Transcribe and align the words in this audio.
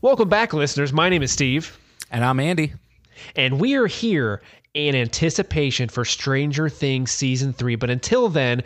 Welcome 0.00 0.28
back, 0.28 0.52
listeners. 0.52 0.92
My 0.92 1.08
name 1.08 1.22
is 1.22 1.32
Steve, 1.32 1.76
And 2.10 2.24
I'm 2.24 2.38
Andy. 2.40 2.72
and 3.34 3.58
we 3.60 3.74
are 3.74 3.86
here 3.86 4.42
in 4.74 4.94
anticipation 4.94 5.88
for 5.88 6.04
Stranger 6.04 6.68
Things 6.68 7.10
Season 7.10 7.52
3. 7.52 7.74
But 7.74 7.90
until 7.90 8.28
then, 8.28 8.62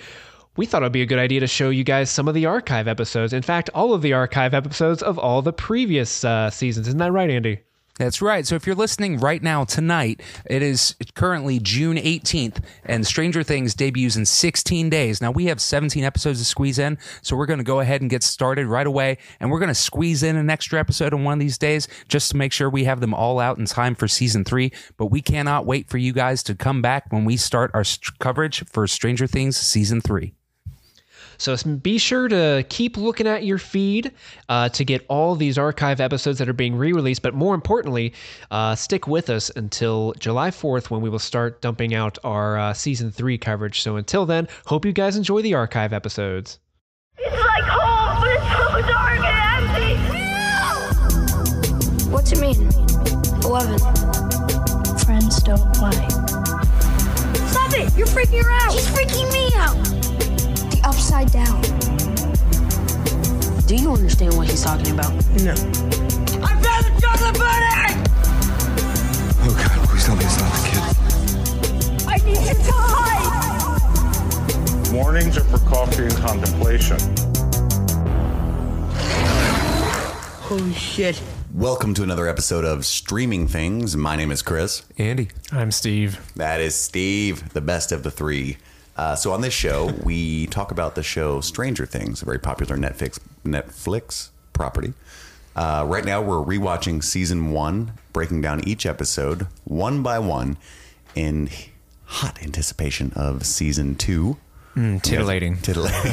we 0.56 0.66
thought 0.66 0.82
it 0.82 0.84
would 0.86 0.92
be 0.92 1.00
a 1.02 1.06
good 1.06 1.18
idea 1.18 1.40
to 1.40 1.46
show 1.46 1.70
you 1.70 1.84
guys 1.84 2.10
some 2.10 2.28
of 2.28 2.34
the 2.34 2.44
archive 2.46 2.86
episodes. 2.86 3.32
In 3.32 3.40
fact, 3.42 3.70
all 3.74 3.94
of 3.94 4.02
the 4.02 4.12
archive 4.12 4.52
episodes 4.52 5.02
of 5.02 5.18
all 5.18 5.40
the 5.40 5.52
previous 5.54 6.22
uh, 6.24 6.50
seasons. 6.50 6.86
Isn't 6.88 6.98
that 6.98 7.12
right, 7.12 7.30
Andy? 7.30 7.60
That's 7.98 8.22
right. 8.22 8.46
So 8.46 8.54
if 8.54 8.66
you're 8.66 8.74
listening 8.74 9.18
right 9.18 9.42
now 9.42 9.64
tonight, 9.64 10.22
it 10.46 10.62
is 10.62 10.96
currently 11.14 11.58
June 11.58 11.98
18th, 11.98 12.64
and 12.86 13.06
Stranger 13.06 13.42
Things 13.42 13.74
debuts 13.74 14.16
in 14.16 14.24
16 14.24 14.88
days. 14.88 15.20
Now 15.20 15.30
we 15.30 15.46
have 15.46 15.60
17 15.60 16.02
episodes 16.02 16.38
to 16.38 16.44
squeeze 16.44 16.78
in, 16.78 16.96
so 17.20 17.36
we're 17.36 17.46
going 17.46 17.58
to 17.58 17.64
go 17.64 17.80
ahead 17.80 18.00
and 18.00 18.08
get 18.08 18.22
started 18.22 18.66
right 18.66 18.86
away, 18.86 19.18
and 19.40 19.50
we're 19.50 19.58
going 19.58 19.68
to 19.68 19.74
squeeze 19.74 20.22
in 20.22 20.36
an 20.36 20.48
extra 20.48 20.80
episode 20.80 21.12
on 21.12 21.22
one 21.22 21.34
of 21.34 21.40
these 21.40 21.58
days 21.58 21.86
just 22.08 22.30
to 22.30 22.36
make 22.36 22.52
sure 22.52 22.70
we 22.70 22.84
have 22.84 23.00
them 23.00 23.12
all 23.12 23.38
out 23.38 23.58
in 23.58 23.66
time 23.66 23.94
for 23.94 24.08
season 24.08 24.42
three. 24.42 24.72
But 24.96 25.06
we 25.06 25.20
cannot 25.20 25.66
wait 25.66 25.90
for 25.90 25.98
you 25.98 26.14
guys 26.14 26.42
to 26.44 26.54
come 26.54 26.80
back 26.80 27.12
when 27.12 27.26
we 27.26 27.36
start 27.36 27.70
our 27.74 27.84
st- 27.84 28.18
coverage 28.18 28.64
for 28.64 28.86
Stranger 28.86 29.26
Things 29.26 29.58
season 29.58 30.00
three. 30.00 30.34
So 31.42 31.56
be 31.56 31.98
sure 31.98 32.28
to 32.28 32.64
keep 32.68 32.96
looking 32.96 33.26
at 33.26 33.42
your 33.42 33.58
feed 33.58 34.12
uh, 34.48 34.68
to 34.68 34.84
get 34.84 35.04
all 35.08 35.34
these 35.34 35.58
archive 35.58 36.00
episodes 36.00 36.38
that 36.38 36.48
are 36.48 36.52
being 36.52 36.76
re 36.76 36.92
released. 36.92 37.20
But 37.20 37.34
more 37.34 37.56
importantly, 37.56 38.12
uh, 38.52 38.76
stick 38.76 39.08
with 39.08 39.28
us 39.28 39.50
until 39.56 40.14
July 40.20 40.50
4th 40.50 40.88
when 40.88 41.00
we 41.00 41.10
will 41.10 41.18
start 41.18 41.60
dumping 41.60 41.96
out 41.96 42.16
our 42.22 42.58
uh, 42.58 42.72
season 42.72 43.10
three 43.10 43.38
coverage. 43.38 43.82
So 43.82 43.96
until 43.96 44.24
then, 44.24 44.46
hope 44.66 44.84
you 44.84 44.92
guys 44.92 45.16
enjoy 45.16 45.42
the 45.42 45.54
archive 45.54 45.92
episodes. 45.92 46.60
It's 47.18 47.44
like 47.44 47.64
home, 47.64 48.20
but 48.20 48.30
it's 48.30 48.44
so 48.56 48.80
dark 48.92 49.24
and 49.24 49.74
empty. 49.74 49.96
What's 52.08 52.30
it 52.30 52.40
mean? 52.40 52.70
11. 53.42 53.80
Friends 54.98 55.42
don't 55.42 55.74
play. 55.74 56.08
Stop 57.48 57.72
it! 57.74 57.92
You're 57.98 58.06
freaking 58.06 58.44
her 58.44 58.52
out. 58.52 58.74
He's 58.74 58.86
freaking 58.86 59.28
me 59.32 59.50
out. 59.56 59.76
The 60.92 60.98
upside 60.98 61.32
down. 61.32 61.62
Do 63.66 63.76
you 63.76 63.92
understand 63.92 64.36
what 64.36 64.46
he's 64.50 64.62
talking 64.62 64.92
about? 64.92 65.12
No. 65.40 65.52
I 66.42 66.52
found 66.60 66.84
the 66.84 67.00
chocolate 67.00 67.38
bunny. 67.38 67.94
Oh 69.40 69.54
God, 69.56 69.88
please 69.88 70.04
tell 70.04 70.16
me 70.16 70.24
it's 70.24 70.38
not 70.38 70.52
the 70.52 70.60
kid. 70.68 70.82
I 72.06 72.16
need 72.18 72.46
you 72.46 72.54
to 72.54 72.72
hide. 72.74 73.82
Warnings 74.92 75.38
are 75.38 75.44
for 75.44 75.60
coffee 75.66 76.04
and 76.04 76.16
contemplation. 76.16 76.98
Holy 80.42 80.74
shit. 80.74 81.22
Welcome 81.54 81.94
to 81.94 82.02
another 82.02 82.28
episode 82.28 82.66
of 82.66 82.84
Streaming 82.84 83.48
Things. 83.48 83.96
My 83.96 84.16
name 84.16 84.30
is 84.30 84.42
Chris. 84.42 84.84
Andy. 84.98 85.28
I'm 85.52 85.70
Steve. 85.70 86.20
That 86.36 86.60
is 86.60 86.74
Steve, 86.74 87.54
the 87.54 87.62
best 87.62 87.92
of 87.92 88.02
the 88.02 88.10
three. 88.10 88.58
Uh, 88.96 89.14
so 89.16 89.32
on 89.32 89.40
this 89.40 89.54
show, 89.54 89.86
we 90.04 90.46
talk 90.48 90.70
about 90.70 90.94
the 90.94 91.02
show 91.02 91.40
Stranger 91.40 91.86
Things, 91.86 92.20
a 92.22 92.24
very 92.24 92.38
popular 92.38 92.76
Netflix 92.76 93.18
Netflix 93.44 94.28
property. 94.52 94.92
Uh, 95.56 95.84
right 95.86 96.04
now, 96.04 96.20
we're 96.22 96.36
rewatching 96.44 97.02
season 97.02 97.52
one, 97.52 97.92
breaking 98.12 98.40
down 98.42 98.66
each 98.66 98.84
episode 98.86 99.46
one 99.64 100.02
by 100.02 100.18
one, 100.18 100.56
in 101.14 101.48
hot 102.04 102.42
anticipation 102.42 103.12
of 103.16 103.44
season 103.46 103.94
two. 103.94 104.36
Titillating. 104.74 105.58
Titillating. 105.62 106.12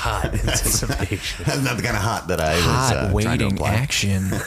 Hot 0.00 0.24
anticipation. 0.24 1.44
That's 1.46 1.62
not 1.62 1.76
the 1.76 1.84
kind 1.84 1.96
of 1.96 2.02
hot 2.02 2.26
that 2.28 2.40
I 2.40 2.54
was 2.54 2.64
Hot 2.64 2.96
uh, 2.96 2.98
trying 2.98 3.10
to 3.10 3.14
waiting 3.14 3.50
imply. 3.52 3.70
action. 3.74 4.30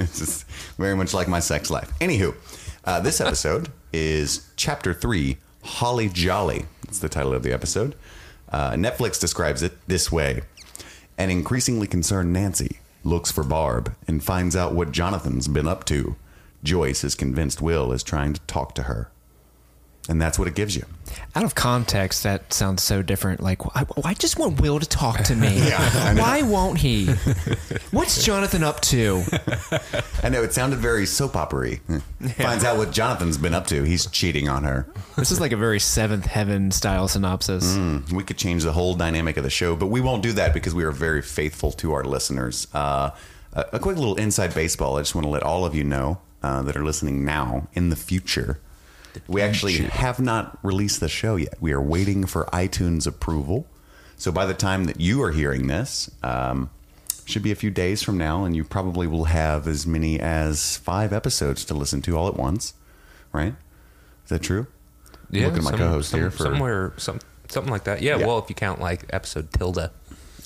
It's 0.00 0.18
just 0.18 0.44
very 0.76 0.96
much 0.96 1.14
like 1.14 1.28
my 1.28 1.38
sex 1.40 1.70
life. 1.70 1.90
Anywho, 2.00 2.34
uh, 2.86 3.00
this 3.00 3.20
episode 3.20 3.70
is 3.92 4.48
Chapter 4.56 4.92
3 4.92 5.38
Holly 5.62 6.08
Jolly. 6.08 6.66
That's 6.84 6.98
the 6.98 7.08
title 7.08 7.32
of 7.32 7.42
the 7.42 7.52
episode. 7.52 7.94
Uh, 8.50 8.72
Netflix 8.72 9.20
describes 9.20 9.62
it 9.62 9.72
this 9.88 10.12
way 10.12 10.42
An 11.16 11.30
increasingly 11.30 11.86
concerned 11.86 12.32
Nancy 12.32 12.78
looks 13.02 13.30
for 13.30 13.42
Barb 13.42 13.94
and 14.06 14.22
finds 14.22 14.54
out 14.54 14.74
what 14.74 14.92
Jonathan's 14.92 15.48
been 15.48 15.68
up 15.68 15.84
to. 15.86 16.16
Joyce 16.62 17.04
is 17.04 17.14
convinced 17.14 17.60
Will 17.60 17.92
is 17.92 18.02
trying 18.02 18.32
to 18.32 18.40
talk 18.42 18.74
to 18.74 18.84
her. 18.84 19.10
And 20.08 20.20
that's 20.20 20.38
what 20.38 20.46
it 20.48 20.54
gives 20.54 20.76
you. 20.76 20.84
Out 21.34 21.44
of 21.44 21.54
context, 21.54 22.24
that 22.24 22.52
sounds 22.52 22.82
so 22.82 23.00
different. 23.00 23.40
Like, 23.40 23.62
I, 23.74 23.86
I 24.04 24.12
just 24.14 24.38
want 24.38 24.60
Will 24.60 24.78
to 24.78 24.86
talk 24.86 25.22
to 25.24 25.34
me. 25.34 25.62
Know. 25.74 26.20
Why 26.22 26.42
won't 26.42 26.78
he? 26.78 27.06
What's 27.90 28.22
Jonathan 28.24 28.62
up 28.62 28.80
to? 28.82 29.22
I 30.22 30.28
know 30.28 30.42
it 30.42 30.52
sounded 30.52 30.78
very 30.78 31.06
soap 31.06 31.34
opery. 31.34 31.80
Finds 32.36 32.62
out 32.64 32.76
what 32.76 32.92
Jonathan's 32.92 33.38
been 33.38 33.54
up 33.54 33.66
to. 33.68 33.82
He's 33.82 34.06
cheating 34.06 34.48
on 34.48 34.62
her. 34.64 34.86
This 35.16 35.30
is 35.30 35.40
like 35.40 35.52
a 35.52 35.56
very 35.56 35.80
Seventh 35.80 36.26
Heaven 36.26 36.70
style 36.70 37.08
synopsis. 37.08 37.76
We 38.12 38.22
could 38.22 38.36
change 38.36 38.62
the 38.64 38.72
whole 38.72 38.94
dynamic 38.94 39.36
of 39.38 39.44
the 39.44 39.50
show, 39.50 39.74
but 39.76 39.86
we 39.86 40.00
won't 40.00 40.22
do 40.22 40.32
that 40.34 40.52
because 40.52 40.74
we 40.74 40.84
are 40.84 40.92
very 40.92 41.22
faithful 41.22 41.72
to 41.72 41.92
our 41.92 42.04
listeners. 42.04 42.68
Uh, 42.74 43.10
a, 43.54 43.64
a 43.72 43.78
quick 43.78 43.96
little 43.96 44.16
inside 44.16 44.54
baseball. 44.54 44.96
I 44.96 45.00
just 45.00 45.14
want 45.14 45.24
to 45.24 45.30
let 45.30 45.42
all 45.42 45.64
of 45.64 45.74
you 45.74 45.84
know 45.84 46.20
uh, 46.42 46.62
that 46.62 46.76
are 46.76 46.84
listening 46.84 47.24
now 47.24 47.68
in 47.72 47.88
the 47.90 47.96
future. 47.96 48.60
We 49.26 49.40
actually 49.42 49.74
have 49.78 50.20
not 50.20 50.58
released 50.62 51.00
the 51.00 51.08
show 51.08 51.36
yet. 51.36 51.54
We 51.60 51.72
are 51.72 51.80
waiting 51.80 52.26
for 52.26 52.44
iTunes 52.52 53.06
approval. 53.06 53.66
So 54.16 54.30
by 54.32 54.46
the 54.46 54.54
time 54.54 54.84
that 54.84 55.00
you 55.00 55.22
are 55.22 55.32
hearing 55.32 55.66
this, 55.66 56.10
um, 56.22 56.70
should 57.26 57.42
be 57.42 57.50
a 57.52 57.56
few 57.56 57.70
days 57.70 58.02
from 58.02 58.18
now, 58.18 58.44
and 58.44 58.54
you 58.54 58.64
probably 58.64 59.06
will 59.06 59.24
have 59.24 59.66
as 59.66 59.86
many 59.86 60.20
as 60.20 60.76
five 60.76 61.12
episodes 61.12 61.64
to 61.66 61.74
listen 61.74 62.02
to 62.02 62.16
all 62.16 62.28
at 62.28 62.36
once. 62.36 62.74
Right? 63.32 63.54
Is 64.24 64.28
that 64.30 64.42
true? 64.42 64.66
Yeah, 65.30 65.46
Looking 65.46 65.58
at 65.58 65.64
my 65.64 65.70
some- 65.70 65.78
co-host 65.80 66.10
some- 66.10 66.20
here 66.20 66.30
for- 66.30 66.44
somewhere, 66.44 66.92
some, 66.96 67.18
something 67.48 67.72
like 67.72 67.84
that. 67.84 68.02
Yeah, 68.02 68.18
Yeah. 68.18 68.26
well, 68.26 68.38
if 68.38 68.48
you 68.48 68.54
count 68.54 68.80
like 68.80 69.04
episode 69.10 69.52
tilde. 69.52 69.90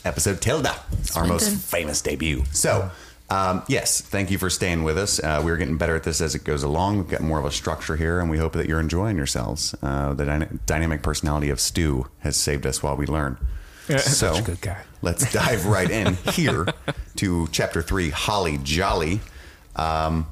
episode 0.04 0.40
Tilda, 0.40 0.74
our 1.16 1.26
most 1.26 1.50
famous 1.50 2.00
debut. 2.00 2.44
So, 2.52 2.90
um, 3.30 3.62
yes, 3.68 4.00
thank 4.00 4.30
you 4.30 4.38
for 4.38 4.48
staying 4.48 4.84
with 4.84 4.96
us. 4.96 5.18
Uh, 5.22 5.42
we're 5.44 5.56
getting 5.56 5.76
better 5.76 5.94
at 5.94 6.02
this 6.04 6.20
as 6.20 6.34
it 6.34 6.44
goes 6.44 6.62
along. 6.62 6.96
We've 6.98 7.08
got 7.08 7.20
more 7.20 7.38
of 7.38 7.44
a 7.44 7.50
structure 7.50 7.96
here, 7.96 8.20
and 8.20 8.30
we 8.30 8.38
hope 8.38 8.54
that 8.54 8.66
you're 8.66 8.80
enjoying 8.80 9.16
yourselves. 9.16 9.74
Uh, 9.82 10.14
the 10.14 10.24
dyna- 10.24 10.48
dynamic 10.66 11.02
personality 11.02 11.50
of 11.50 11.60
Stu 11.60 12.06
has 12.20 12.36
saved 12.36 12.64
us 12.66 12.82
while 12.82 12.96
we 12.96 13.06
learn. 13.06 13.36
so, 13.86 13.98
Such 14.34 14.38
a 14.40 14.42
good 14.42 14.60
guy. 14.60 14.82
let's 15.02 15.30
dive 15.32 15.66
right 15.66 15.90
in 15.90 16.14
here 16.32 16.66
to 17.16 17.48
chapter 17.52 17.82
three 17.82 18.10
Holly 18.10 18.58
Jolly. 18.62 19.20
Um, 19.76 20.26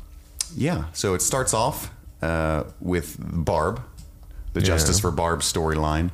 yeah, 0.57 0.85
so 0.93 1.15
it 1.15 1.23
starts 1.23 1.53
off 1.53 1.91
uh, 2.23 2.65
with 2.81 3.17
Barb, 3.19 3.83
the 4.55 4.61
Justice 4.63 5.01
for 5.01 5.11
Barb 5.11 5.41
storyline. 5.41 6.11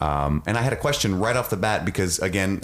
Um, 0.00 0.42
and 0.46 0.58
I 0.58 0.62
had 0.62 0.72
a 0.72 0.76
question 0.76 1.18
right 1.18 1.36
off 1.36 1.50
the 1.50 1.56
bat 1.56 1.84
because, 1.84 2.18
again, 2.18 2.60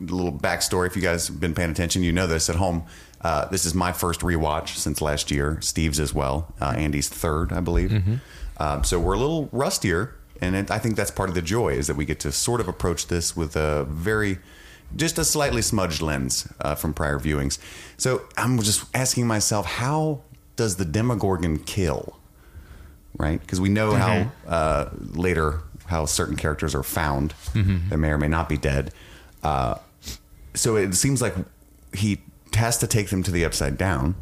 little 0.00 0.32
backstory. 0.32 0.86
If 0.86 0.96
you 0.96 1.02
guys 1.02 1.28
have 1.28 1.38
been 1.40 1.54
paying 1.54 1.70
attention, 1.70 2.02
you 2.02 2.12
know 2.12 2.26
this 2.26 2.48
at 2.48 2.56
home. 2.56 2.84
Uh, 3.20 3.46
this 3.46 3.66
is 3.66 3.74
my 3.74 3.92
first 3.92 4.20
rewatch 4.20 4.76
since 4.76 5.02
last 5.02 5.30
year. 5.30 5.58
Steve's 5.60 6.00
as 6.00 6.14
well. 6.14 6.52
Uh, 6.60 6.74
Andy's 6.76 7.08
third, 7.08 7.52
I 7.52 7.60
believe. 7.60 7.92
Um, 8.58 8.84
so 8.84 8.98
we're 8.98 9.14
a 9.14 9.18
little 9.18 9.48
rustier, 9.52 10.14
and 10.40 10.56
it, 10.56 10.70
I 10.70 10.78
think 10.78 10.96
that's 10.96 11.10
part 11.10 11.28
of 11.28 11.34
the 11.34 11.42
joy 11.42 11.74
is 11.74 11.86
that 11.86 11.96
we 11.96 12.04
get 12.04 12.20
to 12.20 12.32
sort 12.32 12.60
of 12.60 12.68
approach 12.68 13.08
this 13.08 13.36
with 13.36 13.56
a 13.56 13.84
very, 13.84 14.38
just 14.96 15.18
a 15.18 15.24
slightly 15.24 15.60
smudged 15.62 16.00
lens 16.00 16.50
uh, 16.60 16.74
from 16.74 16.94
prior 16.94 17.18
viewings. 17.18 17.58
So 17.98 18.22
I'm 18.36 18.58
just 18.60 18.84
asking 18.94 19.26
myself, 19.26 19.66
how 19.66 20.22
does 20.56 20.76
the 20.76 20.84
Demogorgon 20.84 21.58
kill? 21.58 22.16
Right, 23.18 23.40
because 23.40 23.60
we 23.60 23.68
know 23.68 23.92
how 23.94 24.30
uh, 24.48 24.90
later 25.12 25.60
how 25.86 26.06
certain 26.06 26.36
characters 26.36 26.74
are 26.74 26.82
found 26.84 27.34
they 27.90 27.96
may 27.96 28.10
or 28.10 28.18
may 28.18 28.28
not 28.28 28.48
be 28.48 28.56
dead. 28.56 28.94
Uh, 29.42 29.74
so 30.54 30.76
it 30.76 30.94
seems 30.94 31.22
like 31.22 31.34
he 31.94 32.20
has 32.54 32.78
to 32.78 32.86
take 32.86 33.10
them 33.10 33.22
to 33.22 33.30
the 33.30 33.44
upside 33.44 33.78
down, 33.78 34.16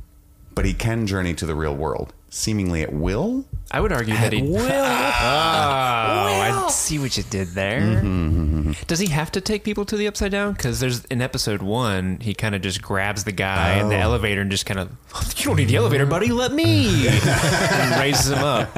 but 0.54 0.64
he 0.64 0.74
can 0.74 1.06
journey 1.06 1.34
to 1.34 1.46
the 1.46 1.54
real 1.54 1.74
world, 1.74 2.12
seemingly 2.30 2.82
at 2.82 2.92
will. 2.92 3.44
I 3.70 3.80
would 3.80 3.92
argue 3.92 4.14
that 4.14 4.32
he 4.32 4.42
will. 4.42 4.68
Oh, 5.20 6.40
I 6.40 6.68
see 6.70 6.98
what 6.98 7.16
you 7.16 7.22
did 7.24 7.48
there. 7.48 7.80
Mm-hmm, 7.80 8.06
mm-hmm, 8.06 8.58
mm-hmm. 8.58 8.86
Does 8.86 8.98
he 8.98 9.08
have 9.08 9.32
to 9.32 9.40
take 9.40 9.64
people 9.64 9.84
to 9.86 9.96
the 9.96 10.06
upside 10.06 10.30
down? 10.30 10.52
Because 10.52 10.80
there's 10.80 11.04
in 11.06 11.20
episode 11.20 11.60
one, 11.60 12.18
he 12.20 12.34
kind 12.34 12.54
of 12.54 12.62
just 12.62 12.80
grabs 12.80 13.24
the 13.24 13.32
guy 13.32 13.78
in 13.80 13.88
the 13.88 13.96
oh. 13.96 14.00
elevator 14.00 14.40
and 14.40 14.50
just 14.50 14.64
kind 14.64 14.80
of, 14.80 14.90
you 15.36 15.44
don't 15.44 15.56
need 15.56 15.68
the 15.68 15.76
elevator, 15.76 16.06
buddy. 16.06 16.28
Let 16.28 16.52
me, 16.52 17.08
and 17.08 18.00
raises 18.00 18.30
him 18.30 18.38
up. 18.38 18.74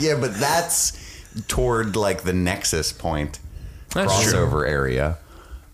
yeah, 0.00 0.18
but 0.20 0.34
that's 0.34 1.22
toward 1.48 1.96
like 1.96 2.22
the 2.22 2.32
nexus 2.32 2.92
point 2.92 3.38
That's 3.90 4.22
true. 4.22 4.32
crossover 4.32 4.68
area. 4.68 5.18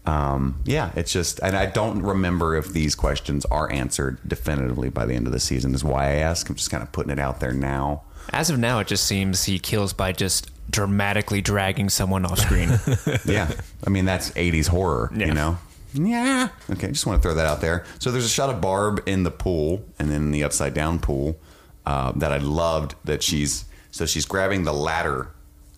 Um, 0.07 0.61
yeah, 0.65 0.91
it's 0.97 1.13
just, 1.13 1.41
and 1.41 1.57
I 1.57 1.67
don't 1.67 2.03
remember 2.03 2.57
if 2.57 2.69
these 2.73 2.95
questions 2.95 3.45
are 3.47 3.71
answered 3.71 4.19
definitively 4.27 4.89
by 4.89 5.05
the 5.07 5.15
end 5.15 5.27
of 5.27 5.33
the 5.33 5.41
season. 5.41 5.75
Is 5.75 5.85
why 5.85 6.05
I 6.07 6.13
ask. 6.17 6.49
I'm 6.49 6.57
just 6.57 6.71
kind 6.71 6.83
of 6.83 6.91
putting 6.93 7.13
it 7.13 7.19
out 7.19 7.41
there 7.41 7.53
now. 7.53 8.03
As 8.33 8.49
of 8.51 8.59
now, 8.59 8.79
it 8.79 8.87
just 8.87 9.05
seems 9.05 9.45
he 9.45 9.59
kills 9.59 9.93
by 9.93 10.13
just 10.13 10.51
dramatically 10.71 11.41
dragging 11.43 11.89
someone 11.89 12.25
off 12.25 12.39
screen. 12.39 12.71
Yeah, 13.27 13.51
I 13.87 13.91
mean 13.91 14.05
that's 14.05 14.31
'80s 14.31 14.69
horror, 14.69 15.11
Yeah. 15.15 15.27
you 15.27 15.35
know. 15.35 15.59
Yeah. 15.93 16.49
Okay, 16.71 16.89
just 16.89 17.05
want 17.07 17.21
to 17.21 17.23
throw 17.27 17.35
that 17.35 17.47
out 17.47 17.61
there. 17.61 17.85
So 17.99 18.11
there's 18.13 18.25
a 18.25 18.29
shot 18.29 18.49
of 18.49 18.61
Barb 18.61 19.03
in 19.07 19.25
the 19.25 19.31
pool 19.33 19.85
and 19.99 20.11
then 20.11 20.31
the 20.31 20.45
upside 20.45 20.73
down 20.73 21.01
pool 21.01 21.37
uh, 21.85 22.13
that 22.13 22.33
I 22.33 22.39
loved. 22.39 22.95
That 23.05 23.23
she's 23.23 23.65
so 23.91 24.07
she's 24.07 24.25
grabbing 24.25 24.65
the 24.65 24.73
ladder. 24.73 25.29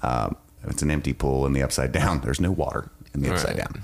Um, 0.02 0.36
it's 0.64 0.82
an 0.82 0.90
empty 0.90 1.12
pool 1.14 1.46
in 1.46 1.54
the 1.54 1.62
upside 1.62 1.90
down. 1.92 2.20
There's 2.20 2.40
no 2.40 2.52
water 2.52 2.90
in 3.14 3.22
the 3.22 3.32
upside 3.32 3.56
Right. 3.56 3.64
down. 3.72 3.82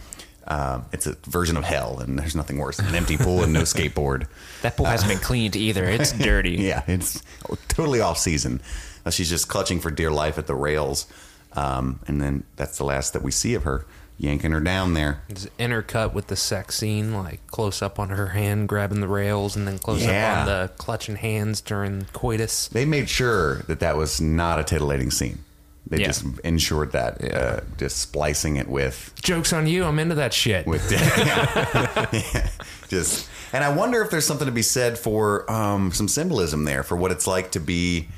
Um, 0.51 0.87
it's 0.93 1.07
a 1.07 1.15
version 1.27 1.57
of 1.59 1.65
hell, 1.65 1.99
and 2.01 2.19
there's 2.19 2.35
nothing 2.35 2.57
worse 2.57 2.79
than 2.79 2.87
an 2.87 2.95
empty 2.95 3.19
pool 3.19 3.43
and 3.43 3.53
no 3.53 3.63
skateboard. 3.65 4.27
That 4.63 4.77
pool 4.79 4.87
hasn't 4.87 5.11
been 5.11 5.19
cleaned 5.21 5.57
either. 5.57 5.85
It's 5.85 6.13
dirty. 6.19 6.53
Yeah, 6.53 6.83
it's 6.87 7.23
totally 7.69 8.01
off 8.01 8.17
season. 8.19 8.63
Uh, 9.05 9.11
she's 9.11 9.29
just 9.29 9.49
clutching 9.49 9.79
for 9.79 9.91
dear 9.91 10.11
life 10.11 10.39
at 10.39 10.47
the 10.47 10.55
rails, 10.55 11.07
um, 11.53 12.01
and 12.07 12.21
then 12.21 12.45
that's 12.57 12.79
the 12.79 12.85
last 12.85 13.13
that 13.13 13.23
we 13.23 13.31
see 13.31 13.53
of 13.55 13.65
her, 13.65 13.85
yanking 14.17 14.53
her 14.53 14.61
down 14.61 14.95
there. 14.95 15.23
It's 15.29 15.47
intercut 15.59 16.15
with 16.15 16.29
the 16.29 16.37
sex 16.37 16.77
scene, 16.77 17.13
like 17.13 17.47
close 17.49 17.83
up 17.83 17.99
on 17.99 18.09
her 18.09 18.29
hand 18.29 18.69
grabbing 18.69 19.01
the 19.01 19.07
rails, 19.09 19.55
and 19.55 19.67
then 19.69 19.79
close 19.79 20.03
Yeah. 20.03 20.33
up 20.33 20.39
on 20.41 20.47
the 20.47 20.71
clutching 20.79 21.17
hands 21.17 21.61
during 21.61 22.07
coitus. 22.15 22.69
They 22.69 22.87
made 22.87 23.11
sure 23.11 23.57
that 23.69 23.81
that 23.81 23.99
was 23.99 24.19
not 24.19 24.59
a 24.59 24.65
titillating 24.65 25.11
scene. 25.11 25.41
They 25.89 26.01
Yeah. 26.01 26.07
just 26.09 26.25
ensured 26.45 26.93
that, 26.93 27.35
uh, 27.35 27.61
just 27.79 27.99
splicing 27.99 28.57
it 28.57 28.69
with 28.69 29.13
Jokes 29.23 29.53
on 29.53 29.67
you! 29.67 29.85
I'm 29.85 29.99
into 29.99 30.15
that 30.17 30.33
shit. 30.35 30.67
with 30.67 30.91
Yeah. 30.93 32.49
just. 32.89 33.29
And 33.53 33.65
I 33.65 33.73
wonder 33.75 34.03
if 34.03 34.11
there's 34.11 34.27
something 34.27 34.45
to 34.47 34.53
be 34.53 34.61
said 34.63 34.99
for 34.99 35.51
um, 35.51 35.91
some 35.93 36.07
symbolism 36.09 36.65
there 36.65 36.83
for 36.83 36.97
what 36.97 37.11
it's 37.11 37.27
like 37.27 37.51
to 37.53 37.61
be 37.61 38.09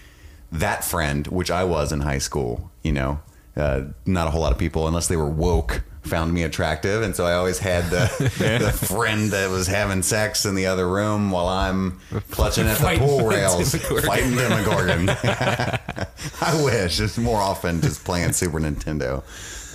that 0.51 0.85
friend, 0.85 1.25
which 1.29 1.51
I 1.53 1.63
was 1.63 1.93
in 1.93 2.01
high 2.01 2.19
school. 2.19 2.71
You 2.83 2.93
know, 2.93 3.21
uh, 3.57 3.83
not 4.07 4.27
a 4.27 4.31
whole 4.31 4.41
lot 4.41 4.51
of 4.53 4.59
people, 4.59 4.89
unless 4.89 5.07
they 5.07 5.17
were 5.17 5.31
woke, 5.31 5.83
found 6.02 6.32
me 6.32 6.43
attractive, 6.43 7.02
and 7.02 7.14
so 7.14 7.25
I 7.25 7.35
always 7.35 7.58
had 7.58 7.85
the, 7.91 8.11
the 8.61 8.87
friend 8.87 9.31
that 9.31 9.50
was 9.50 9.67
having 9.67 10.02
sex 10.02 10.44
in 10.44 10.55
the 10.55 10.67
other 10.67 10.88
room 10.88 11.31
while 11.31 11.47
I'm 11.47 12.00
clutching 12.31 12.67
at 12.67 12.79
the 12.79 12.97
pool 12.99 13.26
rails, 13.29 13.75
fighting 14.05 14.37
Demogorgon. 14.37 15.08
I 16.41 16.62
wish 16.64 17.00
it's 17.00 17.19
more 17.19 17.41
often 17.41 17.81
just 17.81 18.05
playing 18.05 18.32
Super 18.32 18.58
Nintendo. 18.58 19.23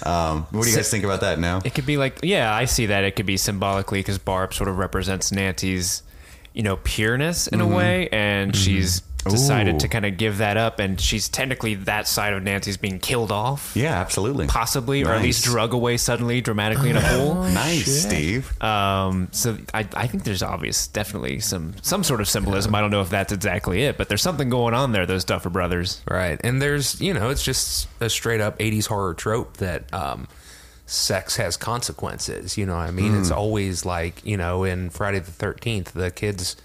Um, 0.05 0.45
what 0.51 0.63
do 0.63 0.69
you 0.69 0.75
guys 0.75 0.91
think 0.91 1.03
about 1.03 1.21
that 1.21 1.39
now? 1.39 1.61
It 1.63 1.73
could 1.73 1.85
be 1.85 1.97
like, 1.97 2.19
yeah, 2.21 2.53
I 2.53 2.65
see 2.65 2.87
that. 2.87 3.03
It 3.03 3.15
could 3.15 3.25
be 3.25 3.37
symbolically 3.37 3.99
because 3.99 4.17
Barb 4.17 4.53
sort 4.53 4.69
of 4.69 4.77
represents 4.77 5.31
Nancy's, 5.31 6.03
you 6.53 6.63
know, 6.63 6.77
pureness 6.77 7.47
in 7.47 7.61
a 7.61 7.67
way, 7.67 8.09
and 8.09 8.55
she's 8.55 9.01
decided 9.29 9.75
Ooh. 9.75 9.79
to 9.79 9.87
kind 9.87 10.05
of 10.05 10.17
give 10.17 10.37
that 10.37 10.55
up, 10.57 10.79
and 10.79 10.99
she's 11.01 11.27
technically 11.29 11.75
that 11.75 12.07
side 12.07 12.33
of 12.33 12.43
Nancy's 12.43 12.77
being 12.77 12.99
killed 12.99 13.31
off, 13.31 13.71
Yeah, 13.75 13.99
absolutely. 13.99 14.47
possibly, 14.47 15.03
or 15.03 15.11
at 15.13 15.21
least 15.21 15.45
Nice. 15.45 15.51
drug 15.53 15.73
away 15.73 15.97
suddenly, 15.97 16.41
dramatically 16.41 16.91
in 16.91 16.97
a 16.97 17.01
pool. 17.01 17.35
Nice, 17.45 18.03
Steve. 18.03 18.61
Um, 18.61 19.27
so 19.31 19.57
I, 19.73 19.87
I 19.95 20.07
think 20.07 20.23
there's 20.23 20.43
obvious, 20.43 20.87
definitely 20.87 21.39
some 21.39 21.73
some 21.81 22.03
sort 22.03 22.21
of 22.21 22.27
symbolism. 22.27 22.73
I 22.75 22.81
don't 22.81 22.91
know 22.91 23.01
if 23.01 23.09
that's 23.09 23.33
exactly 23.33 23.83
it, 23.83 23.97
but 23.97 24.09
there's 24.09 24.21
something 24.21 24.49
going 24.49 24.73
on 24.73 24.91
there. 24.91 25.05
Those 25.05 25.23
Duffer 25.25 25.49
Brothers. 25.49 26.01
Right. 26.09 26.39
And 26.43 26.61
there's, 26.61 27.01
you 27.01 27.13
know, 27.13 27.29
it's 27.29 27.43
just 27.43 27.87
a 27.99 28.09
straight 28.09 28.41
up 28.41 28.59
80s 28.59 28.85
horror 28.87 29.13
trope 29.13 29.57
that 29.57 29.91
um, 29.93 30.27
sex 30.85 31.35
has 31.37 31.57
consequences. 31.57 32.57
You 32.57 32.65
know 32.65 32.75
what 32.75 32.87
I 32.87 32.91
mean? 32.91 33.15
It's 33.19 33.31
always 33.31 33.85
like, 33.85 34.23
you 34.25 34.37
know, 34.37 34.63
in 34.63 34.89
Friday 34.89 35.19
the 35.19 35.31
13th, 35.31 35.85
the 35.93 36.11
kids, 36.11 36.55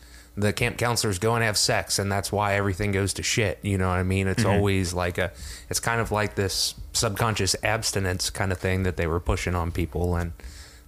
the 0.41 0.53
camp 0.53 0.79
counselors 0.79 1.19
go 1.19 1.35
and 1.35 1.45
have 1.45 1.59
sex, 1.59 1.99
and 1.99 2.11
that's 2.11 2.33
why 2.33 2.55
everything 2.55 2.93
goes 2.93 3.13
to 3.15 3.23
shit. 3.23 3.59
You 3.63 3.79
know 3.79 3.89
what 3.89 3.99
I 3.99 4.03
mean? 4.03 4.27
It's 4.27 4.45
always 4.45 4.95
like 4.95 5.19
a, 5.19 5.33
it's 5.69 5.81
kind 5.81 6.01
of 6.01 6.11
like 6.11 6.35
this 6.35 6.75
subconscious 6.93 7.55
abstinence 7.63 8.31
kind 8.31 8.51
of 8.53 8.59
thing 8.59 8.85
that 8.85 8.97
they 8.97 9.07
were 9.07 9.21
pushing 9.21 9.55
on 9.55 9.71
people. 9.71 10.17
And, 10.17 10.33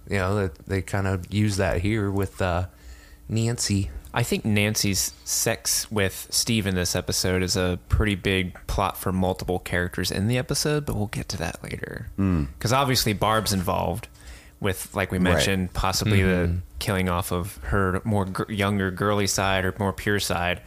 you 0.09 0.17
know, 0.17 0.35
that 0.35 0.65
they 0.65 0.81
kind 0.81 1.07
of 1.07 1.31
use 1.33 1.57
that 1.57 1.81
here 1.81 2.09
with 2.11 2.41
uh, 2.41 2.65
Nancy. 3.29 3.89
I 4.15 4.21
think 4.21 4.45
Nancy's 4.45 5.11
sex 5.23 5.89
with 5.89 6.27
Steve 6.29 6.67
in 6.67 6.75
this 6.75 6.95
episode 6.95 7.41
is 7.41 7.55
a 7.55 7.79
pretty 7.89 8.15
big 8.15 8.55
plot 8.67 8.95
for 8.95 9.11
multiple 9.11 9.57
characters 9.59 10.11
in 10.11 10.27
the 10.27 10.37
episode, 10.37 10.85
but 10.85 10.95
we'll 10.95 11.07
get 11.07 11.29
to 11.29 11.37
that 11.37 11.63
later. 11.63 12.09
Because 12.15 12.71
obviously 12.71 13.13
Barb's 13.13 13.53
involved 13.53 14.07
with, 14.63 14.95
like 14.95 15.11
we 15.11 15.19
mentioned, 15.19 15.73
possibly 15.73 16.23
the 16.23 16.55
killing 16.79 17.09
off 17.09 17.31
of 17.31 17.57
her 17.65 18.01
more 18.03 18.25
gr- 18.25 18.51
younger 18.51 18.89
girly 18.89 19.27
side 19.27 19.65
or 19.65 19.75
more 19.77 19.93
pure 19.93 20.19
side. 20.19 20.61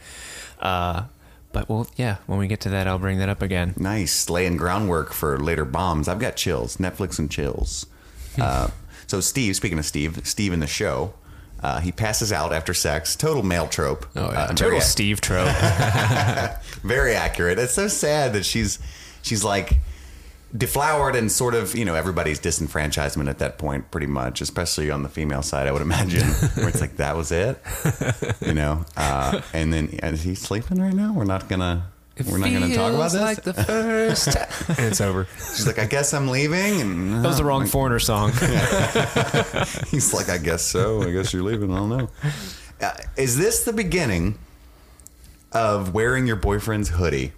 Uh, 0.59 1.03
but 1.51 1.67
well, 1.67 1.87
yeah, 1.95 2.17
when 2.27 2.39
we 2.39 2.47
get 2.47 2.61
to 2.61 2.69
that, 2.69 2.87
I'll 2.87 2.99
bring 2.99 3.17
that 3.19 3.29
up 3.29 3.41
again. 3.41 3.73
Nice. 3.77 4.29
Laying 4.29 4.57
groundwork 4.57 5.11
for 5.11 5.39
later 5.39 5.65
bombs. 5.65 6.07
I've 6.07 6.19
got 6.19 6.35
chills. 6.35 6.77
Netflix 6.77 7.19
and 7.19 7.29
chills. 7.29 7.85
uh, 8.39 8.69
so, 9.07 9.19
Steve, 9.21 9.55
speaking 9.55 9.79
of 9.79 9.85
Steve, 9.85 10.19
Steve 10.25 10.53
in 10.53 10.59
the 10.59 10.67
show, 10.67 11.13
uh, 11.63 11.79
he 11.79 11.91
passes 11.91 12.31
out 12.31 12.53
after 12.53 12.73
sex. 12.73 13.15
Total 13.15 13.41
male 13.41 13.67
trope. 13.67 14.05
Oh, 14.15 14.31
yeah. 14.31 14.41
Uh, 14.41 14.47
Total 14.49 14.69
very, 14.69 14.81
Steve 14.81 15.21
trope. 15.21 15.47
very 16.83 17.15
accurate. 17.15 17.57
It's 17.57 17.73
so 17.73 17.87
sad 17.87 18.33
that 18.33 18.45
she's 18.45 18.79
she's 19.21 19.43
like 19.43 19.77
deflowered 20.55 21.15
and 21.15 21.29
sort 21.31 21.53
of 21.53 21.75
you 21.75 21.83
know 21.83 21.93
everybody's 21.93 22.39
disenfranchisement 22.39 23.29
at 23.29 23.39
that 23.39 23.57
point 23.57 23.91
pretty 23.91 24.07
much 24.07 24.39
especially 24.39 24.89
on 24.89 25.03
the 25.03 25.09
female 25.09 25.41
side 25.41 25.67
i 25.67 25.71
would 25.73 25.81
imagine 25.81 26.23
where 26.55 26.69
it's 26.69 26.79
like 26.79 26.95
that 26.97 27.17
was 27.17 27.31
it? 27.33 27.61
You 28.39 28.53
know? 28.53 28.85
Uh, 28.95 29.41
and 29.53 29.73
then 29.73 29.87
is 29.89 30.23
he 30.23 30.35
sleeping 30.35 30.81
right 30.81 30.93
now? 30.93 31.11
We're 31.13 31.25
not 31.25 31.49
gonna 31.49 31.87
we're 32.29 32.37
not 32.37 32.49
gonna 32.51 32.73
talk 32.73 32.93
about 32.93 33.11
Feels 33.11 33.13
this? 33.13 33.21
like 33.21 33.43
the 33.43 33.53
first 33.53 34.27
and 34.69 34.79
it's 34.79 35.01
over. 35.01 35.27
she's 35.37 35.67
like 35.67 35.77
i 35.77 35.85
guess 35.85 36.13
i'm 36.15 36.29
leaving 36.29 36.81
and 36.81 37.23
that 37.23 37.27
was 37.27 37.37
the 37.37 37.43
wrong 37.45 37.67
Foreigner 37.67 37.99
song. 37.99 38.31
he's 39.91 40.13
like 40.13 40.29
i 40.29 40.37
guess 40.37 40.63
so. 40.63 41.03
I 41.03 41.11
guess 41.11 41.33
you're 41.33 41.43
leaving. 41.43 41.71
I 41.73 41.75
don't 41.77 41.89
know. 41.89 42.09
Uh, 42.81 42.93
is 43.17 43.37
this 43.37 43.65
the 43.65 43.73
beginning 43.73 44.39
of 45.51 45.93
wearing 45.93 46.25
your 46.25 46.35
boyfriend's 46.37 46.89
hoodie 46.89 47.33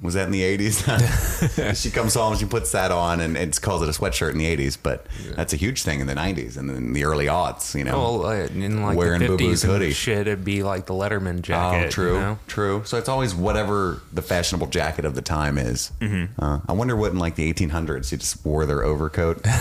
was 0.00 0.14
that 0.14 0.26
in 0.26 0.30
the 0.32 0.42
80s? 0.42 1.74
she 1.82 1.90
comes 1.90 2.14
home, 2.14 2.36
she 2.36 2.44
puts 2.44 2.72
that 2.72 2.90
on, 2.92 3.20
and 3.20 3.36
it 3.36 3.60
calls 3.60 3.82
it 3.82 3.88
a 3.88 3.92
sweatshirt 3.92 4.30
in 4.32 4.38
the 4.38 4.56
80s, 4.56 4.78
but 4.80 5.06
that's 5.34 5.52
a 5.52 5.56
huge 5.56 5.82
thing 5.82 6.00
in 6.00 6.06
the 6.06 6.14
90s 6.14 6.56
and 6.56 6.70
in 6.70 6.92
the 6.92 7.04
early 7.04 7.26
aughts, 7.26 7.74
you 7.76 7.84
know. 7.84 7.98
Well, 7.98 8.26
uh, 8.26 8.34
in 8.46 8.82
like 8.82 8.96
Wearing 8.96 9.20
the 9.20 9.26
Boo-Boo's 9.28 9.62
50s 9.62 9.64
and 9.64 9.72
hoodie. 9.72 9.92
shit, 9.92 10.18
it'd 10.28 10.44
be 10.44 10.62
like 10.62 10.86
the 10.86 10.94
Letterman 10.94 11.42
jacket. 11.42 11.86
oh, 11.86 11.90
true, 11.90 12.14
you 12.14 12.20
know? 12.20 12.38
true. 12.46 12.82
So 12.84 12.96
it's 12.98 13.08
always 13.08 13.34
whatever 13.34 14.00
the 14.12 14.22
fashionable 14.22 14.68
jacket 14.68 15.04
of 15.04 15.14
the 15.14 15.22
time 15.22 15.58
is. 15.58 15.90
Mm-hmm. 16.00 16.40
Uh, 16.42 16.60
I 16.68 16.72
wonder 16.72 16.94
what 16.96 17.10
in 17.12 17.18
like 17.18 17.34
the 17.34 17.52
1800s, 17.52 18.12
you 18.12 18.18
just 18.18 18.44
wore 18.44 18.66
their 18.66 18.84
overcoat. 18.84 19.44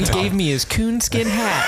He 0.00 0.04
gave 0.06 0.32
me 0.34 0.48
his 0.48 0.64
coonskin 0.64 1.26
hat. 1.26 1.66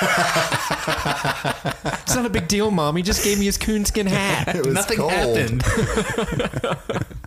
it's 2.02 2.14
not 2.14 2.24
a 2.26 2.30
big 2.30 2.48
deal, 2.48 2.70
mom. 2.70 2.96
He 2.96 3.02
just 3.02 3.22
gave 3.24 3.38
me 3.38 3.44
his 3.46 3.58
coonskin 3.58 4.06
hat. 4.06 4.54
It 4.56 4.64
was 4.66 4.74
Nothing 4.74 4.98
cold. 4.98 5.12
happened. 5.12 5.62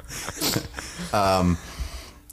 Um, 1.14 1.58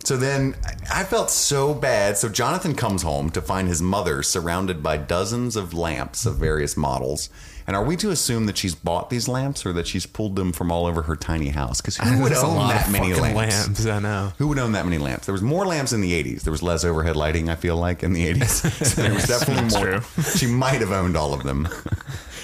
so 0.05 0.17
then 0.17 0.57
I 0.93 1.05
felt 1.05 1.31
so 1.31 1.73
bad. 1.75 2.17
So 2.19 2.29
Jonathan 2.29 2.75
comes 2.75 3.03
home 3.03 3.31
to 3.31 3.41
find 3.41 3.69
his 3.69 3.81
mother 3.81 4.23
surrounded 4.23 4.83
by 4.83 4.97
dozens 4.97 5.55
of 5.55 5.73
lamps 5.73 6.27
of 6.27 6.37
various 6.37 6.77
models. 6.77 7.29
And 7.65 7.77
are 7.77 7.85
we 7.85 7.97
to 7.99 8.11
assume 8.11 8.47
that 8.47 8.59
she's 8.59 8.75
bought 8.75 9.09
these 9.09 9.29
lamps 9.29 9.65
or 9.65 9.73
that 9.75 9.87
she's 9.87 10.05
pulled 10.05 10.35
them 10.35 10.53
from 10.53 10.73
all 10.73 10.87
over 10.87 11.03
her 11.03 11.15
tiny 11.15 11.51
house? 11.51 11.81
Because 11.81 11.97
who 11.99 12.23
would 12.23 12.33
own 12.33 12.69
that 12.69 12.91
many 12.91 13.15
lamps? 13.15 13.37
lamps, 13.37 13.87
I 13.87 14.01
know. 14.01 14.33
Who 14.39 14.49
would 14.49 14.59
own 14.59 14.73
that 14.73 14.85
many 14.85 14.99
lamps? 14.99 15.27
There 15.27 15.33
was 15.33 15.43
more 15.43 15.65
lamps 15.65 15.93
in 15.93 16.01
the 16.01 16.13
80s. 16.21 16.43
There 16.43 16.51
was 16.51 16.63
less 16.63 16.85
overhead 16.85 17.15
lighting, 17.15 17.49
I 17.49 17.55
feel 17.55 17.77
like, 17.77 18.03
in 18.03 18.13
the 18.15 18.27
80s. 18.35 18.85
So 18.93 19.03
there 19.03 19.15
was 19.15 19.27
definitely 19.27 19.79
more. 19.79 20.03
She 20.35 20.47
might 20.47 20.81
have 20.81 20.91
owned 20.91 21.17
all 21.17 21.33
of 21.35 21.45
them. 21.45 21.69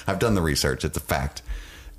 I've 0.07 0.21
done 0.21 0.35
the 0.37 0.43
research. 0.43 0.85
It's 0.85 0.97
a 0.97 1.01
fact. 1.01 1.43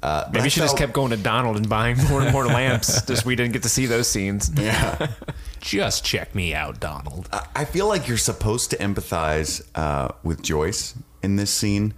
Uh, 0.01 0.29
Maybe 0.31 0.47
she 0.49 0.61
just 0.61 0.77
kept 0.77 0.93
going 0.93 1.09
to 1.11 1.17
Donald 1.17 1.57
and 1.57 1.67
buying 1.67 1.97
more 2.09 2.21
and 2.21 2.31
more 2.31 2.45
lamps. 2.47 3.01
Just 3.05 3.25
we 3.25 3.35
didn't 3.35 3.51
get 3.51 3.63
to 3.63 3.69
see 3.69 3.85
those 3.85 4.07
scenes. 4.07 4.49
Yeah. 4.57 5.07
Just 5.61 6.05
check 6.05 6.33
me 6.33 6.53
out, 6.55 6.79
Donald. 6.79 7.27
I- 7.33 7.45
I 7.53 7.65
feel 7.65 7.85
like 7.87 8.07
you're 8.07 8.17
supposed 8.17 8.69
to 8.71 8.77
empathize 8.77 9.61
uh, 9.75 10.07
with 10.23 10.41
Joyce 10.41 10.95
in 11.21 11.35
this 11.35 11.51
scene 11.51 11.93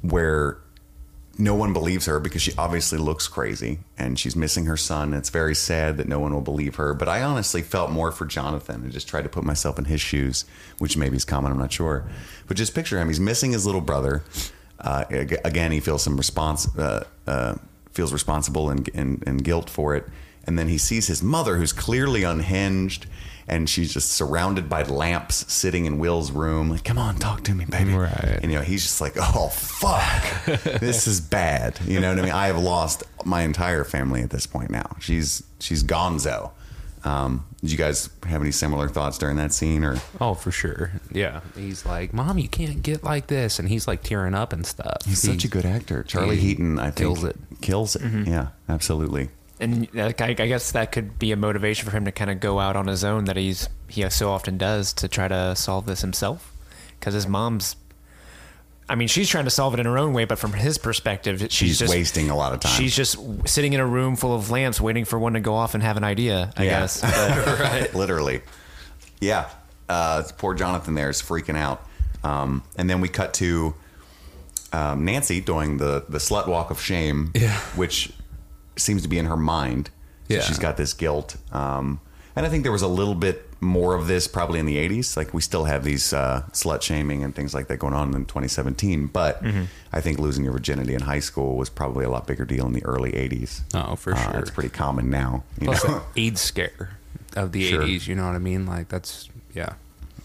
where 0.00 0.56
no 1.36 1.54
one 1.54 1.72
believes 1.74 2.06
her 2.06 2.18
because 2.20 2.40
she 2.40 2.52
obviously 2.56 2.96
looks 2.96 3.28
crazy 3.28 3.80
and 3.98 4.18
she's 4.18 4.34
missing 4.36 4.64
her 4.66 4.76
son. 4.78 5.12
It's 5.12 5.28
very 5.30 5.54
sad 5.54 5.98
that 5.98 6.08
no 6.08 6.18
one 6.20 6.32
will 6.32 6.40
believe 6.40 6.76
her. 6.76 6.94
But 6.94 7.08
I 7.08 7.22
honestly 7.22 7.60
felt 7.60 7.90
more 7.90 8.10
for 8.12 8.24
Jonathan 8.24 8.84
and 8.84 8.92
just 8.92 9.06
tried 9.08 9.22
to 9.22 9.28
put 9.28 9.44
myself 9.44 9.78
in 9.78 9.84
his 9.84 10.00
shoes, 10.00 10.44
which 10.78 10.96
maybe 10.96 11.16
is 11.16 11.24
common, 11.26 11.52
I'm 11.52 11.58
not 11.58 11.72
sure. 11.72 12.08
But 12.46 12.56
just 12.56 12.74
picture 12.74 12.98
him. 12.98 13.08
He's 13.08 13.20
missing 13.20 13.52
his 13.52 13.66
little 13.66 13.80
brother. 13.82 14.22
Uh, 14.84 15.04
again, 15.44 15.72
he 15.72 15.80
feels 15.80 16.02
some 16.02 16.16
response, 16.16 16.68
uh, 16.76 17.04
uh, 17.26 17.54
feels 17.92 18.12
responsible 18.12 18.68
and, 18.70 18.88
and, 18.94 19.24
and 19.26 19.42
guilt 19.42 19.70
for 19.70 19.96
it. 19.96 20.04
And 20.46 20.58
then 20.58 20.68
he 20.68 20.76
sees 20.76 21.06
his 21.06 21.22
mother, 21.22 21.56
who's 21.56 21.72
clearly 21.72 22.22
unhinged, 22.22 23.06
and 23.48 23.68
she's 23.68 23.92
just 23.94 24.12
surrounded 24.12 24.68
by 24.68 24.82
lamps 24.82 25.50
sitting 25.52 25.86
in 25.86 25.98
Will's 25.98 26.30
room. 26.30 26.68
Like, 26.70 26.84
come 26.84 26.98
on, 26.98 27.16
talk 27.16 27.44
to 27.44 27.54
me, 27.54 27.64
baby. 27.64 27.94
Right. 27.94 28.38
And 28.42 28.52
you 28.52 28.58
know, 28.58 28.64
he's 28.64 28.82
just 28.82 29.00
like, 29.00 29.14
oh 29.16 29.48
fuck, 29.48 30.44
this 30.80 31.06
is 31.06 31.20
bad. 31.20 31.78
You 31.86 32.00
know 32.00 32.10
what 32.10 32.18
I 32.18 32.22
mean? 32.22 32.32
I 32.32 32.46
have 32.48 32.58
lost 32.58 33.02
my 33.24 33.42
entire 33.42 33.84
family 33.84 34.22
at 34.22 34.30
this 34.30 34.46
point 34.46 34.70
now. 34.70 34.96
She's 35.00 35.42
she's 35.60 35.82
gonzo. 35.82 36.50
Um, 37.04 37.44
did 37.60 37.70
you 37.70 37.76
guys 37.78 38.08
have 38.26 38.40
any 38.40 38.50
similar 38.50 38.88
thoughts 38.88 39.18
during 39.18 39.36
that 39.36 39.52
scene, 39.52 39.84
or 39.84 39.96
Oh, 40.20 40.34
for 40.34 40.50
sure. 40.50 40.92
Yeah. 41.12 41.40
He's 41.54 41.84
like, 41.84 42.12
Mom, 42.14 42.38
you 42.38 42.48
can't 42.48 42.82
get 42.82 43.04
like 43.04 43.26
this. 43.26 43.58
And 43.58 43.68
he's 43.68 43.86
like 43.86 44.02
tearing 44.02 44.34
up 44.34 44.52
and 44.52 44.66
stuff. 44.66 45.04
he's 45.04 45.20
such 45.22 45.44
a 45.44 45.48
good 45.48 45.66
actor? 45.66 46.02
Charlie 46.02 46.36
he 46.36 46.48
Heaton, 46.48 46.78
I 46.78 46.84
think, 46.84 46.96
kills 46.96 47.24
it. 47.24 47.36
Kills 47.60 47.96
it. 47.96 48.26
Yeah, 48.26 48.48
absolutely. 48.68 49.28
And 49.60 49.88
like, 49.94 50.20
I, 50.20 50.28
I 50.30 50.32
guess 50.34 50.72
that 50.72 50.92
could 50.92 51.18
be 51.18 51.30
a 51.32 51.36
motivation 51.36 51.88
for 51.88 51.96
him 51.96 52.04
to 52.06 52.12
kind 52.12 52.30
of 52.30 52.40
go 52.40 52.58
out 52.58 52.74
on 52.76 52.86
his 52.86 53.04
own 53.04 53.26
that 53.26 53.36
he's 53.36 53.68
he 53.88 54.08
so 54.10 54.30
often 54.30 54.58
does 54.58 54.92
to 54.94 55.08
try 55.08 55.28
to 55.28 55.54
solve 55.56 55.86
this 55.86 56.00
himself. 56.00 56.52
Because 56.98 57.14
his 57.14 57.26
mom's, 57.28 57.76
I 58.88 58.96
mean, 58.96 59.08
she's 59.08 59.28
trying 59.28 59.44
to 59.44 59.50
solve 59.50 59.72
it 59.74 59.80
in 59.80 59.86
her 59.86 59.96
own 59.98 60.12
way, 60.12 60.24
but 60.26 60.38
from 60.38 60.52
his 60.52 60.76
perspective, 60.76 61.40
she's, 61.40 61.52
She's 61.52 61.78
just 61.78 61.92
wasting 61.92 62.28
a 62.30 62.36
lot 62.36 62.52
of 62.52 62.60
time. 62.60 62.72
She's 62.72 62.94
just 62.94 63.16
sitting 63.48 63.72
in 63.72 63.80
a 63.80 63.86
room 63.86 64.14
full 64.16 64.34
of 64.34 64.50
lamps, 64.50 64.80
waiting 64.80 65.04
for 65.06 65.18
one 65.18 65.32
to 65.34 65.40
go 65.40 65.54
off 65.54 65.72
and 65.74 65.82
have 65.82 65.96
an 65.96 66.04
idea. 66.04 66.52
I 66.56 66.64
Yeah. 66.64 66.80
guess. 66.80 67.00
But, 67.44 67.60
right. 67.60 67.94
Literally. 67.94 68.42
Yeah. 69.20 69.48
Uh, 69.88 70.22
poor 70.36 70.54
Jonathan 70.54 70.94
there 70.94 71.08
is 71.08 71.22
freaking 71.22 71.56
out. 71.56 71.86
Um, 72.22 72.62
and 72.76 72.88
then 72.90 73.00
we 73.00 73.08
cut 73.08 73.32
to 73.34 73.74
um, 74.72 75.04
Nancy 75.04 75.40
doing 75.40 75.78
the, 75.78 76.04
the 76.08 76.18
slut 76.18 76.46
walk 76.48 76.70
of 76.70 76.80
shame, 76.80 77.32
Yeah. 77.34 77.56
which 77.76 78.12
seems 78.76 79.02
to 79.02 79.08
be 79.08 79.18
in 79.18 79.26
her 79.26 79.36
mind. 79.36 79.90
So 80.28 80.34
Yeah. 80.34 80.40
she's 80.42 80.58
got 80.58 80.76
this 80.76 80.92
guilt. 80.94 81.36
Um, 81.52 82.00
and 82.36 82.44
I 82.44 82.48
think 82.48 82.64
there 82.64 82.72
was 82.72 82.82
a 82.82 82.88
little 82.88 83.14
bit 83.14 83.43
more 83.60 83.94
of 83.94 84.06
this 84.06 84.26
probably 84.28 84.58
in 84.60 84.66
the 84.66 84.76
80s. 84.76 85.16
Like 85.16 85.32
we 85.34 85.40
still 85.40 85.64
have 85.64 85.84
these 85.84 86.12
uh, 86.12 86.42
slut 86.52 86.82
shaming 86.82 87.22
and 87.24 87.34
things 87.34 87.54
like 87.54 87.68
that 87.68 87.78
going 87.78 87.94
on 87.94 88.14
in 88.14 88.24
2017. 88.26 89.06
But 89.06 89.42
Mm-hmm. 89.42 89.64
I 89.92 90.00
think 90.00 90.18
losing 90.18 90.42
your 90.44 90.52
virginity 90.52 90.94
in 90.94 91.02
high 91.02 91.20
school 91.20 91.56
was 91.56 91.68
probably 91.70 92.04
a 92.04 92.10
lot 92.10 92.26
bigger 92.26 92.44
deal 92.44 92.66
in 92.66 92.72
the 92.72 92.84
early 92.84 93.12
80s. 93.12 93.60
Oh, 93.74 93.94
for 93.96 94.12
Uh, 94.14 94.32
sure. 94.32 94.40
It's 94.40 94.50
pretty 94.50 94.68
common 94.70 95.08
now. 95.10 95.44
You 95.60 95.68
Plus 95.68 95.84
know? 95.86 96.02
the 96.14 96.20
AIDS 96.26 96.40
scare 96.40 96.98
of 97.36 97.52
the 97.52 97.64
Sure. 97.64 97.82
80s. 97.82 98.06
You 98.08 98.16
know 98.16 98.26
what 98.26 98.34
I 98.34 98.38
mean? 98.38 98.66
Like, 98.66 98.88
that's, 98.88 99.28
yeah. 99.54 99.74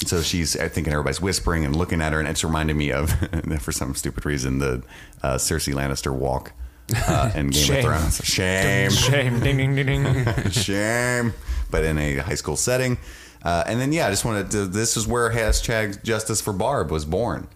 So 0.06 0.22
she's, 0.22 0.56
I 0.58 0.70
think, 0.70 0.88
and 0.88 0.94
everybody's 0.94 1.22
whispering 1.22 1.66
and 1.66 1.76
looking 1.76 2.02
at 2.02 2.14
her, 2.14 2.20
and 2.20 2.28
it's 2.28 2.44
reminded 2.44 2.76
me 2.78 2.92
of, 2.92 3.12
for 3.62 3.72
some 3.72 3.94
stupid 3.96 4.26
reason, 4.26 4.60
the 4.60 4.82
uh, 5.22 5.36
Cersei 5.36 5.74
Lannister 5.74 6.12
walk 6.16 6.54
uh, 7.08 7.32
in 7.36 7.50
Game 7.50 7.62
Shame. 7.64 7.78
of 7.78 7.84
Thrones. 7.84 8.22
Shame, 8.24 8.90
shame, 8.92 9.40
ding, 9.42 9.58
ding, 9.58 9.76
ding, 9.76 9.86
ding. 10.04 10.50
shame, 10.52 11.34
but 11.70 11.84
in 11.84 11.98
a 11.98 12.18
high 12.18 12.36
school 12.36 12.56
setting. 12.56 12.98
Uh, 13.44 13.64
and 13.68 13.80
then, 13.80 13.94
yeah, 13.94 14.08
I 14.08 14.10
just 14.10 14.26
wanted 14.26 14.52
to. 14.52 14.66
This 14.66 14.98
is 14.98 15.08
where 15.08 15.30
hashtag 15.32 16.04
Justice 16.04 16.42
for 16.42 16.52
Barb 16.52 16.92
was 16.92 17.06
born, 17.06 17.48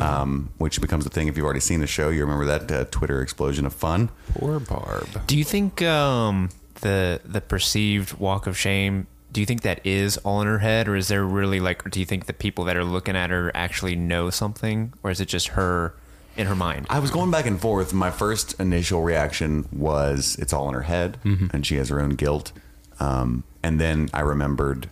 um, 0.00 0.50
which 0.58 0.80
becomes 0.80 1.06
a 1.06 1.10
thing. 1.10 1.28
If 1.28 1.36
you've 1.36 1.44
already 1.44 1.60
seen 1.60 1.80
the 1.80 1.86
show, 1.86 2.08
you 2.08 2.22
remember 2.22 2.44
that 2.46 2.72
uh, 2.72 2.84
Twitter 2.90 3.22
explosion 3.22 3.64
of 3.64 3.72
fun. 3.72 4.10
Poor 4.34 4.58
Barb. 4.58 5.06
Do 5.26 5.36
you 5.38 5.44
think 5.44 5.80
um, 5.82 6.48
the 6.80 7.20
the 7.24 7.40
perceived 7.40 8.14
walk 8.18 8.46
of 8.46 8.58
shame? 8.58 9.06
Do 9.30 9.40
you 9.40 9.46
think 9.46 9.62
that 9.62 9.80
is 9.86 10.18
all 10.18 10.40
in 10.42 10.46
her 10.46 10.58
head, 10.58 10.88
or 10.88 10.96
is 10.96 11.08
there 11.08 11.24
really 11.24 11.60
like? 11.60 11.88
Do 11.90 12.00
you 12.00 12.06
think 12.06 12.26
the 12.26 12.32
people 12.34 12.64
that 12.64 12.76
are 12.76 12.84
looking 12.84 13.16
at 13.16 13.30
her 13.30 13.50
actually 13.54 13.96
know 13.96 14.28
something, 14.30 14.92
or 15.02 15.10
is 15.10 15.20
it 15.20 15.26
just 15.26 15.48
her 15.48 15.94
in 16.36 16.48
her 16.48 16.54
mind? 16.56 16.86
I 16.90 16.98
was 16.98 17.10
going 17.10 17.30
back 17.30 17.46
and 17.46 17.60
forth. 17.60 17.94
My 17.94 18.10
first 18.10 18.58
initial 18.60 19.02
reaction 19.02 19.68
was 19.72 20.36
it's 20.40 20.52
all 20.52 20.66
in 20.68 20.74
her 20.74 20.82
head, 20.82 21.18
and 21.24 21.64
she 21.64 21.76
has 21.76 21.88
her 21.90 22.00
own 22.00 22.10
guilt. 22.10 22.52
Um, 23.00 23.44
and 23.62 23.80
then 23.80 24.08
I 24.12 24.20
remembered 24.20 24.88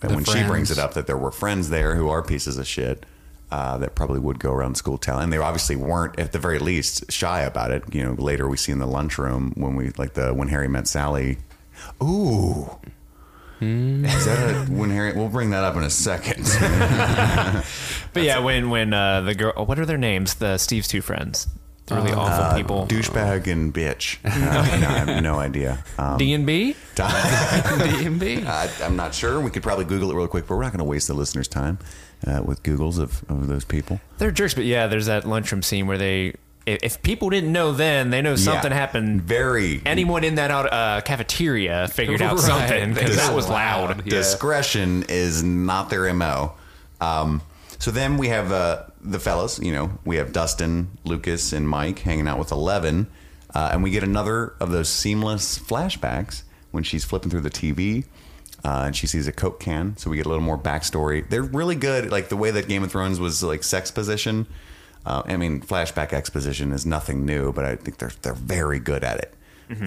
that 0.00 0.08
The 0.08 0.14
when 0.14 0.24
she 0.24 0.42
brings 0.44 0.70
it 0.70 0.78
up 0.78 0.94
that 0.94 1.06
there 1.06 1.16
were 1.16 1.30
friends 1.32 1.70
there 1.70 1.94
who 1.96 2.08
are 2.08 2.22
pieces 2.22 2.58
of 2.58 2.66
shit 2.66 3.04
uh, 3.50 3.78
that 3.78 3.94
probably 3.94 4.20
would 4.20 4.38
go 4.38 4.52
around 4.52 4.76
school 4.76 4.98
telling. 4.98 5.24
And 5.24 5.32
they 5.32 5.38
obviously 5.38 5.76
weren't, 5.76 6.18
at 6.18 6.32
the 6.32 6.38
very 6.38 6.58
least, 6.58 7.10
shy 7.10 7.40
about 7.40 7.70
it. 7.70 7.82
You 7.94 8.04
know, 8.04 8.12
later 8.12 8.48
we 8.48 8.56
see 8.56 8.72
in 8.72 8.78
the 8.78 8.86
lunchroom 8.86 9.52
when 9.56 9.74
we 9.74 9.90
like 9.96 10.14
the 10.14 10.32
when 10.34 10.48
Harry 10.48 10.68
met 10.68 10.86
Sally. 10.86 11.38
Ooh. 12.02 12.70
Is 13.60 14.24
that 14.24 14.68
a 14.68 14.72
when 14.72 14.90
Harry? 14.90 15.12
We'll 15.14 15.28
bring 15.28 15.50
that 15.50 15.64
up 15.64 15.74
in 15.76 15.82
a 15.82 15.90
second. 15.90 16.44
But 18.12 18.22
yeah, 18.22 18.38
when 18.38 18.70
when 18.70 18.94
uh, 18.94 19.20
the 19.20 19.34
girl, 19.34 19.52
what 19.66 19.78
are 19.78 19.86
their 19.86 19.98
names? 19.98 20.34
The 20.34 20.58
Steve's 20.58 20.88
two 20.88 21.02
friends, 21.02 21.46
the 21.88 21.96
really 21.96 22.12
awful 22.12 22.44
Uh, 22.44 22.54
people. 22.56 22.86
douchebag 22.86 23.46
and 23.46 23.72
bitch. 23.74 24.18
Uh, 24.24 24.76
no, 24.78 24.88
I 24.88 24.98
have 25.04 25.22
no 25.22 25.38
idea. 25.38 25.82
Um, 25.98 26.18
D 26.18 26.32
and 26.32 26.46
B. 26.46 26.74
DMB. 26.96 28.46
I, 28.46 28.70
I'm 28.84 28.96
not 28.96 29.14
sure. 29.14 29.40
We 29.40 29.50
could 29.50 29.62
probably 29.62 29.84
Google 29.84 30.10
it 30.10 30.14
real 30.14 30.28
quick, 30.28 30.46
but 30.46 30.56
we're 30.56 30.62
not 30.62 30.72
going 30.72 30.78
to 30.78 30.84
waste 30.84 31.08
the 31.08 31.14
listeners' 31.14 31.48
time 31.48 31.78
uh, 32.26 32.42
with 32.44 32.62
Googles 32.62 32.98
of, 32.98 33.24
of 33.28 33.46
those 33.48 33.64
people. 33.64 34.00
They're 34.18 34.30
jerks, 34.30 34.54
but 34.54 34.64
yeah, 34.64 34.86
there's 34.86 35.06
that 35.06 35.26
lunchroom 35.26 35.62
scene 35.62 35.86
where 35.86 35.98
they. 35.98 36.34
If 36.66 37.00
people 37.02 37.30
didn't 37.30 37.50
know 37.50 37.72
then, 37.72 38.10
they 38.10 38.20
know 38.20 38.36
something 38.36 38.70
Yeah. 38.70 38.76
happened. 38.76 39.22
Very 39.22 39.80
Anyone 39.86 40.22
in 40.22 40.34
that 40.34 40.50
out- 40.50 40.70
uh, 40.70 41.00
cafeteria 41.00 41.88
figured 41.88 42.20
out 42.20 42.34
Right. 42.36 42.40
something 42.44 42.92
because 42.92 43.16
that 43.16 43.34
was 43.34 43.48
loud. 43.48 43.88
loud. 43.88 44.02
Yeah. 44.06 44.10
discretion 44.10 45.04
is 45.08 45.42
not 45.42 45.88
their 45.88 46.12
mo. 46.12 46.52
Um, 47.00 47.40
so 47.78 47.90
then 47.90 48.16
we 48.16 48.28
have 48.28 48.52
uh, 48.52 48.84
the 49.00 49.18
fellas. 49.20 49.58
You 49.58 49.72
know, 49.72 49.98
we 50.04 50.16
have 50.16 50.32
Dustin, 50.32 50.98
Lucas, 51.04 51.52
and 51.52 51.68
Mike 51.68 52.00
hanging 52.00 52.28
out 52.28 52.38
with 52.38 52.52
Eleven, 52.52 53.06
uh, 53.54 53.70
and 53.72 53.82
we 53.82 53.90
get 53.90 54.02
another 54.02 54.54
of 54.60 54.70
those 54.70 54.88
seamless 54.88 55.58
flashbacks 55.58 56.42
when 56.70 56.82
she's 56.84 57.04
flipping 57.04 57.30
through 57.30 57.42
the 57.42 57.50
TV. 57.50 58.04
Uh, 58.64 58.86
and 58.86 58.96
she 58.96 59.06
sees 59.06 59.28
a 59.28 59.32
Coke 59.32 59.60
can, 59.60 59.96
so 59.96 60.10
we 60.10 60.16
get 60.16 60.26
a 60.26 60.28
little 60.28 60.42
more 60.42 60.58
backstory. 60.58 61.28
They're 61.30 61.44
really 61.44 61.76
good, 61.76 62.10
like 62.10 62.28
the 62.28 62.36
way 62.36 62.50
that 62.50 62.66
Game 62.66 62.82
of 62.82 62.90
Thrones 62.90 63.20
was 63.20 63.40
like 63.40 63.62
sex 63.62 63.92
position. 63.92 64.48
Uh, 65.06 65.22
I 65.26 65.36
mean, 65.36 65.60
flashback 65.60 66.12
exposition 66.12 66.72
is 66.72 66.84
nothing 66.84 67.24
new, 67.24 67.52
but 67.52 67.64
I 67.64 67.76
think 67.76 67.98
they're 67.98 68.10
they're 68.22 68.34
very 68.34 68.80
good 68.80 69.04
at 69.04 69.18
it, 69.20 69.34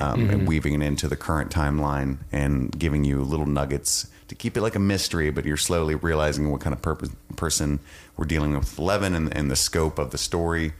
um, 0.01 0.29
and 0.29 0.48
weaving 0.48 0.74
it 0.81 0.86
into 0.86 1.10
the 1.10 1.17
current 1.17 1.51
timeline 1.51 2.19
and 2.31 2.71
giving 2.79 3.03
you 3.03 3.21
little 3.21 3.45
nuggets 3.45 4.07
to 4.29 4.36
keep 4.36 4.55
it 4.55 4.62
like 4.62 4.75
a 4.75 4.79
mystery. 4.79 5.31
But 5.31 5.43
you're 5.43 5.57
slowly 5.57 5.95
realizing 5.95 6.50
what 6.50 6.62
kind 6.62 6.74
of 6.74 6.81
purpose, 6.81 7.10
person 7.34 7.80
we're 8.18 8.26
dealing 8.26 8.52
with, 8.52 8.62
with 8.62 8.80
Eleven, 8.80 9.16
and, 9.16 9.36
and 9.36 9.50
the 9.50 9.56
scope 9.56 10.00
of 10.00 10.12
the 10.12 10.18
story. 10.18 10.74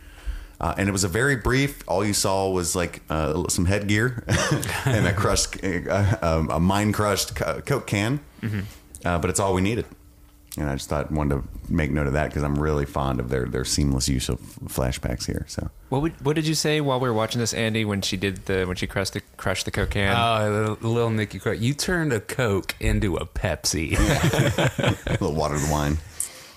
Uh, 0.60 0.75
and 0.77 0.88
it 0.88 0.91
was 0.91 1.03
a 1.03 1.08
very 1.08 1.36
brief. 1.36 1.84
All 1.88 2.05
you 2.05 2.13
saw 2.13 2.48
was 2.50 2.75
like 2.75 3.01
uh, 3.10 3.48
some 3.50 3.65
headgear 3.65 4.24
and 4.86 5.08
a 5.08 5.13
crushed, 5.13 5.58
uh, 5.63 6.17
um, 6.22 6.51
a 6.51 6.60
mine 6.60 6.91
crushed 6.93 7.34
Coke 7.36 7.88
can. 7.88 8.20
Uh, 9.03 9.17
but 9.17 9.29
it's 9.31 9.39
all 9.39 9.55
we 9.55 9.62
needed. 9.62 9.86
And 10.58 10.70
I 10.70 10.75
just 10.75 10.89
thought 10.89 11.10
wanted 11.12 11.36
to 11.41 11.74
make 11.74 11.91
note 11.91 12.08
of 12.08 12.13
that 12.13 12.27
because 12.27 12.43
I'm 12.43 12.60
really 12.60 12.86
fond 12.86 13.22
of 13.22 13.29
their 13.29 13.46
their 13.46 13.63
seamless 13.63 14.10
use 14.10 14.27
of 14.27 14.39
flashbacks 14.65 15.25
here. 15.25 15.46
So 15.48 15.72
What 15.88 16.01
would, 16.01 16.25
what 16.25 16.36
did 16.36 16.46
you 16.46 16.55
say 16.55 16.81
while 16.81 17.00
we 17.00 17.08
were 17.08 17.15
watching 17.15 17.39
this, 17.39 17.53
Andy? 17.53 17.86
When 17.86 18.01
she 18.01 18.17
did 18.17 18.46
the 18.48 18.65
when 18.65 18.75
she 18.75 18.86
crushed 18.86 19.13
the 19.13 19.22
crushed 19.38 19.63
the 19.63 19.72
coke 19.72 19.91
can? 19.91 20.13
Oh, 20.15 20.50
little, 20.51 20.91
little 20.91 21.10
Nicky 21.10 21.39
Crow. 21.39 21.53
You 21.53 21.74
turned 21.74 22.12
a 22.12 22.20
Coke 22.20 22.75
into 22.81 23.15
a 23.15 23.25
Pepsi. 23.25 23.93
a 25.08 25.12
little 25.12 25.34
watered 25.34 25.62
wine. 25.72 26.00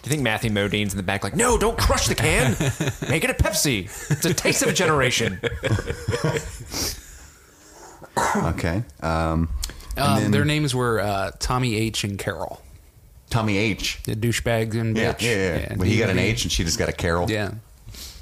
Do 0.04 0.08
you 0.08 0.16
think 0.16 0.22
Matthew 0.22 0.50
Modine's 0.50 0.92
in 0.92 0.98
the 0.98 1.02
back 1.02 1.24
like, 1.24 1.34
no, 1.34 1.56
don't 1.56 1.78
crush 1.78 2.08
the 2.08 2.14
can, 2.14 2.50
make 3.10 3.24
it 3.24 3.30
a 3.30 3.34
Pepsi. 3.34 3.84
It's 4.10 4.24
a 4.26 4.34
taste 4.34 4.62
of 4.62 4.68
a 4.68 4.72
generation. 4.72 5.40
Okay. 8.36 8.82
Um, 9.00 9.48
Um, 9.96 10.20
then- 10.22 10.30
their 10.30 10.44
names 10.44 10.74
were 10.74 11.00
uh, 11.00 11.30
Tommy 11.38 11.76
H. 11.76 12.04
and 12.04 12.18
Carol. 12.18 12.60
Tommy 13.30 13.56
H. 13.58 14.00
The 14.04 14.14
douchebags 14.14 14.74
and 14.80 14.96
Yeah, 14.96 15.12
bitch. 15.14 15.22
yeah, 15.22 15.58
yeah. 15.58 15.74
But 15.76 15.86
he 15.88 15.98
got 15.98 16.10
an 16.10 16.18
H 16.18 16.44
and 16.44 16.52
she 16.52 16.62
just 16.64 16.78
got 16.78 16.88
a 16.88 16.92
Carol. 16.92 17.28
Yeah. 17.30 17.52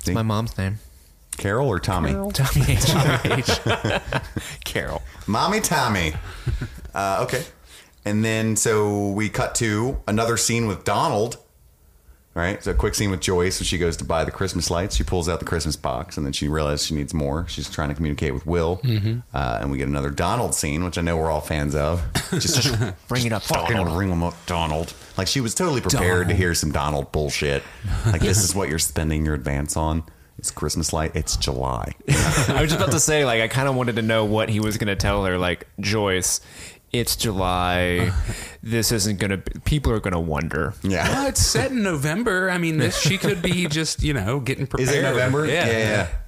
See? 0.01 0.13
My 0.13 0.23
mom's 0.23 0.57
name. 0.57 0.79
Carol 1.37 1.69
or 1.69 1.79
Tommy? 1.81 2.13
Tommy 2.33 2.65
H. 2.69 2.85
Tommy 2.87 3.33
H. 3.35 3.59
Carol. 4.65 5.03
Mommy 5.27 5.61
Tommy. 5.61 6.15
Uh, 6.95 7.21
okay. 7.27 7.45
And 8.05 8.25
then 8.25 8.57
so 8.57 9.09
we 9.11 9.29
cut 9.29 9.55
to 9.57 9.99
another 10.09 10.37
scene 10.37 10.67
with 10.67 10.85
Donald. 10.85 11.37
Right? 12.35 12.65
So 12.65 12.71
a 12.71 12.75
quick 12.75 12.95
scene 12.95 13.11
with 13.11 13.21
Joyce 13.21 13.61
when 13.61 13.67
she 13.67 13.77
goes 13.77 13.99
to 13.99 14.05
buy 14.05 14.25
the 14.25 14.31
Christmas 14.31 14.71
lights. 14.71 14.97
She 14.97 15.05
pulls 15.05 15.29
out 15.29 15.39
the 15.39 15.45
Christmas 15.45 15.77
box 15.77 16.17
and 16.17 16.25
then 16.25 16.33
she 16.33 16.49
realizes 16.49 16.87
she 16.87 16.95
needs 16.95 17.13
more. 17.13 17.47
She's 17.47 17.69
trying 17.69 17.91
to 17.91 17.95
communicate 17.95 18.33
with 18.33 18.47
Will. 18.47 18.81
Uh, 19.35 19.59
and 19.61 19.71
we 19.71 19.77
get 19.77 19.87
another 19.89 20.09
Donald 20.09 20.55
scene, 20.55 20.83
which 20.83 20.97
I 20.97 21.03
know 21.03 21.19
we're 21.19 21.31
all 21.31 21.43
fans 21.43 21.75
of. 21.75 22.03
Just 22.31 22.75
Bring 23.09 23.27
it 23.27 23.33
up, 23.35 23.43
fucking 23.43 23.77
Donald. 23.77 23.99
ring 23.99 24.09
them 24.09 24.23
up, 24.23 24.35
Donald. 24.47 24.95
Like 25.19 25.27
she 25.29 25.43
was 25.43 25.55
totally 25.55 25.83
prepared 25.83 26.29
to 26.29 26.35
hear 26.35 26.55
some 26.55 26.73
Donald 26.73 27.13
bullshit. 27.13 27.63
Like 28.07 28.23
this 28.23 28.43
is 28.43 28.55
what 28.55 28.71
you're 28.71 28.79
spending 28.79 29.27
your 29.27 29.35
advance 29.35 29.77
on. 29.77 30.03
It's 30.39 30.51
Christmas 30.51 30.93
light. 30.93 31.15
It's 31.15 31.37
July. 31.37 31.95
I 32.09 32.59
was 32.63 32.71
just 32.71 32.77
about 32.77 32.91
to 32.93 32.99
say, 32.99 33.25
like, 33.25 33.41
I 33.43 33.47
kind 33.47 33.69
of 33.69 33.77
wanted 33.77 33.97
to 33.97 34.03
know 34.03 34.25
what 34.25 34.49
he 34.49 34.59
was 34.59 34.77
going 34.77 34.89
to 34.89 34.97
tell 34.97 35.25
her. 35.25 35.39
Like, 35.39 35.69
Joyce, 35.79 36.41
it's 36.93 37.17
July. 37.17 38.13
This 38.65 38.93
isn't 38.93 39.19
going 39.19 39.31
to. 39.33 39.39
People 39.65 39.91
are 39.91 39.99
going 39.99 40.13
to 40.13 40.21
wonder. 40.21 40.73
Yeah. 40.85 41.09
Well, 41.09 41.27
it's 41.27 41.45
set 41.45 41.73
in 41.73 41.83
November. 41.83 42.49
I 42.49 42.59
mean, 42.59 42.77
this, 42.79 42.97
she 42.97 43.19
could 43.19 43.43
be 43.43 43.67
just, 43.69 44.05
you 44.05 44.15
know, 44.15 44.39
getting 44.39 44.69
prepared. 44.69 44.89
Is 44.89 44.95
it 44.95 45.03
November? 45.03 45.47
Yeah. 45.47 45.67
yeah. 45.67 45.73
yeah. 45.73 45.79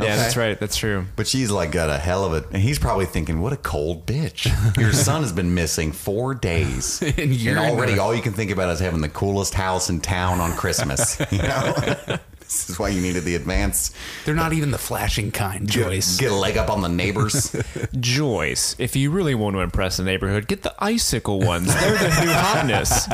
Yeah, 0.01 0.05
Okay. 0.07 0.17
that's 0.17 0.37
right. 0.37 0.59
That's 0.59 0.75
true. 0.77 1.05
But 1.15 1.29
she's 1.29 1.53
like 1.53 1.71
got 1.71 1.91
a 1.91 1.97
hell 1.97 2.25
of 2.25 2.33
a, 2.33 2.45
and 2.49 2.61
he's 2.61 2.81
probably 2.81 3.07
thinking, 3.07 3.41
"What 3.41 3.53
a 3.53 3.57
cold 3.57 4.05
bitch! 4.05 4.47
Your 4.77 4.93
son 5.07 5.23
has 5.23 5.33
been 5.33 5.55
missing 5.55 5.93
four 5.93 6.35
days, 6.35 7.01
And 7.03 7.17
and, 7.21 7.37
you're 7.37 7.57
already 7.57 7.93
gonna- 7.93 8.03
all 8.03 8.13
you 8.13 8.21
can 8.23 8.33
think 8.33 8.51
about 8.51 8.69
is 8.71 8.81
having 8.81 9.01
the 9.01 9.09
coolest 9.09 9.55
house 9.55 9.89
in 9.89 10.01
town 10.01 10.41
on 10.41 10.57
Christmas. 10.57 11.21
You 11.31 11.39
know, 11.39 12.19
this 12.63 12.71
is 12.71 12.79
why 12.79 12.89
you 12.89 13.01
needed 13.01 13.25
the 13.25 13.35
advance. 13.35 13.93
They're 14.25 14.35
not 14.35 14.53
even 14.53 14.71
the 14.71 14.79
flashing 14.79 15.31
kind, 15.33 15.69
Joyce. 15.69 16.17
Get 16.19 16.31
a 16.33 16.35
leg 16.35 16.57
up 16.57 16.71
on 16.71 16.81
the 16.83 16.89
neighbors. 16.89 17.55
Joyce, 18.01 18.77
if 18.79 18.97
you 18.97 19.11
really 19.11 19.35
want 19.35 19.57
to 19.57 19.61
impress 19.61 19.97
the 19.99 20.05
neighborhood, 20.05 20.47
get 20.47 20.63
the 20.63 20.75
icicle 20.79 21.41
ones. 21.41 21.73
They're 21.75 21.93
the 21.99 22.25
new 22.25 22.33
hotness. 22.33 23.09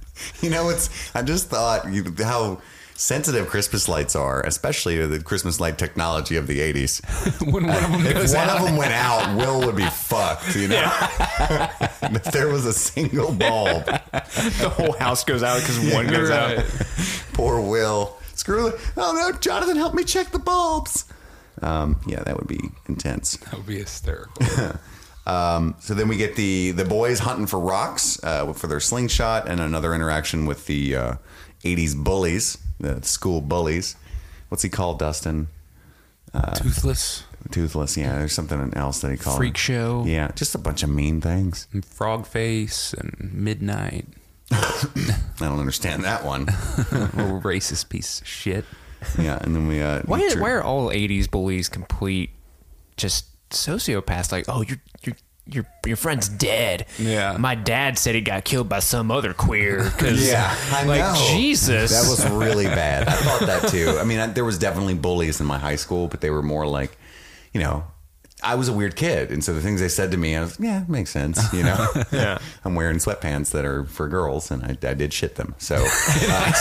you 0.42 0.50
know, 0.50 0.68
it's. 0.70 0.88
I 1.14 1.22
just 1.22 1.48
thought 1.48 1.92
you, 1.92 2.04
how 2.18 2.60
sensitive 2.94 3.46
Christmas 3.48 3.88
lights 3.90 4.16
are, 4.16 4.40
especially 4.46 5.04
the 5.06 5.22
Christmas 5.22 5.60
light 5.60 5.76
technology 5.78 6.36
of 6.36 6.46
the 6.46 6.60
'80s. 6.60 7.02
when 7.52 7.66
one 7.66 7.84
of 7.84 7.92
them 7.92 8.06
If 8.06 8.14
goes 8.14 8.34
one 8.34 8.48
out, 8.48 8.60
of 8.60 8.66
them 8.66 8.76
went 8.76 8.92
out, 8.92 9.36
Will 9.36 9.66
would 9.66 9.76
be 9.76 9.84
fucked. 9.86 10.56
You 10.56 10.68
know, 10.68 10.90
if 12.02 12.24
there 12.32 12.48
was 12.48 12.64
a 12.64 12.72
single 12.72 13.32
bulb, 13.32 13.84
The 13.84 14.72
whole 14.74 14.92
house 14.94 15.24
goes 15.24 15.42
out 15.42 15.60
because 15.60 15.92
one 15.92 16.06
goes 16.06 16.30
out. 16.30 16.64
poor 17.34 17.60
Will. 17.60 18.16
Screw 18.36 18.68
it. 18.68 18.80
Oh 18.96 19.12
no, 19.12 19.36
Jonathan, 19.38 19.76
help 19.76 19.94
me 19.94 20.04
check 20.04 20.30
the 20.30 20.38
bulbs. 20.38 21.04
Um, 21.62 22.00
yeah, 22.06 22.22
that 22.22 22.36
would 22.36 22.46
be 22.46 22.60
intense. 22.88 23.36
that 23.38 23.54
would 23.54 23.66
be 23.66 23.78
hysterical. 23.78 24.32
Um, 25.26 25.74
so 25.80 25.92
then 25.92 26.06
we 26.06 26.16
get 26.16 26.36
the 26.36 26.70
the 26.70 26.84
boys 26.84 27.18
hunting 27.18 27.46
for 27.46 27.58
rocks 27.58 28.22
uh, 28.22 28.52
for 28.52 28.68
their 28.68 28.78
slingshot, 28.78 29.48
and 29.48 29.58
another 29.58 29.92
interaction 29.92 30.46
with 30.46 30.66
the 30.66 30.94
uh, 30.94 31.14
'80s 31.64 31.96
bullies, 31.96 32.58
the 32.78 33.02
school 33.02 33.40
bullies. 33.40 33.96
What's 34.50 34.62
he 34.62 34.68
called, 34.68 35.00
Dustin? 35.00 35.48
Toothless, 36.54 37.24
Toothless. 37.50 37.96
Yeah, 37.96 38.18
there's 38.18 38.34
something 38.34 38.72
else 38.74 39.00
that 39.00 39.10
he 39.10 39.16
called. 39.16 39.38
Freak 39.38 39.56
show. 39.56 40.04
Yeah, 40.06 40.30
just 40.36 40.54
a 40.54 40.58
bunch 40.58 40.84
of 40.84 40.90
mean 40.90 41.20
things. 41.20 41.66
and 41.72 41.84
frog 41.84 42.24
face, 42.26 42.92
and 42.92 43.30
midnight. 43.32 44.06
I 44.52 45.16
don't 45.40 45.58
understand 45.58 46.04
that 46.04 46.24
one. 46.24 46.46
Racist 47.42 47.88
piece 47.88 48.20
of 48.20 48.26
shit. 48.26 48.64
Yeah, 49.18 49.38
and 49.40 49.54
then 49.54 49.68
we. 49.68 49.82
Uh, 49.82 50.02
Why, 50.06 50.18
we- 50.18 50.40
why 50.40 50.50
are 50.52 50.62
all 50.62 50.88
'80s 50.90 51.30
bullies 51.30 51.68
complete 51.68 52.30
just 52.96 53.26
sociopaths? 53.50 54.32
Like, 54.32 54.46
oh, 54.48 54.62
your 54.62 54.78
your 55.02 55.16
your 55.48 55.66
your 55.84 55.96
friend's 55.96 56.28
dead. 56.28 56.86
Yeah. 56.98 57.36
my 57.38 57.54
dad 57.54 57.98
said 57.98 58.14
he 58.14 58.20
got 58.20 58.44
killed 58.44 58.68
by 58.68 58.78
some 58.80 59.10
other 59.10 59.32
queer. 59.34 59.84
'cause, 59.98 60.26
Yeah, 60.28 60.52
I 60.72 60.84
like 60.84 61.00
know. 61.00 61.14
Jesus. 61.34 61.90
That 61.92 62.08
was 62.10 62.28
really 62.30 62.66
bad. 62.66 63.06
I 63.08 63.12
thought 63.12 63.40
that 63.46 63.68
too. 63.68 63.96
I 64.00 64.04
mean, 64.04 64.18
I, 64.18 64.26
there 64.28 64.44
was 64.44 64.58
definitely 64.58 64.94
bullies 64.94 65.40
in 65.40 65.46
my 65.46 65.58
high 65.58 65.76
school, 65.76 66.08
but 66.08 66.20
they 66.20 66.30
were 66.30 66.42
more 66.42 66.66
like, 66.66 66.96
you 67.52 67.60
know, 67.60 67.84
I 68.42 68.54
was 68.54 68.68
a 68.68 68.72
weird 68.72 68.96
kid, 68.96 69.30
and 69.32 69.42
so 69.42 69.54
the 69.54 69.62
things 69.62 69.80
they 69.80 69.88
said 69.88 70.10
to 70.10 70.16
me, 70.18 70.36
I 70.36 70.42
was, 70.42 70.58
yeah, 70.60 70.84
makes 70.88 71.10
sense. 71.10 71.52
You 71.54 71.62
know, 71.64 71.86
Yeah. 72.12 72.38
I'm 72.64 72.74
wearing 72.74 72.98
sweatpants 72.98 73.50
that 73.52 73.64
are 73.64 73.84
for 73.84 74.08
girls, 74.08 74.50
and 74.50 74.62
I, 74.62 74.76
I 74.88 74.94
did 74.94 75.12
shit 75.12 75.36
them. 75.36 75.54
So, 75.58 75.76
uh, 75.86 76.52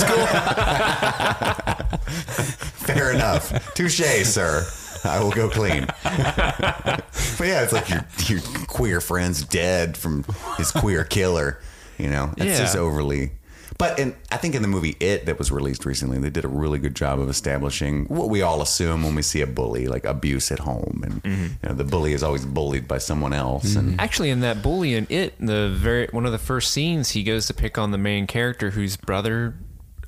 fair 2.86 3.12
enough. 3.12 3.74
Touche, 3.74 4.02
sir. 4.26 4.66
I 5.04 5.22
will 5.22 5.32
go 5.32 5.50
clean. 5.50 5.86
but 6.04 7.04
yeah, 7.42 7.62
it's 7.64 7.74
like 7.74 7.90
your 7.90 8.06
your 8.28 8.40
queer 8.68 9.02
friend's 9.02 9.44
dead 9.44 9.98
from 9.98 10.26
his 10.58 10.72
queer 10.72 11.04
killer. 11.04 11.60
You 11.98 12.10
know, 12.10 12.32
it's 12.38 12.46
Yeah. 12.46 12.58
just 12.58 12.76
overly. 12.76 13.32
But 13.78 14.00
in, 14.00 14.16
I 14.32 14.38
think 14.38 14.56
in 14.56 14.62
the 14.62 14.68
movie 14.68 14.96
It 15.00 15.26
that 15.26 15.38
was 15.38 15.52
released 15.52 15.86
recently, 15.86 16.18
they 16.20 16.30
did 16.30 16.46
a 16.46 16.50
really 16.50 16.80
good 16.80 16.96
job 16.96 17.20
of 17.20 17.30
establishing 17.30 18.06
what 18.06 18.30
we 18.30 18.42
all 18.42 18.62
assume 18.62 19.04
when 19.04 19.16
we 19.16 19.22
see 19.22 19.42
a 19.42 19.48
bully, 19.48 19.88
like 19.88 20.06
abuse 20.06 20.52
at 20.52 20.60
home, 20.60 21.02
and 21.04 21.24
mm-hmm. 21.24 21.44
you 21.44 21.70
know 21.70 21.76
the 21.76 21.84
bully 21.84 22.14
is 22.14 22.24
always 22.24 22.46
bullied 22.46 22.88
by 22.88 22.98
someone 22.98 23.34
else. 23.34 23.76
And 23.76 23.90
mm-hmm. 23.90 24.00
Actually, 24.00 24.30
in 24.30 24.42
that 24.42 24.62
bully 24.62 24.96
in 24.96 25.08
it, 25.10 25.36
the 25.40 25.70
very 25.70 26.08
one 26.12 26.26
of 26.26 26.32
the 26.32 26.38
first 26.38 26.72
scenes, 26.72 27.12
he 27.12 27.24
goes 27.24 27.48
to 27.48 27.54
pick 27.54 27.78
on 27.78 27.92
the 27.92 27.98
main 27.98 28.28
character 28.28 28.72
whose 28.72 28.98
brother, 28.98 29.56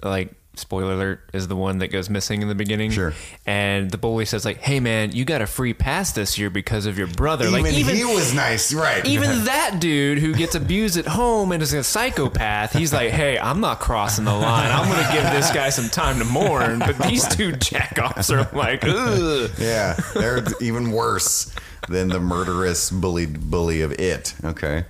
like 0.03 0.33
spoiler 0.57 0.93
alert, 0.93 1.29
is 1.33 1.47
the 1.47 1.55
one 1.55 1.79
that 1.79 1.87
goes 1.87 2.09
missing 2.09 2.41
in 2.41 2.47
the 2.47 2.55
beginning. 2.55 2.91
Sure. 2.91 3.13
And 3.45 3.91
the 3.91 3.97
bully 3.97 4.25
says 4.25 4.45
like, 4.45 4.57
"Hey 4.57 4.79
man, 4.79 5.11
you 5.11 5.25
got 5.25 5.41
a 5.41 5.47
free 5.47 5.73
pass 5.73 6.11
this 6.11 6.37
year 6.37 6.49
because 6.49 6.85
of 6.85 6.97
your 6.97 7.07
brother." 7.07 7.47
even, 7.47 7.63
like 7.63 7.73
even 7.73 7.95
he 7.95 8.03
was 8.05 8.33
nice, 8.33 8.73
right? 8.73 9.05
even 9.05 9.29
that 9.45 9.79
dude 9.79 10.19
who 10.19 10.33
gets 10.33 10.55
abused 10.55 10.97
at 10.97 11.05
home 11.05 11.51
and 11.51 11.61
is 11.63 11.73
a 11.73 11.83
psychopath, 11.83 12.73
he's 12.73 12.93
like, 12.93 13.11
"Hey, 13.11 13.37
I'm 13.39 13.61
not 13.61 13.79
crossing 13.79 14.25
the 14.25 14.33
line. 14.33 14.71
I'm 14.71 14.91
going 14.91 15.05
to 15.05 15.13
give 15.13 15.23
this 15.31 15.51
guy 15.51 15.69
some 15.69 15.89
time 15.89 16.19
to 16.19 16.25
mourn." 16.25 16.79
But 16.79 16.97
these 16.99 17.27
two 17.27 17.51
jackoffs 17.53 18.31
are 18.31 18.55
like, 18.55 18.83
"Ugh." 18.83 19.51
yeah, 19.59 19.99
they're 20.13 20.43
even 20.61 20.91
worse 20.91 21.53
than 21.89 22.09
the 22.09 22.19
murderous 22.19 22.89
bullied 22.89 23.49
bully 23.49 23.81
of 23.81 23.91
it. 23.93 24.33
Okay. 24.43 24.85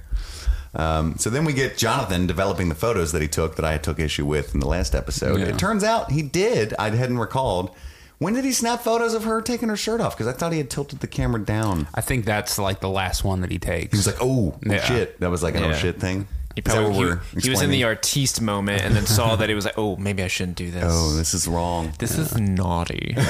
Um, 0.78 1.18
so 1.18 1.30
then 1.30 1.44
we 1.44 1.52
get 1.54 1.76
Jonathan 1.78 2.28
developing 2.28 2.70
the 2.70 2.76
photos 2.76 3.12
that 3.12 3.22
he 3.22 3.28
took 3.28 3.56
that 3.58 3.66
I 3.66 3.78
took 3.78 4.00
issue 4.00 4.26
with 4.26 4.54
in 4.54 4.60
the 4.62 4.68
last 4.68 4.94
episode. 4.96 5.40
Yeah. 5.40 5.48
It 5.48 5.58
turns 5.60 5.84
out 5.84 6.12
he 6.12 6.22
did. 6.22 6.74
I 6.78 6.90
hadn't 6.92 7.18
recalled. 7.18 7.76
When 8.20 8.34
did 8.36 8.46
he 8.46 8.52
snap 8.52 8.82
photos 8.82 9.14
of 9.14 9.24
her 9.26 9.42
taking 9.42 9.70
her 9.70 9.76
shirt 9.76 10.02
off? 10.02 10.16
Because 10.16 10.28
I 10.34 10.38
thought 10.38 10.52
he 10.52 10.58
had 10.60 10.70
tilted 10.70 11.00
the 11.02 11.08
camera 11.08 11.44
down. 11.44 11.88
I 11.94 12.02
think 12.02 12.26
that's 12.26 12.58
like 12.58 12.80
the 12.80 12.90
last 12.90 13.24
one 13.24 13.42
that 13.42 13.52
he 13.52 13.60
takes. 13.60 13.92
He 13.92 13.98
was 13.98 14.08
like, 14.08 14.18
"Oh, 14.22 14.54
oh 14.56 14.60
Yeah. 14.74 14.82
shit!" 14.84 15.20
That 15.20 15.30
was 15.32 15.44
like 15.44 15.56
an 15.56 15.64
"oh 15.64 15.74
shit" 15.74 16.00
thing. 16.00 16.28
He, 16.56 16.62
probably, 16.62 17.16
he, 17.36 17.42
he 17.42 17.50
was 17.52 17.62
in 17.62 17.70
the 17.70 17.84
artiste 17.84 18.42
moment 18.42 18.82
and 18.82 18.96
then 18.96 19.06
saw 19.06 19.36
that 19.40 19.50
it 19.52 19.54
was 19.56 19.66
like, 19.66 19.78
"Oh, 19.78 19.96
maybe 19.98 20.24
I 20.24 20.28
shouldn't 20.28 20.58
do 20.58 20.72
this." 20.72 20.84
Oh, 20.88 21.16
this 21.16 21.36
is 21.36 21.48
wrong. 21.48 21.92
this 22.00 22.18
is 22.18 22.38
naughty. 22.38 23.16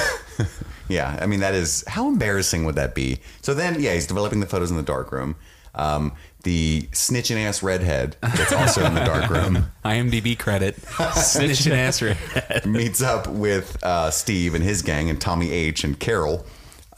Yeah, 0.89 1.17
I 1.21 1.25
mean 1.25 1.41
that 1.41 1.53
is 1.53 1.83
how 1.87 2.07
embarrassing 2.07 2.63
would 2.63 2.75
that 2.75 2.95
be? 2.95 3.19
So 3.41 3.53
then, 3.53 3.81
yeah, 3.81 3.93
he's 3.93 4.07
developing 4.07 4.39
the 4.39 4.45
photos 4.45 4.71
in 4.71 4.77
the 4.77 4.83
dark 4.83 5.11
room. 5.11 5.35
Um, 5.75 6.13
the 6.43 6.83
snitching 6.91 7.43
ass 7.43 7.61
redhead 7.61 8.15
that's 8.21 8.53
also 8.53 8.85
in 8.85 8.93
the 8.93 9.03
dark 9.03 9.29
room 9.29 9.65
IMDb 9.83 10.37
credit. 10.37 10.75
Snitching 10.77 11.71
ass 11.71 12.01
redhead. 12.01 12.65
meets 12.65 13.01
up 13.01 13.27
with 13.27 13.81
uh, 13.83 14.11
Steve 14.11 14.55
and 14.55 14.63
his 14.63 14.81
gang 14.81 15.09
and 15.09 15.19
Tommy 15.19 15.51
H 15.51 15.83
and 15.83 15.99
Carol 15.99 16.45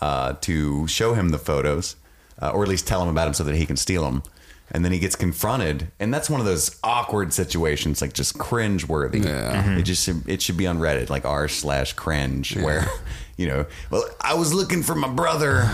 uh, 0.02 0.34
to 0.41 0.88
show 0.88 1.13
him 1.13 1.30
the 1.30 1.38
photos, 1.38 1.95
uh, 2.41 2.52
or 2.52 2.63
at 2.63 2.69
least 2.69 2.88
tell 2.88 3.02
him 3.02 3.10
about 3.10 3.25
them 3.25 3.34
so 3.34 3.43
that 3.43 3.56
he 3.56 3.65
can 3.65 3.78
steal 3.78 4.04
them. 4.04 4.23
And 4.71 4.86
then 4.86 4.91
he 4.91 4.99
gets 4.99 5.15
confronted, 5.15 5.91
and 5.99 6.13
that's 6.13 6.30
one 6.30 6.39
of 6.39 6.45
those 6.45 6.78
awkward 6.84 7.34
situations, 7.34 8.04
like 8.04 8.13
just 8.13 8.38
cringe 8.38 8.88
worthy. 8.88 9.21
Yeah. 9.21 9.78
It 9.78 9.82
just 9.82 10.08
it 10.28 10.43
should 10.43 10.58
be 10.58 10.67
on 10.67 10.78
Reddit, 10.78 11.10
like 11.10 11.25
r 11.25 11.47
slash 11.47 11.93
cringe, 11.93 12.56
where 12.56 12.86
you 13.38 13.47
know, 13.47 13.65
well, 13.89 14.04
I 14.21 14.36
was 14.36 14.54
looking 14.54 14.84
for 14.84 14.93
my 14.93 15.08
brother. 15.08 15.71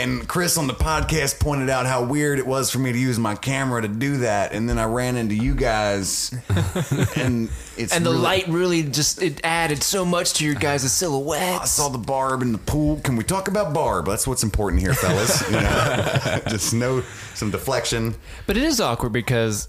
And 0.00 0.26
Chris 0.26 0.56
on 0.56 0.66
the 0.66 0.74
podcast 0.74 1.38
pointed 1.40 1.68
out 1.68 1.86
how 1.86 2.04
weird 2.04 2.38
it 2.38 2.46
was 2.46 2.70
for 2.70 2.78
me 2.78 2.92
to 2.92 2.98
use 2.98 3.18
my 3.18 3.34
camera 3.34 3.82
to 3.82 3.88
do 3.88 4.18
that, 4.18 4.52
and 4.52 4.68
then 4.68 4.78
I 4.78 4.84
ran 4.84 5.16
into 5.16 5.34
you 5.34 5.54
guys, 5.54 6.32
and 7.16 7.50
it's 7.76 7.94
and 7.94 8.04
the 8.04 8.10
really- 8.10 8.22
light 8.22 8.48
really 8.48 8.82
just 8.82 9.20
it 9.22 9.40
added 9.44 9.82
so 9.82 10.04
much 10.04 10.34
to 10.34 10.44
your 10.44 10.54
guys' 10.54 10.90
silhouettes. 10.92 11.62
I 11.62 11.66
saw 11.66 11.88
the 11.88 11.98
Barb 11.98 12.42
in 12.42 12.52
the 12.52 12.58
pool. 12.58 13.00
Can 13.04 13.16
we 13.16 13.24
talk 13.24 13.48
about 13.48 13.74
Barb? 13.74 14.06
That's 14.06 14.26
what's 14.26 14.42
important 14.42 14.80
here, 14.80 14.94
fellas. 14.94 15.42
You 15.50 15.60
know, 15.60 16.40
just 16.48 16.72
no 16.72 17.02
some 17.34 17.50
deflection. 17.50 18.14
But 18.46 18.56
it 18.56 18.62
is 18.62 18.80
awkward 18.80 19.12
because 19.12 19.68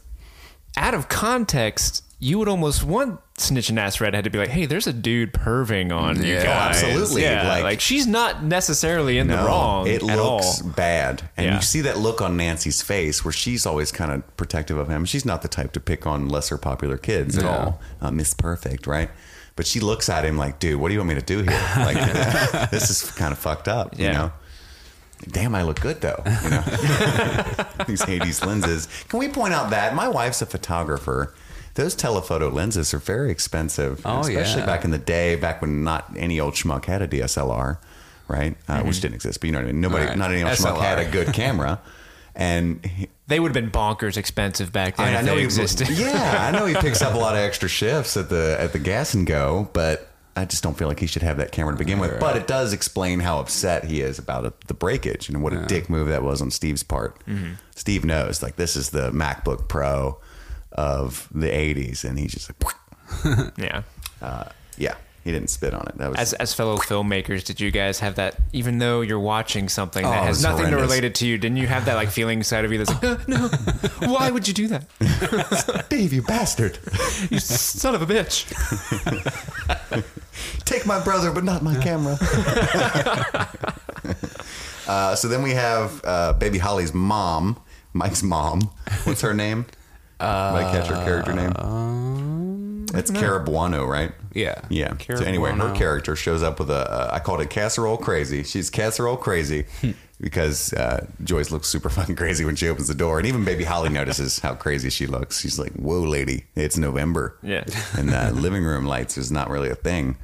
out 0.78 0.94
of 0.94 1.10
context, 1.10 2.04
you 2.24 2.38
would 2.38 2.48
almost 2.48 2.84
want 2.84 3.20
snitching 3.38 3.80
ass 3.80 4.00
redhead 4.00 4.24
to 4.26 4.30
be 4.30 4.38
like, 4.38 4.50
"Hey, 4.50 4.68
there's 4.68 4.86
a 4.86 4.94
dude 4.94 5.34
perving 5.34 5.92
on 5.92 6.22
you 6.24 6.36
Yeah, 6.36 6.44
guys." 6.44 6.84
absolutely. 6.84 7.24
Yeah, 7.24 7.48
Like- 7.50 7.64
like, 7.64 7.82
she's 7.82 8.06
not 8.06 8.44
necessarily 8.44 9.18
in 9.18 9.26
the 9.28 9.38
wrong 9.38 9.88
it 9.88 10.04
at 10.04 10.04
looks 10.04 10.62
all. 10.62 10.70
bad, 10.70 11.24
and 11.36 11.48
Yeah. 11.48 11.56
you 11.56 11.62
see 11.64 11.82
that 11.82 11.98
look 11.98 12.22
on 12.22 12.38
Nancy's 12.38 12.84
face 12.84 13.26
where 13.26 13.32
she's 13.32 13.66
always 13.66 13.92
kind 13.92 14.12
of 14.12 14.38
protective 14.38 14.78
of 14.78 14.88
him. 14.88 15.04
She's 15.04 15.26
not 15.26 15.42
the 15.42 15.48
type 15.48 15.74
to 15.74 15.80
pick 15.80 16.06
on 16.06 16.30
lesser 16.30 16.58
popular 16.60 16.98
kids 16.98 17.38
at 17.40 17.44
all. 17.46 17.82
Uh, 18.00 18.12
Miss 18.12 18.36
Perfect, 18.36 18.86
right? 18.86 19.10
But 19.56 19.66
she 19.66 19.80
looks 19.80 20.08
at 20.08 20.24
him 20.24 20.38
like, 20.38 20.60
"Dude, 20.60 20.80
what 20.80 20.90
do 20.90 20.94
you 20.94 21.00
want 21.00 21.10
me 21.10 21.16
to 21.16 21.22
do 21.22 21.40
here? 21.40 21.60
Like, 21.78 21.98
this 22.72 22.90
is 22.92 23.02
kind 23.12 23.32
of 23.32 23.40
fucked 23.40 23.68
up." 23.68 23.98
You 23.98 24.06
Yeah. 24.06 24.12
know. 24.14 24.32
Damn, 25.30 25.54
I 25.54 25.62
look 25.64 25.80
good 25.82 26.02
though. 26.02 26.22
You 26.26 26.50
know, 26.50 26.64
these 27.88 28.02
Hades 28.04 28.44
lenses. 28.44 28.88
Can 29.10 29.20
we 29.20 29.28
point 29.28 29.54
out 29.54 29.70
that 29.72 29.94
my 29.96 30.08
wife's 30.08 30.42
a 30.42 30.46
photographer? 30.48 31.34
Those 31.76 31.96
telephoto 31.96 32.50
lenses 32.50 32.94
are 32.94 32.98
very 33.00 33.32
expensive, 33.32 34.02
Oh, 34.06 34.20
especially 34.22 34.62
yeah. 34.62 34.66
back 34.66 34.84
in 34.84 34.92
the 34.92 34.98
day, 34.98 35.36
back 35.36 35.62
when 35.62 35.84
not 35.84 36.12
any 36.18 36.40
old 36.40 36.54
schmuck 36.56 36.86
had 36.86 37.02
a 37.02 37.08
DSLR, 37.08 37.78
right? 38.28 38.56
Uh, 38.68 38.82
Which 38.84 39.00
didn't 39.02 39.16
exist, 39.16 39.40
but 39.40 39.48
you 39.48 39.54
know 39.54 39.60
what 39.60 39.68
I 39.70 39.72
mean. 39.72 39.82
Nobody, 39.82 40.06
Right. 40.06 40.18
not 40.18 40.32
any 40.32 40.44
old 40.44 40.54
schmuck 40.54 40.80
had 40.82 41.00
a 41.00 41.10
good 41.10 41.34
camera, 41.34 41.80
and 42.36 42.86
he, 42.86 43.08
They 43.28 43.40
would 43.40 43.56
have 43.56 43.64
been 43.64 43.72
bonkers 43.72 44.18
expensive 44.18 44.74
back 44.74 44.98
then 44.98 45.16
I, 45.16 45.20
I 45.20 45.22
know 45.22 45.36
they 45.36 45.40
he 45.40 45.46
existed. 45.46 45.88
Yeah, 45.90 46.46
I 46.46 46.52
know 46.52 46.66
he 46.66 46.76
picks 46.76 47.02
up 47.02 47.14
a 47.14 47.18
lot 47.18 47.34
of 47.36 47.40
extra 47.40 47.70
shifts 47.80 48.18
at 48.18 48.28
the 48.30 48.58
at 48.60 48.74
the 48.74 48.80
gas 48.80 49.14
and 49.14 49.26
go, 49.26 49.70
but 49.72 50.10
I 50.36 50.44
just 50.44 50.62
don't 50.64 50.78
feel 50.78 50.90
like 50.90 51.00
he 51.00 51.08
should 51.08 51.22
have 51.24 51.38
that 51.38 51.54
camera 51.54 51.72
to 51.74 51.78
begin 51.78 52.00
with. 52.00 52.20
But 52.20 52.36
it 52.36 52.48
does 52.48 52.74
explain 52.74 53.22
how 53.22 53.40
upset 53.40 53.86
he 53.86 54.02
is 54.02 54.20
about 54.20 54.44
it, 54.46 54.60
the 54.68 54.74
breakage 54.74 55.30
and 55.30 55.42
what 55.42 55.54
a 55.54 55.66
dick 55.66 55.90
move 55.90 56.10
that 56.10 56.24
was 56.24 56.42
on 56.42 56.52
Steve's 56.52 56.84
part. 56.84 57.26
Mm-hmm. 57.26 57.54
Steve 57.76 58.04
knows 58.04 58.44
like 58.44 58.58
this 58.58 58.76
is 58.76 58.90
the 58.90 59.12
MacBook 59.12 59.70
Pro 59.70 60.18
of 60.74 61.28
the 61.34 61.48
'80s, 61.48 62.04
and 62.04 62.18
he's 62.20 62.32
just 62.34 62.52
like, 62.64 62.76
yeah. 63.58 63.84
uh, 64.22 64.46
yeah, 64.78 64.96
he 65.24 65.32
didn't 65.32 65.50
spit 65.50 65.74
on 65.74 65.86
it. 65.88 65.98
That 65.98 66.10
was 66.12 66.20
As, 66.20 66.34
as 66.34 66.54
fellow 66.54 66.78
filmmakers, 66.78 67.44
did 67.44 67.60
you 67.60 67.72
guys 67.72 68.00
have 68.00 68.16
that? 68.16 68.36
Even 68.54 68.78
though 68.80 69.02
you're 69.02 69.20
watching 69.20 69.68
something 69.70 70.06
Oh, 70.06 70.10
that 70.10 70.24
it 70.24 70.28
has 70.28 70.42
nothing 70.44 70.66
to 70.66 70.72
horrendous. 70.72 70.90
relate 70.90 71.04
it 71.04 71.16
to 71.16 71.28
you, 71.28 71.38
didn't 71.38 71.58
you 71.58 71.68
have 71.68 71.86
that 71.86 71.96
like 71.96 72.10
feeling 72.10 72.40
inside 72.40 72.64
of 72.66 72.72
you 72.72 72.78
that's 72.84 72.90
like, 72.90 73.04
"Uh, 73.04 73.18
no, 73.28 73.48
why 74.14 74.32
would 74.32 74.48
you 74.48 74.54
do 74.54 74.68
that? 74.68 75.86
Dave, 75.90 76.14
you 76.14 76.22
bastard. 76.24 76.80
You 77.30 77.40
son 77.40 77.96
of 77.96 78.02
a 78.02 78.06
bitch! 78.06 78.46
Take 80.66 80.86
my 80.86 81.04
brother, 81.04 81.32
but 81.32 81.44
not 81.44 81.62
my 81.64 81.76
camera. 81.82 82.18
uh, 84.88 85.16
so 85.16 85.28
then 85.28 85.42
we 85.44 85.52
have 85.52 86.02
uh, 86.04 86.34
baby 86.34 86.58
Holly's 86.58 86.94
mom, 86.94 87.60
Mike's 87.94 88.24
mom. 88.24 88.62
What's 89.04 89.22
her 89.22 89.34
name? 89.34 89.66
Uh, 90.22 90.52
Might 90.54 90.72
catch 90.72 90.88
her 90.88 91.04
character 91.04 91.34
name. 91.34 92.86
it's 92.94 93.12
Cara 93.12 93.44
Buono, 93.44 93.86
right? 93.86 94.12
Yeah. 94.34 94.62
Yeah. 94.70 94.94
Cara 94.96 95.18
so 95.20 95.26
anyway, 95.26 95.52
her 95.52 95.74
character 95.76 96.16
shows 96.16 96.44
up 96.44 96.60
with 96.60 96.70
a. 96.70 96.90
Uh, 96.92 97.10
I 97.14 97.20
called 97.20 97.42
it 97.42 97.50
casserole 97.50 97.98
crazy. 97.98 98.44
She's 98.44 98.70
casserole 98.70 99.18
crazy 99.18 99.66
because 100.22 100.72
uh, 100.74 101.06
Joyce 101.24 101.52
looks 101.52 101.68
super 101.68 101.90
fucking 101.90 102.16
crazy 102.16 102.46
when 102.46 102.56
she 102.56 102.70
opens 102.70 102.88
the 102.88 102.96
door, 102.96 103.18
and 103.20 103.28
even 103.28 103.44
baby 103.44 103.64
Holly 103.64 103.90
notices 103.90 104.40
how 104.40 104.56
crazy 104.56 104.90
she 104.90 105.06
looks. 105.08 105.40
She's 105.42 105.60
like, 105.60 105.74
"Whoa, 105.74 106.02
lady, 106.02 106.46
it's 106.56 106.78
November." 106.78 107.38
Yeah. 107.44 107.64
and 107.98 108.12
uh, 108.14 108.30
living 108.34 108.64
room 108.64 108.86
lights 108.86 109.18
is 109.18 109.32
not 109.32 109.50
really 109.50 109.70
a 109.70 109.76
thing. 109.76 110.18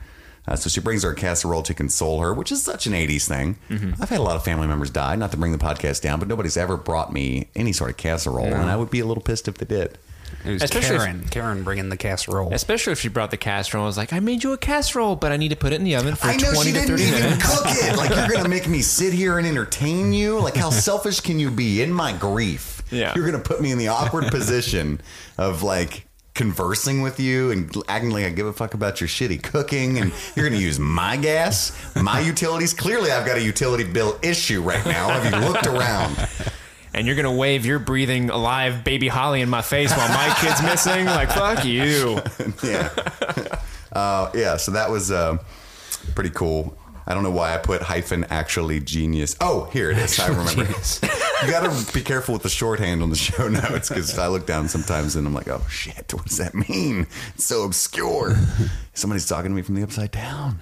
Uh, 0.48 0.56
so 0.56 0.70
she 0.70 0.80
brings 0.80 1.04
her 1.04 1.12
a 1.12 1.16
casserole 1.16 1.62
to 1.64 1.74
console 1.74 2.22
her, 2.22 2.34
which 2.34 2.52
is 2.52 2.62
such 2.64 2.88
an 2.88 2.94
80s 2.94 3.28
thing. 3.28 3.58
I've 4.00 4.10
had 4.10 4.20
a 4.20 4.24
lot 4.24 4.36
of 4.38 4.44
family 4.46 4.68
members 4.68 4.90
die, 4.90 5.16
not 5.16 5.32
to 5.32 5.38
bring 5.38 5.52
the 5.52 5.58
podcast 5.58 6.02
down, 6.02 6.20
but 6.20 6.28
nobody's 6.28 6.56
ever 6.58 6.78
brought 6.78 7.12
me 7.12 7.48
any 7.56 7.74
sort 7.74 7.90
of 7.90 7.98
casserole, 7.98 8.46
and 8.46 8.70
I 8.70 8.76
would 8.78 8.90
be 8.90 9.00
a 9.02 9.06
little 9.06 9.24
pissed 9.24 9.48
if 9.48 9.56
they 9.58 9.66
did. 9.66 9.98
It 10.46 10.52
was 10.54 10.64
Especially 10.64 10.96
if- 10.96 11.02
Karen. 11.02 11.28
Karen 11.30 11.64
bringing 11.64 11.90
the 11.90 11.98
casserole. 11.98 12.54
Especially 12.54 12.94
if 12.94 13.00
she 13.00 13.08
brought 13.10 13.32
the 13.32 13.38
casserole. 13.38 13.84
I 13.84 13.88
was 13.88 13.98
like, 13.98 14.14
I 14.14 14.20
made 14.20 14.44
you 14.44 14.54
a 14.54 14.58
casserole, 14.58 15.16
but 15.16 15.32
I 15.32 15.38
need 15.38 15.50
to 15.50 15.56
put 15.58 15.74
it 15.74 15.78
in 15.78 15.84
the 15.84 15.96
oven 15.96 16.16
for 16.16 16.28
I 16.28 16.36
know 16.38 16.54
20 16.54 16.60
she 16.70 16.74
to 16.74 16.80
didn't 16.80 16.98
30 16.98 17.04
even 17.04 17.20
minutes. 17.22 17.46
cook 17.60 17.66
it. 17.68 17.98
Like 17.98 18.10
you're 18.16 18.28
gonna 18.38 18.50
make 18.58 18.68
me 18.68 18.82
sit 18.82 19.14
here 19.14 19.38
and 19.38 19.48
entertain 19.48 20.14
you. 20.14 20.40
Like 20.40 20.56
how 20.56 20.70
selfish 20.70 21.20
can 21.22 21.40
you 21.40 21.50
be 21.52 21.82
in 21.82 21.92
my 21.92 22.14
grief? 22.14 22.82
Yeah. 22.92 23.14
You're 23.16 23.26
gonna 23.26 23.44
put 23.44 23.62
me 23.62 23.72
in 23.72 23.78
the 23.78 23.88
awkward 23.90 24.26
position 24.32 25.02
of 25.38 25.64
like 25.64 26.07
conversing 26.38 27.02
with 27.02 27.20
you 27.20 27.52
and 27.52 27.76
acting 27.90 28.12
like 28.12 28.24
I 28.24 28.30
give 28.30 28.46
a 28.46 28.54
fuck 28.54 28.74
about 28.74 29.02
your 29.02 29.10
shitty 29.10 29.44
cooking 29.44 29.98
and 29.98 30.14
you're 30.36 30.48
gonna 30.48 30.62
use 30.62 30.80
my 30.80 31.18
gas, 31.18 31.74
my 31.96 32.22
utilities. 32.22 32.74
Clearly 32.74 33.12
I've 33.12 33.26
got 33.26 33.38
a 33.38 33.44
utility 33.44 33.84
bill 33.84 34.18
issue 34.22 34.62
right 34.62 34.86
now. 34.86 35.10
Have 35.10 35.26
you 35.26 35.48
looked 35.48 35.68
around? 35.68 36.16
And 36.94 37.06
you're 37.06 37.16
going 37.16 37.26
to 37.26 37.32
wave 37.32 37.64
your 37.64 37.78
breathing 37.78 38.32
alive 38.32 38.84
baby 38.84 39.08
Holly 39.08 39.42
in 39.42 39.50
my 39.50 39.62
face 39.62 39.96
while 39.96 40.08
my 40.08 40.34
kid's 40.40 40.64
missing? 40.64 41.06
Like, 41.06 41.30
fuck 41.30 41.64
you. 41.64 42.20
yeah. 42.64 42.90
Uh, 43.92 44.32
yeah, 44.34 44.58
so 44.58 44.72
that 44.72 44.90
was 44.90 45.12
uh, 45.12 45.38
pretty 46.16 46.32
cool. 46.32 46.76
I 47.10 47.14
don't 47.14 47.24
know 47.24 47.32
why 47.32 47.54
I 47.54 47.58
put 47.58 47.82
hyphen 47.82 48.26
actually 48.26 48.82
genius. 48.82 49.36
Oh, 49.40 49.70
here 49.72 49.90
it 49.92 49.98
is. 49.98 50.20
I 50.20 50.28
remember. 50.28 50.64
you 50.64 51.50
got 51.50 51.64
to 51.72 51.94
be 51.94 52.02
careful 52.02 52.34
with 52.34 52.44
the 52.44 52.50
shorthand 52.50 53.02
on 53.02 53.10
the 53.10 53.16
show 53.16 53.48
notes 53.48 53.88
because 53.90 54.18
I 54.20 54.28
look 54.28 54.46
down 54.46 54.68
sometimes 54.68 55.16
and 55.16 55.26
I'm 55.26 55.34
like, 55.34 55.48
oh 55.48 55.66
shit, 55.70 56.14
what 56.14 56.26
does 56.26 56.38
that 56.38 56.54
mean? 56.54 57.08
It's 57.36 57.46
so 57.46 57.64
obscure. 57.64 58.36
Somebody's 58.94 59.26
talking 59.28 59.52
to 59.52 59.56
me 59.56 59.62
from 59.62 59.76
the 59.76 59.84
upside 59.84 60.12
down. 60.12 60.62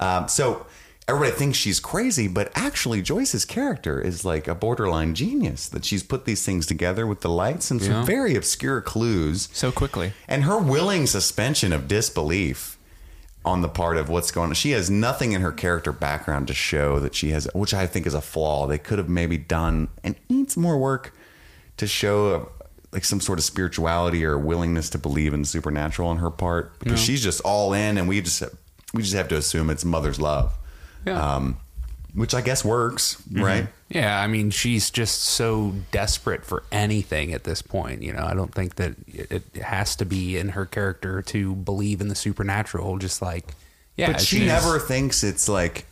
Um, 0.00 0.28
so 0.28 0.66
everybody 1.06 1.36
thinks 1.36 1.58
she's 1.58 1.78
crazy, 1.78 2.26
but 2.26 2.50
actually 2.54 3.02
Joyce's 3.02 3.44
character 3.44 4.00
is 4.00 4.24
like 4.24 4.48
a 4.48 4.54
borderline 4.54 5.14
genius. 5.14 5.68
That 5.68 5.84
she's 5.84 6.02
put 6.02 6.24
these 6.24 6.42
things 6.44 6.64
together 6.64 7.06
with 7.06 7.20
the 7.20 7.28
lights 7.28 7.70
and 7.70 7.82
some 7.82 7.92
Yeah. 7.92 8.04
very 8.06 8.34
obscure 8.34 8.80
clues 8.80 9.48
So 9.52 9.70
quickly. 9.70 10.14
and 10.26 10.44
her 10.44 10.56
willing 10.58 11.06
suspension 11.06 11.72
of 11.72 11.86
disbelief 11.86 12.71
on 13.44 13.60
the 13.62 13.68
part 13.68 13.96
of 13.96 14.08
what's 14.08 14.30
going 14.30 14.50
on. 14.50 14.54
She 14.54 14.70
has 14.70 14.88
nothing 14.90 15.32
in 15.32 15.40
her 15.40 15.50
character 15.52 15.90
background 15.92 16.46
to 16.48 16.54
show 16.54 16.98
that 17.00 17.14
she 17.14 17.30
has, 17.30 17.48
which 17.54 17.74
I 17.74 17.86
think 17.86 18.06
is 18.06 18.14
a 18.14 18.20
flaw. 18.20 18.66
They 18.66 18.78
could 18.78 18.98
have 18.98 19.08
maybe 19.08 19.36
done 19.36 19.88
and 20.04 20.14
needs 20.28 20.56
more 20.56 20.78
work 20.78 21.12
to 21.78 21.86
show 21.88 22.34
a, 22.34 22.46
like 22.94 23.04
some 23.04 23.20
sort 23.20 23.38
of 23.38 23.44
spirituality 23.44 24.24
or 24.24 24.38
willingness 24.38 24.90
to 24.90 24.98
believe 24.98 25.34
in 25.34 25.40
the 25.40 25.46
supernatural 25.46 26.08
on 26.08 26.18
her 26.18 26.30
part 26.30 26.78
because 26.78 27.00
she's 27.00 27.22
just 27.22 27.40
all 27.40 27.72
in, 27.72 27.98
and 27.98 28.06
we 28.08 28.20
just 28.20 28.42
we 28.94 29.02
just 29.02 29.14
have 29.14 29.28
to 29.28 29.36
assume 29.36 29.70
it's 29.70 29.84
mother's 29.84 30.20
love, 30.20 30.56
Yeah. 31.06 31.20
um, 31.36 31.56
which 32.14 32.34
I 32.34 32.40
guess 32.40 32.64
works, 32.64 33.16
mm-hmm. 33.28 33.42
right? 33.42 33.66
Yeah, 33.88 34.20
I 34.20 34.26
mean, 34.26 34.50
she's 34.50 34.90
just 34.90 35.22
so 35.22 35.74
desperate 35.90 36.44
for 36.44 36.62
anything 36.70 37.32
at 37.32 37.44
this 37.44 37.62
point. 37.62 38.02
You 38.02 38.12
know, 38.12 38.24
I 38.24 38.34
don't 38.34 38.54
think 38.54 38.76
that 38.76 38.94
it 39.06 39.42
it 39.54 39.62
has 39.62 39.96
to 39.96 40.04
be 40.04 40.36
in 40.36 40.50
her 40.50 40.66
character 40.66 41.22
to 41.22 41.54
believe 41.54 42.00
in 42.00 42.08
the 42.08 42.14
supernatural. 42.14 42.98
Just 42.98 43.22
like, 43.22 43.54
yeah, 43.96 44.12
but 44.12 44.20
she 44.20 44.44
never 44.44 44.78
thinks 44.78 45.22
it's 45.22 45.48
like 45.48 45.86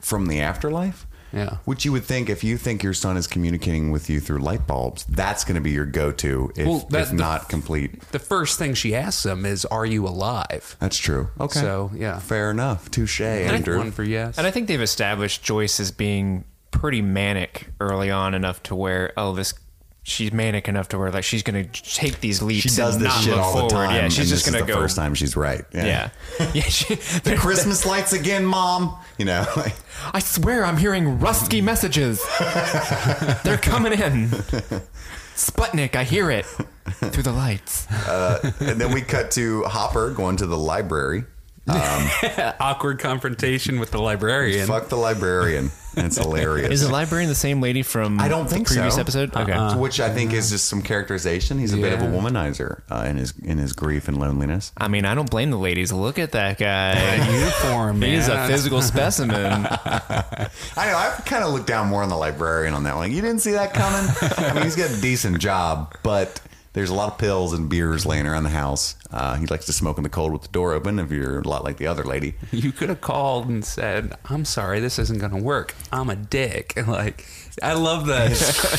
from 0.00 0.26
the 0.26 0.40
afterlife. 0.40 1.06
Yeah. 1.36 1.58
Which 1.66 1.84
you 1.84 1.92
would 1.92 2.04
think 2.04 2.28
if 2.30 2.42
you 2.42 2.56
think 2.56 2.82
your 2.82 2.94
son 2.94 3.16
is 3.16 3.26
communicating 3.26 3.90
with 3.92 4.08
you 4.08 4.20
through 4.20 4.38
light 4.38 4.66
bulbs, 4.66 5.04
that's 5.04 5.44
going 5.44 5.54
to 5.56 5.60
be 5.60 5.70
your 5.70 5.84
go-to 5.84 6.50
if, 6.56 6.66
Well, 6.66 6.86
that's 6.90 7.10
if 7.10 7.16
the- 7.16 7.22
not 7.22 7.48
complete. 7.48 8.00
The 8.10 8.18
first 8.18 8.58
thing 8.58 8.74
she 8.74 8.94
asks 8.94 9.24
him 9.26 9.44
is, 9.46 9.64
"Are 9.66 9.84
you 9.86 10.06
alive?" 10.06 10.76
That's 10.80 10.96
true. 10.96 11.28
Okay. 11.38 11.60
So, 11.60 11.90
yeah. 11.94 12.18
Fair 12.18 12.50
enough. 12.50 12.90
Touche, 12.90 13.20
Andrew. 13.20 13.78
One 13.78 13.92
for 13.92 14.02
yes. 14.04 14.38
And 14.38 14.46
I 14.46 14.50
think 14.50 14.66
they've 14.68 14.80
established 14.80 15.42
Joyce 15.42 15.78
as 15.78 15.90
being 15.90 16.44
pretty 16.70 17.02
manic 17.02 17.68
early 17.80 18.10
on 18.10 18.34
enough 18.34 18.62
to 18.64 18.74
where, 18.74 19.12
oh, 19.16 19.34
this. 19.34 19.52
She's 20.08 20.32
manic 20.32 20.68
enough 20.68 20.88
to 20.90 20.98
where 20.98 21.10
like 21.10 21.24
she's 21.24 21.42
gonna 21.42 21.64
take 21.64 22.20
these 22.20 22.40
leaps. 22.40 22.62
she 22.62 22.68
does 22.68 22.94
and 22.94 23.04
this 23.04 23.12
not 23.12 23.24
shit 23.24 23.34
all 23.34 23.52
forward. 23.52 23.70
the 23.70 23.74
time. 23.74 23.94
Yeah, 23.96 24.08
she's 24.08 24.28
just 24.30 24.46
gonna 24.46 24.60
the 24.60 24.66
go. 24.66 24.74
first 24.74 24.94
time 24.94 25.14
she's 25.16 25.34
right. 25.36 25.64
Yeah, 25.74 26.10
yeah. 26.54 26.62
She, 26.62 26.94
The 26.94 27.34
Christmas 27.36 27.84
lights 27.84 28.12
again, 28.12 28.44
Mom. 28.46 28.96
You 29.18 29.24
know, 29.24 29.44
like, 29.56 29.74
I 30.14 30.20
swear 30.20 30.64
I'm 30.64 30.76
hearing 30.76 31.18
rusty 31.18 31.60
messages. 31.60 32.24
They're 33.42 33.58
coming 33.58 33.94
in. 33.94 34.28
Sputnik, 35.34 35.96
I 35.96 36.04
hear 36.04 36.30
it 36.30 36.44
through 37.10 37.24
the 37.24 37.32
lights. 37.32 37.90
Uh, 37.90 38.52
and 38.60 38.80
then 38.80 38.92
we 38.94 39.00
cut 39.02 39.32
to 39.32 39.64
Hopper 39.64 40.10
going 40.10 40.36
to 40.36 40.46
the 40.46 40.56
library. 40.56 41.24
awkward 42.60 43.00
confrontation 43.00 43.80
with 43.80 43.90
the 43.90 43.98
librarian. 43.98 44.66
Fuck 44.66 44.88
the 44.88 44.96
librarian. 44.96 45.70
It's 45.96 46.18
hilarious. 46.18 46.70
Is 46.70 46.82
the 46.82 46.92
librarian 46.92 47.28
the 47.28 47.34
same 47.34 47.60
lady 47.60 47.82
from 47.82 48.20
I 48.20 48.28
don't 48.28 48.48
think 48.48 48.68
the 48.68 48.74
previous 48.74 48.96
so. 48.96 49.00
episode? 49.00 49.34
Okay. 49.34 49.52
Uh, 49.52 49.78
which 49.78 49.98
I 49.98 50.10
think 50.10 50.32
is 50.32 50.50
just 50.50 50.66
some 50.66 50.82
characterization. 50.82 51.58
He's 51.58 51.72
a 51.72 51.78
bit 51.78 51.92
of 51.94 52.02
a 52.02 52.04
womanizer 52.04 52.82
uh, 52.90 53.06
in 53.08 53.16
his 53.16 53.32
in 53.38 53.58
his 53.58 53.72
grief 53.72 54.06
and 54.06 54.18
loneliness. 54.18 54.72
I 54.76 54.88
mean, 54.88 55.06
I 55.06 55.14
don't 55.14 55.30
blame 55.30 55.50
the 55.50 55.58
ladies. 55.58 55.92
Look 55.92 56.18
at 56.18 56.32
that 56.32 56.58
guy. 56.58 57.16
uniform, 57.32 57.98
man. 57.98 58.14
He's 58.14 58.28
a 58.28 58.46
physical 58.46 58.82
specimen. 58.92 59.66
I 59.66 60.48
know. 60.76 60.96
I 60.96 61.20
kind 61.24 61.42
of 61.42 61.52
looked 61.52 61.66
down 61.66 61.88
more 61.88 62.02
on 62.02 62.10
the 62.10 62.16
librarian 62.16 62.74
on 62.74 62.84
that 62.84 62.94
one. 62.94 63.10
You 63.10 63.22
didn't 63.22 63.40
see 63.40 63.52
that 63.52 63.72
coming. 63.72 64.08
I 64.36 64.52
mean, 64.52 64.64
he's 64.64 64.76
got 64.76 64.90
a 64.90 65.00
decent 65.00 65.38
job, 65.38 65.96
but 66.02 66.40
there's 66.76 66.90
a 66.90 66.94
lot 66.94 67.10
of 67.10 67.16
pills 67.18 67.54
and 67.54 67.70
beers 67.70 68.04
laying 68.04 68.26
around 68.26 68.42
the 68.44 68.50
house. 68.50 68.96
Uh, 69.10 69.34
he 69.36 69.46
likes 69.46 69.64
to 69.64 69.72
smoke 69.72 69.96
in 69.96 70.02
the 70.02 70.10
cold 70.10 70.30
with 70.30 70.42
the 70.42 70.48
door 70.48 70.74
open. 70.74 70.98
If 70.98 71.10
you're 71.10 71.38
a 71.40 71.48
lot 71.48 71.64
like 71.64 71.78
the 71.78 71.86
other 71.86 72.04
lady, 72.04 72.34
You 72.52 72.70
could 72.70 72.90
have 72.90 73.00
called 73.00 73.48
and 73.48 73.64
said, 73.64 74.12
"I'm 74.26 74.44
sorry, 74.44 74.78
this 74.80 74.98
isn't 74.98 75.18
going 75.18 75.32
to 75.32 75.42
work. 75.42 75.74
I'm 75.90 76.10
a 76.10 76.16
dick." 76.16 76.74
Like, 76.86 77.24
I 77.62 77.72
love 77.72 78.06
that. 78.08 78.30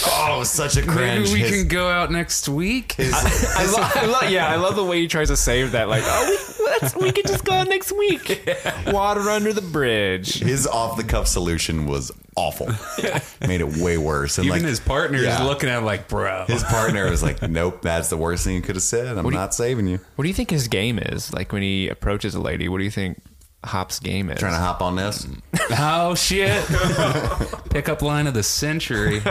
oh, 0.11 0.43
such 0.43 0.77
a 0.77 0.83
cringe. 0.83 1.29
Maybe 1.29 1.33
we 1.33 1.39
His- 1.39 1.51
can 1.63 1.67
go 1.67 1.89
out 1.89 2.11
next 2.11 2.47
week. 2.47 2.95
I, 2.99 3.65
lo- 3.65 4.01
I 4.03 4.05
lo- 4.05 4.29
yeah, 4.29 4.47
I 4.47 4.55
love 4.57 4.75
the 4.75 4.85
way 4.85 4.99
he 5.01 5.07
tries 5.07 5.29
to 5.29 5.35
save 5.37 5.71
that. 5.71 5.89
Like, 5.89 6.03
oh, 6.05 6.25
we, 6.29 6.56
let's, 6.81 6.95
we 6.95 7.11
could 7.11 7.27
just 7.27 7.43
go 7.45 7.53
out 7.53 7.67
next 7.67 7.91
week. 7.91 8.47
Water 8.87 9.21
under 9.29 9.53
the 9.53 9.61
bridge. 9.61 10.39
his 10.39 10.65
off 10.67 10.97
the 10.97 11.03
cuff 11.03 11.27
solution 11.27 11.85
was 11.85 12.11
awful. 12.35 12.67
Made 13.47 13.61
it 13.61 13.77
way 13.77 13.97
worse. 13.97 14.37
And 14.37 14.45
Even 14.45 14.59
like 14.61 14.67
his 14.69 14.79
partner 14.79 15.17
yeah. 15.19 15.41
is 15.41 15.47
looking 15.47 15.69
at 15.69 15.77
him 15.77 15.85
like, 15.85 16.07
"Bro." 16.07 16.45
His 16.47 16.63
partner 16.63 17.09
was 17.09 17.23
like, 17.23 17.41
"Nope, 17.49 17.81
that's 17.81 18.09
the 18.09 18.17
worst 18.17 18.43
thing 18.43 18.55
you 18.55 18.61
could 18.61 18.75
have 18.75 18.83
said. 18.83 19.17
I'm 19.17 19.23
do 19.23 19.29
you- 19.29 19.35
not 19.35 19.53
saving 19.53 19.87
you." 19.87 19.99
What 20.15 20.23
do 20.23 20.27
you 20.27 20.33
think 20.35 20.49
his 20.49 20.67
game 20.67 20.99
is? 20.99 21.33
Like 21.33 21.51
when 21.51 21.61
he 21.61 21.89
approaches 21.89 22.35
a 22.35 22.39
lady, 22.41 22.67
what 22.69 22.77
do 22.79 22.83
you 22.83 22.91
think 22.91 23.21
Hop's 23.63 23.99
game 23.99 24.29
is? 24.29 24.39
Trying 24.39 24.53
to 24.53 24.59
hop 24.59 24.81
on 24.81 24.95
this. 24.95 25.27
oh 25.77 26.15
shit! 26.15 26.63
Pickup 27.71 28.01
line 28.01 28.27
of 28.27 28.33
the 28.33 28.43
century. 28.43 29.21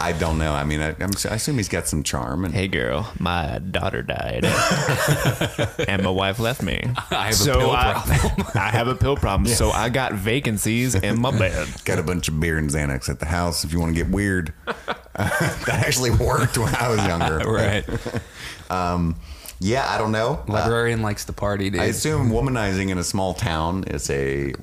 I 0.00 0.12
don't 0.12 0.38
know. 0.38 0.52
I 0.52 0.64
mean, 0.64 0.80
I, 0.80 0.94
I'm, 1.00 1.10
I 1.30 1.34
assume 1.34 1.56
he's 1.56 1.68
got 1.68 1.86
some 1.86 2.02
charm. 2.02 2.44
And 2.44 2.54
Hey 2.54 2.68
girl, 2.68 3.12
my 3.18 3.58
daughter 3.58 4.02
died, 4.02 4.44
and 5.88 6.02
my 6.02 6.10
wife 6.10 6.38
left 6.38 6.62
me. 6.62 6.82
I 7.10 7.26
have 7.26 7.40
a 7.40 7.44
pill 7.44 7.70
I, 7.70 7.92
problem. 7.92 8.46
I 8.54 8.70
have 8.70 8.88
a 8.88 8.94
pill 8.94 9.16
problem, 9.16 9.48
so 9.48 9.70
I 9.70 9.88
got 9.88 10.12
vacancies 10.12 10.94
in 10.94 11.20
my 11.20 11.36
bed. 11.36 11.68
got 11.84 11.98
a 11.98 12.02
bunch 12.02 12.28
of 12.28 12.38
beer 12.40 12.58
and 12.58 12.70
Xanax 12.70 13.08
at 13.08 13.20
the 13.20 13.26
house 13.26 13.64
if 13.64 13.72
you 13.72 13.80
want 13.80 13.94
to 13.94 14.02
get 14.02 14.10
weird. 14.10 14.52
that 15.14 15.82
actually 15.86 16.10
worked 16.10 16.58
when 16.58 16.74
I 16.74 16.88
was 16.88 17.04
younger. 17.06 17.38
right. 17.38 17.84
Yeah, 19.60 19.88
I 19.88 19.98
don't 19.98 20.12
know. 20.12 20.44
Uh, 20.48 20.52
Librarian 20.52 21.02
likes 21.02 21.24
to 21.24 21.32
party, 21.32 21.70
dude. 21.70 21.80
I 21.80 21.86
assume 21.86 22.30
womanizing 22.30 22.90
in 22.90 22.98
a 22.98 23.04
small 23.04 23.34
town 23.34 23.84
is 23.84 24.08
a 24.10 24.54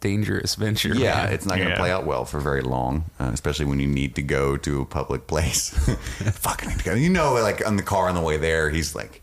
Dangerous 0.00 0.54
venture. 0.54 0.94
yeah. 0.94 1.24
man. 1.24 1.32
It's 1.32 1.46
not 1.46 1.56
going 1.56 1.68
to 1.68 1.74
Yeah. 1.74 1.78
play 1.78 1.90
out 1.90 2.04
well 2.06 2.24
for 2.24 2.40
very 2.40 2.62
long, 2.62 3.04
uh, 3.20 3.30
especially 3.32 3.66
when 3.66 3.80
you 3.80 3.86
need 3.88 4.14
to 4.16 4.22
go 4.22 4.56
to 4.56 4.82
a 4.82 4.84
public 4.84 5.26
place. 5.26 5.70
Fuck, 6.34 6.64
I 6.66 6.70
need 6.70 6.78
to 6.78 6.84
go. 6.84 6.94
You 6.94 7.10
know, 7.10 7.34
like 7.34 7.66
on 7.66 7.76
the 7.76 7.82
car 7.82 8.08
on 8.08 8.14
the 8.14 8.20
way 8.20 8.36
there, 8.36 8.70
he's 8.70 8.94
like. 8.94 9.22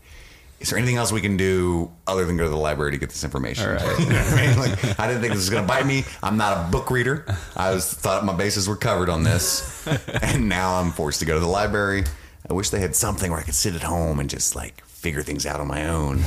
Is 0.58 0.70
there 0.70 0.78
anything 0.78 0.96
else 0.96 1.12
we 1.12 1.20
can 1.20 1.36
do 1.36 1.90
other 2.06 2.24
than 2.24 2.38
go 2.38 2.44
to 2.44 2.48
the 2.48 2.56
library 2.56 2.92
to 2.92 2.96
get 2.96 3.10
this 3.10 3.24
information? 3.24 3.64
You 3.64 3.74
know 4.08 4.16
I 4.18 4.46
mean? 4.46 4.58
Like, 4.58 4.98
I 4.98 5.06
didn't 5.06 5.20
think 5.20 5.34
this 5.34 5.42
was 5.42 5.50
going 5.50 5.62
to 5.62 5.68
bite 5.68 5.84
me. 5.84 6.04
I'm 6.22 6.38
not 6.38 6.56
a 6.66 6.70
book 6.70 6.90
reader. 6.90 7.26
I 7.54 7.74
was 7.74 7.92
thought 7.92 8.24
my 8.24 8.32
bases 8.34 8.66
were 8.66 8.74
covered 8.74 9.10
on 9.10 9.22
this, 9.22 9.86
and 10.22 10.48
now 10.48 10.76
I'm 10.80 10.92
forced 10.92 11.20
to 11.20 11.26
go 11.26 11.34
to 11.34 11.40
the 11.40 11.46
library. 11.46 12.04
I 12.48 12.54
wish 12.54 12.70
they 12.70 12.80
had 12.80 12.96
something 12.96 13.30
where 13.30 13.38
I 13.38 13.42
could 13.42 13.54
sit 13.54 13.74
at 13.74 13.82
home 13.82 14.18
and 14.18 14.30
just 14.30 14.56
like 14.56 14.82
figure 14.86 15.22
things 15.22 15.44
out 15.44 15.60
on 15.60 15.68
my 15.68 15.88
own. 15.90 16.22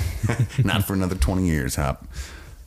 Not 0.63 0.85
for 0.85 0.93
another 0.93 1.15
20 1.15 1.47
years, 1.47 1.75
Hop. 1.75 2.05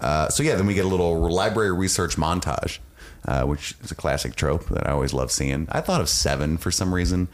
Uh, 0.02 0.28
so 0.28 0.42
yeah, 0.42 0.56
then 0.56 0.66
we 0.66 0.74
get 0.74 0.84
a 0.84 0.88
little 0.88 1.30
library 1.30 1.72
research 1.72 2.16
montage, 2.16 2.78
uh, 3.26 3.44
which 3.44 3.74
is 3.82 3.90
a 3.90 3.94
classic 3.94 4.34
trope 4.34 4.66
that 4.68 4.86
I 4.86 4.90
always 4.90 5.14
love 5.14 5.30
seeing. 5.30 5.68
I 5.70 5.80
thought 5.80 6.00
of 6.00 6.08
Seven 6.08 6.58
for 6.58 6.70
some 6.70 6.92
reason, 6.92 7.28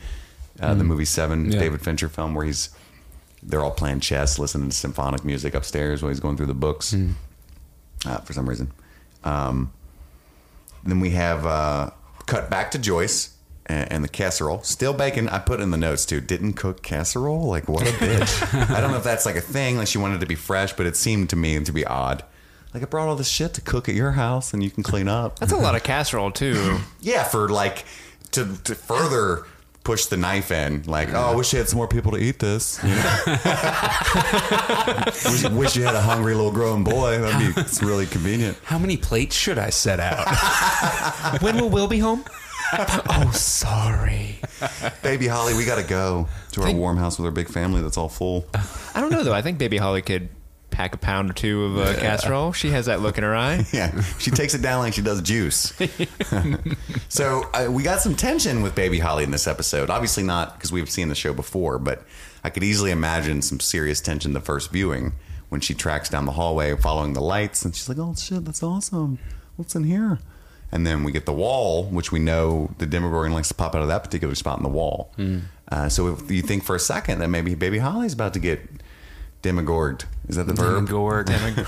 uh, 0.61 0.74
the 0.74 0.85
movie 0.85 1.07
Seven, 1.07 1.50
Yeah. 1.50 1.59
David 1.59 1.81
Fincher 1.81 2.09
film, 2.09 2.35
where 2.35 2.44
he's 2.44 2.68
they're 3.42 3.64
all 3.64 3.70
playing 3.70 4.00
chess, 4.00 4.38
listening 4.38 4.68
to 4.68 4.76
symphonic 4.76 5.24
music 5.24 5.54
upstairs 5.54 6.02
while 6.02 6.11
he's 6.11 6.20
going 6.20 6.37
through 6.37 6.46
the 6.46 6.54
books. 6.54 6.94
Uh, 8.07 8.18
for 8.18 8.33
some 8.33 8.48
reason. 8.48 8.70
Um, 9.24 9.72
then 10.85 11.00
we 11.00 11.11
have 11.11 11.46
uh, 11.46 11.90
cut 12.26 12.50
back 12.50 12.70
to 12.72 12.78
Joyce 12.78 13.35
and, 13.66 14.02
the 14.02 14.09
casserole. 14.09 14.62
Still 14.62 14.92
bacon. 14.92 15.28
I 15.28 15.38
put 15.38 15.61
in 15.61 15.70
the 15.70 15.76
notes 15.76 16.07
too. 16.07 16.20
Didn't 16.20 16.54
cook 16.54 16.83
casserole. 16.83 17.46
Like 17.46 17.68
what 17.68 17.83
a 17.83 17.90
bitch. 17.92 18.70
I 18.74 18.81
don't 18.81 18.90
know 18.90 18.96
if 18.98 19.04
that's 19.04 19.26
like 19.26 19.37
a 19.37 19.40
thing. 19.40 19.76
Like 19.76 19.88
she 19.88 19.98
wanted 19.98 20.20
to 20.20 20.26
be 20.26 20.35
fresh, 20.35 20.72
but 20.72 20.87
it 20.87 20.96
seemed 20.96 21.31
to 21.31 21.37
me 21.37 21.59
to 21.62 21.72
be 21.72 21.85
odd. 21.85 22.24
Like 22.78 22.86
I 22.86 22.90
brought 22.90 23.08
all 23.08 23.16
this 23.16 23.28
shit 23.28 23.54
to 23.54 23.60
cook 23.60 23.88
at 23.88 23.96
your 23.96 24.12
house, 24.12 24.52
and 24.54 24.62
you 24.62 24.70
can 24.70 24.84
clean 24.84 25.08
up. 25.08 25.40
That's 25.40 25.50
a 25.50 25.56
lot 25.56 25.74
of 25.74 25.82
casserole 25.82 26.30
too. 26.30 26.78
Yeah, 27.00 27.24
for 27.24 27.48
like 27.48 27.84
to 28.32 28.56
to 28.64 28.76
further 28.76 29.46
push 29.82 30.06
the 30.06 30.16
knife 30.16 30.52
in. 30.52 30.84
Like, 30.84 31.12
oh, 31.12 31.20
I 31.32 31.34
wish 31.34 31.52
you 31.52 31.58
had 31.58 31.68
some 31.68 31.78
more 31.78 31.88
people 31.88 32.12
to 32.12 32.18
eat 32.18 32.38
this. 32.38 32.78
You 32.84 32.94
know? 32.94 33.24
wish, 35.32 35.44
wish 35.50 35.76
you 35.76 35.82
had 35.82 35.96
a 35.96 36.00
hungry 36.00 36.34
little 36.36 36.52
growing 36.52 36.84
boy. 36.84 37.18
That'd 37.18 37.54
be 37.54 37.60
it's 37.60 37.82
really 37.82 38.06
convenient. 38.06 38.56
How 38.62 38.78
many 38.78 38.96
plates 38.96 39.34
should 39.34 39.58
I 39.58 39.70
set 39.70 39.98
out? 39.98 40.28
when 41.42 41.56
will 41.56 41.70
Will 41.70 41.88
be 41.88 41.98
home? 41.98 42.24
oh, 42.72 43.30
sorry. 43.34 44.38
Baby 45.02 45.26
Holly, 45.26 45.54
we 45.54 45.64
got 45.64 45.78
to 45.82 45.88
go 45.88 46.28
to 46.52 46.62
our 46.62 46.72
warm 46.72 46.96
house 46.96 47.18
with 47.18 47.26
our 47.26 47.32
big 47.32 47.48
family 47.48 47.80
that's 47.82 47.96
all 47.96 48.08
full. 48.08 48.46
I 48.94 49.00
don't 49.00 49.10
know 49.10 49.24
though. 49.24 49.34
I 49.34 49.42
think 49.42 49.58
Baby 49.58 49.78
Holly 49.78 50.02
could 50.02 50.28
pack 50.78 50.94
a 50.94 50.96
pound 50.96 51.28
or 51.28 51.32
two 51.32 51.64
of 51.64 51.76
uh, 51.76 51.92
casserole. 51.98 52.52
She 52.52 52.70
has 52.70 52.86
that 52.86 53.00
look 53.00 53.18
in 53.18 53.24
her 53.24 53.34
eye. 53.34 53.66
Yeah, 53.72 54.00
she 54.20 54.30
takes 54.30 54.54
it 54.54 54.62
down 54.62 54.78
like 54.78 54.94
she 54.94 55.02
does 55.02 55.20
juice. 55.20 55.72
so 57.08 57.42
uh, 57.52 57.66
we 57.68 57.82
got 57.82 58.00
some 58.00 58.14
tension 58.14 58.62
with 58.62 58.76
Baby 58.76 59.00
Holly 59.00 59.24
in 59.24 59.32
this 59.32 59.48
episode. 59.48 59.90
Obviously 59.90 60.22
not 60.22 60.54
because 60.54 60.70
we've 60.70 60.88
seen 60.88 61.08
the 61.08 61.16
show 61.16 61.34
before, 61.34 61.80
but 61.80 62.04
I 62.44 62.50
could 62.50 62.62
easily 62.62 62.92
imagine 62.92 63.42
some 63.42 63.58
serious 63.58 64.00
tension 64.00 64.34
the 64.34 64.40
first 64.40 64.70
viewing 64.70 65.14
when 65.48 65.60
she 65.60 65.74
tracks 65.74 66.08
down 66.08 66.26
the 66.26 66.32
hallway 66.32 66.76
following 66.76 67.12
the 67.12 67.20
lights, 67.20 67.64
and 67.64 67.74
she's 67.74 67.88
like, 67.88 67.98
"Oh 67.98 68.14
shit, 68.14 68.44
that's 68.44 68.62
awesome! 68.62 69.18
What's 69.56 69.74
in 69.74 69.82
here?" 69.82 70.20
And 70.70 70.86
then 70.86 71.02
we 71.02 71.10
get 71.10 71.26
the 71.26 71.32
wall, 71.32 71.84
which 71.86 72.12
we 72.12 72.20
know 72.20 72.70
the 72.78 72.86
Demogorgon 72.86 73.32
likes 73.32 73.48
to 73.48 73.54
pop 73.54 73.74
out 73.74 73.82
of 73.82 73.88
that 73.88 74.04
particular 74.04 74.36
spot 74.36 74.58
in 74.58 74.62
the 74.62 74.68
wall. 74.68 75.10
Uh, 75.72 75.88
so 75.88 76.12
if 76.12 76.30
you 76.30 76.42
think 76.42 76.62
for 76.62 76.76
a 76.76 76.80
second 76.80 77.18
that 77.18 77.28
maybe 77.28 77.56
Baby 77.56 77.78
Holly's 77.78 78.12
about 78.12 78.34
to 78.34 78.38
get 78.38 78.60
demogorged, 79.42 80.05
is 80.29 80.37
that 80.37 80.46
the 80.46 80.55
verb? 80.55 80.88
Demogorg. 80.88 81.66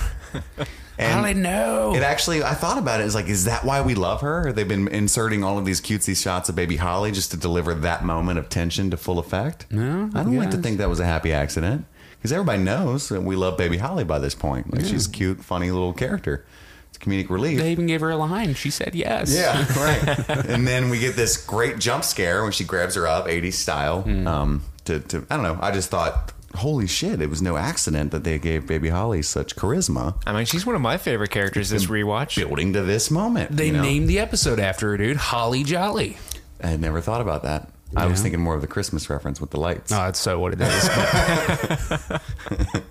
And 1.00 1.20
Holly, 1.20 1.32
know. 1.32 1.94
It 1.94 2.02
actually, 2.02 2.42
I 2.42 2.52
thought 2.52 2.76
about 2.76 3.00
it. 3.00 3.04
It's 3.06 3.14
like, 3.14 3.26
is 3.28 3.46
that 3.46 3.64
why 3.64 3.80
we 3.80 3.94
love 3.94 4.20
her? 4.20 4.52
They've 4.52 4.68
been 4.68 4.86
inserting 4.88 5.42
all 5.42 5.56
of 5.56 5.64
these 5.64 5.80
cutesy 5.80 6.14
shots 6.20 6.50
of 6.50 6.56
baby 6.56 6.76
Holly 6.76 7.10
just 7.10 7.30
to 7.30 7.38
deliver 7.38 7.72
that 7.72 8.04
moment 8.04 8.38
of 8.38 8.50
tension 8.50 8.90
to 8.90 8.98
full 8.98 9.18
effect. 9.18 9.64
No, 9.70 10.10
I 10.14 10.22
don't 10.22 10.36
like 10.36 10.50
to 10.50 10.58
think 10.58 10.76
that 10.76 10.90
was 10.90 11.00
a 11.00 11.06
happy 11.06 11.32
accident 11.32 11.86
because 12.18 12.32
everybody 12.32 12.62
knows 12.62 13.08
that 13.08 13.22
we 13.22 13.34
love 13.34 13.56
baby 13.56 13.78
Holly 13.78 14.04
by 14.04 14.18
this 14.18 14.34
point. 14.34 14.70
Like 14.74 14.84
she's 14.84 15.06
a 15.06 15.10
cute, 15.10 15.42
funny 15.42 15.70
little 15.70 15.94
character. 15.94 16.44
It's 16.90 16.98
comedic 16.98 17.30
relief. 17.30 17.58
They 17.60 17.72
even 17.72 17.86
gave 17.86 18.02
her 18.02 18.10
a 18.10 18.16
line. 18.16 18.52
She 18.52 18.68
said 18.70 18.94
yes. 18.94 19.34
Yeah, 19.34 19.64
right. 19.82 20.48
and 20.48 20.68
then 20.68 20.90
we 20.90 20.98
get 20.98 21.16
this 21.16 21.42
great 21.42 21.78
jump 21.78 22.04
scare 22.04 22.42
when 22.42 22.52
she 22.52 22.64
grabs 22.64 22.94
her 22.96 23.06
up, 23.06 23.26
80s 23.26 23.54
style. 23.54 24.04
Um, 24.28 24.64
to, 24.84 25.00
to 25.00 25.26
I 25.30 25.36
don't 25.36 25.44
know. 25.44 25.58
I 25.62 25.70
just 25.70 25.88
thought, 25.88 26.32
holy 26.56 26.86
shit, 26.86 27.20
it 27.20 27.30
was 27.30 27.40
no 27.40 27.56
accident 27.56 28.10
that 28.12 28.24
they 28.24 28.38
gave 28.38 28.66
Baby 28.66 28.88
Holly 28.88 29.22
such 29.22 29.56
charisma. 29.56 30.20
I 30.26 30.32
mean, 30.32 30.46
she's 30.46 30.66
one 30.66 30.74
of 30.74 30.80
my 30.80 30.96
favorite 30.96 31.30
characters 31.30 31.70
this 31.70 31.86
rewatch. 31.86 32.36
Building 32.36 32.72
to 32.72 32.82
this 32.82 33.10
moment. 33.10 33.56
They 33.56 33.66
you 33.66 33.72
know? 33.72 33.82
named 33.82 34.08
the 34.08 34.18
episode 34.18 34.58
after 34.58 34.90
her, 34.90 34.96
dude. 34.96 35.16
Holly 35.16 35.64
Jolly. 35.64 36.16
I 36.62 36.68
had 36.68 36.80
never 36.80 37.00
thought 37.00 37.20
about 37.20 37.42
that. 37.44 37.68
I 37.96 38.06
was 38.06 38.22
thinking 38.22 38.40
more 38.40 38.54
of 38.54 38.60
the 38.60 38.68
Christmas 38.68 39.10
reference 39.10 39.40
with 39.40 39.50
the 39.50 39.58
lights. 39.58 39.90
Oh, 39.90 39.96
that's 39.96 40.20
so 40.20 40.38
what 40.38 40.52
it 40.52 40.60
is. 40.60 40.88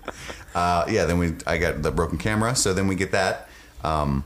Uh, 0.54 0.84
yeah, 0.88 1.04
then 1.04 1.18
we 1.18 1.34
I 1.46 1.58
got 1.58 1.82
the 1.82 1.90
broken 1.92 2.18
camera, 2.18 2.56
so 2.56 2.72
then 2.72 2.88
we 2.88 2.96
get 2.96 3.12
that, 3.12 3.48
um, 3.84 4.24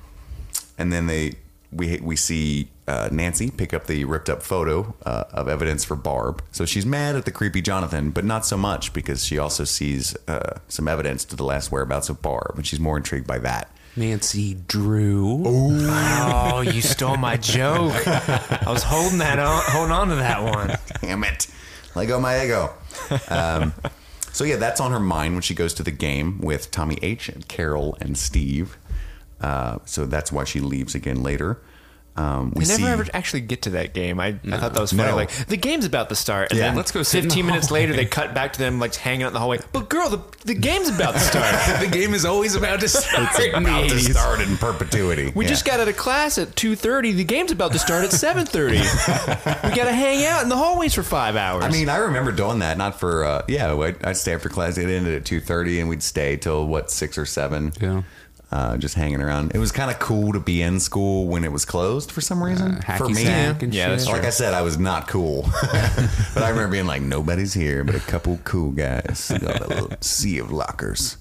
and 0.78 0.92
then 0.92 1.06
they 1.06 1.34
we 1.74 1.98
we 2.00 2.16
see 2.16 2.68
uh, 2.86 3.08
Nancy 3.10 3.50
pick 3.50 3.74
up 3.74 3.86
the 3.86 4.04
ripped 4.04 4.28
up 4.28 4.42
photo 4.42 4.94
uh, 5.04 5.24
of 5.32 5.48
evidence 5.48 5.84
for 5.84 5.96
Barb. 5.96 6.42
So 6.52 6.64
she's 6.64 6.86
mad 6.86 7.16
at 7.16 7.24
the 7.24 7.32
creepy 7.32 7.62
Jonathan, 7.62 8.10
but 8.10 8.24
not 8.24 8.46
so 8.46 8.56
much 8.56 8.92
because 8.92 9.24
she 9.24 9.38
also 9.38 9.64
sees 9.64 10.16
uh, 10.28 10.58
some 10.68 10.88
evidence 10.88 11.24
to 11.26 11.36
the 11.36 11.44
last 11.44 11.72
whereabouts 11.72 12.08
of 12.08 12.22
Barb, 12.22 12.52
and 12.56 12.66
she's 12.66 12.80
more 12.80 12.96
intrigued 12.96 13.26
by 13.26 13.38
that. 13.38 13.70
Nancy 13.96 14.54
Drew. 14.66 15.44
Oh, 15.46 16.60
you 16.60 16.82
stole 16.82 17.16
my 17.16 17.36
joke. 17.36 18.06
I 18.06 18.64
was 18.66 18.82
holding 18.82 19.18
that 19.18 19.38
on, 19.38 19.62
holding 19.66 19.92
on 19.92 20.08
to 20.08 20.16
that 20.16 20.42
one. 20.42 20.76
Damn 21.00 21.22
it. 21.22 21.46
Let 21.94 22.02
Lego 22.08 22.18
my 22.18 22.44
ego. 22.44 22.74
Um, 23.28 23.72
so 24.32 24.42
yeah, 24.42 24.56
that's 24.56 24.80
on 24.80 24.90
her 24.90 24.98
mind 24.98 25.34
when 25.34 25.42
she 25.42 25.54
goes 25.54 25.74
to 25.74 25.84
the 25.84 25.92
game 25.92 26.40
with 26.40 26.72
Tommy 26.72 26.98
H 27.02 27.28
and 27.28 27.46
Carol 27.46 27.96
and 28.00 28.18
Steve. 28.18 28.76
Uh, 29.40 29.78
so 29.84 30.06
that's 30.06 30.30
why 30.32 30.44
she 30.44 30.60
leaves 30.60 30.94
again 30.94 31.22
later. 31.22 31.60
Um, 32.16 32.52
we 32.54 32.60
We 32.60 32.66
never 32.66 32.82
see, 32.82 32.86
ever 32.86 33.06
actually 33.12 33.40
get 33.40 33.62
to 33.62 33.70
that 33.70 33.92
game. 33.92 34.20
I, 34.20 34.38
I 34.46 34.58
thought 34.58 34.72
that 34.74 34.80
was 34.80 34.92
funny. 34.92 35.10
No. 35.10 35.16
Like 35.16 35.30
the 35.48 35.56
game's 35.56 35.84
about 35.84 36.08
to 36.10 36.14
start, 36.14 36.52
and 36.52 36.60
Yeah. 36.60 36.68
then 36.68 36.76
Let's 36.76 36.92
go 36.92 37.02
sit 37.02 37.18
in 37.18 37.24
the 37.24 37.30
Fifteen 37.30 37.46
minutes 37.46 37.66
hallway. 37.66 37.80
later, 37.80 37.92
they 37.94 38.04
cut 38.04 38.32
back 38.32 38.52
to 38.52 38.58
them 38.60 38.78
like 38.78 38.94
hanging 38.94 39.24
out 39.24 39.28
in 39.28 39.32
the 39.32 39.40
hallway. 39.40 39.58
But 39.72 39.88
girl, 39.90 40.08
the, 40.10 40.20
the 40.44 40.54
game's 40.54 40.88
about 40.88 41.14
to 41.14 41.18
start. 41.18 41.52
the 41.80 41.88
game 41.88 42.14
is 42.14 42.24
always 42.24 42.54
about 42.54 42.78
to 42.80 42.88
start. 42.88 43.30
it's 43.34 43.56
about 43.56 43.88
to 43.88 43.98
start 43.98 44.40
in 44.42 44.56
perpetuity. 44.58 45.32
We 45.34 45.44
Yeah. 45.44 45.48
just 45.50 45.64
got 45.64 45.80
out 45.80 45.88
of 45.88 45.96
class 45.96 46.38
at 46.38 46.54
two 46.54 46.76
thirty. 46.76 47.10
The 47.10 47.24
game's 47.24 47.50
about 47.50 47.72
to 47.72 47.80
start 47.80 48.04
at 48.04 48.12
seven 48.24 48.46
thirty. 48.46 48.78
we 48.78 49.74
got 49.74 49.86
to 49.86 49.92
hang 49.92 50.24
out 50.24 50.44
in 50.44 50.48
the 50.48 50.56
hallways 50.56 50.94
for 50.94 51.02
five 51.02 51.34
hours. 51.34 51.64
I 51.64 51.70
mean, 51.70 51.88
I 51.88 51.96
remember 51.96 52.30
doing 52.30 52.60
that. 52.60 52.78
Not 52.78 53.00
for 53.00 53.24
uh, 53.24 53.42
yeah. 53.48 53.74
I'd, 53.74 54.04
I'd 54.04 54.16
stay 54.16 54.34
after 54.34 54.48
class. 54.48 54.78
It 54.78 54.88
ended 54.88 55.14
at 55.16 55.24
two 55.24 55.40
thirty, 55.40 55.80
and 55.80 55.88
we'd 55.88 56.04
stay 56.04 56.36
till 56.36 56.64
what 56.64 56.92
six 56.92 57.18
or 57.18 57.26
seven. 57.26 57.72
Yeah. 57.80 58.02
Uh, 58.54 58.76
just 58.76 58.94
hanging 58.94 59.20
around. 59.20 59.50
It 59.52 59.58
was 59.58 59.72
kind 59.72 59.90
of 59.90 59.98
cool 59.98 60.32
to 60.32 60.38
be 60.38 60.62
in 60.62 60.78
school 60.78 61.26
when 61.26 61.42
it 61.42 61.50
was 61.50 61.64
closed 61.64 62.12
for 62.12 62.20
some 62.20 62.40
reason. 62.40 62.76
hacky 62.76 62.98
for 62.98 63.08
me, 63.08 63.24
sack 63.24 63.64
and 63.64 63.74
Yeah, 63.74 63.96
shit. 63.96 64.06
like 64.06 64.22
I 64.22 64.30
said, 64.30 64.54
I 64.54 64.62
was 64.62 64.78
not 64.78 65.08
cool. 65.08 65.42
but 66.34 66.40
I 66.44 66.50
remember 66.50 66.68
being 66.70 66.86
like, 66.86 67.02
nobody's 67.02 67.52
here 67.52 67.82
but 67.82 67.96
a 67.96 67.98
couple 68.00 68.38
cool 68.44 68.70
guys. 68.70 69.32
Got 69.40 69.60
a 69.60 69.66
little 69.66 69.90
sea 70.00 70.38
of 70.38 70.52
lockers. 70.52 71.16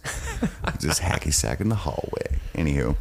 Just 0.80 1.02
hacky 1.02 1.34
sack 1.34 1.60
in 1.60 1.70
the 1.70 1.76
hallway. 1.76 2.38
Anywho. 2.54 2.96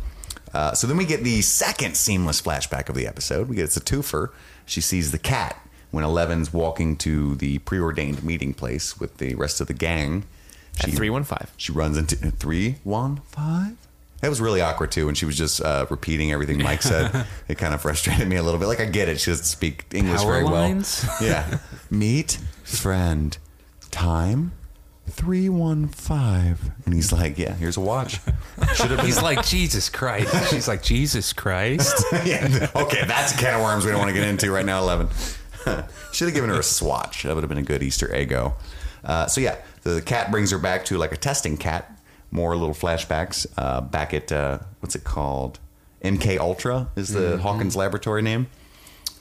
Uh, 0.55 0.73
so 0.73 0.87
then 0.87 0.97
we 0.97 1.05
get 1.05 1.23
the 1.25 1.43
second 1.43 1.95
seamless 1.95 2.41
flashback 2.41 2.89
of 2.89 2.95
the 2.95 3.07
episode. 3.07 3.51
We 3.51 3.57
get 3.57 3.67
it's 3.67 3.77
a 3.77 3.83
twofer. 3.83 4.31
She 4.65 4.81
sees 4.81 5.13
the 5.13 5.19
cat 5.19 5.61
when 5.91 6.05
Eleven's 6.05 6.55
walking 6.55 6.97
to 6.97 7.35
the 7.35 7.59
preordained 7.59 8.25
meeting 8.25 8.55
place 8.55 8.99
with 8.99 9.19
the 9.19 9.35
rest 9.35 9.61
of 9.61 9.67
the 9.67 9.75
gang. 9.75 10.25
at 10.83 10.89
three 10.89 11.11
one 11.11 11.25
five. 11.25 11.53
she 11.59 11.71
runs 11.71 11.99
into 11.99 12.17
three 12.17 12.77
one 12.83 13.21
five. 13.27 13.77
That 14.23 14.29
was 14.31 14.41
really 14.41 14.61
awkward 14.63 14.91
too 14.93 15.07
when 15.07 15.15
she 15.15 15.27
was 15.27 15.37
just 15.37 15.61
uh, 15.61 15.85
repeating 15.91 16.33
everything 16.33 16.63
Mike 16.63 16.81
said. 16.83 17.27
it 17.49 17.59
kind 17.59 17.75
of 17.75 17.83
frustrated 17.83 18.27
me 18.29 18.37
a 18.37 18.43
little 18.43 18.59
bit. 18.59 18.67
Like 18.67 18.81
I 18.81 18.87
get 18.87 19.09
it, 19.09 19.21
she 19.21 19.31
doesn't 19.31 19.45
speak 19.45 19.85
English 19.93 20.21
Power 20.23 20.33
very 20.33 20.45
lines? 20.45 21.05
well. 21.07 21.17
Yeah. 21.29 21.59
Meet 21.91 22.39
friend. 22.65 23.37
Time 23.91 24.53
three 25.09 25.49
one 25.49 25.89
five. 25.89 26.71
And 26.87 26.95
he's 26.95 27.13
like, 27.13 27.37
"Yeah, 27.37 27.53
here's 27.55 27.77
a 27.77 27.81
watch." 27.81 28.21
Should 28.75 28.91
have 28.91 28.97
been. 28.99 29.07
He's 29.07 29.21
like, 29.21 29.45
Jesus 29.45 29.89
Christ. 29.91 30.51
She's 30.51 30.69
like, 30.69 30.83
Jesus 30.83 31.33
Christ. 31.33 32.03
yeah. 32.25 32.69
Okay, 32.75 33.05
that's 33.07 33.35
a 33.35 33.37
can 33.39 33.55
of 33.55 33.63
worms 33.63 33.85
we 33.85 33.91
don't 33.91 33.99
want 34.01 34.09
to 34.11 34.15
get 34.15 34.27
into 34.27 34.51
right 34.53 34.65
now. 34.65 34.81
Eleven. 34.81 35.09
Should 36.13 36.29
have 36.29 36.35
given 36.35 36.49
her 36.51 36.61
a 36.61 36.63
swatch. 36.63 37.25
That 37.25 37.35
would 37.35 37.43
have 37.43 37.49
been 37.49 37.59
a 37.59 37.63
good 37.63 37.83
Easter 37.83 38.07
eggo. 38.09 38.55
Uh, 39.05 39.27
so 39.27 39.41
yeah, 39.41 39.57
the 39.83 40.01
cat 40.01 40.31
brings 40.31 40.51
her 40.53 40.59
back 40.59 40.85
to 40.87 40.97
like 40.99 41.13
a 41.13 41.17
testing 41.17 41.57
cat. 41.57 41.91
More 42.33 42.57
little 42.57 42.75
flashbacks. 42.75 43.47
Uh, 43.57 43.81
back 43.83 44.13
at 44.13 44.33
uh, 44.33 44.59
what's 44.81 44.97
it 44.97 45.05
called? 45.05 45.61
MK 46.03 46.39
Ultra 46.41 46.89
is 46.97 47.11
the 47.11 47.39
Hawkins 47.39 47.77
laboratory 47.77 48.23
name. 48.23 48.49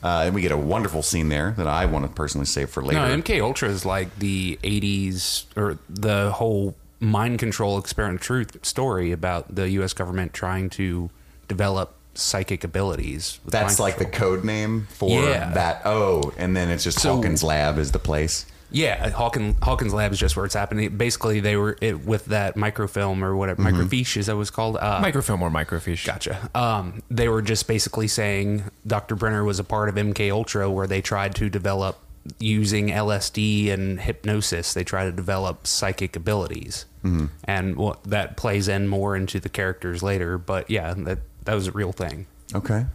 Uh, 0.03 0.23
and 0.25 0.33
we 0.33 0.41
get 0.41 0.51
a 0.51 0.57
wonderful 0.57 1.03
scene 1.03 1.29
there 1.29 1.51
that 1.57 1.67
I 1.67 1.85
want 1.85 2.05
to 2.07 2.11
personally 2.11 2.45
save 2.47 2.71
for 2.71 2.81
later. 2.81 2.99
No, 3.07 3.21
MK 3.21 3.39
Ultra 3.39 3.69
is 3.69 3.85
like 3.85 4.17
the 4.17 4.57
'80s 4.63 5.45
or 5.55 5.77
the 5.87 6.31
whole 6.31 6.73
mind 6.99 7.37
control 7.37 7.77
experiment 7.77 8.21
truth 8.21 8.65
story 8.65 9.11
about 9.11 9.53
the 9.53 9.69
U.S. 9.71 9.93
government 9.93 10.33
trying 10.33 10.71
to 10.71 11.11
develop 11.47 11.93
psychic 12.15 12.63
abilities. 12.63 13.39
That's 13.45 13.79
like 13.79 13.97
the 13.99 14.05
code 14.05 14.43
name 14.43 14.87
for 14.89 15.09
Yeah. 15.21 15.51
that. 15.53 15.81
Oh, 15.85 16.33
and 16.37 16.55
then 16.55 16.69
it's 16.69 16.83
just 16.83 16.99
So- 16.99 17.15
Hawkins 17.17 17.43
Lab 17.43 17.77
is 17.77 17.91
the 17.91 17.99
place. 17.99 18.45
Yeah. 18.71 19.09
Hawkins 19.09 19.55
Hawkins 19.61 19.93
Lab 19.93 20.11
is 20.11 20.19
just 20.19 20.35
where 20.35 20.45
it's 20.45 20.55
happening. 20.55 20.95
Basically, 20.97 21.39
they 21.39 21.55
were 21.55 21.77
it, 21.81 22.05
with 22.05 22.25
that 22.25 22.55
microfilm 22.55 23.23
or 23.23 23.35
whatever 23.35 23.61
Mm-hmm. 23.63 23.81
microfiche 23.81 24.17
is 24.17 24.25
that 24.27 24.35
was 24.35 24.49
called. 24.49 24.77
Uh, 24.77 24.99
Microfilm 25.01 25.41
or 25.41 25.49
microfiche. 25.49 26.05
Gotcha. 26.05 26.49
Um, 26.55 27.03
they 27.09 27.27
were 27.27 27.41
just 27.41 27.67
basically 27.67 28.07
saying 28.07 28.63
Dr. 28.87 29.15
Brenner 29.15 29.43
was 29.43 29.59
a 29.59 29.63
part 29.63 29.89
of 29.89 29.95
MK 29.95 30.31
Ultra, 30.31 30.69
where 30.69 30.87
they 30.87 31.01
tried 31.01 31.35
to 31.35 31.49
develop 31.49 31.99
using 32.39 32.89
LSD 32.89 33.71
and 33.71 33.99
hypnosis, 33.99 34.73
they 34.75 34.83
try 34.83 35.05
to 35.05 35.11
develop 35.11 35.65
psychic 35.67 36.15
abilities, 36.15 36.85
Mm-hmm. 37.03 37.25
and 37.45 37.75
what 37.77 38.03
that 38.03 38.37
plays 38.37 38.67
in 38.67 38.87
more 38.87 39.15
into 39.15 39.39
the 39.39 39.49
characters 39.49 40.03
later. 40.03 40.37
But 40.37 40.69
yeah, 40.69 40.93
that 40.97 41.17
that 41.45 41.55
was 41.55 41.65
a 41.65 41.71
real 41.71 41.91
thing. 41.91 42.27
Okay. 42.53 42.85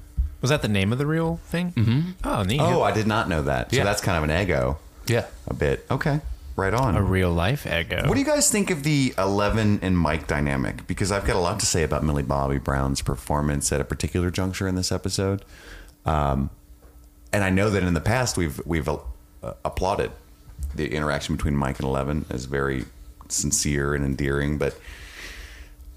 Was 0.42 0.50
that 0.50 0.62
the 0.62 0.68
name 0.68 0.92
of 0.92 0.98
the 0.98 1.06
real 1.06 1.38
thing? 1.46 1.72
Mm-hmm. 1.72 2.10
Oh, 2.22 2.42
neat. 2.44 2.60
Oh, 2.60 2.82
I 2.82 2.92
did 2.92 3.08
not 3.08 3.28
know 3.28 3.42
that. 3.42 3.72
So 3.72 3.78
Yeah. 3.78 3.82
that's 3.84 4.00
kind 4.00 4.16
of 4.22 4.30
an 4.30 4.42
ego, 4.42 4.78
Yeah. 5.08 5.26
a 5.46 5.54
bit. 5.54 5.86
Okay. 5.90 6.20
Right 6.56 6.72
on. 6.72 6.96
a 6.96 7.02
real 7.02 7.30
life 7.30 7.66
ego. 7.66 8.08
What 8.08 8.14
do 8.14 8.20
you 8.20 8.24
guys 8.24 8.50
think 8.50 8.70
of 8.70 8.82
the 8.82 9.12
Eleven 9.18 9.78
and 9.82 9.98
Mike 9.98 10.26
dynamic? 10.26 10.86
Because 10.86 11.12
I've 11.12 11.26
got 11.26 11.36
a 11.36 11.38
lot 11.38 11.60
to 11.60 11.66
say 11.66 11.82
about 11.82 12.02
Millie 12.02 12.22
Bobby 12.22 12.56
Brown's 12.56 13.02
performance 13.02 13.70
at 13.72 13.80
a 13.82 13.84
particular 13.84 14.30
juncture 14.30 14.66
in 14.66 14.74
this 14.74 14.90
episode, 14.90 15.44
um, 16.06 16.48
and 17.30 17.44
I 17.44 17.50
know 17.50 17.68
that 17.68 17.82
in 17.82 17.92
the 17.92 18.00
past 18.00 18.38
we've 18.38 18.58
we've 18.64 18.88
uh, 18.88 18.96
applauded 19.66 20.12
the 20.74 20.94
interaction 20.94 21.36
between 21.36 21.54
Mike 21.54 21.78
and 21.78 21.86
Eleven 21.86 22.24
as 22.30 22.46
very 22.46 22.86
sincere 23.28 23.94
and 23.94 24.02
endearing, 24.02 24.56
but 24.56 24.78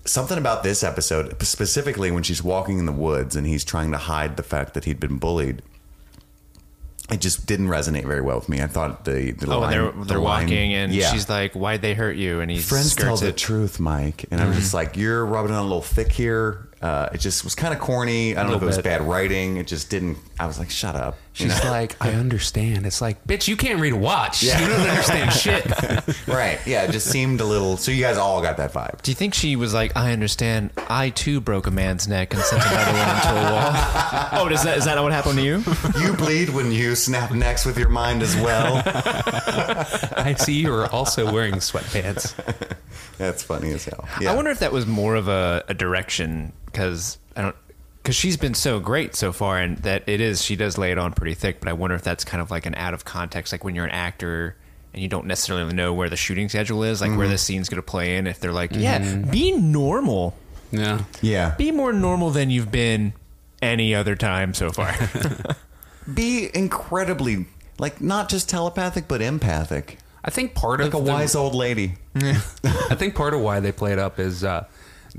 something 0.06 0.38
about 0.38 0.63
this 0.63 0.84
episode, 0.84 1.41
specifically 1.41 2.12
when 2.12 2.24
she's 2.24 2.43
walking 2.43 2.80
in 2.80 2.86
the 2.86 2.91
woods 2.91 3.36
and 3.36 3.48
he's 3.48 3.63
trying 3.63 3.91
to 3.91 3.98
hide 3.98 4.36
the 4.38 4.43
fact 4.43 4.74
that 4.74 4.86
he'd 4.86 5.00
been 5.00 5.17
bullied. 5.17 5.62
It 7.12 7.22
just 7.22 7.45
didn't 7.48 7.67
resonate 7.67 8.06
very 8.06 8.22
well 8.22 8.38
with 8.38 8.50
me. 8.50 8.62
I 8.62 8.67
thought 8.67 9.06
the, 9.06 9.32
the 9.32 9.52
Oh, 9.52 9.60
line, 9.60 9.72
they're 9.72 9.91
the 9.91 10.04
they're 10.06 10.19
line- 10.19 10.43
walking, 10.45 10.74
and 10.74 10.93
yeah. 10.93 11.12
she's 11.12 11.28
like, 11.30 11.54
"Why'd 11.54 11.82
they 11.82 11.93
hurt 11.93 12.15
you?" 12.17 12.39
And 12.39 12.52
he 12.52 12.60
friends 12.60 12.95
tell 12.95 13.17
skirts 13.17 13.22
the 13.22 13.34
truth, 13.38 13.80
Mike. 13.80 14.26
And 14.32 14.39
I'm 14.41 14.54
just 14.54 14.67
mm-hmm. 14.67 14.76
like, 14.78 14.98
you're 14.98 15.26
rubbing 15.26 15.52
it 15.52 15.56
on 15.56 15.62
a 15.62 15.63
little 15.67 15.82
thick 15.82 16.12
here. 16.12 16.69
Uh, 16.82 17.10
it 17.13 17.20
just 17.20 17.44
was 17.44 17.56
kind 17.56 17.74
of 17.74 17.80
corny. 17.80 18.38
I 18.38 18.42
don't 18.42 18.52
know 18.52 18.58
if 18.58 18.63
it 18.63 18.65
was 18.65 18.78
bit. 18.78 18.86
bad 18.86 19.02
writing. 19.02 19.58
It 19.58 19.68
just 19.68 19.89
didn't. 19.89 20.18
I 20.39 20.48
was 20.48 20.58
like, 20.58 20.70
shut 20.70 20.96
up. 20.96 21.18
You 21.36 21.50
She's 21.50 21.63
know? 21.63 21.72
like, 21.72 21.96
I 22.00 22.12
understand. 22.12 22.86
It's 22.86 23.02
like, 23.02 23.26
bitch, 23.26 23.50
you 23.50 23.58
can't 23.58 23.82
read 23.82 23.92
a 23.94 23.98
watch. 23.98 24.42
You 24.44 24.52
don't 24.52 24.72
understand 24.89 25.34
shit. 25.34 25.65
right? 26.28 26.58
Yeah, 26.65 26.84
it 26.84 26.92
just 26.92 27.08
seemed 27.08 27.42
a 27.42 27.46
little. 27.46 27.76
So 27.76 27.92
you 27.92 28.02
guys 28.02 28.18
all 28.18 28.42
got 28.42 28.58
that 28.58 28.72
vibe. 28.72 29.02
Do 29.02 29.12
you 29.12 29.15
think 29.15 29.34
she 29.34 29.58
was 29.58 29.74
like, 29.74 29.96
"I 29.98 30.13
understand. 30.13 30.72
I 30.89 31.10
too 31.10 31.42
broke 31.42 31.68
a 31.68 31.72
man's 31.72 32.08
neck 32.08 32.34
and 32.34 32.42
sent 32.44 32.62
another 32.65 32.92
one 32.92 33.15
into 33.15 33.30
a 33.30 33.52
wall"? 33.52 34.30
oh, 34.34 34.50
is 34.50 34.63
that 34.63 34.78
is 34.78 34.86
that 34.86 35.02
what 35.02 35.12
happened 35.12 35.38
to 35.38 35.44
you? 35.44 35.63
You 36.00 36.13
bleed 36.13 36.50
when 36.50 36.72
you 36.72 36.96
snap 36.96 37.32
necks 37.32 37.65
with 37.65 37.78
your 37.78 37.89
mind 37.89 38.22
as 38.22 38.36
well. 38.38 38.82
I 38.86 40.36
see 40.38 40.54
you 40.54 40.74
are 40.74 40.88
also 40.88 41.32
wearing 41.32 41.56
sweatpants. 41.56 42.34
That's 43.18 43.44
funny 43.44 43.72
as 43.72 43.84
hell. 43.86 44.08
Yeah. 44.22 44.32
I 44.32 44.36
wonder 44.36 44.50
if 44.52 44.60
that 44.60 44.72
was 44.72 44.86
more 44.86 45.15
of 45.15 45.28
a, 45.28 45.63
a 45.68 45.74
direction 45.74 46.54
because 46.72 47.18
I 47.36 47.42
don't 47.44 47.56
because 48.02 48.16
she's 48.16 48.38
been 48.38 48.54
so 48.54 48.80
great 48.80 49.16
so 49.16 49.32
far, 49.34 49.58
and 49.60 49.78
that 49.80 50.04
it 50.08 50.22
is 50.22 50.42
she 50.44 50.56
does 50.56 50.78
lay 50.78 50.92
it 50.92 50.98
on 50.98 51.14
pretty 51.14 51.34
thick. 51.36 51.60
But 51.60 51.70
I 51.70 51.74
wonder 51.74 51.96
if 51.96 52.02
that's 52.04 52.24
kind 52.24 52.42
of 52.42 52.50
like 52.52 52.66
an 52.66 52.76
out 52.76 52.94
of 52.94 53.06
context, 53.06 53.52
like 53.52 53.64
when 53.64 53.76
you're 53.76 53.86
an 53.86 53.92
actor 53.92 54.56
and 54.94 55.04
you 55.04 55.08
don't 55.10 55.26
necessarily 55.28 55.72
know 55.74 55.94
where 55.94 56.10
the 56.10 56.16
shooting 56.18 56.50
schedule 56.50 56.84
is, 56.84 57.02
like 57.02 57.12
where 57.12 57.20
Mm-hmm. 57.20 57.32
the 57.32 57.38
scene's 57.38 57.70
going 57.70 57.78
to 57.82 57.86
play 57.86 58.18
in. 58.18 58.26
If 58.26 58.40
they're 58.40 58.52
like, 58.54 58.72
yeah, 58.74 59.18
be 59.30 59.52
normal, 59.52 60.36
Yeah. 60.72 61.04
Yeah. 61.22 61.54
be 61.58 61.72
more 61.72 61.94
normal 61.94 62.32
than 62.32 62.50
you've 62.50 62.72
been 62.72 63.14
any 63.62 63.94
other 63.94 64.16
time 64.16 64.54
so 64.54 64.72
far. 64.72 64.96
Be 66.14 66.50
incredibly 66.56 67.46
like 67.78 68.02
not 68.02 68.30
just 68.30 68.50
telepathic 68.50 69.08
but 69.08 69.22
empathic, 69.22 70.00
I 70.26 70.32
think 70.32 70.56
part 70.56 70.80
like 70.80 70.88
of 70.88 70.94
like 70.96 71.02
a 71.02 71.06
the- 71.06 71.12
wise 71.12 71.36
old 71.36 71.54
lady. 71.54 71.94
I 72.16 72.96
think 72.96 73.14
part 73.16 73.34
of 73.34 73.42
why 73.42 73.60
they 73.60 73.72
play 73.72 73.92
it 73.94 74.00
up 74.00 74.20
is 74.20 74.44
uh, 74.44 74.66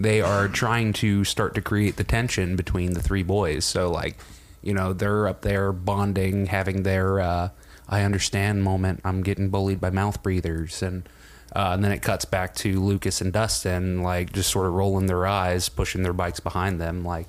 they 0.03 0.21
are 0.23 0.49
trying 0.49 0.93
to 0.95 1.25
start 1.25 1.55
to 1.55 1.61
create 1.61 1.97
the 1.97 2.05
tension 2.05 2.57
between 2.57 2.95
the 2.95 3.03
three 3.03 3.23
boys. 3.23 3.65
So, 3.65 3.91
like, 3.91 4.17
you 4.63 4.73
know, 4.73 4.93
they're 4.93 5.29
up 5.29 5.43
there 5.43 5.73
bonding, 5.73 6.47
having 6.47 6.83
their 6.83 7.21
uh, 7.21 7.51
"I 7.89 8.03
understand" 8.03 8.63
moment. 8.63 9.01
I'm 9.05 9.23
getting 9.23 9.51
bullied 9.51 9.81
by 9.81 9.91
mouth 9.91 10.23
breathers, 10.23 10.83
and 10.83 11.09
uh, 11.55 11.73
and 11.75 11.85
then 11.85 11.93
it 11.93 12.01
cuts 12.03 12.25
back 12.25 12.55
to 12.57 12.81
Lucas 12.81 13.21
and 13.21 13.33
Dustin, 13.33 14.03
like 14.03 14.33
just 14.33 14.51
sort 14.51 14.67
of 14.67 14.73
rolling 14.73 15.07
their 15.07 15.27
eyes, 15.27 15.69
pushing 15.69 16.03
their 16.03 16.15
bikes 16.15 16.41
behind 16.41 16.81
them, 16.81 17.05
like. 17.05 17.29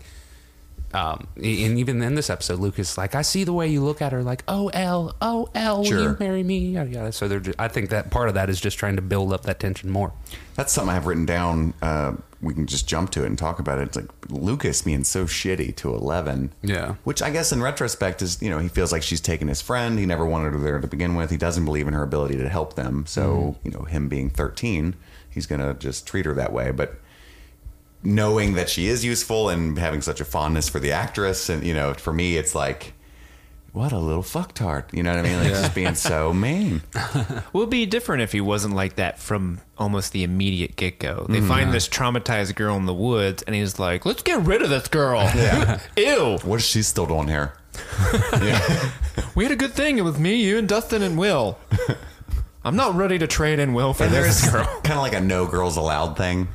Um, 0.93 1.27
and 1.37 1.45
even 1.79 2.01
in 2.01 2.15
this 2.15 2.29
episode, 2.29 2.59
Lucas 2.59 2.91
is 2.91 2.97
like, 2.97 3.15
I 3.15 3.21
see 3.21 3.43
the 3.43 3.53
way 3.53 3.67
you 3.67 3.81
look 3.81 4.01
at 4.01 4.11
her, 4.11 4.23
like, 4.23 4.43
oh, 4.47 4.67
L, 4.69 5.15
oh, 5.21 5.49
L, 5.55 5.77
will 5.77 5.83
Sure. 5.85 6.01
you 6.01 6.17
marry 6.19 6.43
me? 6.43 6.57
Yada, 6.71 6.89
yada. 6.89 7.11
So 7.11 7.27
they're, 7.27 7.41
I 7.57 7.67
think 7.69 7.89
that 7.91 8.09
part 8.11 8.27
of 8.27 8.33
that 8.35 8.49
is 8.49 8.59
just 8.59 8.77
trying 8.77 8.97
to 8.97 9.01
build 9.01 9.31
up 9.31 9.43
that 9.43 9.59
tension 9.59 9.89
more. 9.89 10.11
That's 10.55 10.73
something 10.73 10.93
I've 10.93 11.05
written 11.07 11.25
down. 11.25 11.73
Uh, 11.81 12.13
we 12.41 12.53
can 12.53 12.65
just 12.65 12.87
jump 12.87 13.11
to 13.11 13.23
it 13.23 13.27
and 13.27 13.37
talk 13.37 13.59
about 13.59 13.79
it. 13.79 13.83
It's 13.83 13.95
like 13.95 14.09
Lucas 14.29 14.81
being 14.81 15.03
so 15.03 15.25
shitty 15.25 15.75
to 15.77 15.93
Eleven. 15.95 16.51
Yeah. 16.63 16.95
Which 17.03 17.21
I 17.21 17.29
guess 17.29 17.51
in 17.51 17.61
retrospect 17.61 18.21
is, 18.21 18.41
you 18.41 18.49
know, 18.49 18.57
he 18.59 18.67
feels 18.67 18.91
like 18.91 19.03
she's 19.03 19.21
taken 19.21 19.47
his 19.47 19.61
friend. 19.61 19.97
He 19.99 20.05
never 20.05 20.25
wanted 20.25 20.53
her 20.53 20.59
there 20.59 20.81
to 20.81 20.87
begin 20.87 21.15
with. 21.15 21.29
He 21.29 21.37
doesn't 21.37 21.65
believe 21.65 21.87
in 21.87 21.93
her 21.93 22.03
ability 22.03 22.37
to 22.37 22.49
help 22.49 22.73
them. 22.73 23.05
So, 23.05 23.55
you 23.63 23.71
know, 23.71 23.83
him 23.83 24.09
being 24.09 24.29
13, 24.31 24.95
he's 25.29 25.45
going 25.45 25.61
to 25.61 25.73
just 25.75 26.07
treat 26.07 26.25
her 26.25 26.33
that 26.33 26.51
way. 26.51 26.71
But 26.71 26.95
knowing 28.03 28.53
that 28.53 28.69
she 28.69 28.87
is 28.87 29.05
useful 29.05 29.49
and 29.49 29.77
having 29.77 30.01
such 30.01 30.21
a 30.21 30.25
fondness 30.25 30.69
for 30.69 30.79
the 30.79 30.91
actress, 30.91 31.49
and, 31.49 31.63
you 31.63 31.73
know, 31.73 31.93
for 31.93 32.13
me, 32.13 32.37
it's 32.37 32.55
like, 32.55 32.93
what 33.73 33.93
a 33.93 33.99
little 33.99 34.23
fucktard. 34.23 34.93
You 34.93 35.01
know 35.01 35.15
what 35.15 35.25
I 35.25 35.29
mean? 35.29 35.39
Like 35.39 35.49
just 35.49 35.73
being 35.73 35.95
so 35.95 36.33
mean. 36.33 36.81
Would 37.53 37.69
be 37.69 37.85
different 37.85 38.21
if 38.21 38.33
he 38.33 38.41
wasn't 38.41 38.75
like 38.75 38.95
that 38.95 39.17
from 39.17 39.61
almost 39.77 40.11
the 40.11 40.23
immediate 40.23 40.75
get 40.75 40.99
go. 40.99 41.25
They 41.29 41.37
mm-hmm. 41.37 41.47
find 41.47 41.73
this 41.73 41.87
traumatized 41.87 42.55
girl 42.55 42.75
in 42.75 42.85
the 42.85 42.93
woods, 42.93 43.43
and 43.43 43.55
he's 43.55 43.79
like, 43.79 44.05
"Let's 44.05 44.23
get 44.23 44.41
rid 44.41 44.61
of 44.61 44.69
this 44.69 44.87
girl." 44.87 45.21
Yeah. 45.41 45.79
Ew. 45.97 46.37
What 46.43 46.57
is 46.57 46.65
she 46.65 46.83
still 46.83 47.05
doing 47.05 47.27
here? 47.27 47.53
yeah. 48.33 48.91
We 49.33 49.45
had 49.45 49.51
a 49.51 49.55
good 49.55 49.71
thing 49.71 50.03
with 50.03 50.19
me, 50.19 50.35
you, 50.35 50.57
and 50.57 50.67
Dustin 50.67 51.01
and 51.01 51.17
Will. 51.17 51.57
I'm 52.63 52.75
not 52.75 52.95
ready 52.95 53.17
to 53.17 53.27
trade 53.27 53.59
in 53.59 53.73
Will 53.73 53.93
for 53.93 54.03
And 54.03 54.13
this 54.13 54.49
girl. 54.49 54.65
kind 54.83 54.91
of 54.91 55.01
like 55.01 55.13
a 55.13 55.21
no 55.21 55.47
girls 55.47 55.77
allowed 55.77 56.15
thing. 56.15 56.49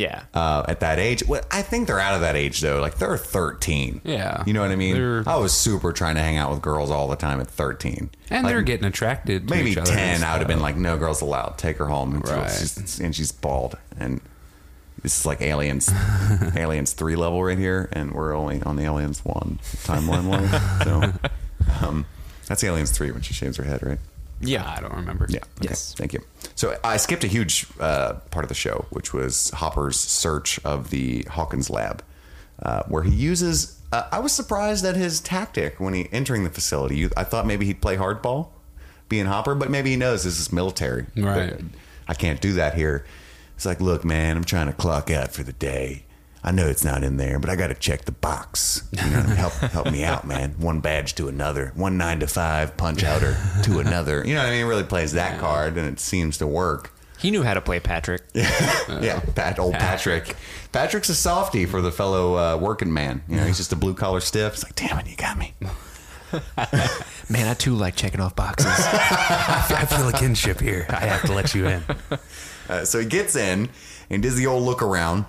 Yeah. 0.00 0.22
uh, 0.34 0.64
at 0.66 0.80
that 0.80 0.98
age. 0.98 1.22
Well, 1.26 1.42
I 1.50 1.62
think 1.62 1.86
they're 1.86 2.00
out 2.00 2.14
of 2.14 2.22
that 2.22 2.34
age 2.36 2.60
though. 2.60 2.80
Like 2.80 2.96
they're 2.98 3.16
13. 3.18 4.00
Yeah. 4.04 4.42
You 4.46 4.52
know 4.54 4.62
what 4.62 4.70
I 4.70 4.76
mean? 4.76 4.94
They're- 4.94 5.24
I 5.26 5.36
was 5.36 5.52
super 5.52 5.92
trying 5.92 6.14
to 6.14 6.22
hang 6.22 6.36
out 6.38 6.50
with 6.50 6.62
girls 6.62 6.90
all 6.90 7.06
the 7.08 7.16
time 7.16 7.40
at 7.40 7.48
13. 7.48 8.10
And 8.30 8.44
Like, 8.44 8.52
they're 8.52 8.62
getting 8.62 8.86
attracted 8.86 9.48
to 9.48 9.54
maybe 9.54 9.72
each 9.72 9.76
other 9.78 9.90
10. 9.90 9.98
and 10.16 10.24
I 10.24 10.32
would 10.32 10.38
have 10.40 10.48
been 10.48 10.60
like, 10.60 10.76
no 10.76 10.96
girls 10.96 11.20
allowed. 11.20 11.58
Take 11.58 11.76
her 11.78 11.86
home. 11.86 12.14
And, 12.14 12.28
Right. 12.28 12.50
she's, 12.50 12.98
and 13.00 13.14
she's 13.14 13.30
bald. 13.32 13.76
And 13.98 14.20
this 15.02 15.18
is 15.20 15.26
like 15.26 15.40
aliens, 15.42 15.90
aliens 16.56 16.92
three 16.92 17.16
level 17.16 17.42
right 17.44 17.58
here. 17.58 17.88
And 17.92 18.12
we're 18.12 18.34
only 18.34 18.62
on 18.62 18.76
the 18.76 18.84
aliens 18.84 19.24
one 19.24 19.58
timeline 19.84 20.28
line. 20.28 20.60
So, 20.84 21.86
um, 21.86 22.06
that's 22.46 22.64
aliens 22.64 22.90
three 22.90 23.10
when 23.12 23.22
she 23.22 23.32
shaves 23.34 23.56
her 23.58 23.64
head, 23.64 23.82
right? 23.82 23.98
Yeah, 24.40 24.68
I 24.68 24.80
don't 24.80 24.94
remember. 24.94 25.26
Yeah. 25.28 25.38
Okay. 25.58 25.68
Yes. 25.68 25.94
Thank 25.96 26.12
you. 26.12 26.20
So 26.54 26.76
I 26.82 26.96
skipped 26.96 27.24
a 27.24 27.26
huge 27.26 27.66
uh, 27.78 28.14
part 28.30 28.44
of 28.44 28.48
the 28.48 28.54
show, 28.54 28.86
which 28.90 29.12
was 29.12 29.50
Hopper's 29.50 29.98
search 29.98 30.58
of 30.64 30.90
the 30.90 31.22
Hawkins 31.30 31.70
lab, 31.70 32.02
uh, 32.62 32.82
where 32.84 33.02
he 33.02 33.14
uses. 33.14 33.80
Uh, 33.92 34.08
I 34.10 34.20
was 34.20 34.32
surprised 34.32 34.84
at 34.84 34.96
his 34.96 35.20
tactic 35.20 35.80
when 35.80 35.94
he 35.94 36.08
entering 36.12 36.44
the 36.44 36.50
facility. 36.50 37.08
I 37.16 37.24
thought 37.24 37.46
maybe 37.46 37.66
he'd 37.66 37.82
play 37.82 37.96
hardball, 37.96 38.48
being 39.08 39.26
Hopper, 39.26 39.54
but 39.54 39.70
maybe 39.70 39.90
he 39.90 39.96
knows 39.96 40.24
this 40.24 40.40
is 40.40 40.52
military. 40.52 41.06
Right. 41.16 41.60
I 42.08 42.14
can't 42.14 42.40
do 42.40 42.54
that 42.54 42.74
here. 42.74 43.04
It's 43.56 43.66
like, 43.66 43.80
look, 43.80 44.04
man, 44.04 44.36
I'm 44.36 44.44
trying 44.44 44.68
to 44.68 44.72
clock 44.72 45.10
out 45.10 45.32
for 45.32 45.42
the 45.42 45.52
day. 45.52 46.04
I 46.42 46.52
know 46.52 46.66
it's 46.66 46.84
not 46.84 47.04
in 47.04 47.16
there, 47.18 47.38
but 47.38 47.50
I 47.50 47.56
got 47.56 47.66
to 47.68 47.74
check 47.74 48.06
the 48.06 48.12
box. 48.12 48.88
You 48.92 49.10
know, 49.10 49.20
help 49.20 49.52
help 49.52 49.90
me 49.90 50.04
out, 50.04 50.26
man. 50.26 50.54
One 50.58 50.80
badge 50.80 51.14
to 51.16 51.28
another, 51.28 51.72
one 51.74 51.98
nine 51.98 52.20
to 52.20 52.26
five 52.26 52.76
punch 52.76 53.04
outer 53.04 53.36
to 53.64 53.78
another. 53.80 54.24
You 54.26 54.34
know 54.34 54.40
what 54.40 54.46
I 54.46 54.50
mean? 54.50 54.58
He 54.60 54.64
really 54.64 54.84
plays 54.84 55.12
that 55.12 55.38
card, 55.38 55.76
and 55.76 55.86
it 55.86 56.00
seems 56.00 56.38
to 56.38 56.46
work. 56.46 56.92
He 57.18 57.30
knew 57.30 57.42
how 57.42 57.52
to 57.52 57.60
play 57.60 57.80
Patrick. 57.80 58.22
Yeah, 58.34 59.20
Pat, 59.34 59.58
old 59.58 59.74
Patrick. 59.74 60.34
Patrick's 60.72 61.08
a 61.10 61.14
softie 61.14 61.64
for 61.64 61.80
the 61.80 61.92
fellow 61.92 62.34
uh, 62.36 62.56
working 62.56 62.92
man. 62.92 63.22
You 63.28 63.36
know, 63.36 63.44
he's 63.44 63.56
just 63.56 63.72
a 63.72 63.76
blue 63.76 63.94
collar 63.94 64.20
stiff. 64.20 64.54
It's 64.54 64.64
like, 64.64 64.74
damn 64.74 64.98
it, 64.98 65.06
you 65.08 65.16
got 65.16 65.38
me. 65.38 65.54
Man, 67.28 67.46
I 67.46 67.54
too 67.54 67.74
like 67.74 67.94
checking 67.96 68.20
off 68.20 68.34
boxes. 68.36 68.66
I 68.76 69.86
feel 69.88 70.08
a 70.08 70.12
kinship 70.12 70.60
here. 70.60 70.86
I 70.88 71.06
have 71.06 71.22
to 71.22 71.32
let 71.32 71.54
you 71.54 71.66
in. 71.66 71.82
Uh, 72.68 72.84
so 72.84 72.98
he 72.98 73.06
gets 73.06 73.36
in 73.36 73.68
and 74.10 74.22
does 74.22 74.36
the 74.36 74.46
old 74.46 74.64
look 74.64 74.82
around. 74.82 75.24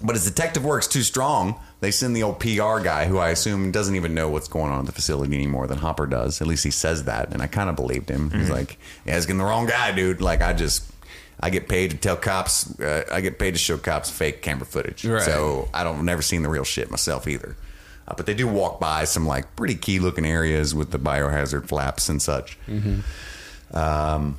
But 0.00 0.14
his 0.14 0.24
detective 0.24 0.64
work's 0.64 0.86
too 0.86 1.02
strong. 1.02 1.58
They 1.80 1.90
send 1.90 2.14
the 2.14 2.22
old 2.22 2.38
PR 2.38 2.80
guy, 2.80 3.06
who 3.06 3.18
I 3.18 3.30
assume 3.30 3.72
doesn't 3.72 3.96
even 3.96 4.14
know 4.14 4.28
what's 4.28 4.48
going 4.48 4.70
on 4.72 4.80
at 4.80 4.86
the 4.86 4.92
facility 4.92 5.34
anymore 5.34 5.66
than 5.66 5.78
Hopper 5.78 6.06
does. 6.06 6.40
At 6.40 6.46
least 6.46 6.64
he 6.64 6.70
says 6.70 7.04
that, 7.04 7.32
and 7.32 7.42
I 7.42 7.46
kind 7.48 7.68
of 7.68 7.76
believed 7.76 8.08
him. 8.08 8.30
He's 8.30 8.48
like, 8.50 8.78
"Yeah, 9.04 9.16
it's 9.16 9.26
getting 9.26 9.38
the 9.38 9.44
wrong 9.44 9.66
guy, 9.66 9.90
dude." 9.92 10.20
Like 10.20 10.40
I 10.40 10.52
just, 10.52 10.84
I 11.40 11.50
get 11.50 11.68
paid 11.68 11.90
to 11.92 11.96
tell 11.96 12.16
cops, 12.16 12.78
uh, 12.80 13.04
I 13.12 13.20
get 13.20 13.38
paid 13.38 13.52
to 13.54 13.58
show 13.58 13.76
cops 13.78 14.08
fake 14.10 14.40
camera 14.42 14.66
footage. 14.66 15.04
Right. 15.04 15.22
So 15.22 15.68
I 15.74 15.82
don't 15.84 16.04
never 16.04 16.22
seen 16.22 16.42
the 16.42 16.48
real 16.48 16.64
shit 16.64 16.90
myself 16.90 17.26
either. 17.26 17.56
Uh, 18.06 18.14
but 18.16 18.26
they 18.26 18.34
do 18.34 18.46
walk 18.48 18.80
by 18.80 19.04
some 19.04 19.26
like 19.26 19.54
pretty 19.56 19.74
key 19.74 19.98
looking 19.98 20.24
areas 20.24 20.74
with 20.74 20.90
the 20.92 20.98
biohazard 20.98 21.66
flaps 21.66 22.08
and 22.08 22.22
such. 22.22 22.56
Um, 23.72 24.38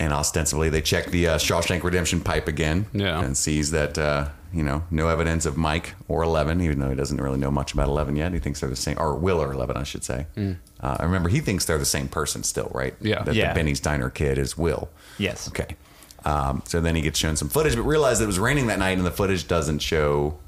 and 0.00 0.12
ostensibly, 0.12 0.68
they 0.70 0.80
check 0.82 1.06
the 1.06 1.28
uh, 1.28 1.38
Shawshank 1.38 1.82
Redemption 1.82 2.20
pipe 2.20 2.48
again. 2.48 2.86
Yeah. 2.92 3.20
And 3.22 3.36
sees 3.36 3.70
that, 3.70 3.96
uh, 3.98 4.28
you 4.52 4.62
know, 4.62 4.82
no 4.90 5.08
evidence 5.08 5.46
of 5.46 5.56
Mike 5.56 5.94
or 6.08 6.22
Eleven, 6.22 6.60
even 6.60 6.78
though 6.80 6.88
he 6.90 6.94
doesn't 6.96 7.20
really 7.20 7.38
know 7.38 7.50
much 7.50 7.72
about 7.72 7.88
Eleven 7.88 8.16
yet. 8.16 8.32
He 8.32 8.38
thinks 8.38 8.60
they're 8.60 8.70
the 8.70 8.76
same, 8.76 8.96
or 8.98 9.14
Will 9.14 9.40
or 9.42 9.52
Eleven, 9.52 9.76
I 9.76 9.82
should 9.84 10.04
say. 10.04 10.26
Uh, 10.36 10.96
I 11.00 11.04
remember 11.04 11.28
he 11.28 11.40
thinks 11.40 11.64
they're 11.64 11.78
the 11.78 11.84
same 11.84 12.08
person 12.08 12.42
still, 12.42 12.70
right? 12.74 12.94
Yeah. 13.00 13.22
That 13.22 13.34
Yeah. 13.34 13.48
the 13.48 13.54
Benny's 13.54 13.80
Diner 13.80 14.10
kid 14.10 14.36
is 14.38 14.56
Will. 14.58 14.88
Yes. 15.18 15.48
Okay. 15.48 15.76
Um, 16.24 16.62
so 16.66 16.80
then 16.80 16.94
he 16.96 17.02
gets 17.02 17.18
shown 17.18 17.36
some 17.36 17.48
footage, 17.48 17.76
but 17.76 17.82
realized 17.82 18.22
it 18.22 18.26
was 18.26 18.38
raining 18.38 18.66
that 18.68 18.78
night, 18.78 18.96
and 18.96 19.06
the 19.06 19.10
footage 19.10 19.46
doesn't 19.46 19.80
show 19.80 20.38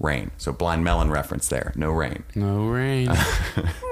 rain. 0.00 0.32
So 0.36 0.52
blind 0.52 0.82
melon 0.82 1.10
reference 1.10 1.46
there, 1.48 1.72
no 1.76 1.90
rain. 1.92 2.24
No 2.34 2.66
rain. 2.66 3.08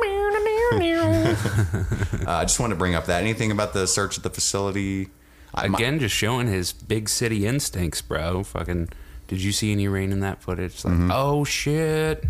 Uh, 2.26 2.32
I 2.38 2.44
just 2.44 2.60
wanted 2.60 2.74
to 2.74 2.78
bring 2.78 2.94
up 2.94 3.06
that. 3.06 3.22
Anything 3.22 3.50
about 3.50 3.72
the 3.72 3.86
search 3.86 4.16
at 4.18 4.22
the 4.24 4.30
facility? 4.30 5.08
I- 5.54 5.66
my- 5.68 5.78
Again, 5.78 5.98
just 5.98 6.14
showing 6.14 6.46
his 6.46 6.72
big 6.72 7.08
city 7.08 7.46
instincts, 7.46 8.02
bro. 8.02 8.44
Fucking. 8.44 8.88
Did 9.26 9.42
you 9.42 9.52
see 9.52 9.72
any 9.72 9.88
rain 9.88 10.12
in 10.12 10.20
that 10.20 10.42
footage? 10.42 10.72
It's 10.74 10.84
like, 10.84 10.94
Mm-hmm. 10.94 11.10
oh 11.12 11.44
shit. 11.44 12.24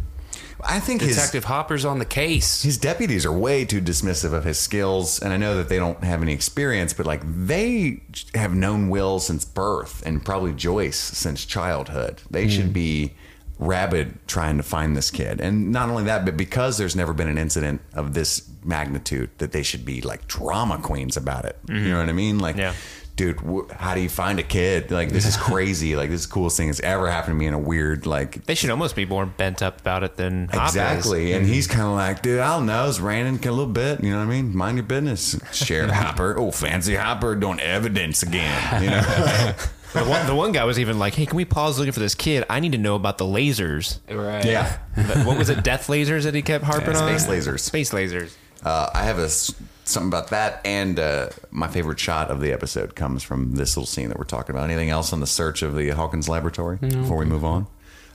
I 0.62 0.78
think 0.78 1.00
his 1.00 1.16
Detective 1.16 1.44
Hopper's 1.44 1.84
on 1.86 1.98
the 1.98 2.04
case. 2.04 2.62
his 2.62 2.76
deputies 2.78 3.24
are 3.26 3.32
way 3.32 3.64
too 3.64 3.80
dismissive 3.80 4.32
of 4.34 4.44
his 4.44 4.58
skills, 4.58 5.18
and 5.20 5.32
I 5.32 5.38
know 5.38 5.56
that 5.56 5.68
they 5.70 5.78
don't 5.78 6.04
have 6.04 6.22
any 6.22 6.32
experience, 6.34 6.92
but 6.92 7.06
like 7.06 7.22
they 7.24 8.02
have 8.34 8.54
known 8.54 8.90
Will 8.90 9.18
since 9.20 9.44
birth, 9.44 10.02
and 10.06 10.22
probably 10.24 10.52
Joyce 10.52 10.98
since 10.98 11.44
childhood. 11.46 12.20
They 12.30 12.48
should 12.48 12.72
be 12.74 13.14
rabid 13.60 14.18
trying 14.26 14.56
to 14.56 14.62
find 14.62 14.96
this 14.96 15.10
kid, 15.10 15.40
and 15.40 15.70
not 15.70 15.88
only 15.88 16.04
that, 16.04 16.24
but 16.24 16.36
because 16.36 16.78
there's 16.78 16.96
never 16.96 17.12
been 17.12 17.28
an 17.28 17.38
incident 17.38 17.80
of 17.94 18.14
this 18.14 18.48
magnitude, 18.64 19.30
that 19.38 19.52
they 19.52 19.62
should 19.62 19.84
be 19.84 20.00
like 20.00 20.26
drama 20.26 20.78
queens 20.78 21.16
about 21.16 21.44
it. 21.44 21.58
You 21.68 21.74
know 21.74 21.80
mm-hmm. 21.80 21.96
what 21.98 22.08
I 22.08 22.12
mean? 22.12 22.38
Like. 22.38 22.56
Yeah. 22.56 22.74
Dude, 23.16 23.40
wh- 23.40 23.70
how 23.74 23.94
do 23.94 24.00
you 24.00 24.08
find 24.08 24.38
a 24.38 24.42
kid? 24.42 24.90
Like, 24.90 25.10
this 25.10 25.26
is 25.26 25.36
crazy. 25.48 25.94
Like, 25.94 26.08
this 26.08 26.22
is 26.22 26.26
the 26.26 26.32
coolest 26.32 26.56
thing 26.56 26.68
that's 26.68 26.80
ever 26.80 27.10
happened 27.10 27.32
to 27.32 27.38
me 27.38 27.44
in 27.44 27.52
a 27.52 27.58
weird, 27.58 28.06
like, 28.06 28.46
They 28.46 28.54
should 28.54 28.70
almost 28.70 28.96
be 28.96 29.04
more 29.04 29.26
bent 29.26 29.60
up 29.60 29.78
about 29.78 30.04
it 30.04 30.16
than. 30.16 30.48
Exactly. 30.50 31.32
And 31.32 31.44
mm-hmm. 31.44 31.52
he's 31.52 31.66
kind 31.66 31.82
of 31.82 31.92
like, 31.92 32.22
dude, 32.22 32.40
I 32.40 32.56
don't 32.56 32.64
know. 32.64 32.88
It's 32.88 32.98
raining 32.98 33.34
a 33.46 33.50
little 33.50 33.66
bit. 33.66 34.02
You 34.02 34.12
know 34.12 34.20
what 34.20 34.32
I 34.32 34.40
mean? 34.40 34.56
Mind 34.56 34.78
your 34.78 34.86
business. 34.86 35.38
Sheriff 35.52 35.90
Hopper. 35.90 36.38
Oh, 36.38 36.50
fancy 36.50 36.94
Hopper 36.94 37.34
doing 37.34 37.60
evidence 37.60 38.22
again. 38.22 38.84
You 38.84 38.90
know? 38.90 39.54
The 39.92 40.04
one, 40.04 40.26
the 40.26 40.34
one 40.34 40.52
guy 40.52 40.64
was 40.64 40.78
even 40.78 40.98
like, 40.98 41.14
"Hey, 41.14 41.26
can 41.26 41.36
we 41.36 41.44
pause 41.44 41.78
looking 41.78 41.92
for 41.92 42.00
this 42.00 42.14
kid? 42.14 42.44
I 42.48 42.60
need 42.60 42.72
to 42.72 42.78
know 42.78 42.94
about 42.94 43.18
the 43.18 43.24
lasers." 43.24 43.98
Right. 44.08 44.44
yeah. 44.44 44.78
But 44.96 45.26
what 45.26 45.36
was 45.36 45.48
it? 45.48 45.64
Death 45.64 45.88
lasers 45.88 46.22
that 46.24 46.34
he 46.34 46.42
kept 46.42 46.64
harping 46.64 46.92
Yeah, 46.92 47.00
on. 47.02 47.18
space 47.18 47.26
lasers. 47.46 47.60
Space 47.60 47.90
lasers. 47.92 48.32
Uh, 48.62 48.88
I 48.94 49.02
have 49.04 49.18
a 49.18 49.24
s- 49.24 49.54
something 49.84 50.08
about 50.08 50.28
that, 50.28 50.60
and 50.64 50.98
uh, 51.00 51.30
my 51.50 51.66
favorite 51.66 51.98
shot 51.98 52.30
of 52.30 52.40
the 52.40 52.52
episode 52.52 52.94
comes 52.94 53.22
from 53.22 53.54
this 53.56 53.76
little 53.76 53.86
scene 53.86 54.08
that 54.10 54.18
we're 54.18 54.24
talking 54.24 54.54
about. 54.54 54.64
Anything 54.70 54.90
else 54.90 55.12
on 55.12 55.20
the 55.20 55.26
search 55.26 55.62
of 55.62 55.74
the 55.74 55.88
Hawkins 55.90 56.28
laboratory 56.28 56.76
before 56.76 57.16
we 57.16 57.24
move 57.24 57.44
on? 57.44 57.66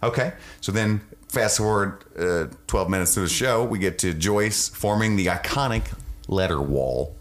Okay, 0.04 0.34
so 0.62 0.72
then 0.72 1.02
fast 1.28 1.58
forward 1.58 2.04
uh, 2.18 2.46
twelve 2.68 2.90
minutes 2.90 3.16
to 3.16 3.22
the 3.22 3.28
show, 3.30 3.64
we 3.66 3.80
get 3.80 3.98
to 4.00 4.14
Joyce 4.14 4.70
forming 4.70 5.16
the 5.16 5.26
iconic 5.26 5.84
letter 6.28 6.62
wall. 6.62 7.16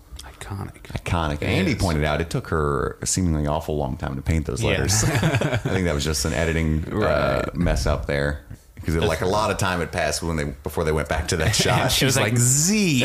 Iconic. 0.44 0.82
Iconic. 0.92 1.42
Andy 1.42 1.72
Yes. 1.72 1.80
pointed 1.80 2.04
out 2.04 2.20
it 2.20 2.30
took 2.30 2.48
her 2.48 2.98
a 3.02 3.06
seemingly 3.06 3.46
awful 3.46 3.76
long 3.76 3.96
time 3.96 4.16
to 4.16 4.22
paint 4.22 4.46
those 4.46 4.62
Yeah. 4.62 4.70
letters. 4.70 5.02
I 5.04 5.56
think 5.56 5.84
that 5.86 5.94
was 5.94 6.04
just 6.04 6.24
an 6.24 6.32
editing 6.34 6.84
uh, 7.02 7.50
mess 7.54 7.86
up 7.86 8.06
there. 8.06 8.43
Because 8.84 9.02
like 9.02 9.22
a 9.22 9.26
lot 9.26 9.50
of 9.50 9.58
time 9.58 9.80
had 9.80 9.90
passed 9.90 10.22
when 10.22 10.36
they 10.36 10.44
before 10.44 10.84
they 10.84 10.92
went 10.92 11.08
back 11.08 11.28
to 11.28 11.36
that 11.38 11.56
shot. 11.56 11.90
She 11.90 12.04
was 12.04 12.16
like, 12.16 12.36
Z. 12.36 13.00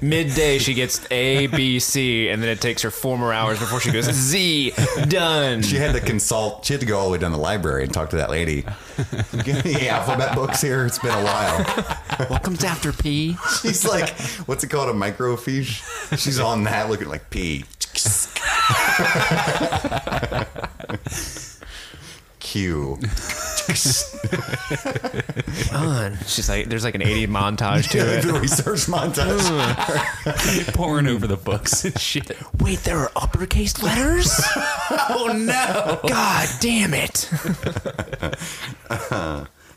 Midday, 0.00 0.58
she 0.58 0.74
gets 0.74 1.06
A, 1.10 1.46
B, 1.48 1.78
C, 1.78 2.28
and 2.28 2.42
then 2.42 2.48
it 2.48 2.60
takes 2.60 2.82
her 2.82 2.90
four 2.90 3.18
more 3.18 3.32
hours 3.32 3.58
before 3.58 3.80
she 3.80 3.92
goes 3.92 4.04
Z. 4.10 4.72
Done. 5.08 5.62
She 5.62 5.76
had 5.76 5.94
to 5.94 6.00
consult. 6.00 6.64
She 6.64 6.72
had 6.72 6.80
to 6.80 6.86
go 6.86 6.98
all 6.98 7.06
the 7.06 7.12
way 7.12 7.18
down 7.18 7.32
the 7.32 7.38
library 7.38 7.84
and 7.84 7.92
talk 7.92 8.10
to 8.10 8.16
that 8.16 8.30
lady. 8.30 8.62
Give 9.44 9.64
me 9.64 9.74
the 9.74 9.88
alphabet 9.88 10.34
books 10.34 10.60
here. 10.62 10.86
It's 10.86 10.98
been 10.98 11.14
a 11.14 11.22
while. 11.22 11.64
what 12.28 12.42
comes 12.42 12.64
after 12.64 12.92
P? 12.92 13.36
She's 13.62 13.84
like, 13.86 14.10
what's 14.46 14.64
it 14.64 14.68
called? 14.68 14.88
A 14.88 14.92
microfiche. 14.92 16.16
She's 16.18 16.40
on 16.40 16.64
that, 16.64 16.88
looking 16.88 17.08
like 17.08 17.28
P. 17.30 17.64
Q. 22.40 22.98
On. 25.72 26.16
She's 26.26 26.48
like, 26.48 26.66
there's 26.68 26.84
like 26.84 26.94
an 26.94 27.02
80 27.02 27.26
montage 27.28 27.88
to 27.90 27.98
the 27.98 28.18
it. 28.36 28.40
research 28.40 28.86
montage. 28.86 29.42
Pouring 30.74 31.06
over 31.06 31.26
the 31.26 31.36
books 31.36 31.84
and 31.84 31.98
shit. 31.98 32.30
Wait, 32.60 32.80
there 32.80 32.98
are 32.98 33.10
uppercase 33.16 33.82
letters? 33.82 34.32
Oh 35.08 35.32
no. 35.32 36.00
God 36.08 36.48
damn 36.60 36.94
it. 36.94 37.28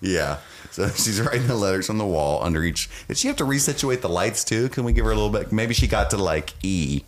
Yeah. 0.02 0.38
So 0.72 0.88
she's 0.90 1.20
writing 1.20 1.48
the 1.48 1.56
letters 1.56 1.90
on 1.90 1.98
the 1.98 2.06
wall 2.06 2.44
under 2.44 2.64
each. 2.64 2.90
Did 3.08 3.18
she 3.18 3.28
have 3.28 3.38
to 3.38 3.44
resituate 3.44 4.02
the 4.02 4.10
lights 4.10 4.44
too? 4.44 4.70
Can 4.70 4.84
we 4.84 4.94
give 4.94 5.06
her 5.06 5.12
a 5.12 5.16
little 5.16 5.30
bit? 5.32 5.52
Maybe 5.52 5.74
she 5.74 5.88
got 5.88 6.12
to 6.12 6.18
like 6.18 6.54
E 6.64 7.04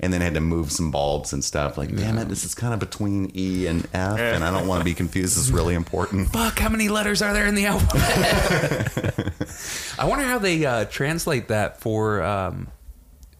and 0.00 0.12
then 0.12 0.20
had 0.20 0.34
to 0.34 0.40
move 0.40 0.70
some 0.72 0.90
bulbs 0.90 1.32
and 1.32 1.42
stuff. 1.44 1.78
Like, 1.78 1.94
damn 1.94 2.18
it, 2.18 2.28
this 2.28 2.44
is 2.44 2.54
kind 2.54 2.74
of 2.74 2.80
between 2.80 3.30
E 3.36 3.66
and 3.66 3.86
F, 3.94 4.18
and 4.18 4.42
I 4.44 4.50
don't 4.50 4.66
want 4.66 4.80
to 4.80 4.84
be 4.84 4.94
confused. 5.02 5.36
This 5.36 5.44
is 5.44 5.52
really 5.52 5.74
important. 5.74 6.28
Fuck, 6.30 6.58
how 6.58 6.68
many 6.68 6.88
letters 6.88 7.22
are 7.22 7.32
there 7.32 7.46
in 7.46 7.54
the 7.54 7.66
alphabet? 7.66 9.32
I 9.98 10.04
wonder 10.06 10.24
how 10.24 10.38
they 10.38 10.64
uh, 10.64 10.84
translate 10.86 11.48
that 11.48 11.80
for 11.80 12.22
um, 12.22 12.68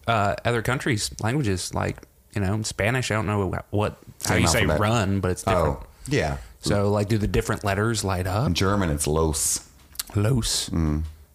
uh, 0.07 0.35
other 0.45 0.61
countries' 0.61 1.11
languages. 1.21 1.73
Like, 1.73 1.97
you 2.33 2.41
know, 2.41 2.61
Spanish, 2.63 3.11
I 3.11 3.15
don't 3.15 3.27
know 3.27 3.53
what 3.71 3.97
how 4.23 4.33
Same 4.33 4.41
you 4.41 4.47
say 4.47 4.65
run, 4.65 5.19
but 5.19 5.31
it's 5.31 5.43
different. 5.43 5.79
Oh, 5.81 5.85
yeah. 6.07 6.37
So, 6.61 6.89
like, 6.89 7.09
do 7.09 7.17
the 7.19 7.27
different 7.27 7.63
letters 7.63 8.03
light 8.03 8.25
up? 8.25 8.47
In 8.47 8.53
German, 8.55 8.89
it's 8.89 9.05
los. 9.07 9.69
Los. 10.15 10.69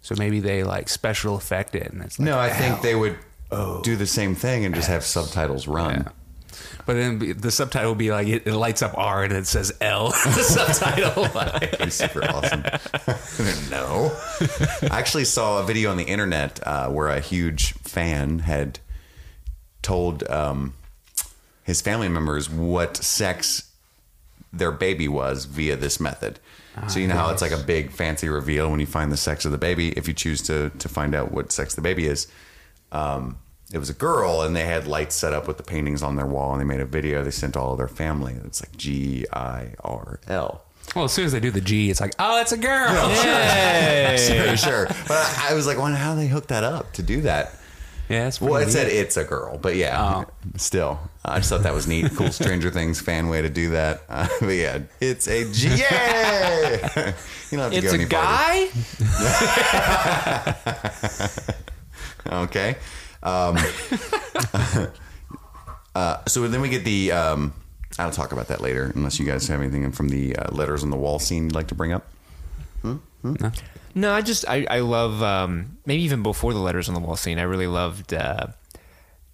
So 0.02 0.14
maybe 0.18 0.40
they 0.40 0.64
like 0.64 0.88
special 0.88 1.36
effect 1.36 1.74
it, 1.74 1.92
and 1.92 2.02
it's 2.02 2.18
like, 2.18 2.26
No, 2.26 2.38
I 2.38 2.50
ow. 2.50 2.54
think 2.54 2.80
they 2.82 2.94
would 2.94 3.16
do 3.50 3.96
the 3.96 4.06
same 4.06 4.34
thing 4.34 4.64
and 4.64 4.74
just 4.74 4.88
have 4.88 5.04
subtitles 5.04 5.66
run. 5.66 6.04
Yeah. 6.06 6.12
But 6.86 6.94
then 6.94 7.36
the 7.38 7.50
subtitle 7.50 7.90
will 7.92 7.96
be 7.96 8.10
like 8.10 8.26
it, 8.26 8.46
it 8.46 8.54
lights 8.54 8.82
up 8.82 8.96
R 8.96 9.24
and 9.24 9.32
it 9.32 9.46
says 9.46 9.72
L. 9.80 10.08
the 10.08 10.42
subtitle. 10.42 11.24
That'd 11.34 11.78
be 11.78 11.90
super 11.90 12.24
awesome. 12.24 12.62
no. 13.70 14.16
I 14.90 14.98
actually 14.98 15.24
saw 15.24 15.60
a 15.60 15.64
video 15.64 15.90
on 15.90 15.96
the 15.96 16.04
internet 16.04 16.60
uh, 16.66 16.88
where 16.88 17.08
a 17.08 17.20
huge 17.20 17.74
fan 17.74 18.40
had 18.40 18.80
told 19.82 20.28
um, 20.28 20.74
his 21.64 21.80
family 21.80 22.08
members 22.08 22.50
what 22.50 22.96
sex 22.96 23.70
their 24.52 24.72
baby 24.72 25.06
was 25.06 25.44
via 25.44 25.76
this 25.76 26.00
method. 26.00 26.40
so 26.88 26.98
you 26.98 27.06
know 27.06 27.14
how 27.14 27.30
it's 27.30 27.42
like 27.42 27.52
a 27.52 27.56
big 27.62 27.92
fancy 27.92 28.28
reveal 28.28 28.70
when 28.70 28.80
you 28.80 28.86
find 28.86 29.12
the 29.12 29.16
sex 29.16 29.44
of 29.44 29.52
the 29.52 29.58
baby. 29.58 29.90
If 29.90 30.08
you 30.08 30.14
choose 30.14 30.42
to 30.42 30.70
to 30.70 30.88
find 30.88 31.14
out 31.14 31.30
what 31.30 31.52
sex 31.52 31.74
the 31.74 31.82
baby 31.82 32.06
is, 32.06 32.26
um, 32.92 33.38
it 33.72 33.78
was 33.78 33.88
a 33.90 33.94
girl, 33.94 34.42
and 34.42 34.54
they 34.56 34.64
had 34.64 34.86
lights 34.86 35.14
set 35.14 35.32
up 35.32 35.46
with 35.46 35.56
the 35.56 35.62
paintings 35.62 36.02
on 36.02 36.16
their 36.16 36.26
wall, 36.26 36.52
and 36.52 36.60
they 36.60 36.64
made 36.64 36.80
a 36.80 36.84
video. 36.84 37.22
They 37.22 37.30
sent 37.30 37.56
all 37.56 37.72
of 37.72 37.78
their 37.78 37.88
family. 37.88 38.34
It's 38.44 38.60
like 38.62 38.76
G 38.76 39.26
I 39.32 39.74
R 39.84 40.18
L. 40.26 40.62
well, 40.96 41.04
as 41.04 41.12
soon 41.12 41.26
as 41.26 41.32
they 41.32 41.38
do 41.40 41.50
the 41.52 41.60
G, 41.60 41.88
it's 41.90 42.00
like, 42.00 42.14
oh, 42.18 42.40
it's 42.40 42.50
a 42.52 42.56
girl. 42.56 43.10
sure, 44.16 44.56
sure. 44.56 44.86
But 45.06 45.38
I, 45.38 45.54
was 45.54 45.66
like, 45.68 45.78
wonder 45.78 45.98
how 45.98 46.14
they 46.16 46.26
hooked 46.26 46.48
that 46.48 46.64
up 46.64 46.92
to 46.94 47.02
do 47.02 47.20
that. 47.22 47.54
Yeah, 48.08 48.26
it's 48.26 48.40
Well, 48.40 48.56
it 48.56 48.64
pretty 48.64 48.72
said 48.72 48.88
it's 48.88 49.16
a 49.16 49.22
girl, 49.22 49.56
but 49.56 49.76
yeah, 49.76 50.24
still, 50.56 50.98
I 51.24 51.38
just 51.38 51.48
thought 51.50 51.62
that 51.62 51.72
was 51.72 51.86
neat. 51.86 52.10
Cool 52.16 52.32
Stranger 52.32 52.72
Things 52.72 53.00
fan 53.00 53.28
way 53.28 53.40
to 53.40 53.48
do 53.48 53.70
that. 53.70 54.02
Uh, 54.10 54.26
but 54.40 54.48
yeah, 54.48 54.80
it's 55.00 55.28
a 55.28 55.44
G. 55.52 55.68
Yeah, 55.68 57.14
you 57.52 57.58
don't 57.58 57.72
have 57.72 57.72
to 57.72 57.78
It's 57.78 57.96
go 57.96 58.02
a 58.02 58.06
guy? 58.06 58.66
Farther. 62.22 62.46
Okay. 62.48 62.76
Um, 63.22 63.56
uh, 65.94 66.24
so 66.26 66.46
then 66.48 66.60
we 66.60 66.68
get 66.68 66.84
the. 66.84 67.12
Um, 67.12 67.52
I'll 67.98 68.10
talk 68.10 68.32
about 68.32 68.48
that 68.48 68.60
later, 68.60 68.92
unless 68.94 69.18
you 69.18 69.26
guys 69.26 69.48
have 69.48 69.60
anything 69.60 69.90
from 69.92 70.08
the 70.08 70.36
uh, 70.36 70.54
letters 70.54 70.82
on 70.82 70.90
the 70.90 70.96
wall 70.96 71.18
scene 71.18 71.44
you'd 71.44 71.54
like 71.54 71.68
to 71.68 71.74
bring 71.74 71.92
up. 71.92 72.06
No, 73.94 74.12
I 74.12 74.22
just 74.22 74.48
I, 74.48 74.66
I 74.70 74.80
love 74.80 75.22
um, 75.22 75.78
maybe 75.84 76.02
even 76.02 76.22
before 76.22 76.52
the 76.54 76.60
letters 76.60 76.88
on 76.88 76.94
the 76.94 77.00
wall 77.00 77.16
scene. 77.16 77.38
I 77.38 77.42
really 77.42 77.66
loved. 77.66 78.14
Uh, 78.14 78.48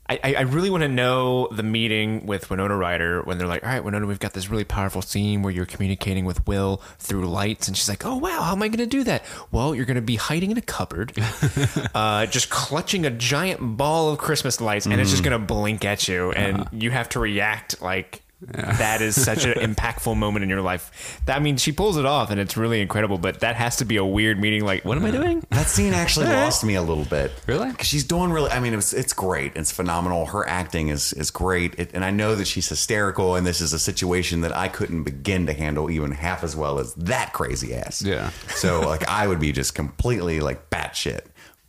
I, 0.09 0.35
I 0.39 0.41
really 0.43 0.71
want 0.71 0.83
to 0.83 0.89
know 0.89 1.49
the 1.51 1.63
meeting 1.63 2.27
with 2.27 2.49
Winona 2.49 2.77
Ryder 2.77 3.23
when 3.23 3.39
they're 3.39 3.49
like, 3.49 3.65
"All 3.65 3.71
right, 3.71 3.83
Winona, 3.83 4.07
we've 4.07 4.21
got 4.21 4.35
this 4.35 4.49
really 4.49 4.65
powerful 4.65 5.03
scene 5.03 5.43
where 5.43 5.53
you're 5.53 5.67
communicating 5.67 6.25
with 6.25 6.47
Will 6.47 6.81
through 6.99 7.27
lights," 7.27 7.67
and 7.67 7.77
she's 7.77 7.89
like, 7.89 8.07
"Oh 8.07 8.17
wow, 8.17 8.43
how 8.43 8.53
am 8.53 8.63
I 8.63 8.69
going 8.69 8.79
to 8.79 8.87
do 8.87 9.03
that?" 9.05 9.25
Well, 9.51 9.75
you're 9.75 9.85
going 9.85 9.97
to 9.97 10.01
be 10.03 10.17
hiding 10.17 10.53
in 10.53 10.59
a 10.59 10.63
cupboard, 10.63 11.13
uh, 11.95 12.27
just 12.27 12.51
clutching 12.51 13.05
a 13.05 13.11
giant 13.11 13.77
ball 13.77 14.11
of 14.11 14.19
Christmas 14.19 14.61
lights, 14.61 14.87
and 14.87 15.01
it's 15.01 15.11
just 15.11 15.25
going 15.25 15.39
to 15.39 15.45
blink 15.45 15.85
at 15.85 16.07
you, 16.07 16.31
and 16.33 16.69
you 16.71 16.91
have 16.93 17.09
to 17.11 17.21
react 17.21 17.83
like 17.83 18.23
that 18.41 19.01
is 19.01 19.21
such 19.21 19.45
an 19.45 19.53
impactful 19.75 20.17
moment 20.17 20.43
in 20.43 20.51
your 20.51 20.61
life. 20.61 21.21
That, 21.25 21.37
I 21.37 21.41
mean, 21.41 21.57
she 21.57 21.73
pulls 21.73 21.97
it 21.97 22.05
off, 22.05 22.31
and 22.31 22.39
it's 22.39 22.57
really 22.57 22.83
incredible. 22.83 23.17
But 23.17 23.41
that 23.41 23.57
has 23.57 23.77
to 23.77 23.85
be 23.85 23.97
a 23.97 24.05
weird 24.05 24.39
meeting. 24.39 24.65
Like, 24.65 24.85
what 24.85 24.99
am 24.99 25.05
I 25.07 25.11
doing? 25.11 25.43
That 25.51 25.67
scene 25.67 25.95
actually 25.95 26.27
lost 26.33 26.63
me 26.63 26.75
a 26.75 26.83
little 26.83 27.07
bit. 27.07 27.33
Really? 27.47 27.71
Because 27.71 27.87
she's 27.87 28.05
doing 28.05 28.31
really. 28.31 28.51
I 28.51 28.61
mean, 28.61 28.75
it 28.75 28.77
was, 28.77 28.93
it's 28.93 29.15
great. 29.15 29.57
It's 29.57 29.73
phenomenal. 29.73 30.27
Her 30.27 30.47
acting 30.47 30.89
is 30.89 31.13
is 31.15 31.31
great, 31.31 31.75
it, 31.79 31.91
and 31.95 32.05
I 32.05 32.11
know 32.11 32.35
that 32.35 32.47
she's 32.47 32.69
hysterical. 32.69 33.37
And 33.37 33.47
this 33.47 33.61
is 33.61 33.73
a 33.73 33.79
situation 33.79 34.43
that 34.43 34.55
I 34.55 34.69
couldn't 34.69 35.05
begin 35.05 35.47
to 35.47 35.55
handle 35.55 35.91
even 35.91 36.11
half 36.11 36.45
as 36.45 36.55
well 36.55 36.79
as 36.79 36.95
that 36.95 37.33
crazy 37.33 37.75
ass. 37.75 38.03
Yeah. 38.03 38.31
So 38.49 38.81
like, 38.81 39.09
I 39.09 39.27
would 39.27 39.41
be 39.41 39.53
just 39.53 39.75
completely 39.75 40.41
like 40.41 40.69
batshit. 40.69 41.23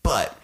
But 0.04 0.38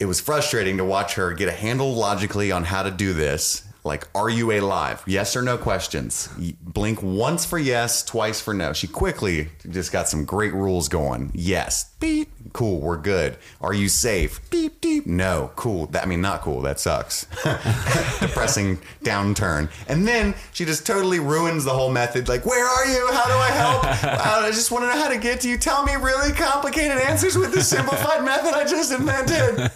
it 0.00 0.06
was 0.06 0.20
frustrating 0.20 0.76
to 0.78 0.84
watch 0.84 1.14
her 1.14 1.32
get 1.32 1.48
a 1.48 1.52
handle 1.52 1.94
logically 1.94 2.52
on 2.52 2.64
how 2.64 2.82
to 2.82 2.90
do 2.90 3.12
this. 3.12 3.64
Like, 3.88 4.06
are 4.14 4.28
you 4.28 4.52
alive? 4.52 5.02
Yes 5.06 5.34
or 5.34 5.40
no 5.42 5.56
questions. 5.56 6.28
Blink 6.60 7.02
once 7.02 7.46
for 7.46 7.58
yes, 7.58 8.04
twice 8.04 8.38
for 8.38 8.52
no. 8.52 8.74
She 8.74 8.86
quickly 8.86 9.48
just 9.68 9.92
got 9.92 10.08
some 10.08 10.26
great 10.26 10.52
rules 10.52 10.88
going. 10.88 11.30
Yes, 11.34 11.87
beep, 12.00 12.30
cool, 12.52 12.80
we're 12.80 12.96
good. 12.96 13.36
Are 13.60 13.74
you 13.74 13.88
safe? 13.88 14.40
Beep, 14.50 14.80
beep, 14.80 15.06
no, 15.06 15.50
cool. 15.56 15.86
That, 15.86 16.04
I 16.04 16.06
mean, 16.06 16.20
not 16.20 16.40
cool. 16.42 16.60
That 16.62 16.78
sucks. 16.80 17.24
Depressing 18.20 18.78
downturn. 19.04 19.70
And 19.88 20.06
then 20.06 20.34
she 20.52 20.64
just 20.64 20.86
totally 20.86 21.18
ruins 21.20 21.64
the 21.64 21.72
whole 21.72 21.90
method. 21.90 22.28
Like, 22.28 22.46
where 22.46 22.64
are 22.64 22.86
you? 22.86 23.08
How 23.12 23.26
do 23.26 23.34
I 23.34 23.50
help? 23.50 23.84
Uh, 23.84 24.46
I 24.46 24.50
just 24.50 24.70
want 24.70 24.84
to 24.84 24.88
know 24.88 25.02
how 25.02 25.08
to 25.08 25.18
get 25.18 25.40
to 25.42 25.48
you. 25.48 25.58
Tell 25.58 25.84
me 25.84 25.94
really 25.94 26.32
complicated 26.32 26.98
answers 26.98 27.36
with 27.36 27.52
this 27.52 27.68
simplified 27.68 28.24
method 28.24 28.54
I 28.54 28.64
just 28.64 28.92
invented. 28.92 29.70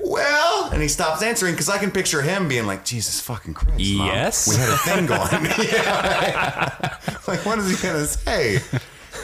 Well, 0.00 0.70
and 0.70 0.80
he 0.80 0.88
stops 0.88 1.22
answering 1.22 1.54
because 1.54 1.68
I 1.68 1.78
can 1.78 1.90
picture 1.90 2.22
him 2.22 2.48
being 2.48 2.66
like, 2.66 2.84
Jesus 2.84 3.20
fucking 3.20 3.54
Christ. 3.54 3.78
Mom. 3.94 4.06
Yes. 4.06 4.48
We 4.48 4.56
had 4.56 4.68
a 4.70 4.76
thing 4.78 5.06
going. 5.06 5.18
Yeah. 5.72 6.98
like, 7.26 7.44
what 7.44 7.58
is 7.58 7.68
he 7.70 7.86
going 7.86 8.00
to 8.00 8.06
say? 8.06 8.60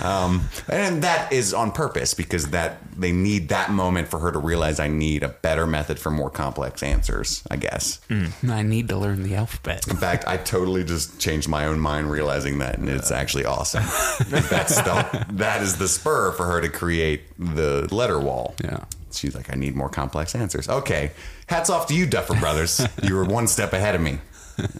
Um, 0.03 0.49
and 0.69 1.03
that 1.03 1.33
is 1.33 1.55
on 1.55 1.73
purpose 1.73 2.15
because 2.15 2.51
that 2.51 2.79
they 2.97 3.13
need 3.13 3.49
that 3.49 3.71
moment 3.71 4.09
for 4.09 4.19
her 4.21 4.33
to 4.33 4.39
realize 4.39 4.79
I 4.81 4.89
need 4.89 5.23
a 5.23 5.29
better 5.29 5.67
method 5.67 5.99
for 5.99 6.11
more 6.11 6.31
complex 6.31 6.83
answers, 6.83 7.43
I 7.51 7.57
guess. 7.57 8.01
I 8.49 8.63
need 8.63 8.89
to 8.89 8.97
learn 8.97 9.23
the 9.23 9.35
alphabet. 9.35 9.87
In 9.89 9.97
fact, 9.97 10.25
I 10.27 10.37
totally 10.37 10.85
just 10.85 11.19
changed 11.21 11.49
my 11.49 11.67
own 11.67 11.81
mind 11.81 12.11
realizing 12.11 12.59
that, 12.59 12.79
and 12.79 12.89
it's 12.89 13.11
actually 13.11 13.45
awesome. 13.45 13.85
That's 14.29 14.77
the, 14.77 15.27
that 15.33 15.63
is 15.63 15.77
the 15.79 15.89
spur 15.89 16.33
for 16.33 16.47
her 16.47 16.61
to 16.61 16.69
create 16.69 17.23
the 17.39 17.89
letter 17.95 18.21
wall. 18.21 18.55
Yeah. 18.63 18.85
She's 19.13 19.35
like, 19.35 19.53
I 19.53 19.57
need 19.57 19.77
more 19.77 19.89
complex 19.89 20.35
answers. 20.35 20.69
Okay. 20.69 21.13
Hats 21.47 21.71
off 21.71 21.87
to 21.89 21.95
you, 21.95 22.07
Duffer 22.07 22.35
Brothers. 22.35 22.85
you 23.03 23.15
were 23.15 23.25
one 23.25 23.47
step 23.47 23.73
ahead 23.73 23.95
of 23.95 24.01
me, 24.01 24.19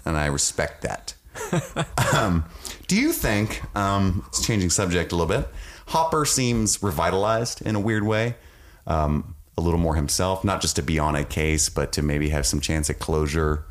and 0.05 0.17
I 0.17 0.27
respect 0.27 0.83
that. 0.83 1.15
Um, 2.15 2.45
do 2.87 2.97
you 2.97 3.13
think, 3.13 3.63
um, 3.77 4.25
it's 4.29 4.47
changing 4.47 4.71
subject 4.71 5.13
a 5.13 5.17
little 5.17 5.41
bit, 5.41 5.49
Hopper 5.89 6.25
seems 6.25 6.83
revitalized 6.83 7.63
in 7.63 7.75
a 7.77 7.81
weird 7.81 8.05
way? 8.05 8.37
Um, 8.87 9.35
a 9.57 9.61
little 9.61 9.79
more 9.79 9.95
himself, 9.95 10.43
not 10.43 10.61
just 10.61 10.77
to 10.77 10.83
be 10.83 10.99
on 10.99 11.15
a 11.15 11.25
case, 11.25 11.69
but 11.69 11.93
to 11.93 12.03
maybe 12.03 12.31
have 12.31 12.45
some 12.45 12.61
chance 12.61 12.91
at 12.91 12.99
closure 12.99 13.65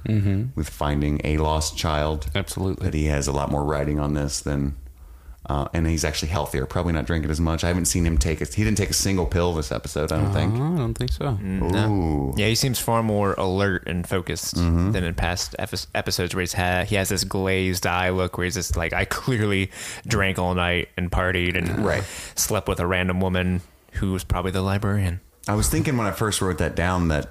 with 0.56 0.70
finding 0.70 1.20
a 1.26 1.38
lost 1.38 1.78
child. 1.78 2.28
Absolutely. 2.34 2.86
That 2.86 2.94
he 2.94 3.06
has 3.06 3.28
a 3.28 3.34
lot 3.34 3.52
more 3.52 3.64
writing 3.66 4.00
on 4.00 4.14
this 4.14 4.40
than. 4.40 4.76
Uh, 5.50 5.68
and 5.74 5.86
he's 5.86 6.06
actually 6.06 6.30
healthier, 6.30 6.66
probably 6.66 6.94
not 6.94 7.06
drinking 7.06 7.30
as 7.30 7.42
much. 7.42 7.66
I 7.66 7.68
haven't 7.68 7.86
seen 7.86 8.06
him 8.06 8.18
take 8.18 8.40
it. 8.40 8.54
He 8.54 8.64
didn't 8.64 8.78
take 8.78 8.90
a 8.90 8.94
single 8.94 9.26
pill 9.26 9.54
this 9.54 9.74
episode, 9.74 10.12
I 10.14 10.22
don't 10.22 10.32
think. 10.32 10.54
I 10.56 10.58
don't 10.78 10.94
think 10.94 11.12
so. 11.12 11.38
Ooh. 11.44 12.34
Yeah, 12.38 12.48
he 12.48 12.56
seems 12.56 12.80
far 12.80 13.04
more 13.04 13.34
alert 13.34 13.84
and 13.88 14.08
focused 14.08 14.56
Mm-hmm. 14.56 14.92
than 14.92 15.04
in 15.04 15.14
past 15.16 15.54
epi- 15.60 15.78
episodes 15.94 16.34
where 16.34 16.40
he's 16.42 16.54
had 16.54 16.88
he 16.88 16.96
has 16.96 17.10
this 17.10 17.24
glazed 17.26 17.86
eye 17.86 18.10
look 18.10 18.38
where 18.38 18.46
he's 18.46 18.54
just 18.54 18.78
like 18.78 18.94
I 18.94 19.04
clearly 19.06 19.70
drank 20.08 20.40
all 20.40 20.54
night 20.56 20.88
and 20.96 21.12
partied 21.12 21.58
and 21.58 21.86
Right. 21.86 22.04
slept 22.36 22.68
with 22.70 22.80
a 22.80 22.88
random 22.88 23.20
woman 23.20 23.62
who 23.94 24.14
was 24.14 24.24
probably 24.24 24.52
the 24.52 24.62
librarian. 24.62 25.20
I 25.48 25.56
was 25.56 25.68
thinking 25.68 25.98
when 25.98 26.08
I 26.08 26.12
first 26.12 26.42
wrote 26.42 26.58
that 26.60 26.74
down 26.76 27.10
that 27.10 27.30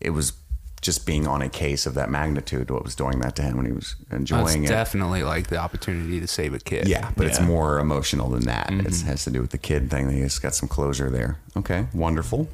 it 0.00 0.10
was 0.10 0.32
just 0.80 1.06
being 1.06 1.26
on 1.26 1.42
a 1.42 1.48
case 1.48 1.86
of 1.86 1.94
that 1.94 2.08
magnitude 2.10 2.70
what 2.70 2.84
was 2.84 2.94
doing 2.94 3.18
that 3.20 3.34
to 3.36 3.42
him 3.42 3.56
when 3.56 3.66
he 3.66 3.72
was 3.72 3.96
It's 4.02 4.12
enjoying 4.12 4.64
it. 4.64 4.68
definitely 4.68 5.22
like 5.24 5.48
the 5.48 5.56
opportunity 5.58 6.20
to 6.20 6.26
save 6.26 6.54
a 6.54 6.58
kid. 6.60 6.86
Yeah, 6.88 7.10
but 7.16 7.26
it's 7.26 7.40
more 7.40 7.78
emotional 7.80 8.30
than 8.30 8.44
that. 8.46 8.70
It 8.70 9.00
has 9.02 9.24
to 9.24 9.30
do 9.30 9.40
with 9.40 9.50
the 9.50 9.58
kid 9.58 9.90
thing. 9.90 10.08
He 10.10 10.20
has 10.20 10.38
got 10.38 10.54
some 10.54 10.68
closure 10.68 11.10
there. 11.10 11.38
Okay, 11.56 11.86
wonderful. 11.92 12.48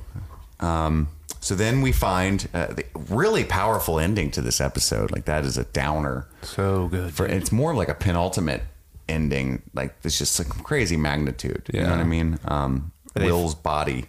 Um, 0.60 1.08
so 1.40 1.54
then 1.54 1.82
we 1.82 1.92
find 1.92 2.48
uh, 2.54 2.68
the 2.68 2.84
really 3.10 3.44
powerful 3.44 3.98
ending 4.00 4.30
to 4.30 4.40
this 4.40 4.60
episode. 4.60 5.10
Like 5.12 5.26
that 5.26 5.44
is 5.44 5.58
a 5.58 5.64
downer. 5.64 6.26
So 6.42 6.88
good. 6.88 7.12
For 7.12 7.26
it's 7.26 7.52
more 7.52 7.74
like 7.74 7.88
a 7.90 7.94
penultimate 7.94 8.62
ending. 9.08 9.60
Like 9.74 9.94
it's 10.02 10.16
just 10.16 10.38
like 10.38 10.48
crazy 10.64 10.96
magnitude. 10.96 11.68
You 11.74 11.82
know 11.82 11.90
what 11.90 12.00
I 12.00 12.04
mean? 12.04 12.38
Um, 12.46 12.92
They- 13.12 13.26
Will's 13.26 13.54
body. 13.54 14.06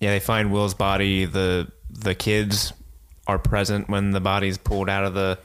Yeah, 0.00 0.10
they 0.10 0.20
find 0.20 0.52
Will's 0.52 0.74
body. 0.74 1.24
The 1.24 1.68
the 1.90 2.14
kids 2.14 2.72
are 3.26 3.38
present 3.38 3.88
when 3.88 4.10
the 4.12 4.20
body's 4.20 4.58
pulled 4.58 4.88
out 4.88 5.04
of 5.04 5.14
the. 5.14 5.38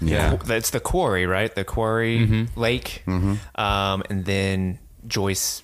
Yeah. 0.00 0.36
That's 0.36 0.70
the 0.70 0.80
quarry, 0.80 1.26
right? 1.26 1.52
The 1.54 1.64
quarry 1.64 2.20
Mm-hmm. 2.20 2.60
lake. 2.60 3.02
Um, 3.06 4.02
and 4.08 4.24
then 4.24 4.78
Joyce, 5.06 5.62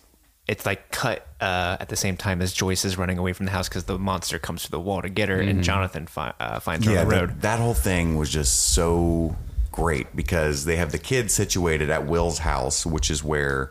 it's 0.48 0.66
like 0.66 0.90
cut 0.90 1.26
uh, 1.40 1.76
at 1.78 1.88
the 1.88 1.96
same 1.96 2.16
time 2.16 2.42
as 2.42 2.52
Joyce 2.52 2.84
is 2.84 2.98
running 2.98 3.16
away 3.18 3.32
from 3.32 3.46
the 3.46 3.52
house 3.52 3.68
because 3.68 3.84
the 3.84 3.98
monster 3.98 4.38
comes 4.40 4.62
through 4.66 4.78
the 4.78 4.80
wall 4.84 5.02
to 5.02 5.08
get 5.08 5.28
her, 5.28 5.40
and 5.40 5.62
Jonathan 5.62 6.06
fi- 6.06 6.34
uh, 6.40 6.58
finds 6.60 6.84
her 6.86 6.90
Mm-hmm. 6.92 6.96
yeah, 6.96 7.02
on 7.02 7.08
the 7.08 7.14
that- 7.14 7.20
road. 7.34 7.40
That, 7.42 7.60
whole 7.60 7.74
thing 7.74 8.16
was 8.16 8.28
just 8.28 8.72
so 8.72 9.36
great 9.70 10.14
because 10.16 10.64
they 10.64 10.76
have 10.76 10.90
the 10.92 10.98
kids 10.98 11.32
situated 11.32 11.88
at 11.90 12.06
Will's 12.06 12.38
house, 12.38 12.84
which 12.84 13.10
is 13.10 13.22
where 13.22 13.70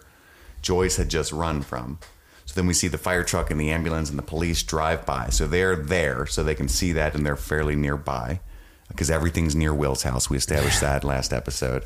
Joyce 0.62 0.96
had 0.98 1.10
just 1.10 1.32
run 1.34 1.62
from. 1.62 2.00
So 2.46 2.54
then 2.56 2.68
we 2.68 2.74
see 2.74 2.88
the 2.88 2.98
fire 2.98 3.24
truck 3.24 3.52
and 3.52 3.60
the 3.60 3.72
ambulance 3.72 4.10
and 4.10 4.18
the 4.18 4.24
police 4.24 4.64
drive 4.64 5.06
by. 5.06 5.30
So 5.30 5.48
they're 5.48 5.76
there, 5.76 6.26
so 6.26 6.44
they 6.44 6.56
can 6.56 6.68
see 6.68 6.92
that, 6.94 7.16
and 7.16 7.26
they're 7.26 7.36
fairly 7.36 7.76
nearby 7.76 8.40
because 8.90 9.10
everything's 9.10 9.56
near 9.56 9.74
Will's 9.74 10.04
house. 10.04 10.30
We 10.30 10.38
established 10.38 10.82
that 10.82 11.04
last 11.04 11.34
episode. 11.34 11.84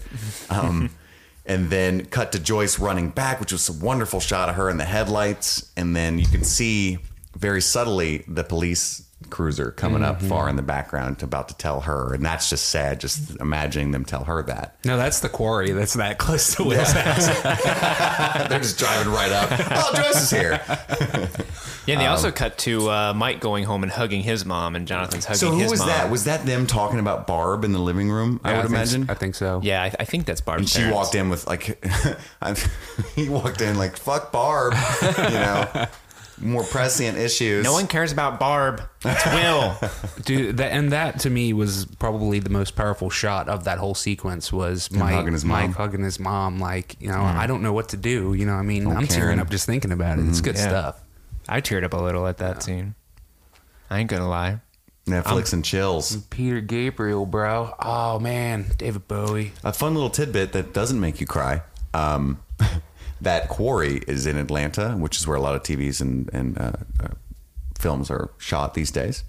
Um, 0.49 0.89
and 1.45 1.69
then 1.69 2.05
cut 2.05 2.33
to 2.33 2.39
Joyce 2.39 2.79
running 2.79 3.09
back, 3.09 3.39
which 3.39 3.53
was 3.53 3.69
a 3.69 3.73
wonderful 3.73 4.19
shot 4.19 4.49
of 4.49 4.55
her 4.55 4.69
in 4.69 4.77
the 4.77 4.85
headlights. 4.85 5.71
And 5.77 5.95
then 5.95 6.19
you 6.19 6.27
can 6.27 6.43
see 6.43 6.99
very 7.35 7.61
subtly 7.61 8.25
the 8.27 8.43
police 8.43 9.06
cruiser 9.29 9.71
coming 9.71 10.03
up 10.03 10.21
far 10.21 10.49
in 10.49 10.55
the 10.55 10.61
background 10.61 11.21
about 11.23 11.47
to 11.49 11.55
tell 11.57 11.81
her. 11.81 12.13
And 12.13 12.23
that's 12.25 12.49
just 12.49 12.69
sad, 12.69 12.99
just 12.99 13.35
imagining 13.39 13.91
them 13.91 14.05
tell 14.05 14.23
her 14.25 14.41
that. 14.43 14.77
No, 14.85 14.97
that's 14.97 15.19
the 15.19 15.29
quarry. 15.29 15.71
That's 15.71 15.93
that 15.93 16.17
close 16.19 16.55
to 16.55 16.63
Will's 16.63 16.91
house. 16.91 17.27
They're 18.49 18.59
just 18.59 18.77
driving 18.79 19.11
right 19.13 19.31
up. 19.31 19.49
Oh, 19.51 19.91
Joyce 19.95 20.23
is 20.23 20.29
here. 20.31 20.61
Yeah, 21.85 21.93
and 21.93 22.01
they 22.01 22.05
Um, 22.05 22.11
also 22.11 22.31
cut 22.31 22.57
to 22.59 22.89
uh, 22.89 23.13
Mike 23.13 23.39
going 23.39 23.63
home 23.63 23.81
and 23.83 23.91
hugging 23.91 24.21
his 24.21 24.43
mom, 24.45 24.75
and 24.75 24.85
Jonathan's 24.87 25.23
hugging 25.23 25.39
So 25.39 25.51
who 25.51 25.59
his 25.59 25.71
was 25.71 25.79
mom. 25.79 25.87
that? 25.89 26.09
Was 26.11 26.25
that 26.25 26.45
them 26.45 26.67
talking 26.67 26.99
about 26.99 27.27
Barb 27.27 27.63
in 27.63 27.71
the 27.71 27.79
living 27.79 28.11
room? 28.11 28.41
I 28.43 28.53
would 28.53 28.61
think- 28.63 28.71
imagine. 28.71 29.05
I 29.09 29.13
think 29.13 29.35
so. 29.35 29.61
yeah, 29.63 29.83
I, 29.83 29.93
I 30.01 30.03
think 30.03 30.25
that's 30.25 30.41
Barb 30.41 30.59
And 30.59 30.69
she 30.69 30.79
parents. 30.79 30.95
walked 30.95 31.15
in 31.15 31.29
with 31.29 31.47
like, 31.47 31.81
he 33.15 33.29
walked 33.29 33.61
in 33.61 33.77
like, 33.77 33.95
"Fuck 33.97 34.31
Barb," 34.33 34.73
you 35.01 35.23
know, 35.33 35.85
more 36.39 36.63
prescient 36.63 37.17
issues. 37.17 37.63
No 37.63 37.73
one 37.73 37.87
cares 37.87 38.11
about 38.11 38.39
Barb. 38.39 38.81
It's 39.03 39.25
Will. 39.25 39.75
Dude, 40.25 40.57
that, 40.57 40.71
and 40.71 40.91
that 40.91 41.19
to 41.21 41.29
me 41.29 41.53
was 41.53 41.85
probably 41.99 42.39
the 42.39 42.49
most 42.49 42.75
powerful 42.75 43.09
shot 43.09 43.49
of 43.49 43.63
that 43.63 43.77
whole 43.79 43.95
sequence 43.95 44.51
was 44.53 44.91
Mike 44.91 45.13
hugging 45.15 45.33
his 45.33 45.43
mom. 45.45 45.61
Mike 45.67 45.75
hugging 45.75 46.03
his 46.03 46.19
mom. 46.19 46.59
Like, 46.59 46.95
you 46.99 47.07
know, 47.09 47.21
I 47.21 47.47
don't 47.47 47.61
know 47.61 47.73
what 47.73 47.89
to 47.89 47.97
do. 47.97 48.33
You 48.33 48.45
know, 48.45 48.53
I 48.53 48.61
mean, 48.61 48.85
I'm 48.87 48.93
Karen. 48.93 49.07
tearing 49.07 49.39
up 49.39 49.49
just 49.49 49.65
thinking 49.65 49.91
about 49.91 50.19
it. 50.19 50.27
It's 50.27 50.41
good 50.41 50.55
Yeah. 50.55 50.67
stuff. 50.67 51.03
I 51.49 51.61
teared 51.61 51.83
up 51.83 51.93
a 51.93 51.97
little 51.97 52.27
at 52.27 52.37
that 52.37 52.61
scene. 52.63 52.95
I 53.89 53.99
ain't 53.99 54.09
gonna 54.09 54.27
lie. 54.29 54.59
Netflix 55.07 55.53
and 55.53 55.63
chills. 55.63 56.17
Peter 56.29 56.59
Gabriel, 56.59 57.25
bro. 57.25 57.73
Oh 57.79 58.19
man, 58.19 58.65
David 58.77 59.07
Bowie. 59.07 59.53
A 59.63 59.71
fun 59.71 59.93
little 59.93 60.09
tidbit 60.09 60.51
that 60.51 60.73
doesn't 60.73 60.99
make 60.99 61.21
you 61.21 61.25
cry. 61.25 61.61
Um, 61.93 62.39
that 63.21 63.49
quarry 63.49 64.01
is 64.07 64.25
in 64.25 64.37
Atlanta, 64.37 64.91
which 64.91 65.17
is 65.17 65.27
where 65.27 65.37
a 65.37 65.41
lot 65.41 65.55
of 65.55 65.63
TVs 65.63 66.01
and, 66.01 66.29
and 66.33 66.57
uh, 66.57 66.71
uh, 67.01 67.07
films 67.79 68.09
are 68.09 68.31
shot 68.37 68.73
these 68.73 68.91
days 68.91 69.23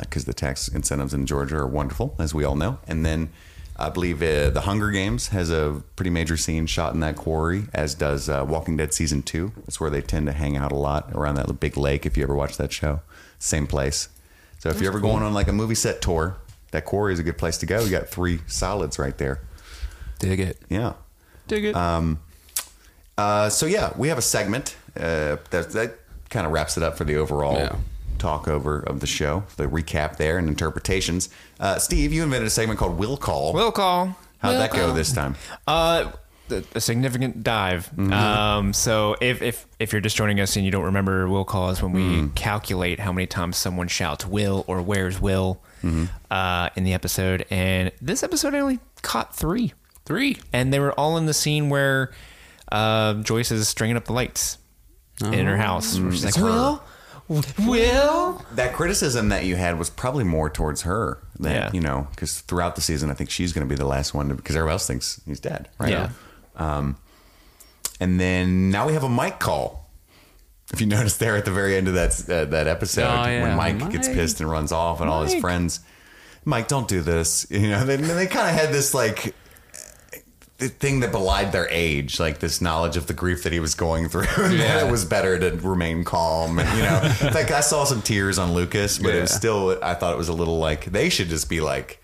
because 0.00 0.26
the 0.26 0.34
tax 0.34 0.68
incentives 0.68 1.12
in 1.12 1.26
Georgia 1.26 1.56
are 1.56 1.66
wonderful, 1.66 2.14
as 2.18 2.32
we 2.32 2.44
all 2.44 2.54
know. 2.54 2.78
And 2.86 3.04
then 3.04 3.30
I 3.76 3.88
believe 3.88 4.22
uh, 4.22 4.50
The 4.50 4.60
Hunger 4.60 4.90
Games 4.90 5.28
has 5.28 5.50
a 5.50 5.82
pretty 5.96 6.10
major 6.10 6.36
scene 6.36 6.66
shot 6.66 6.94
in 6.94 7.00
that 7.00 7.16
quarry, 7.16 7.64
as 7.74 7.94
does 7.94 8.28
uh, 8.28 8.44
Walking 8.46 8.76
Dead 8.76 8.94
Season 8.94 9.22
2. 9.22 9.52
That's 9.56 9.80
where 9.80 9.90
they 9.90 10.02
tend 10.02 10.26
to 10.26 10.32
hang 10.32 10.56
out 10.56 10.70
a 10.70 10.76
lot 10.76 11.10
around 11.14 11.34
that 11.34 11.58
big 11.58 11.76
lake, 11.76 12.06
if 12.06 12.16
you 12.16 12.22
ever 12.22 12.34
watch 12.34 12.56
that 12.58 12.72
show. 12.72 13.00
Same 13.38 13.66
place. 13.66 14.08
So 14.58 14.68
if 14.68 14.80
you're 14.80 14.92
ever 14.92 15.00
going 15.00 15.24
on 15.24 15.34
like 15.34 15.48
a 15.48 15.52
movie 15.52 15.74
set 15.74 16.00
tour, 16.00 16.36
that 16.70 16.84
quarry 16.84 17.12
is 17.12 17.18
a 17.18 17.24
good 17.24 17.38
place 17.38 17.58
to 17.58 17.66
go. 17.66 17.82
You 17.82 17.90
got 17.90 18.08
three 18.08 18.40
solids 18.46 18.98
right 18.98 19.18
there. 19.18 19.40
Dig 20.20 20.38
it. 20.38 20.58
Yeah. 20.68 20.92
Dig 21.48 21.64
it. 21.64 21.74
Uh, 23.18 23.48
so 23.48 23.66
yeah, 23.66 23.92
we 23.96 24.08
have 24.08 24.18
a 24.18 24.22
segment 24.22 24.76
uh, 24.96 25.36
that 25.50 25.70
that 25.72 25.98
kind 26.30 26.46
of 26.46 26.52
wraps 26.52 26.76
it 26.76 26.82
up 26.82 26.96
for 26.96 27.04
the 27.04 27.16
overall 27.16 27.56
Yeah. 27.56 27.76
talk 28.18 28.48
over 28.48 28.80
of 28.80 29.00
the 29.00 29.06
show, 29.06 29.44
the 29.56 29.66
recap 29.66 30.16
there 30.16 30.38
and 30.38 30.48
interpretations. 30.48 31.28
Uh, 31.60 31.78
Steve, 31.78 32.12
you 32.12 32.22
invented 32.22 32.46
a 32.46 32.50
segment 32.50 32.78
called 32.78 32.98
Will 32.98 33.16
Call. 33.16 33.52
Will 33.52 33.72
call. 33.72 34.16
How'd 34.38 34.56
that 34.56 34.72
go 34.72 34.92
this 34.92 35.12
time? 35.12 35.36
Uh, 35.66 36.10
a 36.50 36.64
a 36.74 36.80
significant 36.80 37.42
dive. 37.44 37.86
Mm-hmm. 37.96 38.12
Um, 38.12 38.72
so 38.72 39.16
if, 39.20 39.40
if 39.40 39.66
if 39.78 39.92
you're 39.92 40.00
just 40.02 40.16
joining 40.16 40.40
us 40.40 40.56
and 40.56 40.64
you 40.64 40.70
don't 40.70 40.84
remember, 40.84 41.28
will 41.28 41.44
call 41.44 41.70
is 41.70 41.80
when 41.82 41.92
we 41.92 42.02
Mm. 42.02 42.34
calculate 42.34 42.98
how 43.00 43.12
many 43.12 43.26
times 43.26 43.56
someone 43.56 43.88
shouts 43.88 44.26
"will" 44.26 44.64
or 44.66 44.82
"where's 44.82 45.20
Will" 45.20 45.60
Mm-hmm. 45.82 46.04
uh, 46.30 46.68
in 46.76 46.84
the 46.84 46.92
episode. 46.94 47.44
And 47.50 47.90
this 48.02 48.22
episode 48.22 48.54
I 48.54 48.58
only 48.60 48.80
caught 49.02 49.34
three, 49.34 49.72
Three. 50.04 50.38
and 50.52 50.72
they 50.72 50.78
were 50.80 50.92
all 50.92 51.16
in 51.16 51.26
the 51.26 51.34
scene 51.34 51.70
where 51.70 52.10
uh, 52.72 53.14
Joyce 53.22 53.50
is 53.52 53.68
stringing 53.68 53.96
up 53.96 54.06
the 54.06 54.12
lights 54.12 54.58
in 55.22 55.46
her 55.46 55.56
house. 55.56 55.98
where 56.00 56.10
she's 56.10 56.24
like, 56.24 56.36
"Will, 56.36 56.82
Will." 57.66 58.44
That 58.54 58.72
criticism 58.74 59.28
that 59.28 59.44
you 59.44 59.56
had 59.56 59.78
was 59.78 59.90
probably 59.90 60.24
more 60.24 60.50
towards 60.50 60.82
her. 60.82 61.18
That, 61.40 61.52
Yeah. 61.54 61.70
You 61.72 61.80
know, 61.80 62.06
because 62.10 62.40
throughout 62.40 62.74
the 62.76 62.82
season, 62.82 63.10
I 63.10 63.14
think 63.14 63.30
she's 63.30 63.52
going 63.52 63.66
to 63.66 63.72
be 63.72 63.78
the 63.78 63.86
last 63.86 64.14
one 64.14 64.34
because 64.34 64.56
everyone 64.56 64.72
else 64.72 64.86
thinks 64.86 65.20
he's 65.26 65.40
dead, 65.40 65.68
right? 65.78 65.90
Yeah. 65.90 66.10
Um, 66.56 66.96
and 68.00 68.18
then 68.18 68.70
now 68.70 68.86
we 68.86 68.94
have 68.94 69.04
a 69.04 69.08
Mike 69.08 69.38
call. 69.38 69.90
If 70.72 70.80
you 70.80 70.86
notice 70.98 71.16
there 71.18 71.36
at 71.36 71.44
the 71.44 71.50
very 71.52 71.76
end 71.76 71.88
of 71.88 71.94
that 71.94 72.28
uh, 72.28 72.44
that 72.46 72.66
episode, 72.66 73.02
Oh, 73.04 73.28
yeah. 73.28 73.42
when 73.42 73.56
Mike, 73.56 73.90
gets 73.90 74.08
Mike. 74.08 74.16
pissed 74.16 74.40
and 74.40 74.50
runs 74.50 74.72
off, 74.72 75.00
and 75.00 75.08
all 75.10 75.22
his 75.22 75.34
friends, 75.36 75.80
Mike, 76.44 76.68
don't 76.68 76.88
do 76.88 77.00
this. 77.00 77.46
You 77.50 77.68
know, 77.70 77.84
they, 77.84 77.96
they 77.96 78.26
kind 78.26 78.48
of 78.48 78.54
had 78.54 78.72
this 78.72 78.94
like 78.94 79.34
the 80.62 80.68
thing 80.68 81.00
that 81.00 81.10
belied 81.10 81.50
their 81.50 81.68
age, 81.70 82.20
like 82.20 82.38
this 82.38 82.60
knowledge 82.60 82.96
of 82.96 83.08
the 83.08 83.12
grief 83.12 83.42
that 83.42 83.52
he 83.52 83.58
was 83.58 83.74
going 83.74 84.08
through. 84.08 84.26
and 84.38 84.60
that 84.60 84.86
it 84.86 84.90
was 84.90 85.04
better 85.04 85.38
to 85.38 85.56
remain 85.66 86.04
calm. 86.04 86.58
And, 86.58 86.68
you 86.76 86.84
know, 86.84 87.30
like 87.34 87.50
I 87.50 87.60
saw 87.60 87.84
some 87.84 88.00
tears 88.00 88.38
on 88.38 88.54
Lucas, 88.54 88.98
but 88.98 89.14
it 89.14 89.20
was 89.20 89.34
still, 89.34 89.78
I 89.82 89.94
thought 89.94 90.12
it 90.12 90.18
was 90.18 90.28
a 90.28 90.32
little 90.32 90.58
like 90.58 90.86
they 90.86 91.08
should 91.08 91.28
just 91.28 91.48
be 91.48 91.60
like, 91.60 92.00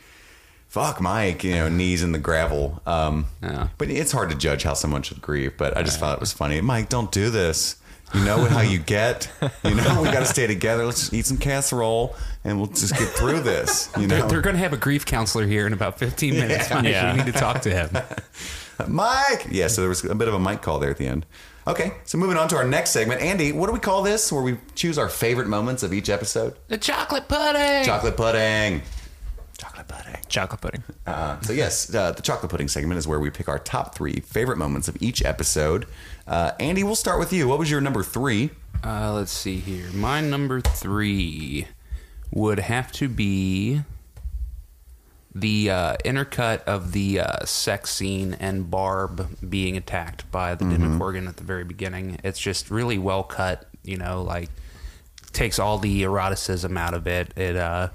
fuck 0.66 1.00
Mike, 1.00 1.44
you 1.44 1.54
know, 1.54 1.68
knees 1.68 2.02
in 2.02 2.12
the 2.12 2.18
gravel. 2.18 2.82
Um, 2.84 3.26
Yeah. 3.42 3.68
But 3.78 3.90
it's 3.90 4.12
hard 4.12 4.30
to 4.30 4.36
judge 4.36 4.64
how 4.64 4.74
someone 4.74 5.02
should 5.02 5.22
grieve. 5.22 5.56
But 5.56 5.76
I 5.76 5.82
just 5.82 6.00
thought 6.00 6.14
it 6.14 6.20
was 6.20 6.32
funny. 6.32 6.60
Mike, 6.60 6.88
don't 6.88 7.12
do 7.12 7.30
this. 7.30 7.76
You 8.14 8.24
know 8.24 8.44
how 8.44 8.60
you 8.60 8.78
get. 8.86 9.30
You 9.64 9.74
know 9.74 10.02
we 10.02 10.10
got 10.10 10.20
to 10.20 10.26
stay 10.26 10.46
together. 10.46 10.84
Let's 10.86 11.00
just 11.00 11.14
eat 11.14 11.26
some 11.26 11.38
casserole 11.38 12.16
and 12.44 12.58
we'll 12.58 12.68
just 12.68 12.96
get 12.96 13.08
through 13.08 13.40
this. 13.40 13.90
You 13.98 14.06
They're, 14.06 14.20
know, 14.20 14.28
they're 14.28 14.40
going 14.40 14.56
to 14.56 14.62
have 14.62 14.72
a 14.72 14.78
grief 14.78 15.04
counselor 15.04 15.46
here 15.46 15.66
in 15.66 15.72
about 15.72 15.98
15 15.98 16.34
minutes. 16.34 16.70
Mike. 16.70 16.84
Yeah. 16.84 17.12
We 17.12 17.18
need 17.22 17.32
to 17.32 17.38
talk 17.38 17.62
to 17.62 17.70
him. 17.70 17.90
Mike. 18.88 19.46
Yeah, 19.50 19.66
so 19.68 19.80
there 19.82 19.88
was 19.88 20.04
a 20.04 20.14
bit 20.14 20.28
of 20.28 20.34
a 20.34 20.38
mic 20.38 20.62
call 20.62 20.78
there 20.78 20.90
at 20.90 20.96
the 20.98 21.06
end. 21.06 21.26
Okay, 21.66 21.92
so 22.04 22.16
moving 22.16 22.38
on 22.38 22.48
to 22.48 22.56
our 22.56 22.64
next 22.64 22.90
segment. 22.90 23.20
Andy, 23.20 23.52
what 23.52 23.66
do 23.66 23.72
we 23.74 23.78
call 23.78 24.02
this 24.02 24.32
where 24.32 24.42
we 24.42 24.56
choose 24.74 24.96
our 24.96 25.10
favorite 25.10 25.48
moments 25.48 25.82
of 25.82 25.92
each 25.92 26.08
episode? 26.08 26.54
The 26.68 26.78
chocolate 26.78 27.28
pudding. 27.28 27.84
Chocolate 27.84 28.16
pudding. 28.16 28.80
Chocolate 29.58 29.88
pudding. 29.88 30.16
Chocolate 30.28 30.60
pudding. 30.60 30.84
Uh, 31.04 31.40
so, 31.40 31.52
yes, 31.52 31.92
uh, 31.92 32.12
the 32.12 32.22
chocolate 32.22 32.50
pudding 32.50 32.68
segment 32.68 32.96
is 32.96 33.08
where 33.08 33.18
we 33.18 33.28
pick 33.28 33.48
our 33.48 33.58
top 33.58 33.94
three 33.94 34.20
favorite 34.20 34.56
moments 34.56 34.86
of 34.86 34.96
each 35.02 35.24
episode. 35.24 35.86
Uh, 36.28 36.52
Andy, 36.60 36.84
we'll 36.84 36.94
start 36.94 37.18
with 37.18 37.32
you. 37.32 37.48
What 37.48 37.58
was 37.58 37.68
your 37.70 37.80
number 37.80 38.04
three? 38.04 38.50
Uh, 38.84 39.12
let's 39.12 39.32
see 39.32 39.58
here. 39.58 39.90
My 39.92 40.20
number 40.20 40.60
three 40.60 41.66
would 42.30 42.60
have 42.60 42.92
to 42.92 43.08
be 43.08 43.82
the 45.34 45.70
uh, 45.70 45.96
intercut 46.04 46.62
of 46.62 46.92
the 46.92 47.20
uh, 47.20 47.44
sex 47.44 47.90
scene 47.90 48.34
and 48.34 48.70
Barb 48.70 49.28
being 49.48 49.76
attacked 49.76 50.30
by 50.30 50.54
the 50.54 50.64
Demogorgon 50.64 51.26
at 51.26 51.36
the 51.36 51.44
very 51.44 51.64
beginning. 51.64 52.18
It's 52.22 52.38
just 52.38 52.70
really 52.70 52.98
well 52.98 53.24
cut. 53.24 53.68
You 53.82 53.96
know, 53.96 54.22
like 54.22 54.50
takes 55.32 55.58
all 55.58 55.78
the 55.78 56.02
eroticism 56.02 56.76
out 56.76 56.94
of 56.94 57.06
it. 57.06 57.36
It 57.36 57.56
uh, 57.56 57.88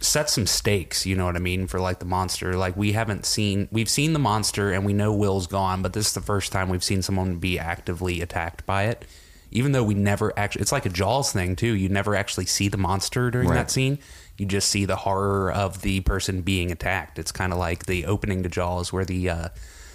sets 0.00 0.32
some 0.32 0.46
stakes. 0.46 1.04
You 1.06 1.14
know 1.16 1.26
what 1.26 1.36
I 1.36 1.40
mean 1.40 1.66
for 1.66 1.78
like 1.80 1.98
the 1.98 2.04
monster. 2.06 2.54
Like 2.56 2.76
we 2.76 2.92
haven't 2.92 3.26
seen, 3.26 3.68
we've 3.70 3.88
seen 3.88 4.12
the 4.12 4.18
monster 4.18 4.72
and 4.72 4.84
we 4.84 4.92
know 4.92 5.12
Will's 5.12 5.46
gone, 5.46 5.82
but 5.82 5.92
this 5.92 6.08
is 6.08 6.14
the 6.14 6.20
first 6.20 6.52
time 6.52 6.68
we've 6.68 6.84
seen 6.84 7.02
someone 7.02 7.36
be 7.38 7.58
actively 7.58 8.20
attacked 8.20 8.64
by 8.66 8.84
it. 8.84 9.04
Even 9.52 9.72
though 9.72 9.82
we 9.84 9.94
never 9.94 10.32
actually, 10.38 10.62
it's 10.62 10.72
like 10.72 10.86
a 10.86 10.90
Jaws 10.90 11.32
thing 11.32 11.56
too. 11.56 11.74
You 11.74 11.88
never 11.88 12.14
actually 12.14 12.46
see 12.46 12.68
the 12.68 12.76
monster 12.78 13.30
during 13.30 13.48
Right. 13.48 13.56
that 13.56 13.70
scene. 13.70 13.98
You 14.38 14.46
just 14.46 14.68
see 14.68 14.84
the 14.86 14.96
horror 14.96 15.52
of 15.52 15.82
the 15.82 16.00
person 16.00 16.40
being 16.42 16.70
attacked. 16.70 17.18
It's 17.18 17.32
kind 17.32 17.52
of 17.52 17.58
like 17.58 17.86
the 17.86 18.06
opening 18.06 18.42
to 18.44 18.48
Jaws 18.48 18.92
where 18.92 19.04
the 19.04 19.28
uh, 19.28 19.48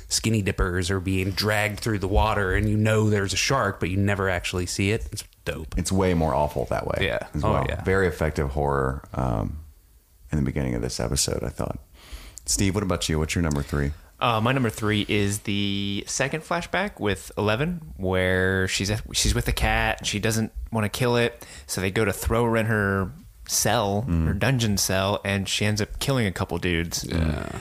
skinny 0.08 0.42
dippers 0.44 0.92
are 0.92 1.00
being 1.00 1.32
dragged 1.32 1.80
through 1.80 2.00
the 2.00 2.08
water 2.08 2.54
and 2.54 2.70
you 2.70 2.78
know 2.78 3.10
there's 3.10 3.34
a 3.34 3.38
shark, 3.38 3.80
but 3.80 3.90
you 3.90 3.98
never 3.98 4.30
actually 4.30 4.66
see 4.68 4.92
it. 4.92 5.08
It's 5.12 5.24
dope. 5.46 5.74
It's 5.78 5.92
way 5.92 6.14
more 6.14 6.36
awful 6.36 6.66
that 6.66 6.86
way. 6.86 7.00
Yeah. 7.08 7.26
Oh, 7.44 7.64
yeah. 7.68 7.82
Very 7.84 8.08
effective 8.08 8.50
horror 8.50 9.04
um, 9.16 9.58
in 10.32 10.38
the 10.40 10.44
beginning 10.46 10.76
of 10.76 10.82
this 10.82 11.00
episode, 11.00 11.44
I 11.44 11.50
thought. 11.50 11.80
Steve, 12.46 12.76
what 12.76 12.84
about 12.84 13.10
you? 13.10 13.18
What's 13.20 13.36
your 13.36 13.42
number 13.42 13.62
three? 13.64 13.92
Uh, 14.20 14.40
my 14.40 14.52
number 14.54 14.70
three 14.70 15.06
is 15.10 15.40
the 15.40 16.04
second 16.08 16.42
flashback 16.42 17.00
with 17.00 17.32
Eleven, 17.38 17.82
where 17.98 18.68
she's 18.68 18.92
she's 19.14 19.36
with 19.36 19.46
the 19.46 19.52
cat. 19.52 20.06
She 20.06 20.20
doesn't 20.20 20.52
want 20.72 20.86
to 20.86 20.90
kill 20.90 21.18
it, 21.18 21.46
so 21.68 21.82
they 21.82 21.92
go 21.92 22.06
to 22.06 22.14
throw 22.14 22.46
her 22.46 22.56
in 22.56 22.66
her 22.68 23.12
cell, 23.48 24.02
her 24.04 24.34
dungeon 24.34 24.78
cell, 24.78 25.22
and 25.26 25.48
she 25.50 25.66
ends 25.66 25.82
up 25.82 26.00
killing 26.00 26.26
a 26.28 26.32
couple 26.32 26.58
dudes. 26.60 27.04
Yeah. 27.08 27.60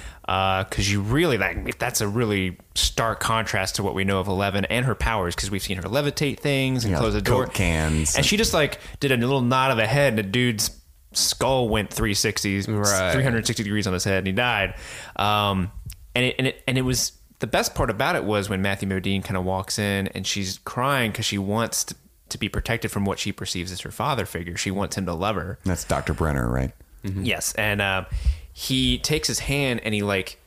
Because 0.64 0.90
you 0.90 1.02
really 1.02 1.36
like 1.38 1.76
that's 1.78 2.00
a 2.00 2.08
really 2.08 2.56
stark 2.74 3.20
contrast 3.20 3.74
to 3.76 3.82
what 3.82 3.94
we 3.94 4.04
know 4.04 4.20
of 4.20 4.28
Eleven 4.28 4.64
and 4.66 4.86
her 4.86 4.94
powers. 4.94 5.34
Because 5.34 5.50
we've 5.50 5.62
seen 5.62 5.76
her 5.78 5.82
levitate 5.82 6.38
things 6.38 6.84
and 6.84 6.92
Yeah, 6.92 6.98
close 7.00 7.14
the 7.14 7.20
door, 7.20 7.46
cans. 7.48 8.16
and 8.16 8.24
she 8.24 8.36
just 8.36 8.54
like 8.54 8.78
did 9.00 9.10
a 9.12 9.16
little 9.16 9.42
nod 9.42 9.72
of 9.72 9.76
the 9.76 9.86
head, 9.86 10.10
and 10.10 10.18
the 10.18 10.22
dude's 10.22 10.70
skull 11.16 11.68
went 11.68 11.90
360, 11.92 12.62
Right. 12.72 13.12
360 13.12 13.62
degrees 13.62 13.86
on 13.86 13.92
his 13.92 14.04
head, 14.04 14.18
and 14.18 14.26
he 14.26 14.32
died. 14.32 14.74
Um, 15.16 15.70
and 16.14 16.24
it 16.26 16.34
and 16.38 16.46
it 16.48 16.62
and 16.66 16.78
it 16.78 16.82
was 16.82 17.12
the 17.40 17.46
best 17.46 17.74
part 17.74 17.90
about 17.90 18.16
it 18.16 18.24
was 18.24 18.48
when 18.48 18.62
Matthew 18.62 18.88
Modine 18.88 19.22
kind 19.24 19.36
of 19.36 19.44
walks 19.44 19.78
in 19.78 20.06
and 20.08 20.26
she's 20.26 20.58
crying 20.58 21.10
because 21.10 21.24
she 21.26 21.36
wants 21.38 21.84
to, 21.84 21.94
to 22.30 22.38
be 22.38 22.48
protected 22.48 22.90
from 22.90 23.04
what 23.04 23.18
she 23.18 23.32
perceives 23.32 23.72
as 23.72 23.80
her 23.82 23.90
father 23.90 24.24
figure. 24.24 24.56
She 24.56 24.70
wants 24.70 24.96
him 24.96 25.04
to 25.06 25.12
love 25.14 25.36
her. 25.36 25.58
That's 25.64 25.84
Dr. 25.84 26.14
Brenner, 26.14 26.48
right? 26.50 26.70
Yes, 27.02 27.52
and 27.54 27.82
um, 27.82 28.06
he 28.52 28.98
takes 28.98 29.28
his 29.28 29.40
hand 29.40 29.80
and 29.84 29.92
he 29.92 30.02
like 30.02 30.38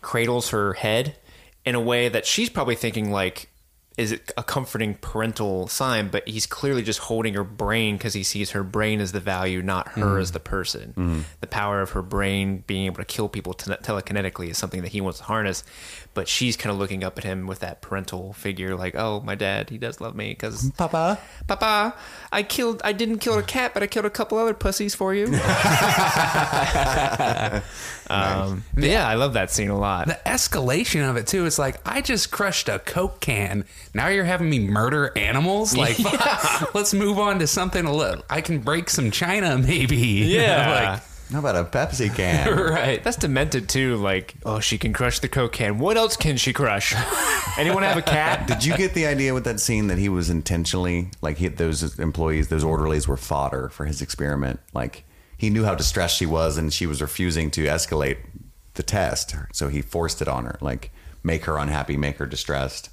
cradles 0.00 0.50
her 0.50 0.74
head 0.74 1.16
in 1.64 1.74
a 1.74 1.80
way 1.80 2.08
that 2.08 2.24
she's 2.26 2.50
probably 2.50 2.76
thinking 2.76 3.10
like 3.10 3.48
is 3.96 4.18
a 4.36 4.42
comforting 4.42 4.94
parental 4.94 5.68
sign 5.68 6.08
but 6.08 6.26
he's 6.28 6.46
clearly 6.46 6.82
just 6.82 7.00
holding 7.00 7.34
her 7.34 7.44
brain 7.44 7.96
because 7.96 8.14
he 8.14 8.22
sees 8.22 8.50
her 8.50 8.62
brain 8.62 9.00
as 9.00 9.12
the 9.12 9.20
value 9.20 9.62
not 9.62 9.88
her 9.88 10.02
mm-hmm. 10.02 10.20
as 10.20 10.32
the 10.32 10.40
person 10.40 10.92
mm-hmm. 10.96 11.20
the 11.40 11.46
power 11.46 11.80
of 11.80 11.90
her 11.90 12.02
brain 12.02 12.64
being 12.66 12.86
able 12.86 12.96
to 12.96 13.04
kill 13.04 13.28
people 13.28 13.54
tele- 13.54 13.78
telekinetically 13.78 14.48
is 14.48 14.58
something 14.58 14.82
that 14.82 14.90
he 14.90 15.00
wants 15.00 15.18
to 15.18 15.24
harness 15.24 15.64
but 16.12 16.28
she's 16.28 16.56
kind 16.56 16.72
of 16.72 16.78
looking 16.78 17.02
up 17.04 17.18
at 17.18 17.24
him 17.24 17.46
with 17.46 17.60
that 17.60 17.80
parental 17.80 18.32
figure 18.32 18.76
like 18.76 18.94
oh 18.94 19.20
my 19.20 19.34
dad 19.34 19.70
he 19.70 19.78
does 19.78 20.00
love 20.00 20.14
me 20.14 20.30
because 20.30 20.64
mm, 20.64 20.76
Papa. 20.76 21.18
Papa, 21.46 21.94
I 22.32 22.42
killed. 22.42 22.80
I 22.84 22.92
didn't 22.92 23.18
kill 23.18 23.38
a 23.38 23.42
cat, 23.42 23.72
but 23.74 23.82
I 23.82 23.86
killed 23.86 24.06
a 24.06 24.10
couple 24.10 24.38
other 24.38 24.54
pussies 24.54 24.94
for 24.94 25.14
you. 25.14 25.26
um, 28.10 28.64
but 28.74 28.84
yeah, 28.84 29.08
I 29.08 29.14
love 29.14 29.34
that 29.34 29.50
scene 29.50 29.70
a 29.70 29.78
lot. 29.78 30.06
the 30.06 30.18
escalation 30.26 31.08
of 31.08 31.16
it 31.16 31.26
too 31.26 31.46
it's 31.46 31.58
like 31.58 31.76
i 31.86 32.00
just 32.00 32.30
crushed 32.30 32.68
a 32.68 32.78
coke 32.78 33.20
can 33.20 33.64
now 33.94 34.08
you're 34.08 34.24
having 34.24 34.48
me 34.48 34.58
murder 34.58 35.12
animals 35.16 35.76
like 35.84 35.98
let's 36.74 36.94
move 36.94 37.18
on 37.18 37.38
to 37.38 37.46
something 37.46 37.84
a 37.84 37.92
little 37.92 38.22
i 38.30 38.40
can 38.40 38.58
break 38.60 38.88
some 38.88 39.10
china 39.10 39.58
maybe 39.58 39.96
You 39.96 40.24
know, 40.38 40.42
Yeah. 40.44 41.00
How 41.32 41.38
about 41.40 41.56
a 41.56 41.64
Pepsi 41.64 42.14
can? 42.14 42.54
right 42.54 43.02
That's 43.02 43.16
demented 43.16 43.66
too. 43.68 43.96
Like, 43.96 44.34
oh, 44.44 44.60
she 44.60 44.76
can 44.76 44.92
crush 44.92 45.18
the 45.20 45.28
coke 45.28 45.54
can. 45.54 45.78
What 45.78 45.96
else 45.96 46.16
can 46.18 46.36
she 46.36 46.52
crush? 46.52 46.94
Anyone 47.58 47.82
have 47.82 47.96
a 47.96 48.02
cat? 48.02 48.46
Did 48.46 48.62
you 48.64 48.76
get 48.76 48.92
the 48.92 49.06
idea 49.06 49.32
with 49.32 49.44
that 49.44 49.58
scene 49.58 49.86
that 49.86 49.96
he 49.98 50.10
was 50.10 50.28
intentionally 50.28 51.08
like 51.22 51.38
he, 51.38 51.48
those 51.48 51.98
employees, 51.98 52.48
those 52.48 52.62
orderlies 52.62 53.08
were 53.08 53.16
fodder 53.16 53.70
for 53.70 53.86
his 53.86 54.02
experiment? 54.02 54.60
Like 54.74 55.04
he 55.36 55.48
knew 55.48 55.64
how 55.64 55.74
distressed 55.74 56.18
she 56.18 56.26
was, 56.26 56.58
and 56.58 56.72
she 56.72 56.86
was 56.86 57.00
refusing 57.00 57.50
to 57.52 57.64
escalate 57.64 58.18
the 58.74 58.82
test, 58.82 59.34
so 59.52 59.68
he 59.68 59.80
forced 59.80 60.20
it 60.20 60.28
on 60.28 60.44
her. 60.44 60.58
Like 60.60 60.92
make 61.24 61.46
her 61.46 61.56
unhappy, 61.56 61.96
make 61.96 62.18
her 62.18 62.26
distressed, 62.26 62.90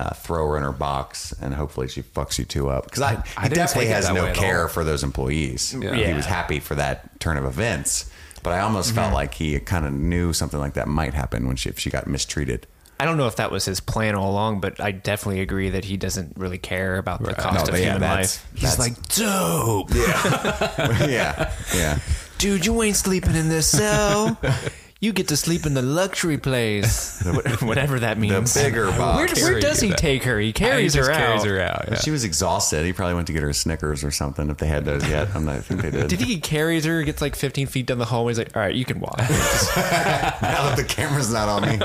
uh, 0.00 0.10
throw 0.14 0.46
her 0.48 0.56
in 0.56 0.62
her 0.62 0.72
box, 0.72 1.32
and 1.42 1.52
hopefully 1.54 1.88
she 1.88 2.02
fucks 2.02 2.38
you 2.38 2.44
two 2.44 2.68
up. 2.68 2.84
Because 2.84 3.02
I, 3.02 3.22
I 3.36 3.42
he 3.48 3.54
definitely 3.54 3.90
has 3.90 4.08
no 4.10 4.32
care 4.32 4.66
for 4.68 4.82
those 4.84 5.02
employees. 5.04 5.70
He 5.72 5.80
Yeah. 5.84 6.16
was 6.16 6.26
happy 6.26 6.58
for 6.60 6.74
that 6.76 7.20
turn 7.20 7.36
of 7.36 7.44
events. 7.44 8.10
But 8.42 8.54
I 8.54 8.60
almost 8.60 8.94
felt 8.94 9.12
like 9.12 9.34
he 9.34 9.58
kind 9.60 9.84
of 9.84 9.92
knew 9.92 10.32
something 10.32 10.58
like 10.58 10.72
that 10.74 10.88
might 10.88 11.12
happen 11.12 11.46
when 11.46 11.56
she 11.56 11.68
if 11.68 11.78
she 11.78 11.90
got 11.90 12.06
mistreated. 12.06 12.66
I 12.98 13.04
don't 13.04 13.16
know 13.16 13.26
if 13.26 13.36
that 13.36 13.50
was 13.50 13.64
his 13.64 13.80
plan 13.80 14.14
all 14.14 14.30
along, 14.30 14.60
but 14.60 14.80
I 14.80 14.92
definitely 14.92 15.40
agree 15.40 15.70
that 15.70 15.84
he 15.86 15.96
doesn't 15.96 16.36
really 16.36 16.58
care 16.58 16.96
about 16.98 17.22
the 17.22 17.32
cost 17.34 17.54
No, 17.54 17.62
of 17.62 17.70
but 17.70 17.80
yeah, 17.80 17.84
human 17.86 18.00
that's- 18.00 18.42
life. 18.52 18.60
he's 18.60 18.78
like 18.78 19.08
dope 19.08 19.88
yeah, 19.94 21.52
yeah. 21.74 21.98
dude, 22.38 22.64
you 22.66 22.82
ain't 22.82 22.96
sleeping 22.96 23.34
in 23.36 23.48
this 23.48 23.66
cell. 23.68 24.38
You 25.02 25.14
get 25.14 25.28
to 25.28 25.36
sleep 25.36 25.64
in 25.64 25.72
the 25.72 25.80
luxury 25.80 26.36
place, 26.36 27.22
whatever 27.62 28.00
that 28.00 28.18
means. 28.18 28.34
The 28.34 28.40
means. 28.40 28.54
bigger 28.54 28.86
box. 28.90 29.40
Where, 29.40 29.52
where 29.52 29.60
does 29.60 29.80
he 29.80 29.92
take 29.92 30.24
her? 30.24 30.38
He 30.38 30.52
carries 30.52 30.92
her 30.92 31.00
just 31.00 31.10
out. 31.10 31.16
carries 31.16 31.44
her 31.44 31.58
out. 31.58 31.88
yeah. 31.88 31.94
She 31.96 32.10
was 32.10 32.22
exhausted. 32.22 32.84
He 32.84 32.92
probably 32.92 33.14
went 33.14 33.26
to 33.28 33.32
get 33.32 33.42
her 33.42 33.54
Snickers 33.54 34.04
or 34.04 34.10
something 34.10 34.50
if 34.50 34.58
they 34.58 34.66
had 34.66 34.84
those 34.84 35.08
yet. 35.08 35.34
I'm 35.34 35.46
not, 35.46 35.56
I 35.56 35.60
think 35.60 35.80
they 35.80 35.90
did. 35.90 36.08
Did 36.08 36.20
he 36.20 36.38
carries 36.38 36.84
her? 36.84 37.02
Gets 37.02 37.22
like 37.22 37.34
15 37.34 37.66
feet 37.68 37.86
down 37.86 37.96
the 37.96 38.04
hallway. 38.04 38.32
He's 38.32 38.38
like, 38.38 38.54
"All 38.54 38.60
right, 38.60 38.74
you 38.74 38.84
can 38.84 39.00
walk." 39.00 39.16
now 39.18 39.26
that 39.26 40.74
the 40.76 40.84
camera's 40.84 41.32
not 41.32 41.48
on 41.48 41.62
me. 41.62 41.78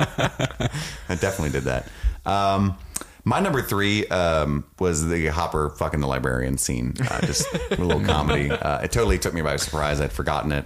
I 1.07 1.15
definitely 1.15 1.51
did 1.51 1.63
that. 1.63 1.87
Um, 2.25 2.77
my 3.23 3.39
number 3.39 3.61
three 3.61 4.07
um, 4.07 4.65
was 4.77 5.07
the 5.07 5.27
Hopper 5.27 5.69
fucking 5.69 6.01
the 6.01 6.07
librarian 6.07 6.57
scene. 6.57 6.93
Uh, 7.09 7.21
just 7.25 7.47
a 7.71 7.81
little 7.81 8.03
comedy. 8.03 8.51
Uh, 8.51 8.81
it 8.81 8.91
totally 8.91 9.19
took 9.19 9.33
me 9.33 9.41
by 9.41 9.55
surprise. 9.55 10.01
I'd 10.01 10.11
forgotten 10.11 10.51
it. 10.51 10.65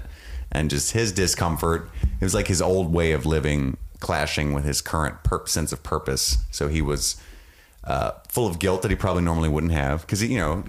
And 0.51 0.69
just 0.69 0.93
his 0.93 1.11
discomfort. 1.11 1.89
It 2.03 2.23
was 2.23 2.33
like 2.33 2.47
his 2.47 2.61
old 2.61 2.91
way 2.91 3.11
of 3.11 3.25
living 3.25 3.77
clashing 3.99 4.53
with 4.53 4.63
his 4.63 4.81
current 4.81 5.15
sense 5.45 5.71
of 5.71 5.83
purpose. 5.83 6.37
So 6.51 6.67
he 6.67 6.81
was 6.81 7.21
uh, 7.83 8.11
full 8.27 8.47
of 8.47 8.59
guilt 8.59 8.81
that 8.81 8.91
he 8.91 8.97
probably 8.97 9.23
normally 9.23 9.49
wouldn't 9.49 9.73
have. 9.73 10.01
Because, 10.01 10.23
you 10.23 10.37
know, 10.37 10.63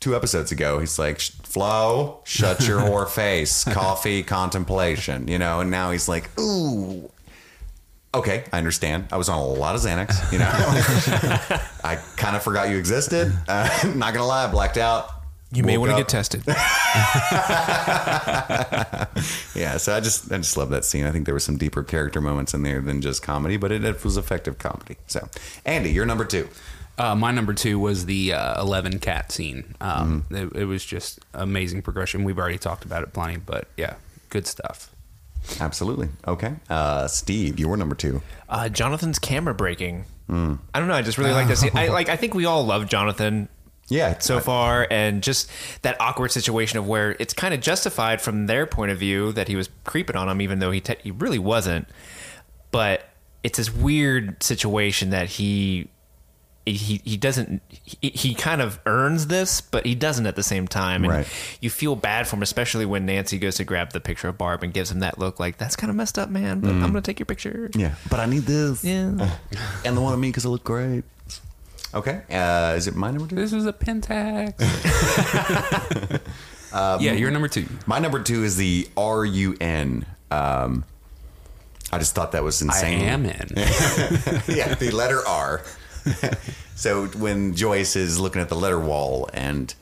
two 0.00 0.14
episodes 0.14 0.52
ago, 0.52 0.78
he's 0.78 0.98
like, 0.98 1.20
Flo, 1.20 2.20
shut 2.24 2.66
your 2.66 2.80
whore 2.82 3.08
face. 3.08 3.64
Coffee, 3.64 4.22
contemplation, 4.22 5.28
you 5.28 5.38
know? 5.38 5.60
And 5.60 5.70
now 5.70 5.90
he's 5.90 6.08
like, 6.08 6.30
ooh. 6.38 7.10
Okay, 8.14 8.44
I 8.50 8.58
understand. 8.58 9.08
I 9.12 9.18
was 9.18 9.28
on 9.28 9.38
a 9.38 9.44
lot 9.44 9.74
of 9.74 9.82
Xanax, 9.82 10.32
you 10.32 10.38
know. 10.38 10.48
I 11.84 11.96
kind 12.16 12.34
of 12.34 12.42
forgot 12.42 12.70
you 12.70 12.78
existed. 12.78 13.30
Uh, 13.46 13.68
not 13.94 14.14
gonna 14.14 14.26
lie, 14.26 14.44
I 14.44 14.50
blacked 14.50 14.78
out. 14.78 15.10
You 15.56 15.62
may 15.64 15.78
want 15.78 15.92
to 15.92 15.96
get 15.96 16.08
tested. 16.08 16.42
Yeah, 19.54 19.78
so 19.78 19.94
I 19.96 20.00
just 20.00 20.30
I 20.30 20.36
just 20.36 20.56
love 20.56 20.70
that 20.70 20.84
scene. 20.84 21.04
I 21.06 21.10
think 21.10 21.24
there 21.24 21.34
were 21.34 21.40
some 21.40 21.56
deeper 21.56 21.82
character 21.82 22.20
moments 22.20 22.52
in 22.54 22.62
there 22.62 22.80
than 22.80 23.00
just 23.00 23.22
comedy, 23.22 23.56
but 23.56 23.72
it, 23.72 23.84
it 23.84 24.04
was 24.04 24.16
effective 24.18 24.58
comedy. 24.58 24.96
So, 25.06 25.28
Andy, 25.64 25.90
you're 25.90 26.04
number 26.06 26.24
two. 26.26 26.48
Uh, 26.98 27.14
my 27.14 27.30
number 27.30 27.52
two 27.54 27.78
was 27.78 28.06
the 28.06 28.32
uh, 28.34 28.60
11 28.60 28.98
cat 29.00 29.32
scene. 29.32 29.74
Um, 29.80 30.22
Mm-hmm. 30.30 30.34
it, 30.56 30.62
it 30.62 30.64
was 30.66 30.84
just 30.84 31.20
amazing 31.34 31.82
progression. 31.82 32.24
We've 32.24 32.38
already 32.38 32.58
talked 32.58 32.84
about 32.84 33.02
it 33.02 33.12
plenty, 33.12 33.36
but 33.38 33.68
yeah, 33.76 33.94
good 34.30 34.46
stuff. 34.46 34.90
Absolutely. 35.60 36.08
Okay, 36.26 36.54
uh, 36.68 37.06
Steve, 37.08 37.58
you 37.58 37.68
were 37.68 37.76
number 37.76 37.94
two. 37.94 38.20
Uh, 38.48 38.68
Jonathan's 38.68 39.18
camera 39.18 39.54
breaking. 39.54 40.04
I 40.28 40.34
don't 40.74 40.88
know. 40.88 40.94
I 40.94 41.02
just 41.02 41.18
really 41.18 41.30
like 41.32 41.46
this. 41.48 41.64
I 41.74 41.86
like. 41.98 42.08
I 42.08 42.16
think 42.16 42.34
we 42.34 42.44
all 42.46 42.64
love 42.66 42.88
Jonathan 42.88 43.48
Yeah, 43.88 44.18
so 44.18 44.40
far, 44.40 44.88
and 44.90 45.22
just 45.22 45.48
that 45.82 45.96
awkward 46.00 46.32
situation 46.32 46.78
of 46.78 46.88
where 46.88 47.14
it's 47.20 47.32
kind 47.32 47.54
of 47.54 47.60
justified 47.60 48.20
from 48.20 48.46
their 48.46 48.66
point 48.66 48.90
of 48.90 48.98
view 48.98 49.32
that 49.32 49.46
he 49.46 49.54
was 49.54 49.68
creeping 49.84 50.16
on 50.16 50.28
him, 50.28 50.40
even 50.40 50.58
though 50.58 50.72
he 50.72 50.80
te- 50.80 50.96
he 51.02 51.12
really 51.12 51.38
wasn't. 51.38 51.88
But 52.72 53.08
it's 53.44 53.58
this 53.58 53.72
weird 53.72 54.42
situation 54.42 55.10
that 55.10 55.28
he 55.28 55.88
he 56.64 57.00
he 57.04 57.16
doesn't 57.16 57.62
he, 57.70 58.10
he 58.10 58.34
kind 58.34 58.60
of 58.60 58.80
earns 58.86 59.28
this, 59.28 59.60
but 59.60 59.86
he 59.86 59.94
doesn't 59.94 60.26
at 60.26 60.34
the 60.34 60.42
same 60.42 60.66
time. 60.66 61.04
And 61.04 61.12
Right. 61.12 61.28
you 61.60 61.70
feel 61.70 61.94
bad 61.94 62.26
for 62.26 62.34
him, 62.34 62.42
especially 62.42 62.84
when 62.84 63.06
Nancy 63.06 63.38
goes 63.38 63.54
to 63.56 63.64
grab 63.64 63.92
the 63.92 64.00
picture 64.00 64.26
of 64.26 64.36
Barb 64.36 64.64
and 64.64 64.74
gives 64.74 64.90
him 64.90 64.98
that 64.98 65.16
look, 65.16 65.38
like 65.38 65.58
that's 65.58 65.76
kind 65.76 65.90
of 65.90 65.96
messed 65.96 66.18
up, 66.18 66.28
man. 66.28 66.58
But 66.58 66.72
mm. 66.72 66.82
I'm 66.82 66.88
gonna 66.88 67.02
take 67.02 67.20
your 67.20 67.26
picture. 67.26 67.70
Yeah, 67.76 67.94
but 68.10 68.18
I 68.18 68.26
need 68.26 68.42
this. 68.42 68.82
Yeah. 68.82 69.36
and 69.84 69.96
the 69.96 70.00
one 70.00 70.12
of 70.12 70.18
me 70.18 70.28
because 70.28 70.44
I 70.44 70.48
look 70.48 70.64
great. 70.64 71.04
Okay, 71.96 72.20
uh, 72.30 72.74
is 72.76 72.86
it 72.88 72.94
my 72.94 73.10
number 73.10 73.26
two? 73.26 73.36
This 73.36 73.54
is 73.54 73.64
a 73.64 73.72
Pentax. 73.72 74.52
yeah, 77.00 77.12
you're 77.12 77.30
number 77.30 77.48
two. 77.48 77.66
My 77.86 77.98
number 77.98 78.22
two 78.22 78.44
is 78.44 78.58
the 78.58 78.86
R 78.98 79.24
U 79.24 79.56
N. 79.58 80.04
Um, 80.30 80.84
I 81.90 81.96
just 81.98 82.14
thought 82.14 82.32
that 82.32 82.44
was 82.44 82.60
I 82.60 82.66
insane. 82.66 83.00
am 83.00 83.24
in. 83.24 83.48
yeah, 84.46 84.74
the 84.74 84.90
letter 84.92 85.26
R. 85.26 85.62
so 86.74 87.06
when 87.06 87.54
Joyce 87.54 87.96
is 87.96 88.20
looking 88.20 88.42
at 88.42 88.50
the 88.50 88.56
letter 88.56 88.78
wall 88.78 89.30
and 89.32 89.74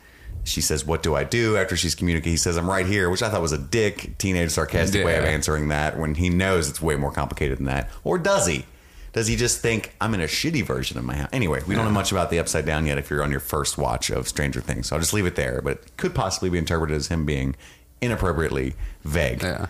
she 0.44 0.60
says, 0.60 0.84
"What 0.84 1.02
do 1.02 1.16
I 1.16 1.24
do?" 1.24 1.56
After 1.56 1.76
she's 1.76 1.96
communicating, 1.96 2.34
he 2.34 2.36
says, 2.36 2.56
"I'm 2.56 2.70
right 2.70 2.86
here," 2.86 3.10
which 3.10 3.24
I 3.24 3.28
thought 3.28 3.42
was 3.42 3.50
a 3.50 3.58
dick, 3.58 4.18
teenage, 4.18 4.52
sarcastic 4.52 5.04
way 5.04 5.18
of 5.18 5.24
answering 5.24 5.66
that. 5.68 5.98
When 5.98 6.14
he 6.14 6.28
knows 6.28 6.68
it's 6.68 6.80
way 6.80 6.94
more 6.94 7.10
complicated 7.10 7.58
than 7.58 7.66
that, 7.66 7.90
or 8.04 8.18
does 8.18 8.46
he? 8.46 8.66
Does 9.14 9.28
he 9.28 9.36
just 9.36 9.60
think 9.60 9.94
I'm 10.00 10.12
in 10.12 10.20
a 10.20 10.26
shitty 10.26 10.64
version 10.64 10.98
of 10.98 11.04
my 11.04 11.14
house? 11.14 11.28
Anyway, 11.32 11.62
we 11.66 11.76
don't 11.76 11.84
know 11.84 11.90
much 11.92 12.10
about 12.10 12.30
the 12.30 12.40
Upside 12.40 12.66
Down 12.66 12.84
yet. 12.84 12.98
If 12.98 13.08
you're 13.10 13.22
on 13.22 13.30
your 13.30 13.40
first 13.40 13.78
watch 13.78 14.10
of 14.10 14.28
Stranger 14.28 14.60
Things, 14.60 14.88
so 14.88 14.96
I'll 14.96 15.00
just 15.00 15.14
leave 15.14 15.24
it 15.24 15.36
there. 15.36 15.62
But 15.62 15.78
it 15.78 15.96
could 15.96 16.14
possibly 16.14 16.50
be 16.50 16.58
interpreted 16.58 16.96
as 16.96 17.06
him 17.06 17.24
being 17.24 17.54
inappropriately 18.02 18.74
vague. 19.04 19.42
Yeah. 19.42 19.66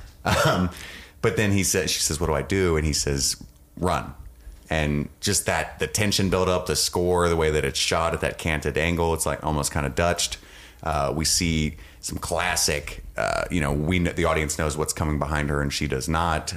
Um, 0.47 0.71
but 1.21 1.37
then 1.37 1.53
he 1.53 1.63
says, 1.63 1.91
she 1.91 2.01
says, 2.01 2.19
"What 2.19 2.29
do 2.29 2.35
I 2.35 2.43
do?" 2.43 2.77
And 2.79 2.87
he 2.87 2.95
says, 2.95 3.37
"Run." 3.77 4.15
And 4.71 5.11
just 5.21 5.45
that 5.45 5.79
the 5.79 5.87
tension 5.87 6.31
build 6.31 6.49
up, 6.49 6.65
the 6.65 6.75
score, 6.75 7.29
the 7.29 7.37
way 7.37 7.51
that 7.51 7.67
it's 7.67 7.79
shot 7.79 8.15
at 8.15 8.23
that 8.23 8.39
canted 8.39 8.79
angle, 8.79 9.13
it's 9.13 9.27
like 9.27 9.45
almost 9.45 9.71
kind 9.71 9.85
of 9.85 9.95
Dutched. 9.95 10.39
Uh, 10.83 11.13
we 11.15 11.27
see 11.27 11.77
some 12.01 12.19
classic, 12.19 13.03
uh, 13.17 13.45
you 13.51 13.61
know, 13.61 13.73
we 13.73 13.99
kn- 13.99 14.15
the 14.17 14.25
audience 14.25 14.59
knows 14.59 14.77
what's 14.77 14.93
coming 14.93 15.19
behind 15.19 15.51
her, 15.51 15.61
and 15.61 15.73
she 15.73 15.87
does 15.87 16.09
not. 16.09 16.55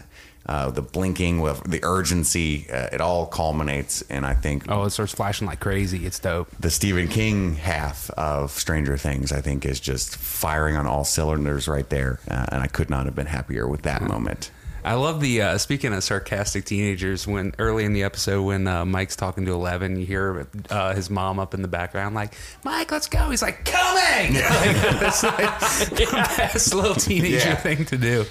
Uh, 0.47 0.71
the 0.71 0.81
blinking, 0.81 1.41
with 1.41 1.61
the 1.69 1.81
urgency, 1.83 2.67
uh, 2.71 2.87
it 2.93 3.01
all 3.01 3.25
culminates, 3.25 4.01
and 4.09 4.25
I 4.25 4.33
think 4.33 4.63
Oh, 4.69 4.85
it 4.85 4.91
starts 4.91 5.13
flashing 5.13 5.45
like 5.45 5.59
crazy. 5.59 6.05
It's 6.05 6.19
dope. 6.19 6.47
the 6.59 6.69
Stephen 6.71 7.07
King 7.09 7.55
half 7.55 8.09
of 8.11 8.51
Stranger 8.51 8.97
Things, 8.97 9.31
I 9.33 9.41
think, 9.41 9.65
is 9.65 9.79
just 9.81 10.15
firing 10.15 10.77
on 10.77 10.87
all 10.87 11.03
cylinders 11.03 11.67
right 11.67 11.89
there, 11.89 12.19
uh, 12.31 12.45
and 12.49 12.63
I 12.63 12.67
could 12.67 12.89
not 12.89 13.05
have 13.05 13.15
been 13.15 13.25
happier 13.27 13.67
with 13.67 13.81
that 13.81 14.01
moment. 14.01 14.51
I 14.87 14.93
love 14.93 15.19
the 15.19 15.41
uh, 15.41 15.57
speaking 15.57 15.93
of 15.93 16.01
sarcastic 16.01 16.63
teenagers. 16.63 17.27
When 17.27 17.53
early 17.59 17.83
in 17.83 17.91
the 17.91 18.03
episode, 18.03 18.43
when 18.43 18.67
uh, 18.67 18.85
Mike's 18.85 19.17
talking 19.17 19.45
to 19.45 19.51
Eleven, 19.51 19.99
you 19.99 20.05
hear 20.05 20.47
uh, 20.69 20.95
his 20.95 21.09
mom 21.09 21.39
up 21.39 21.53
in 21.53 21.61
the 21.61 21.67
background, 21.67 22.15
like, 22.15 22.35
"Mike, 22.63 22.89
let's 22.89 23.07
go." 23.09 23.29
He's 23.29 23.41
like, 23.41 23.65
"Coming!" 23.65 24.35
Like, 24.35 24.99
that's 24.99 25.23
like 25.23 25.59
the 25.89 26.07
best 26.37 26.73
little 26.73 26.95
teenager 26.95 27.35
Yeah. 27.49 27.55
thing 27.55 27.83
to 27.85 27.97
do. 27.97 28.23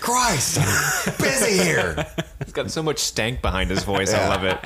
Christ, 0.00 0.56
busy 1.18 1.62
here. 1.62 2.06
He's 2.42 2.54
got 2.54 2.70
so 2.70 2.82
much 2.82 2.98
stank 3.00 3.42
behind 3.42 3.68
his 3.68 3.84
voice. 3.84 4.14
I 4.14 4.28
love 4.28 4.44
it. 4.44 4.58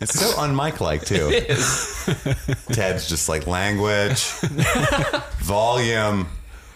It's 0.00 0.12
so 0.18 0.38
un-Mike 0.38 0.80
like 0.82 1.04
too. 1.06 1.30
Ted's 2.72 3.08
just 3.08 3.28
like 3.30 3.46
language, 3.46 4.24
volume. 5.40 6.26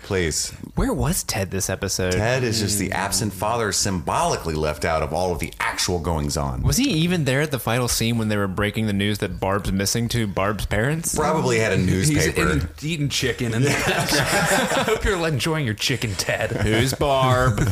Please, 0.04 0.54
Where 0.76 0.92
was 0.92 1.22
Ted 1.24 1.50
this 1.50 1.70
episode? 1.70 2.12
Ted 2.12 2.44
is 2.44 2.60
just 2.60 2.78
the 2.78 2.92
absent 2.92 3.32
father, 3.32 3.72
symbolically 3.72 4.52
left 4.52 4.84
out 4.84 5.02
of 5.02 5.10
all 5.10 5.32
of 5.32 5.38
the 5.38 5.50
actual 5.58 5.98
goings 5.98 6.36
on. 6.36 6.62
Was 6.62 6.76
he 6.76 6.84
even 6.90 7.24
there 7.24 7.40
at 7.40 7.50
the 7.50 7.58
final 7.58 7.88
scene 7.88 8.18
when 8.18 8.28
they 8.28 8.36
were 8.36 8.46
breaking 8.46 8.86
the 8.86 8.92
news 8.92 9.16
that 9.18 9.40
Barb's 9.40 9.72
missing 9.72 10.06
to 10.10 10.26
Barb's 10.26 10.66
parents? 10.66 11.14
Probably 11.14 11.58
had 11.60 11.72
a 11.72 11.78
newspaper. 11.78 12.50
in, 12.50 12.68
eating 12.82 13.08
chicken 13.08 13.54
in 13.54 13.62
the. 13.62 13.70
I 13.70 14.82
hope 14.82 15.02
you're 15.02 15.26
enjoying 15.26 15.64
your 15.64 15.72
chicken, 15.72 16.12
Ted. 16.12 16.50
Who's 16.52 16.92
Barb? 16.92 17.58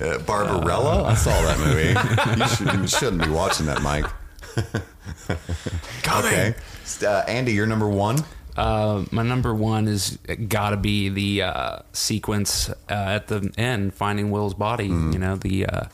Uh, 0.00 0.16
Barbarella? 0.20 1.04
I 1.04 1.14
saw 1.14 1.30
that 1.42 1.58
movie. 1.58 1.90
you, 2.40 2.48
should, 2.48 2.80
you 2.80 2.88
shouldn't 2.88 3.22
be 3.22 3.28
watching 3.28 3.66
that, 3.66 3.82
Mike. 3.82 4.06
okay. 6.08 6.54
Uh, 7.04 7.22
Andy, 7.28 7.52
you're 7.52 7.66
number 7.66 7.86
one. 7.86 8.24
Uh, 8.60 9.04
my 9.10 9.22
number 9.22 9.54
one 9.54 9.88
is 9.88 10.18
got 10.48 10.70
to 10.70 10.76
be 10.76 11.08
the 11.08 11.42
uh, 11.42 11.78
sequence 11.92 12.68
uh, 12.68 12.74
at 12.88 13.26
the 13.28 13.50
end, 13.56 13.94
finding 13.94 14.30
Will's 14.30 14.52
body. 14.54 14.88
You 15.12 15.18
know, 15.18 15.36
the 15.36 15.64
uh, 15.66 15.84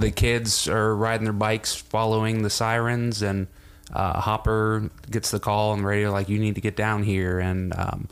the 0.00 0.10
kids 0.10 0.66
are 0.66 0.96
riding 0.96 1.22
their 1.24 1.32
bikes, 1.32 1.74
following 1.74 2.42
the 2.42 2.50
sirens, 2.50 3.22
and 3.22 3.46
uh, 3.92 4.20
Hopper 4.20 4.90
gets 5.08 5.30
the 5.30 5.38
call 5.38 5.70
on 5.70 5.82
the 5.82 5.86
radio 5.86 6.10
like, 6.10 6.28
"You 6.28 6.40
need 6.40 6.56
to 6.56 6.60
get 6.60 6.74
down 6.74 7.04
here." 7.04 7.38
And 7.38 7.72
um, 7.78 8.08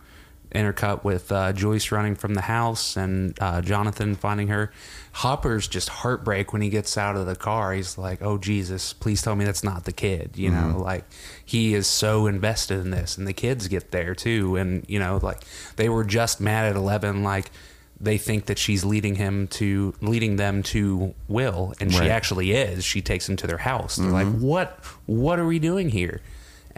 intercut 0.55 1.05
with 1.05 1.31
uh, 1.31 1.53
Joyce 1.53 1.91
running 1.93 2.15
from 2.15 2.35
the 2.35 2.43
house 2.43 2.97
and 2.97 3.37
uh, 3.41 3.61
Jonathan 3.61 4.15
finding 4.15 4.49
her. 4.49 4.71
Hopper's 5.13 5.67
just 5.67 5.89
heartbreak 5.89 6.53
when 6.53 6.63
he 6.63 6.69
gets 6.71 6.97
out 6.97 7.17
of 7.17 7.27
the 7.27 7.35
car. 7.37 7.73
He's 7.73 7.99
like, 7.99 8.23
"Oh 8.23 8.39
Jesus, 8.39 8.93
please 8.93 9.21
tell 9.21 9.35
me 9.37 9.45
that's 9.45 9.65
not 9.65 9.85
the 9.85 9.93
kid." 9.93 10.33
You 10.37 10.51
know, 10.51 10.79
like 10.79 11.05
he 11.45 11.75
is 11.75 11.87
so 11.87 12.27
invested 12.27 12.79
in 12.81 12.91
this, 12.91 13.19
and 13.19 13.27
the 13.27 13.33
kids 13.33 13.69
get 13.69 13.91
there 13.91 14.15
too. 14.15 14.57
And 14.57 14.85
you 14.89 14.99
know, 14.99 15.19
like 15.23 15.43
they 15.77 15.89
were 15.89 16.05
just 16.05 16.41
mad 16.41 16.67
at 16.67 16.77
Eleven, 16.77 17.23
like 17.25 17.51
they 18.01 18.17
think 18.17 18.47
that 18.47 18.59
she's 18.59 18.85
leading 18.85 19.17
him 19.17 19.49
to 19.49 19.93
leading 20.01 20.37
them 20.37 20.63
to 20.63 21.15
Will, 21.27 21.75
and 21.81 21.93
she 21.93 21.99
actually 22.11 22.53
is. 22.53 22.85
She 22.85 23.03
takes 23.03 23.29
him 23.29 23.35
to 23.37 23.47
their 23.49 23.59
house. 23.59 23.97
They're 23.97 24.07
like, 24.13 24.33
"What? 24.39 24.79
What 25.07 25.41
are 25.41 25.47
we 25.47 25.59
doing 25.59 25.89
here?" 25.89 26.21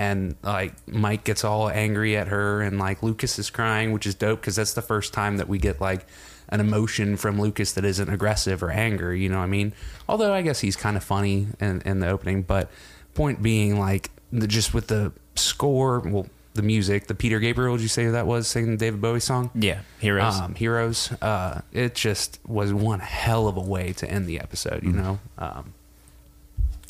And 0.01 0.35
like 0.43 0.73
Mike 0.89 1.25
gets 1.25 1.45
all 1.45 1.69
angry 1.69 2.17
at 2.17 2.29
her, 2.29 2.63
and 2.63 2.79
like 2.79 3.03
Lucas 3.03 3.39
is 3.39 3.51
crying, 3.51 3.93
which 3.93 4.07
is 4.07 4.15
dope 4.15 4.41
because 4.41 4.57
that's 4.57 4.73
the 4.73 4.81
first 4.83 5.13
time 5.13 5.37
that 5.37 5.47
we 5.47 5.59
get 5.59 5.79
like 5.79 6.07
an 6.49 6.59
emotion 6.59 7.19
from 7.19 7.39
Lucas 7.39 7.73
that 7.73 7.85
isn't 7.85 8.09
aggressive 8.09 8.63
or 8.63 8.71
anger. 8.71 9.15
You 9.15 9.29
know 9.29 9.37
what 9.37 9.45
I 9.45 9.49
mean? 9.49 9.75
Although 10.09 10.33
I 10.33 10.41
guess 10.41 10.61
he's 10.61 10.75
kind 10.75 10.97
of 10.97 11.05
funny 11.05 11.49
in, 11.61 11.83
in 11.83 12.01
the 12.01 12.09
opening, 12.09 12.41
but 12.43 12.71
point 13.15 13.43
being 13.43 13.79
like 13.79 14.11
the, 14.33 14.47
just 14.47 14.73
with 14.73 14.87
the 14.87 15.13
score, 15.37 16.01
well, 16.01 16.27
the 16.55 16.63
music, 16.63 17.07
the 17.07 17.15
Peter 17.15 17.39
Gabriel, 17.39 17.77
did 17.77 17.83
you 17.83 17.89
say 17.89 18.09
that 18.09 18.27
was 18.27 18.49
singing 18.49 18.71
the 18.73 18.77
David 18.79 19.03
Bowie 19.03 19.21
song? 19.21 19.51
Yeah, 19.55 19.81
Heroes. 20.01 20.41
Um, 20.41 20.55
Heroes. 20.55 21.13
Uh, 21.21 21.61
it 21.73 21.95
just 21.95 22.41
was 22.47 22.73
one 22.73 23.01
hell 23.01 23.49
of 23.49 23.57
a 23.59 23.61
way 23.61 23.93
to 23.93 24.11
end 24.11 24.27
the 24.27 24.41
episode. 24.41 24.83
You 24.83 24.93
know. 24.93 25.19
Um, 25.39 25.75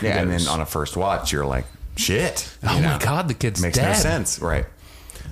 Yeah, 0.01 0.21
and 0.21 0.31
then 0.31 0.47
on 0.47 0.61
a 0.61 0.67
first 0.67 0.97
watch, 0.97 1.33
you're 1.33 1.45
like, 1.45 1.67
shit. 1.97 2.51
oh 2.65 2.77
you 2.77 2.83
my 2.83 2.99
god, 2.99 3.29
the 3.29 3.35
kid's 3.35 3.61
Makes 3.63 3.77
dead. 3.79 3.89
no 3.89 3.95
sense, 3.95 4.39
right? 4.41 4.67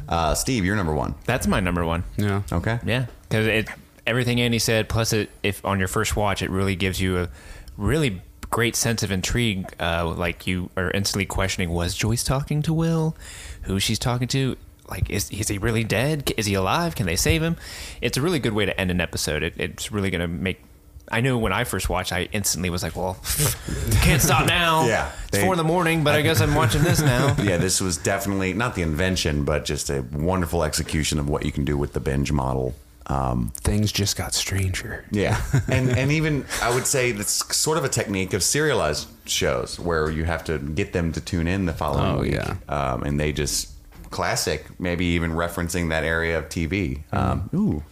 Uh, 0.08 0.34
Steve, 0.34 0.64
you're 0.64 0.76
number 0.76 0.94
one. 0.94 1.14
That's 1.26 1.46
my 1.46 1.60
number 1.60 1.84
one. 1.84 2.04
Yeah. 2.16 2.42
Okay. 2.50 2.78
Yeah, 2.84 3.06
because 3.28 3.46
it 3.46 3.68
everything 4.06 4.40
Andy 4.40 4.58
said, 4.58 4.88
plus 4.88 5.12
it 5.12 5.30
if 5.42 5.64
on 5.64 5.78
your 5.78 5.88
first 5.88 6.16
watch, 6.16 6.42
it 6.42 6.50
really 6.50 6.76
gives 6.76 7.00
you 7.00 7.18
a 7.18 7.28
really 7.76 8.22
great 8.50 8.74
sense 8.74 9.02
of 9.02 9.10
intrigue. 9.10 9.66
Uh, 9.78 10.06
like 10.16 10.46
you 10.46 10.70
are 10.76 10.90
instantly 10.90 11.26
questioning: 11.26 11.70
Was 11.70 11.94
Joyce 11.94 12.24
talking 12.24 12.62
to 12.62 12.72
Will? 12.72 13.16
Who 13.62 13.78
she's 13.78 13.98
talking 13.98 14.28
to? 14.28 14.56
Like, 14.88 15.10
is 15.10 15.30
is 15.30 15.48
he 15.48 15.58
really 15.58 15.84
dead? 15.84 16.32
Is 16.38 16.46
he 16.46 16.54
alive? 16.54 16.94
Can 16.94 17.04
they 17.04 17.16
save 17.16 17.42
him? 17.42 17.56
It's 18.00 18.16
a 18.16 18.22
really 18.22 18.38
good 18.38 18.54
way 18.54 18.64
to 18.64 18.80
end 18.80 18.90
an 18.90 19.02
episode. 19.02 19.42
It, 19.42 19.54
it's 19.58 19.92
really 19.92 20.08
going 20.08 20.22
to 20.22 20.28
make. 20.28 20.62
I 21.10 21.20
knew 21.20 21.38
when 21.38 21.52
I 21.52 21.64
first 21.64 21.88
watched, 21.88 22.12
I 22.12 22.28
instantly 22.32 22.70
was 22.70 22.82
like, 22.82 22.94
"Well, 22.96 23.16
can't 24.02 24.20
stop 24.22 24.46
now. 24.46 24.86
Yeah, 24.88 25.10
it's 25.22 25.30
they- 25.38 25.42
four 25.42 25.54
in 25.54 25.58
the 25.58 25.64
morning, 25.64 26.04
but 26.04 26.14
I 26.14 26.22
guess 26.22 26.40
I'm 26.40 26.54
watching 26.54 26.82
this 26.82 27.00
now." 27.00 27.34
Yeah, 27.42 27.56
this 27.56 27.80
was 27.80 27.96
definitely 27.96 28.52
not 28.54 28.74
the 28.74 28.82
invention, 28.82 29.44
but 29.44 29.64
just 29.64 29.90
a 29.90 30.02
wonderful 30.12 30.64
execution 30.64 31.18
of 31.18 31.28
what 31.28 31.44
you 31.44 31.52
can 31.52 31.64
do 31.64 31.76
with 31.76 31.92
the 31.92 32.00
binge 32.00 32.30
model. 32.32 32.74
Um, 33.06 33.52
Things 33.62 33.90
just 33.90 34.16
got 34.18 34.34
stranger. 34.34 35.06
yeah, 35.10 35.40
and 35.68 35.88
and 35.96 36.12
even 36.12 36.44
I 36.62 36.74
would 36.74 36.86
say 36.86 37.12
that's 37.12 37.56
sort 37.56 37.78
of 37.78 37.84
a 37.84 37.88
technique 37.88 38.34
of 38.34 38.42
serialized 38.42 39.08
shows 39.24 39.78
where 39.80 40.10
you 40.10 40.24
have 40.24 40.44
to 40.44 40.58
get 40.58 40.92
them 40.92 41.12
to 41.12 41.20
tune 41.22 41.48
in 41.48 41.64
the 41.64 41.72
following 41.72 42.16
Oh, 42.16 42.20
week, 42.20 42.32
yeah. 42.34 42.56
um, 42.68 43.02
and 43.04 43.18
they 43.18 43.32
just 43.32 43.70
classic, 44.10 44.66
maybe 44.78 45.06
even 45.06 45.32
referencing 45.32 45.88
that 45.88 46.04
area 46.04 46.36
of 46.38 46.48
TV. 46.50 47.02
Um, 47.12 47.48
ooh, 47.54 47.82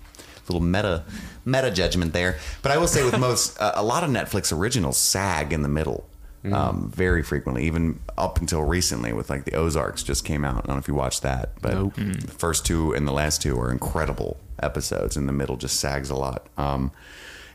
little 0.49 0.61
meta 0.67 1.05
meta 1.45 1.71
judgment 1.71 2.13
there. 2.13 2.39
But 2.63 2.73
I 2.73 2.79
will 2.79 2.89
say 2.89 3.05
with 3.05 3.19
most 3.21 3.61
uh, 3.61 3.73
a 3.75 3.83
lot 3.85 4.05
of 4.05 4.11
Netflix 4.11 4.57
originals 4.57 4.97
sag 4.97 5.53
in 5.53 5.63
the 5.63 5.69
middle. 5.69 6.09
Um, 6.53 6.93
very 6.95 7.25
frequently, 7.25 7.65
even 7.67 7.99
up 8.17 8.39
until 8.41 8.63
recently, 8.63 9.13
with 9.13 9.29
like 9.31 9.47
the 9.47 9.55
Ozarks 9.57 10.05
just 10.05 10.25
came 10.25 10.45
out. 10.45 10.59
I 10.59 10.61
don't 10.61 10.77
know 10.77 10.79
if 10.79 10.87
you 10.87 10.95
watched 10.95 11.23
that, 11.23 11.61
but 11.61 11.75
Nope. 11.75 11.95
the 11.97 12.31
first 12.39 12.65
two 12.65 12.93
and 12.93 13.05
the 13.09 13.11
last 13.13 13.43
two 13.43 13.59
are 13.59 13.73
incredible 13.73 14.37
episodes. 14.63 15.17
In 15.17 15.27
the 15.27 15.33
middle, 15.33 15.57
just 15.57 15.81
sags 15.81 16.09
a 16.09 16.15
lot. 16.15 16.47
Um, 16.57 16.93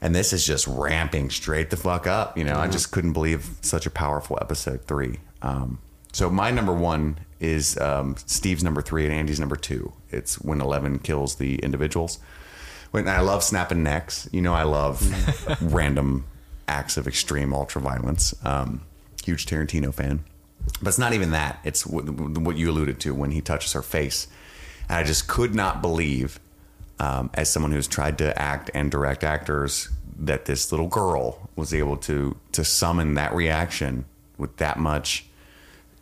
and 0.02 0.14
this 0.14 0.34
is 0.34 0.46
just 0.46 0.68
ramping 0.68 1.30
straight 1.30 1.70
the 1.70 1.78
fuck 1.78 2.06
up. 2.06 2.38
You 2.38 2.44
know, 2.44 2.58
I 2.58 2.68
just 2.68 2.92
couldn't 2.92 3.14
believe 3.14 3.52
such 3.62 3.86
a 3.86 3.90
powerful 3.90 4.38
episode 4.42 4.84
three. 4.84 5.20
Um, 5.42 5.80
so 6.12 6.30
my 6.30 6.52
number 6.52 6.74
one 6.74 7.20
is 7.40 7.78
um, 7.80 8.18
Steve's 8.26 8.62
number 8.62 8.82
three 8.82 9.06
and 9.06 9.14
Andy's 9.14 9.40
number 9.40 9.56
two. 9.56 9.94
It's 10.10 10.36
when 10.42 10.60
Eleven 10.60 11.00
kills 11.00 11.36
the 11.36 11.56
individuals. 11.60 12.20
When 12.92 13.08
I 13.08 13.22
love 13.22 13.44
snapping 13.44 13.84
necks, 13.84 14.28
you 14.32 14.42
know, 14.42 14.54
I 14.54 14.64
love 14.64 15.02
random 15.62 16.26
acts 16.68 16.98
of 16.98 17.08
extreme 17.08 17.54
ultra 17.54 17.82
violence. 17.82 18.34
Um, 18.46 18.82
huge 19.24 19.46
Tarantino 19.46 19.94
fan, 19.94 20.24
but 20.82 20.90
it's 20.90 21.00
not 21.00 21.14
even 21.14 21.32
that. 21.32 21.60
It's 21.64 21.86
what, 21.86 22.10
what 22.10 22.58
you 22.58 22.70
alluded 22.70 23.00
to 23.02 23.14
when 23.14 23.32
he 23.32 23.42
touches 23.42 23.74
her 23.74 23.82
face, 23.82 24.28
and 24.90 24.98
I 24.98 25.04
just 25.04 25.28
could 25.28 25.56
not 25.56 25.82
believe, 25.82 26.40
um, 27.00 27.30
as 27.34 27.50
someone 27.50 27.72
who's 27.72 27.88
tried 27.88 28.18
to 28.20 28.40
act 28.40 28.70
and 28.74 28.92
direct 28.92 29.24
actors, 29.24 29.90
that 30.20 30.46
this 30.46 30.72
little 30.72 30.88
girl 30.88 31.50
was 31.56 31.74
able 31.74 31.98
to 31.98 32.38
to 32.52 32.64
summon 32.64 33.16
that 33.16 33.34
reaction 33.34 34.06
with 34.38 34.58
that 34.58 34.78
much 34.78 35.26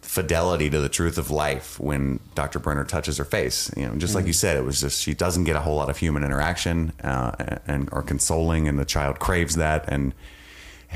fidelity 0.09 0.71
to 0.71 0.81
the 0.81 0.89
truth 0.89 1.19
of 1.19 1.29
life 1.29 1.79
when 1.79 2.19
Dr. 2.33 2.57
Brenner 2.57 2.83
touches 2.83 3.17
her 3.17 3.23
face. 3.23 3.69
You 3.77 3.85
know, 3.87 3.95
just 3.95 4.15
like 4.15 4.25
you 4.25 4.33
said, 4.33 4.57
it 4.57 4.63
was 4.63 4.81
just 4.81 4.99
she 4.99 5.13
doesn't 5.13 5.43
get 5.43 5.55
a 5.55 5.59
whole 5.59 5.75
lot 5.75 5.87
of 5.87 5.97
human 5.99 6.23
interaction 6.23 6.93
uh, 7.03 7.59
and 7.67 7.87
or 7.91 8.01
consoling, 8.01 8.67
and 8.67 8.79
the 8.79 8.85
child 8.85 9.19
craves 9.19 9.55
that, 9.57 9.85
and 9.87 10.15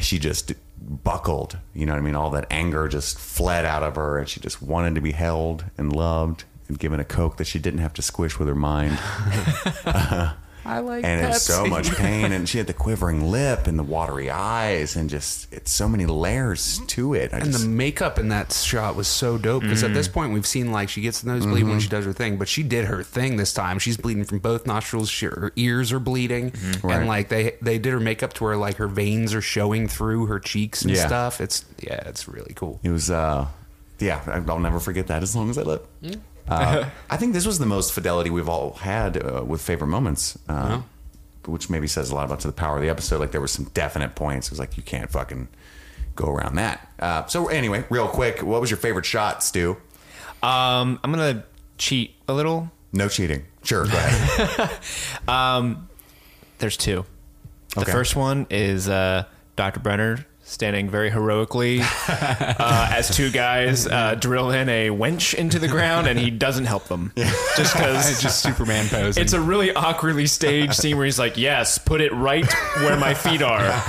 she 0.01 0.17
just 0.17 0.53
buckled. 0.81 1.59
You 1.75 1.85
know 1.85 1.93
what 1.93 1.99
I 1.99 2.01
mean? 2.01 2.15
All 2.15 2.31
that 2.31 2.47
anger 2.49 2.87
just 2.87 3.19
fled 3.19 3.65
out 3.65 3.83
of 3.83 3.97
her, 3.97 4.17
and 4.17 4.27
she 4.27 4.39
just 4.39 4.63
wanted 4.63 4.95
to 4.95 5.01
be 5.01 5.11
held 5.11 5.65
and 5.77 5.95
loved 5.95 6.45
and 6.67 6.79
given 6.79 6.99
a 6.99 7.05
coke 7.05 7.37
that 7.37 7.45
she 7.45 7.59
didn't 7.59 7.81
have 7.81 7.93
to 7.93 8.01
squish 8.01 8.39
with 8.39 8.47
her 8.47 8.55
mind. 8.55 8.97
I 10.65 10.79
like 10.79 11.03
and 11.03 11.25
it's 11.25 11.41
so 11.43 11.65
much 11.65 11.91
pain 11.95 12.31
and 12.31 12.47
she 12.49 12.57
had 12.57 12.67
the 12.67 12.73
quivering 12.73 13.29
lip 13.29 13.67
and 13.67 13.77
the 13.77 13.83
watery 13.83 14.29
eyes 14.29 14.95
and 14.95 15.09
just 15.09 15.51
it's 15.53 15.71
so 15.71 15.89
many 15.89 16.05
layers 16.05 16.79
to 16.87 17.13
it 17.13 17.33
I 17.33 17.37
And 17.39 17.51
just, 17.51 17.63
the 17.63 17.69
makeup 17.69 18.17
in 18.17 18.29
that 18.29 18.53
shot 18.53 18.95
was 18.95 19.07
so 19.07 19.37
dope 19.37 19.63
because 19.63 19.83
at 19.83 19.93
this 19.93 20.07
Mm. 20.07 20.13
point 20.13 20.33
we've 20.33 20.45
seen 20.47 20.71
like 20.71 20.89
she 20.89 21.01
gets 21.01 21.21
the 21.21 21.31
nosebleed 21.31 21.65
when 21.65 21.79
she 21.79 21.89
does 21.89 22.05
her 22.05 22.13
thing, 22.13 22.37
but 22.37 22.47
she 22.47 22.63
did 22.63 22.85
her 22.85 23.03
thing 23.03 23.37
this 23.37 23.53
time. 23.53 23.79
She's 23.79 23.97
bleeding 23.97 24.23
from 24.25 24.39
both 24.39 24.65
nostrils. 24.67 25.09
She, 25.09 25.25
her 25.25 25.51
ears 25.55 25.91
are 25.91 25.99
bleeding, 25.99 26.51
Mm-hmm. 26.51 26.87
Right. 26.87 26.97
and 26.99 27.07
like 27.07 27.29
they 27.29 27.55
they 27.61 27.77
did 27.79 27.93
her 27.93 27.99
makeup 27.99 28.33
to 28.33 28.43
where 28.43 28.57
like 28.57 28.77
her 28.77 28.87
veins 28.87 29.33
are 29.33 29.41
showing 29.41 29.87
through 29.87 30.27
her 30.27 30.39
cheeks 30.39 30.81
and 30.83 30.91
Yeah. 30.95 31.05
stuff. 31.07 31.41
It's 31.41 31.65
yeah, 31.81 32.07
it's 32.07 32.27
really 32.27 32.53
cool. 32.55 32.79
it 32.83 32.89
was 32.89 33.09
uh 33.11 33.47
yeah 33.99 34.21
I- 34.27 34.43
i'll 34.51 34.59
never 34.59 34.79
forget 34.79 35.07
that 35.07 35.21
as 35.23 35.35
long 35.35 35.49
as 35.49 35.57
i 35.57 35.61
live 35.61 35.81
uh, 36.47 36.85
i 37.09 37.17
think 37.17 37.33
this 37.33 37.45
was 37.45 37.59
the 37.59 37.65
most 37.65 37.93
fidelity 37.93 38.29
we've 38.29 38.49
all 38.49 38.73
had 38.73 39.17
uh, 39.23 39.43
with 39.45 39.61
favorite 39.61 39.87
moments 39.87 40.37
uh, 40.49 40.81
which 41.45 41.69
maybe 41.69 41.87
says 41.87 42.09
a 42.11 42.15
lot 42.15 42.25
about 42.25 42.39
to 42.39 42.47
the 42.47 42.53
power 42.53 42.77
of 42.77 42.81
the 42.81 42.89
episode 42.89 43.19
like 43.19 43.31
there 43.31 43.41
were 43.41 43.47
some 43.47 43.65
definite 43.73 44.15
points 44.15 44.47
it 44.47 44.51
was 44.51 44.59
like 44.59 44.77
you 44.77 44.83
can't 44.83 45.09
fucking 45.11 45.47
go 46.15 46.25
around 46.29 46.55
that 46.55 46.87
uh, 46.99 47.25
so 47.25 47.47
anyway 47.47 47.83
real 47.89 48.07
quick 48.07 48.41
what 48.43 48.61
was 48.61 48.69
your 48.69 48.77
favorite 48.77 49.05
shot 49.05 49.43
stu 49.43 49.75
Um, 50.41 50.99
I'm 51.03 51.11
gonna 51.11 51.43
cheat 51.77 52.15
a 52.27 52.33
little. 52.33 52.69
no 52.91 53.07
cheating 53.09 53.43
sure 53.63 53.85
go 53.85 53.97
ahead 53.97 54.69
There's 56.59 56.77
two. 56.77 57.05
The 57.75 57.81
Okay. 57.81 57.91
first 57.91 58.15
one 58.15 58.45
is 58.49 58.87
uh, 58.87 59.25
Dr. 59.57 59.79
Brenner 59.81 60.25
standing 60.43 60.89
very 60.89 61.09
heroically 61.09 61.79
uh, 62.07 62.89
as 62.93 63.15
two 63.15 63.31
guys 63.31 63.87
uh, 63.87 64.15
drill 64.15 64.51
in 64.51 64.69
a 64.69 64.89
winch 64.89 65.33
into 65.33 65.57
the 65.59 65.67
ground, 65.67 66.07
and 66.07 66.19
he 66.19 66.29
doesn't 66.29 66.65
help 66.65 66.85
them. 66.85 67.11
Just 67.15 67.73
because 67.73 68.09
it's 68.11 68.21
just 68.21 68.41
Superman 68.43 68.87
pose. 68.89 69.17
it's 69.17 69.33
a 69.33 69.41
really 69.41 69.73
awkwardly 69.73 70.27
staged 70.27 70.73
scene 70.75 70.97
where 70.97 71.05
he's 71.05 71.19
like, 71.19 71.37
"Yes, 71.37 71.77
put 71.77 72.01
it 72.01 72.11
right 72.13 72.51
where 72.77 72.97
my 72.97 73.13
feet 73.13 73.41
are. 73.41 73.83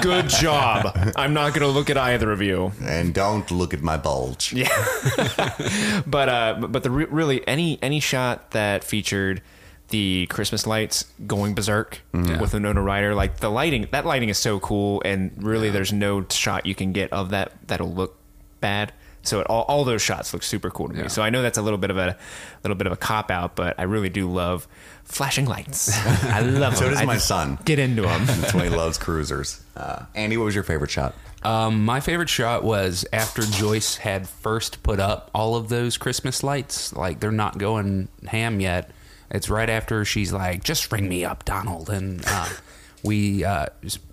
Good 0.00 0.28
job. 0.28 0.96
I'm 1.16 1.34
not 1.34 1.50
going 1.50 1.62
to 1.62 1.68
look 1.68 1.90
at 1.90 1.96
either 1.98 2.30
of 2.32 2.40
you." 2.42 2.72
and 2.82 3.12
don't 3.12 3.50
look 3.50 3.74
at 3.74 3.82
my 3.82 3.96
bulge 3.96 4.52
yeah 4.52 4.68
but 6.06 6.28
uh, 6.28 6.54
but 6.68 6.82
the 6.82 6.90
re- 6.90 7.06
really 7.06 7.46
any 7.46 7.78
any 7.82 8.00
shot 8.00 8.50
that 8.52 8.84
featured 8.84 9.42
the 9.88 10.26
Christmas 10.28 10.66
lights 10.66 11.04
going 11.26 11.54
berserk 11.54 12.00
with 12.12 12.54
Winona 12.54 12.82
Ryder, 12.82 13.14
like 13.14 13.38
the 13.38 13.48
lighting, 13.50 13.86
that 13.92 14.04
lighting 14.04 14.28
is 14.28 14.38
so 14.38 14.58
cool, 14.60 15.00
and 15.04 15.30
really, 15.42 15.70
there's 15.70 15.92
no 15.92 16.24
shot 16.30 16.66
you 16.66 16.74
can 16.74 16.92
get 16.92 17.12
of 17.12 17.30
that 17.30 17.52
that'll 17.68 17.92
look 17.92 18.18
bad. 18.60 18.92
So 19.22 19.40
it, 19.40 19.46
all, 19.48 19.62
all 19.62 19.84
those 19.84 20.02
shots 20.02 20.32
look 20.32 20.44
super 20.44 20.70
cool 20.70 20.86
to 20.88 20.94
me. 20.94 21.00
Yeah. 21.02 21.06
So 21.08 21.20
I 21.20 21.30
know 21.30 21.42
that's 21.42 21.58
a 21.58 21.62
little 21.62 21.78
bit 21.78 21.90
of 21.90 21.96
a 21.98 22.16
little 22.62 22.76
bit 22.76 22.86
of 22.86 22.92
a 22.92 22.96
cop 22.96 23.28
out, 23.30 23.56
but 23.56 23.74
I 23.78 23.82
really 23.82 24.08
do 24.08 24.30
love 24.32 24.68
flashing 25.04 25.46
lights. 25.46 25.90
I 26.24 26.40
love 26.42 26.76
So 26.76 26.84
them. 26.84 26.92
does 26.92 27.02
I 27.02 27.04
my 27.06 27.14
just 27.14 27.26
son. 27.26 27.58
Get 27.64 27.80
into 27.80 28.02
them. 28.02 28.24
That's 28.26 28.54
why 28.54 28.64
he 28.64 28.70
loves 28.70 28.98
cruisers 28.98 29.62
uh, 29.76 30.04
andy 30.14 30.36
what 30.36 30.44
was 30.44 30.54
your 30.54 30.62
favorite 30.64 30.90
shot 30.92 31.14
Um, 31.42 31.84
my 31.84 31.98
favorite 32.00 32.28
shot 32.28 32.62
was 32.64 33.04
after 33.12 33.42
Joyce 33.42 33.96
had 33.96 34.28
first 34.28 34.82
put 34.84 35.00
up 35.00 35.30
all 35.34 35.54
of 35.56 35.68
those 35.68 35.96
Christmas 35.96 36.42
lights. 36.44 36.92
Like 36.92 37.18
they're 37.20 37.30
not 37.32 37.58
going 37.58 38.08
ham 38.28 38.60
yet. 38.60 38.90
It's 39.30 39.48
right 39.48 39.68
after 39.68 40.04
she's 40.04 40.32
like, 40.32 40.62
"Just 40.62 40.90
ring 40.92 41.08
me 41.08 41.24
up, 41.24 41.44
Donald," 41.44 41.90
and 41.90 42.22
uh, 42.26 42.48
we 43.02 43.44
uh, 43.44 43.66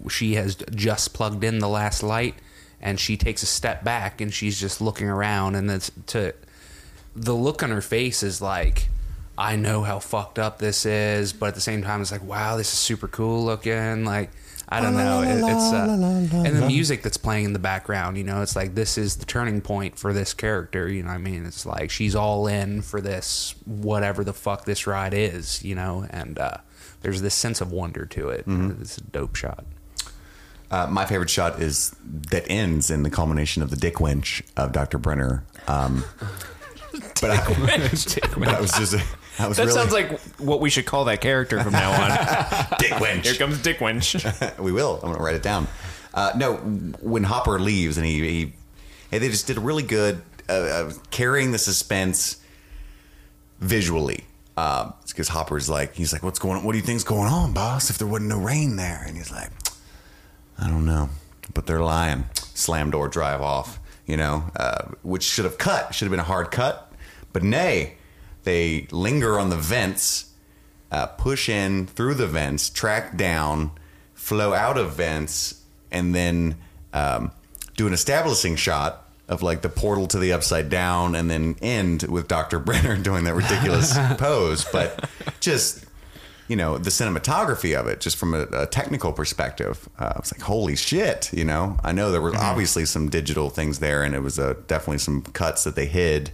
she 0.10 0.36
has 0.36 0.56
just 0.74 1.14
plugged 1.14 1.44
in 1.44 1.60
the 1.60 1.68
last 1.68 2.04
light, 2.04 2.36
and 2.82 3.00
she 3.00 3.18
takes 3.18 3.44
a 3.44 3.48
step 3.48 3.84
back 3.84 4.22
and 4.22 4.34
she's 4.34 4.60
just 4.60 4.82
looking 4.82 5.08
around, 5.08 5.56
and 5.56 5.70
it's 5.70 5.92
to 6.08 6.34
the 7.16 7.34
look 7.36 7.64
on 7.64 7.70
her 7.70 7.82
face 7.82 8.24
is 8.24 8.42
like. 8.42 8.90
I 9.36 9.56
know 9.56 9.82
how 9.82 9.98
fucked 9.98 10.38
up 10.38 10.60
this 10.60 10.86
is, 10.86 11.34
but 11.34 11.48
at 11.48 11.56
the 11.56 11.60
same 11.60 11.82
time, 11.82 12.02
it's 12.02 12.12
like, 12.12 12.24
wow, 12.24 12.56
this 12.56 12.72
is 12.72 12.78
super 12.78 13.08
cool 13.08 13.44
looking. 13.44 14.06
Like, 14.06 14.30
I 14.74 14.82
don't 14.82 14.96
know. 14.96 15.22
It, 15.22 15.38
it's 15.38 15.74
uh, 15.74 16.44
and 16.46 16.58
the 16.58 16.66
music 16.66 17.04
that's 17.04 17.18
playing 17.18 17.46
in 17.46 17.54
the 17.54 17.60
background. 17.60 18.18
You 18.18 18.24
know, 18.24 18.42
it's 18.42 18.56
like 18.56 18.76
this 18.76 18.98
is 18.98 19.18
the 19.18 19.26
turning 19.26 19.62
point 19.62 19.98
for 19.98 20.14
this 20.14 20.34
character. 20.34 20.90
You 20.90 21.04
know, 21.04 21.10
what 21.10 21.16
I 21.16 21.20
mean, 21.20 21.46
it's 21.46 21.66
like 21.66 21.92
she's 21.92 22.16
all 22.16 22.48
in 22.48 22.82
for 22.82 23.00
this, 23.00 23.56
whatever 23.66 24.24
the 24.24 24.34
fuck 24.34 24.66
this 24.66 24.88
ride 24.88 25.14
is. 25.14 25.64
You 25.64 25.76
know, 25.76 26.08
and 26.10 26.40
uh, 26.40 26.58
there's 27.02 27.22
this 27.22 27.36
sense 27.36 27.62
of 27.62 27.72
wonder 27.72 28.06
to 28.08 28.30
it. 28.30 28.46
It's 28.48 28.98
a 28.98 29.04
dope 29.04 29.36
shot. 29.36 29.66
Uh, 30.72 30.88
my 30.88 31.06
favorite 31.06 31.30
shot 31.30 31.62
is 31.62 31.96
that 32.04 32.44
ends 32.50 32.90
in 32.90 33.04
the 33.04 33.10
culmination 33.12 33.62
of 33.62 33.70
the 33.70 33.76
dick 33.76 34.00
winch 34.00 34.42
of 34.58 34.72
Dr. 34.72 34.98
Brenner. 34.98 35.46
Um, 35.68 36.04
but, 37.22 37.30
I, 37.30 37.54
but 38.38 38.48
I 38.48 38.60
was 38.60 38.72
just, 38.72 38.96
Was 39.40 39.58
That 39.58 39.66
really, 39.66 39.72
sounds 39.72 39.92
like 39.92 40.20
what 40.40 40.60
we 40.62 40.70
should 40.70 40.86
call 40.86 41.06
that 41.06 41.22
character 41.22 41.62
from 41.64 41.74
now 41.74 41.92
on. 41.92 42.76
dick 42.80 43.00
winch. 43.00 43.26
Here 43.28 43.36
comes 43.36 43.62
Dick 43.62 43.82
Winch. 43.82 44.16
we 44.60 44.72
will. 44.72 44.96
I'm 44.96 45.02
going 45.02 45.16
to 45.16 45.24
write 45.24 45.36
it 45.36 45.44
down. 45.44 45.68
Uh, 46.14 46.34
no, 46.36 46.56
when 46.58 47.24
Hopper 47.24 47.60
leaves 47.60 47.98
and 47.98 48.06
he, 48.06 48.20
he 48.20 48.54
hey, 49.10 49.18
they 49.18 49.30
just 49.30 49.48
did 49.48 49.58
a 49.58 49.60
really 49.60 49.82
good 49.82 50.22
uh, 50.48 50.54
uh, 50.54 50.94
carrying 51.10 51.52
the 51.52 51.58
suspense 51.58 52.42
visually. 53.60 54.26
Because 54.56 55.30
Hopper's 55.30 55.68
like, 55.68 55.96
he's 55.96 56.14
like, 56.14 56.22
what's 56.22 56.38
going 56.38 56.58
on? 56.58 56.64
What 56.64 56.74
do 56.74 56.78
you 56.78 56.84
think's 56.84 57.04
going 57.04 57.32
on, 57.32 57.54
boss? 57.54 57.90
If 57.90 57.98
there 57.98 58.08
wasn't 58.08 58.30
no 58.30 58.40
rain 58.40 58.76
there, 58.76 59.04
and 59.08 59.18
he's 59.18 59.32
like, 59.32 59.50
I 60.60 60.68
don't 60.68 60.86
know, 60.86 61.10
but 61.56 61.66
they're 61.66 61.82
lying. 61.82 62.26
Slam 62.36 62.92
door, 62.92 63.08
drive 63.08 63.42
off. 63.42 63.80
You 64.06 64.18
know, 64.18 64.44
uh, 64.56 64.90
which 65.02 65.24
should 65.24 65.46
have 65.46 65.58
cut, 65.58 65.96
should 65.96 66.06
have 66.06 66.12
been 66.12 66.20
a 66.20 66.24
hard 66.24 66.52
cut, 66.52 66.92
but 67.32 67.42
nay, 67.42 67.96
they 68.44 68.88
linger 68.92 69.40
on 69.40 69.50
the 69.50 69.58
vents, 69.58 70.32
uh, 70.92 71.08
push 71.08 71.50
in 71.50 71.88
through 71.88 72.16
the 72.16 72.28
vents, 72.28 72.70
track 72.70 73.18
down, 73.18 73.72
flow 74.14 74.54
out 74.54 74.78
of 74.78 74.94
vents, 74.94 75.62
and 75.92 76.14
then 76.14 76.58
um, 76.94 77.32
do 77.76 77.88
an 77.88 77.94
establishing 77.94 78.56
shot 78.56 79.08
of 79.28 79.42
like 79.42 79.62
the 79.62 79.70
portal 79.70 80.08
to 80.08 80.20
the 80.20 80.34
upside 80.34 80.70
down, 80.70 81.16
and 81.16 81.30
then 81.30 81.56
end 81.62 82.04
with 82.04 82.28
Doctor 82.28 82.60
Brenner 82.68 82.98
doing 82.98 83.24
that 83.24 83.34
ridiculous 83.34 83.98
pose. 84.18 84.66
But 84.72 85.10
just 85.40 85.86
you 86.48 86.56
know 86.56 86.78
the 86.78 86.90
cinematography 86.90 87.78
of 87.78 87.88
it 87.88 88.02
just 88.02 88.18
from 88.18 88.34
a, 88.34 88.42
a 88.52 88.68
technical 88.68 89.14
perspective 89.14 89.88
uh, 89.98 90.12
i 90.16 90.20
was 90.20 90.34
like 90.34 90.42
holy 90.42 90.76
shit 90.76 91.32
you 91.34 91.46
know? 91.46 91.80
I 91.84 91.94
know 91.94 92.12
there 92.12 92.22
were 92.22 92.36
obviously 92.36 92.86
some 92.86 93.10
digital 93.10 93.50
things 93.50 93.80
there 93.80 94.04
and 94.04 94.14
it 94.14 94.20
was 94.20 94.38
uh, 94.38 94.56
definitely 94.68 95.00
some 95.00 95.22
cuts 95.22 95.64
that 95.64 95.76
they 95.76 95.86
hid 95.86 96.32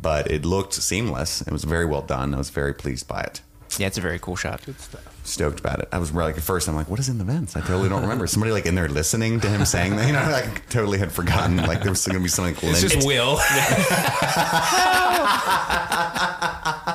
but 0.00 0.30
it 0.30 0.44
looked 0.44 0.74
seamless. 0.74 1.42
It 1.42 1.52
was 1.52 1.64
very 1.64 1.86
well 1.86 2.02
done. 2.02 2.34
I 2.34 2.38
was 2.38 2.50
very 2.50 2.74
pleased 2.74 3.08
by 3.08 3.22
it. 3.22 3.40
Yeah, 3.78 3.86
it's 3.86 3.96
a 3.96 4.02
very 4.02 4.18
cool 4.18 4.36
shot. 4.36 4.60
Good 4.66 4.78
stuff. 4.78 5.00
stoked 5.24 5.58
about 5.60 5.78
it. 5.80 5.88
I 5.92 5.98
was 5.98 6.12
like 6.12 6.36
at 6.36 6.42
first 6.42 6.68
i'm 6.68 6.74
like 6.74 6.90
what 6.90 7.00
is 7.00 7.08
in 7.08 7.16
the 7.16 7.24
vents? 7.24 7.56
I 7.56 7.60
totally 7.60 7.88
don't 7.88 8.02
remember. 8.02 8.26
Somebody 8.26 8.52
like 8.52 8.66
in 8.66 8.74
there 8.74 8.86
listening 8.88 9.40
to 9.40 9.48
him 9.48 9.64
saying 9.64 9.96
that 9.96 10.06
you 10.06 10.12
know 10.12 10.18
i 10.20 10.42
totally 10.68 10.98
had 10.98 11.10
forgotten 11.10 11.56
like 11.56 11.80
there 11.80 11.90
was 11.90 12.04
going 12.06 12.18
to 12.18 12.22
be 12.22 12.28
something 12.28 12.54
like, 12.54 12.64
It's 12.64 12.82
just 12.82 13.06
Will. 13.06 13.38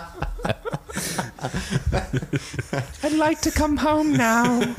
I'd 3.04 3.14
like 3.14 3.42
to 3.42 3.52
come 3.52 3.78
home 3.78 4.14
now. 4.14 4.62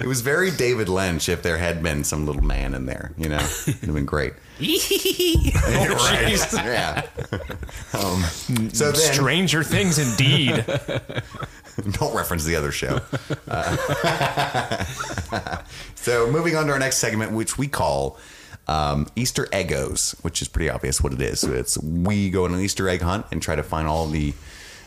it 0.00 0.06
was 0.06 0.20
very 0.22 0.50
david 0.50 0.88
lynch 0.88 1.28
if 1.28 1.42
there 1.42 1.58
had 1.58 1.82
been 1.82 2.04
some 2.04 2.26
little 2.26 2.42
man 2.42 2.74
in 2.74 2.86
there 2.86 3.12
you 3.18 3.28
know 3.28 3.36
it'd 3.36 3.74
have 3.80 3.94
been 3.94 4.04
great 4.04 4.32
right. 4.60 6.52
Yeah. 6.52 7.02
Um, 7.92 8.24
so 8.72 8.90
then, 8.90 8.94
Stranger 8.96 9.62
Things, 9.62 10.00
indeed. 10.00 10.64
don't 11.92 12.12
reference 12.14 12.44
the 12.44 12.56
other 12.56 12.72
show. 12.72 13.00
Uh, 13.46 14.84
so 15.94 16.28
moving 16.28 16.56
on 16.56 16.66
to 16.66 16.72
our 16.72 16.78
next 16.80 16.96
segment, 16.96 17.30
which 17.30 17.56
we 17.56 17.68
call 17.68 18.18
um, 18.66 19.06
Easter 19.14 19.46
Eggos, 19.46 20.18
which 20.24 20.42
is 20.42 20.48
pretty 20.48 20.68
obvious 20.70 21.00
what 21.00 21.12
it 21.12 21.22
is. 21.22 21.38
So 21.40 21.52
it's 21.52 21.78
we 21.78 22.28
go 22.30 22.44
on 22.44 22.52
an 22.52 22.60
Easter 22.60 22.88
egg 22.88 23.02
hunt 23.02 23.26
and 23.30 23.40
try 23.40 23.54
to 23.54 23.62
find 23.62 23.86
all 23.86 24.08
the 24.08 24.34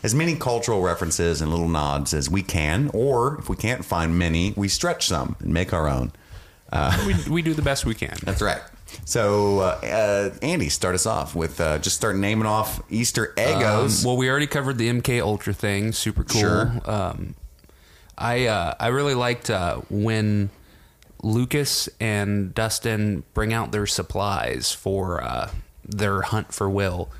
as 0.02 0.14
many 0.14 0.34
cultural 0.36 0.82
references 0.82 1.40
and 1.40 1.50
little 1.50 1.68
nods 1.68 2.12
as 2.14 2.28
we 2.28 2.42
can, 2.42 2.90
or 2.92 3.38
if 3.38 3.48
we 3.48 3.56
can't 3.56 3.84
find 3.84 4.18
many, 4.18 4.52
we 4.56 4.68
stretch 4.68 5.06
some 5.06 5.36
and 5.40 5.52
make 5.52 5.72
our 5.72 5.88
own. 5.88 6.12
we, 7.06 7.14
we 7.30 7.42
do 7.42 7.54
the 7.54 7.62
best 7.62 7.84
we 7.84 7.94
can. 7.94 8.16
That's 8.24 8.42
right. 8.42 8.62
So, 9.04 9.60
uh, 9.60 9.80
uh, 9.82 10.34
Andy, 10.42 10.68
start 10.68 10.94
us 10.94 11.06
off 11.06 11.34
with 11.34 11.60
uh, 11.60 11.78
just 11.78 11.96
start 11.96 12.16
naming 12.16 12.46
off 12.46 12.80
Easter 12.90 13.32
Eggos. 13.36 14.02
Um, 14.02 14.08
well, 14.08 14.16
we 14.16 14.28
already 14.28 14.46
covered 14.46 14.78
the 14.78 14.88
MK 14.88 15.20
Ultra 15.22 15.52
thing. 15.52 15.92
Super 15.92 16.24
cool. 16.24 16.40
Sure. 16.40 16.80
Um, 16.84 17.34
I 18.16 18.46
uh, 18.46 18.74
I 18.78 18.88
really 18.88 19.14
liked 19.14 19.50
uh, 19.50 19.76
when 19.88 20.50
Lucas 21.22 21.88
and 22.00 22.54
Dustin 22.54 23.24
bring 23.34 23.52
out 23.52 23.72
their 23.72 23.86
supplies 23.86 24.72
for 24.72 25.22
uh, 25.22 25.50
their 25.84 26.22
hunt 26.22 26.52
for 26.52 26.68
Will. 26.68 27.10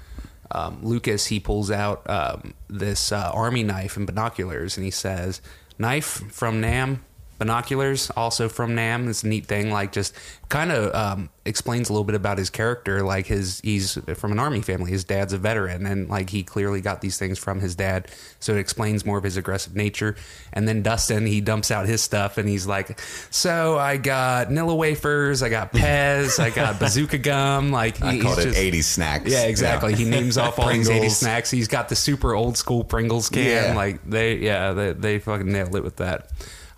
Um, 0.54 0.80
Lucas 0.82 1.26
he 1.26 1.40
pulls 1.40 1.70
out 1.70 2.08
um, 2.08 2.54
this 2.68 3.12
uh, 3.12 3.30
army 3.32 3.62
knife 3.62 3.96
and 3.96 4.06
binoculars, 4.06 4.76
and 4.76 4.84
he 4.84 4.90
says, 4.90 5.40
"Knife 5.78 6.32
from 6.32 6.60
Nam." 6.60 7.04
Binoculars, 7.42 8.10
also 8.16 8.48
from 8.48 8.74
Nam. 8.74 9.08
It's 9.08 9.24
a 9.24 9.28
neat 9.28 9.46
thing. 9.46 9.70
Like, 9.72 9.90
just 9.92 10.14
kind 10.48 10.70
of 10.70 10.94
um, 10.94 11.28
explains 11.44 11.88
a 11.88 11.92
little 11.92 12.04
bit 12.04 12.14
about 12.14 12.38
his 12.38 12.50
character. 12.50 13.02
Like, 13.02 13.26
his 13.26 13.60
he's 13.64 13.98
from 14.14 14.30
an 14.32 14.38
army 14.38 14.62
family. 14.62 14.90
His 14.92 15.02
dad's 15.02 15.32
a 15.32 15.38
veteran, 15.38 15.86
and 15.86 16.08
like 16.08 16.30
he 16.30 16.42
clearly 16.44 16.80
got 16.80 17.00
these 17.00 17.18
things 17.18 17.38
from 17.38 17.60
his 17.60 17.74
dad. 17.74 18.08
So 18.38 18.54
it 18.54 18.58
explains 18.58 19.04
more 19.04 19.18
of 19.18 19.24
his 19.24 19.36
aggressive 19.36 19.74
nature. 19.74 20.14
And 20.52 20.68
then 20.68 20.82
Dustin, 20.82 21.26
he 21.26 21.40
dumps 21.40 21.70
out 21.70 21.86
his 21.86 22.00
stuff, 22.00 22.38
and 22.38 22.48
he's 22.48 22.66
like, 22.66 23.00
"So 23.30 23.78
I 23.78 23.96
got 23.96 24.48
Nilla 24.48 24.76
wafers, 24.76 25.42
I 25.42 25.48
got 25.48 25.72
Pez, 25.72 26.38
I 26.38 26.50
got 26.50 26.78
bazooka 26.78 27.18
gum. 27.18 27.70
Like, 27.72 28.00
I 28.02 28.12
he's 28.14 28.22
called 28.22 28.38
it 28.38 28.44
just- 28.44 28.58
80s 28.58 28.84
snacks. 28.84 29.30
yeah, 29.30 29.42
exactly. 29.46 29.90
Yeah. 29.92 29.98
He 29.98 30.04
names 30.04 30.38
off 30.38 30.58
all 30.58 30.68
these 30.68 30.88
80 30.90 31.08
snacks. 31.08 31.50
He's 31.50 31.68
got 31.68 31.88
the 31.88 31.96
super 31.96 32.34
old 32.34 32.56
school 32.56 32.84
Pringles 32.84 33.28
can. 33.28 33.44
Yeah. 33.44 33.74
Like 33.74 34.08
they, 34.08 34.36
yeah, 34.36 34.72
they, 34.72 34.92
they 34.92 35.18
fucking 35.18 35.50
nailed 35.50 35.74
it 35.74 35.82
with 35.82 35.96
that. 35.96 36.28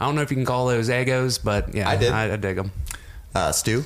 I 0.00 0.06
don't 0.06 0.14
know 0.14 0.22
if 0.22 0.30
you 0.30 0.36
can 0.36 0.44
call 0.46 0.66
those 0.66 0.88
Eggos, 0.88 1.42
but 1.42 1.74
yeah, 1.74 1.88
I 1.88 1.96
did. 1.96 2.12
I, 2.12 2.32
I 2.32 2.36
dig 2.36 2.56
them. 2.56 2.72
Uh, 3.34 3.52
Stu? 3.52 3.84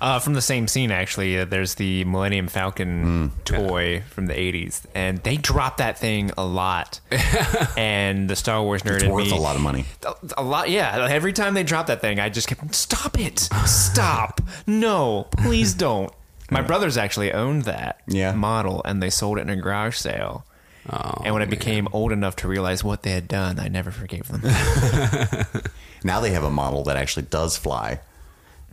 Uh, 0.00 0.20
from 0.20 0.34
the 0.34 0.40
same 0.42 0.68
scene, 0.68 0.92
actually, 0.92 1.36
uh, 1.40 1.44
there's 1.44 1.74
the 1.74 2.04
Millennium 2.04 2.46
Falcon 2.46 3.32
toy 3.44 4.04
from 4.10 4.26
the 4.26 4.32
80s, 4.34 4.82
and 4.94 5.18
they 5.24 5.36
drop 5.36 5.78
that 5.78 5.98
thing 5.98 6.30
a 6.38 6.46
lot. 6.46 7.00
and 7.76 8.30
the 8.30 8.36
Star 8.36 8.62
Wars 8.62 8.82
nerd 8.84 8.96
It's 8.96 9.04
in 9.04 9.10
worth 9.10 9.24
me, 9.30 9.36
a 9.36 9.40
lot 9.40 9.56
of 9.56 9.62
money. 9.62 9.86
A, 10.06 10.14
a 10.36 10.42
lot, 10.44 10.70
yeah. 10.70 11.08
Every 11.10 11.32
time 11.32 11.54
they 11.54 11.64
drop 11.64 11.86
that 11.88 12.00
thing, 12.00 12.20
I 12.20 12.28
just 12.28 12.46
kept, 12.46 12.72
stop 12.76 13.18
it, 13.18 13.48
stop, 13.66 14.40
no, 14.68 15.26
please 15.36 15.74
don't. 15.74 16.12
My 16.50 16.62
brothers 16.62 16.96
actually 16.96 17.32
owned 17.32 17.62
that 17.64 18.00
Yeah. 18.06 18.32
model, 18.34 18.82
and 18.84 19.02
they 19.02 19.10
sold 19.10 19.38
it 19.38 19.42
in 19.42 19.50
a 19.50 19.56
garage 19.56 19.96
sale. 19.96 20.44
Oh, 20.90 21.22
and 21.24 21.34
when 21.34 21.42
I 21.42 21.46
became 21.46 21.86
old 21.92 22.12
enough 22.12 22.36
to 22.36 22.48
realize 22.48 22.82
what 22.82 23.02
they 23.02 23.10
had 23.10 23.28
done, 23.28 23.58
I 23.60 23.68
never 23.68 23.90
forgave 23.90 24.28
them. 24.28 24.42
Now 26.04 26.20
they 26.20 26.30
have 26.30 26.44
a 26.44 26.50
model 26.50 26.84
that 26.84 26.96
actually 26.96 27.24
does 27.24 27.56
fly. 27.56 27.98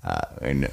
Uh, 0.04 0.22
and 0.42 0.70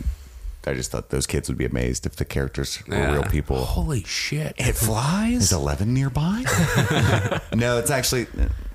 I 0.66 0.74
just 0.74 0.90
thought 0.90 1.08
those 1.08 1.26
kids 1.26 1.48
would 1.48 1.56
be 1.56 1.64
amazed 1.64 2.04
if 2.04 2.16
the 2.16 2.26
characters 2.26 2.78
were 2.86 2.94
Yeah. 2.94 3.12
real 3.12 3.22
people. 3.24 3.56
Holy 3.64 4.04
shit! 4.04 4.54
it 4.58 4.74
flies. 4.74 5.44
Is 5.44 5.52
Eleven 5.52 5.94
nearby? 5.94 6.44
no, 7.54 7.78
it's 7.78 7.90
actually 7.90 8.26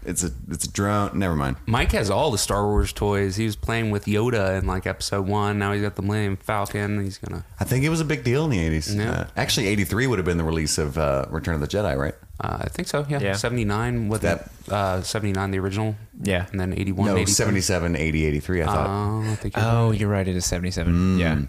it's 0.04 0.24
a 0.24 0.32
it's 0.50 0.66
a 0.66 0.72
drone. 0.72 1.20
Never 1.20 1.36
mind. 1.36 1.58
Mike 1.68 1.92
has 1.92 2.10
all 2.10 2.32
the 2.32 2.38
Star 2.40 2.66
Wars 2.66 2.92
toys. 2.92 3.36
He 3.36 3.46
was 3.46 3.56
playing 3.56 3.92
with 3.92 4.06
Yoda 4.06 4.58
in 4.60 4.66
like 4.66 4.88
Episode 4.88 5.28
One. 5.28 5.60
Now 5.60 5.72
he's 5.74 5.84
got 5.84 5.96
the 5.96 6.02
Millennium 6.02 6.38
Falcon. 6.38 7.04
He's 7.04 7.20
gonna. 7.20 7.46
I 7.60 7.64
think 7.64 7.86
it 7.86 7.90
was 7.90 8.02
a 8.02 8.06
big 8.06 8.24
deal 8.24 8.44
in 8.46 8.50
the 8.50 8.60
eighties. 8.60 8.94
Yeah. 8.94 9.12
Uh, 9.12 9.28
actually, 9.38 9.68
eighty 9.68 9.84
three 9.84 10.08
would 10.08 10.18
have 10.18 10.26
been 10.26 10.38
the 10.40 10.44
release 10.44 10.80
of 10.80 10.98
uh, 10.98 11.26
Return 11.30 11.54
of 11.54 11.62
the 11.62 11.68
Jedi, 11.68 11.96
right? 11.96 12.16
Uh, 12.40 12.58
I 12.62 12.68
think 12.70 12.88
so. 12.88 13.06
Yeah, 13.10 13.20
Yeah. 13.20 13.34
seventy 13.34 13.66
nine. 13.66 14.10
What 14.10 14.22
That- 14.22 14.50
that? 14.68 14.74
Uh, 14.74 15.02
seventy 15.02 15.32
nine, 15.34 15.52
the 15.52 15.60
original. 15.60 15.96
Yeah. 16.22 16.46
and 16.52 16.60
then 16.60 16.74
eighty 16.74 16.92
one. 16.92 17.08
No, 17.14 17.26
77, 17.26 17.96
80, 17.96 18.26
83, 18.26 18.62
I 18.62 18.66
thought. 18.66 18.88
Oh, 18.90 19.32
I 19.32 19.36
think 19.36 19.56
you're 19.56 19.66
oh, 19.66 19.92
you're 19.92 20.10
right. 20.10 20.28
It 20.28 20.36
is 20.36 20.46
77. 20.46 21.18
Yeah. 21.20 21.42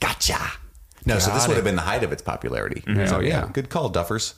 gotcha. 0.00 0.38
No, 1.06 1.18
so 1.18 1.30
this 1.32 1.42
Got 1.42 1.48
would 1.48 1.54
have 1.56 1.64
been 1.64 1.76
the 1.76 1.82
height 1.82 2.02
of 2.04 2.12
its 2.12 2.22
popularity. 2.22 2.82
Mhm. 2.86 3.08
So, 3.08 3.16
Oh, 3.16 3.20
yeah. 3.20 3.48
good 3.52 3.68
call, 3.70 3.90
Duffers. 3.90 4.34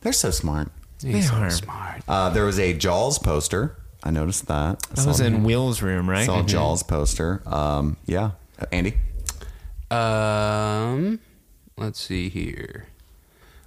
They're 0.00 0.12
so 0.12 0.30
smart. 0.30 0.70
He's 1.02 1.28
so 1.28 1.34
are. 1.36 1.50
smart. 1.50 2.02
Uh, 2.08 2.30
there 2.30 2.44
was 2.44 2.58
a 2.58 2.72
Jaws 2.72 3.18
poster. 3.18 3.76
I 4.02 4.10
noticed 4.10 4.46
that. 4.46 4.54
I 4.90 4.94
That 4.94 5.00
saw- 5.02 5.08
was 5.08 5.20
in 5.20 5.44
Will's 5.44 5.82
room, 5.82 6.08
right? 6.08 6.24
Saw 6.26 6.40
a 6.40 6.42
Jaws 6.44 6.82
poster. 6.82 7.42
Um, 7.46 7.96
yeah, 8.06 8.30
Uh, 8.60 8.66
Andy. 8.72 8.94
Um, 9.90 11.20
let's 11.76 12.00
see 12.00 12.28
here. 12.28 12.86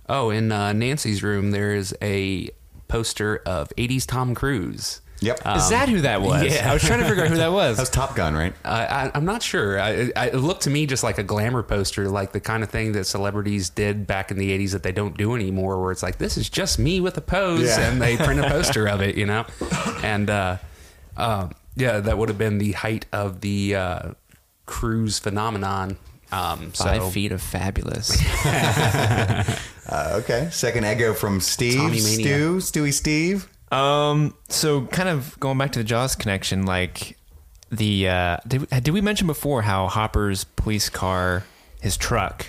Oh, 0.09 0.29
in 0.29 0.51
uh, 0.51 0.73
Nancy's 0.73 1.21
room, 1.23 1.51
there 1.51 1.73
is 1.75 1.95
a 2.01 2.49
poster 2.87 3.41
of 3.45 3.69
80s 3.77 4.05
Tom 4.07 4.33
Cruise. 4.35 5.01
Yep. 5.19 5.37
Is 5.55 5.69
that 5.69 5.89
who 5.89 6.01
that 6.01 6.21
was? 6.21 6.53
yeah. 6.53 6.69
I 6.69 6.73
was 6.73 6.83
trying 6.83 6.99
to 6.99 7.07
figure 7.07 7.23
out 7.23 7.29
who 7.31 7.37
that 7.37 7.51
was. 7.51 7.77
that 7.77 7.81
was 7.81 7.89
Top 7.89 8.15
Gun, 8.15 8.35
right? 8.35 8.53
I, 8.63 8.85
I, 8.85 9.11
I'm 9.15 9.25
not 9.25 9.41
sure. 9.41 9.79
I, 9.79 10.11
I, 10.15 10.27
it 10.27 10.35
looked 10.35 10.61
to 10.63 10.69
me 10.69 10.85
just 10.85 11.03
like 11.03 11.17
a 11.17 11.23
glamour 11.23 11.63
poster, 11.63 12.07
like 12.07 12.33
the 12.33 12.39
kind 12.39 12.61
of 12.61 12.69
thing 12.69 12.91
that 12.91 13.05
celebrities 13.05 13.69
did 13.71 14.05
back 14.05 14.29
in 14.29 14.37
the 14.37 14.51
80s 14.57 14.73
that 14.73 14.83
they 14.83 14.91
don't 14.91 15.17
do 15.17 15.33
anymore, 15.33 15.81
where 15.81 15.91
it's 15.91 16.03
like, 16.03 16.19
this 16.19 16.37
is 16.37 16.49
just 16.51 16.77
me 16.77 16.99
with 17.01 17.17
a 17.17 17.21
pose, 17.21 17.63
Yeah. 17.63 17.89
and 17.89 17.99
they 17.99 18.15
print 18.15 18.39
a 18.39 18.43
poster 18.49 18.87
of 18.87 19.01
it, 19.01 19.17
you 19.17 19.25
know? 19.25 19.45
And 20.03 20.29
uh, 20.29 20.57
uh, 21.17 21.49
yeah, 21.75 21.99
that 21.99 22.15
would 22.17 22.29
have 22.29 22.37
been 22.37 22.59
the 22.59 22.73
height 22.73 23.07
of 23.11 23.41
the 23.41 23.75
uh, 23.75 24.11
Cruise 24.67 25.17
phenomenon. 25.17 25.97
Um, 26.31 26.71
Five 26.71 27.01
so, 27.03 27.09
feet 27.09 27.31
of 27.31 27.41
fabulous. 27.41 28.17
Uh, 29.87 30.19
okay. 30.21 30.49
Second 30.51 30.83
Eggo 30.83 31.15
from 31.15 31.39
Steve. 31.39 31.77
Tommy 31.77 32.01
Mania. 32.01 32.59
Stu. 32.61 32.81
Stewie 32.81 32.93
Steve. 32.93 33.47
um, 33.71 34.33
so 34.49 34.85
kind 34.87 35.09
of 35.09 35.39
going 35.39 35.57
back 35.57 35.71
to 35.73 35.79
the 35.79 35.83
Jaws 35.85 36.15
connection, 36.15 36.65
like 36.65 37.17
the 37.71 38.07
uh, 38.09 38.37
did, 38.47 38.67
did 38.69 38.89
we 38.89 39.01
mention 39.01 39.27
before 39.27 39.61
how 39.61 39.87
Hopper's 39.87 40.43
police 40.43 40.89
car, 40.89 41.43
his 41.81 41.97
truck, 41.97 42.45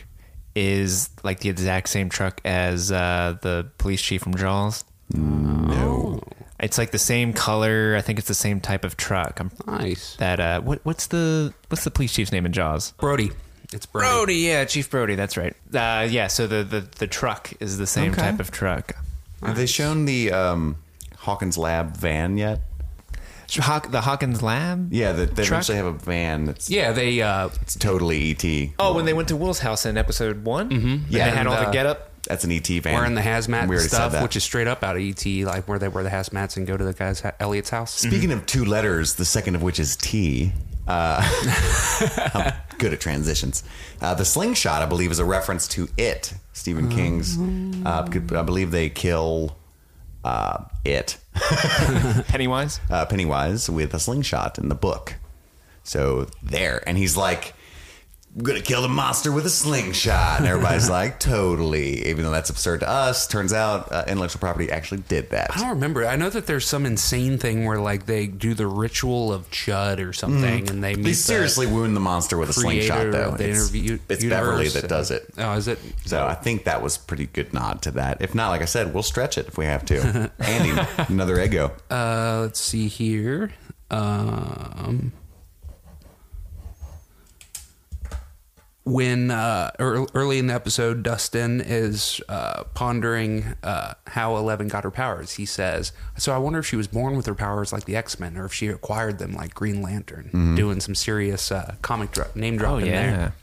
is 0.54 1.10
like 1.22 1.40
the 1.40 1.48
exact 1.48 1.88
same 1.88 2.08
truck 2.08 2.40
as 2.44 2.90
uh, 2.92 3.36
the 3.42 3.70
police 3.78 4.02
chief 4.02 4.22
from 4.22 4.36
Jaws? 4.36 4.84
No. 5.14 6.20
It's 6.60 6.76
like 6.76 6.90
the 6.90 6.98
same 6.98 7.32
color. 7.32 7.94
I 7.96 8.00
think 8.00 8.18
it's 8.18 8.26
the 8.26 8.34
same 8.34 8.60
type 8.60 8.84
of 8.84 8.96
truck. 8.96 9.38
I'm, 9.40 9.50
Nice. 9.66 10.16
that 10.16 10.40
uh, 10.40 10.60
what 10.60 10.80
what's 10.84 11.06
the 11.06 11.54
what's 11.68 11.84
the 11.84 11.90
police 11.92 12.12
chief's 12.12 12.32
name 12.32 12.44
in 12.46 12.52
Jaws? 12.52 12.92
Brody. 12.98 13.30
It's 13.72 13.86
Brody. 13.86 14.06
Brody, 14.08 14.34
yeah, 14.36 14.64
Chief 14.64 14.88
Brody. 14.90 15.14
That's 15.14 15.36
right. 15.36 15.54
Uh, 15.74 16.06
yeah, 16.08 16.26
so 16.28 16.46
the, 16.46 16.62
the 16.64 16.80
the 16.98 17.06
truck 17.06 17.52
is 17.60 17.76
the 17.78 17.86
same 17.86 18.12
Okay. 18.12 18.22
type 18.22 18.40
of 18.40 18.50
truck. 18.50 18.96
Have 19.42 19.56
they 19.56 19.66
shown 19.66 20.04
the 20.04 20.32
um, 20.32 20.76
Hawkins 21.18 21.58
Lab 21.58 21.96
van 21.96 22.36
yet? 22.38 22.60
Hawk, 23.56 23.90
the 23.90 24.02
Hawkins 24.02 24.42
Lab. 24.42 24.92
Yeah, 24.92 25.12
they, 25.12 25.24
they 25.24 25.44
Truck? 25.44 25.46
eventually 25.62 25.76
have 25.78 25.86
a 25.86 25.92
van 25.92 26.44
that's 26.44 26.68
Yeah, 26.68 26.92
they. 26.92 27.22
Uh, 27.22 27.48
it's 27.62 27.76
totally 27.76 28.30
ET. 28.32 28.70
Oh, 28.78 28.94
when 28.94 29.06
they 29.06 29.14
went 29.14 29.28
to 29.28 29.36
Will's 29.36 29.60
house 29.60 29.86
in 29.86 29.96
episode 29.96 30.44
one. 30.44 30.68
Mm-hmm. 30.70 31.04
Yeah, 31.08 31.24
they 31.24 31.30
had 31.30 31.38
and, 31.40 31.48
all 31.48 31.56
the 31.56 31.68
uh, 31.68 31.72
get 31.72 31.86
up. 31.86 32.10
That's 32.28 32.44
an 32.44 32.52
ET 32.52 32.66
van. 32.66 32.92
wearing 32.92 33.14
the 33.14 33.22
hazmat 33.22 33.48
We 33.48 33.54
and 33.54 33.70
already 33.70 33.88
said 33.88 34.10
stuff, 34.10 34.22
which 34.22 34.36
is 34.36 34.44
straight 34.44 34.66
up 34.66 34.84
out 34.84 34.96
of 34.96 35.02
ET, 35.02 35.24
like 35.44 35.66
where 35.66 35.78
they 35.78 35.88
wear 35.88 36.04
the 36.04 36.10
hazmats 36.10 36.58
and 36.58 36.66
go 36.66 36.76
to 36.76 36.84
the 36.84 36.92
guy's 36.92 37.22
Elliot's 37.40 37.70
house. 37.70 37.94
Speaking 37.94 38.32
of 38.32 38.44
two 38.44 38.66
letters, 38.66 39.14
the 39.14 39.24
second 39.24 39.54
of 39.54 39.62
which 39.62 39.80
is 39.80 39.96
T. 39.96 40.52
Uh, 40.86 41.22
I'm 42.34 42.52
good 42.78 42.92
at 42.92 43.00
transitions. 43.00 43.64
Uh, 44.00 44.14
the 44.14 44.26
slingshot, 44.26 44.82
I 44.82 44.86
believe, 44.86 45.10
is 45.10 45.18
a 45.18 45.24
reference 45.24 45.68
to 45.68 45.88
it, 45.96 46.34
Stephen 46.52 46.90
King's. 46.90 47.38
Uh, 47.86 48.06
I 48.06 48.42
believe 48.42 48.70
they 48.72 48.90
kill 48.90 49.56
uh, 50.22 50.64
it, 50.84 51.16
Pennywise. 52.28 52.80
uh, 52.90 53.06
Pennywise, 53.06 53.70
with 53.70 53.94
a 53.94 53.98
slingshot 53.98 54.58
in 54.58 54.68
the 54.68 54.74
book. 54.74 55.14
So 55.82 56.26
there, 56.42 56.86
and 56.86 56.98
he's 56.98 57.16
like, 57.16 57.54
"I'm 58.38 58.44
gonna 58.44 58.60
kill 58.60 58.82
the 58.82 58.88
monster 58.88 59.32
with 59.32 59.44
a 59.46 59.50
slingshot," 59.50 60.38
and 60.38 60.46
everybody's 60.46 60.88
like, 60.98 61.18
"Totally." 61.18 62.06
Even 62.06 62.24
though 62.24 62.30
that's 62.30 62.50
absurd 62.50 62.80
to 62.80 62.88
us, 62.88 63.26
turns 63.26 63.52
out 63.52 63.90
uh, 63.90 64.04
intellectual 64.06 64.38
property 64.40 64.70
actually 64.70 65.00
did 65.08 65.30
that. 65.30 65.50
I 65.56 65.60
don't 65.60 65.70
remember. 65.70 66.06
I 66.06 66.16
know 66.16 66.30
that 66.30 66.46
there's 66.46 66.66
some 66.66 66.86
insane 66.86 67.38
thing 67.38 67.64
where 67.64 67.80
like 67.80 68.06
they 68.06 68.26
do 68.28 68.54
the 68.54 68.66
ritual 68.68 69.32
of 69.32 69.50
Chud 69.50 69.98
or 70.06 70.12
something, 70.12 70.68
and 70.70 70.82
they 70.84 70.94
They 70.94 71.02
the 71.02 71.14
seriously 71.14 71.66
wound 71.66 71.96
the 71.96 72.00
monster 72.00 72.38
with 72.38 72.48
a 72.50 72.52
slingshot, 72.52 73.10
though. 73.10 73.32
the 73.32 73.48
It's, 73.48 73.58
interview. 73.72 73.98
it's 74.08 74.22
universe 74.22 74.46
Beverly 74.46 74.68
that 74.68 74.88
does 74.88 75.10
it. 75.10 75.26
Oh, 75.36 75.54
is 75.54 75.66
it? 75.68 75.78
So 76.06 76.24
I 76.26 76.34
think 76.34 76.64
that 76.64 76.80
was 76.82 76.96
pretty 76.96 77.26
good 77.26 77.52
nod 77.52 77.82
to 77.82 77.90
that. 77.92 78.22
If 78.22 78.34
not, 78.34 78.50
like 78.50 78.62
I 78.62 78.66
said, 78.66 78.94
we'll 78.94 79.02
stretch 79.02 79.36
it 79.36 79.48
if 79.48 79.58
we 79.58 79.64
have 79.64 79.84
to. 79.86 80.30
Andy, 80.38 80.80
another 81.12 81.36
Eggo. 81.36 81.72
Uh, 81.90 82.42
let's 82.42 82.60
see 82.60 82.88
here. 82.88 83.50
Um, 83.90 85.12
when 88.90 89.30
uh, 89.30 89.70
ear- 89.78 90.06
early 90.14 90.38
in 90.38 90.46
the 90.46 90.54
episode, 90.54 91.02
Dustin 91.02 91.60
is 91.60 92.20
uh, 92.28 92.64
pondering 92.74 93.44
uh, 93.62 93.94
how 94.06 94.36
Eleven 94.36 94.68
got 94.68 94.84
her 94.84 94.90
powers. 94.90 95.32
He 95.34 95.44
says, 95.46 95.92
"So 96.16 96.34
I 96.34 96.38
wonder 96.38 96.58
if 96.60 96.66
she 96.66 96.76
was 96.76 96.86
born 96.88 97.16
with 97.16 97.26
her 97.26 97.34
powers 97.34 97.72
like 97.72 97.84
the 97.84 97.96
X 97.96 98.18
Men, 98.18 98.36
or 98.36 98.46
if 98.46 98.54
she 98.54 98.68
acquired 98.68 99.18
them 99.18 99.32
like 99.32 99.54
Green 99.54 99.82
Lantern." 99.82 100.54
Doing 100.56 100.80
some 100.80 100.94
serious 100.94 101.52
uh, 101.52 101.74
comic 101.82 102.12
dro- 102.12 102.26
name 102.34 102.54
Oh 102.54 102.58
dropping 102.58 102.86
yeah. 102.86 103.16
there. 103.16 103.34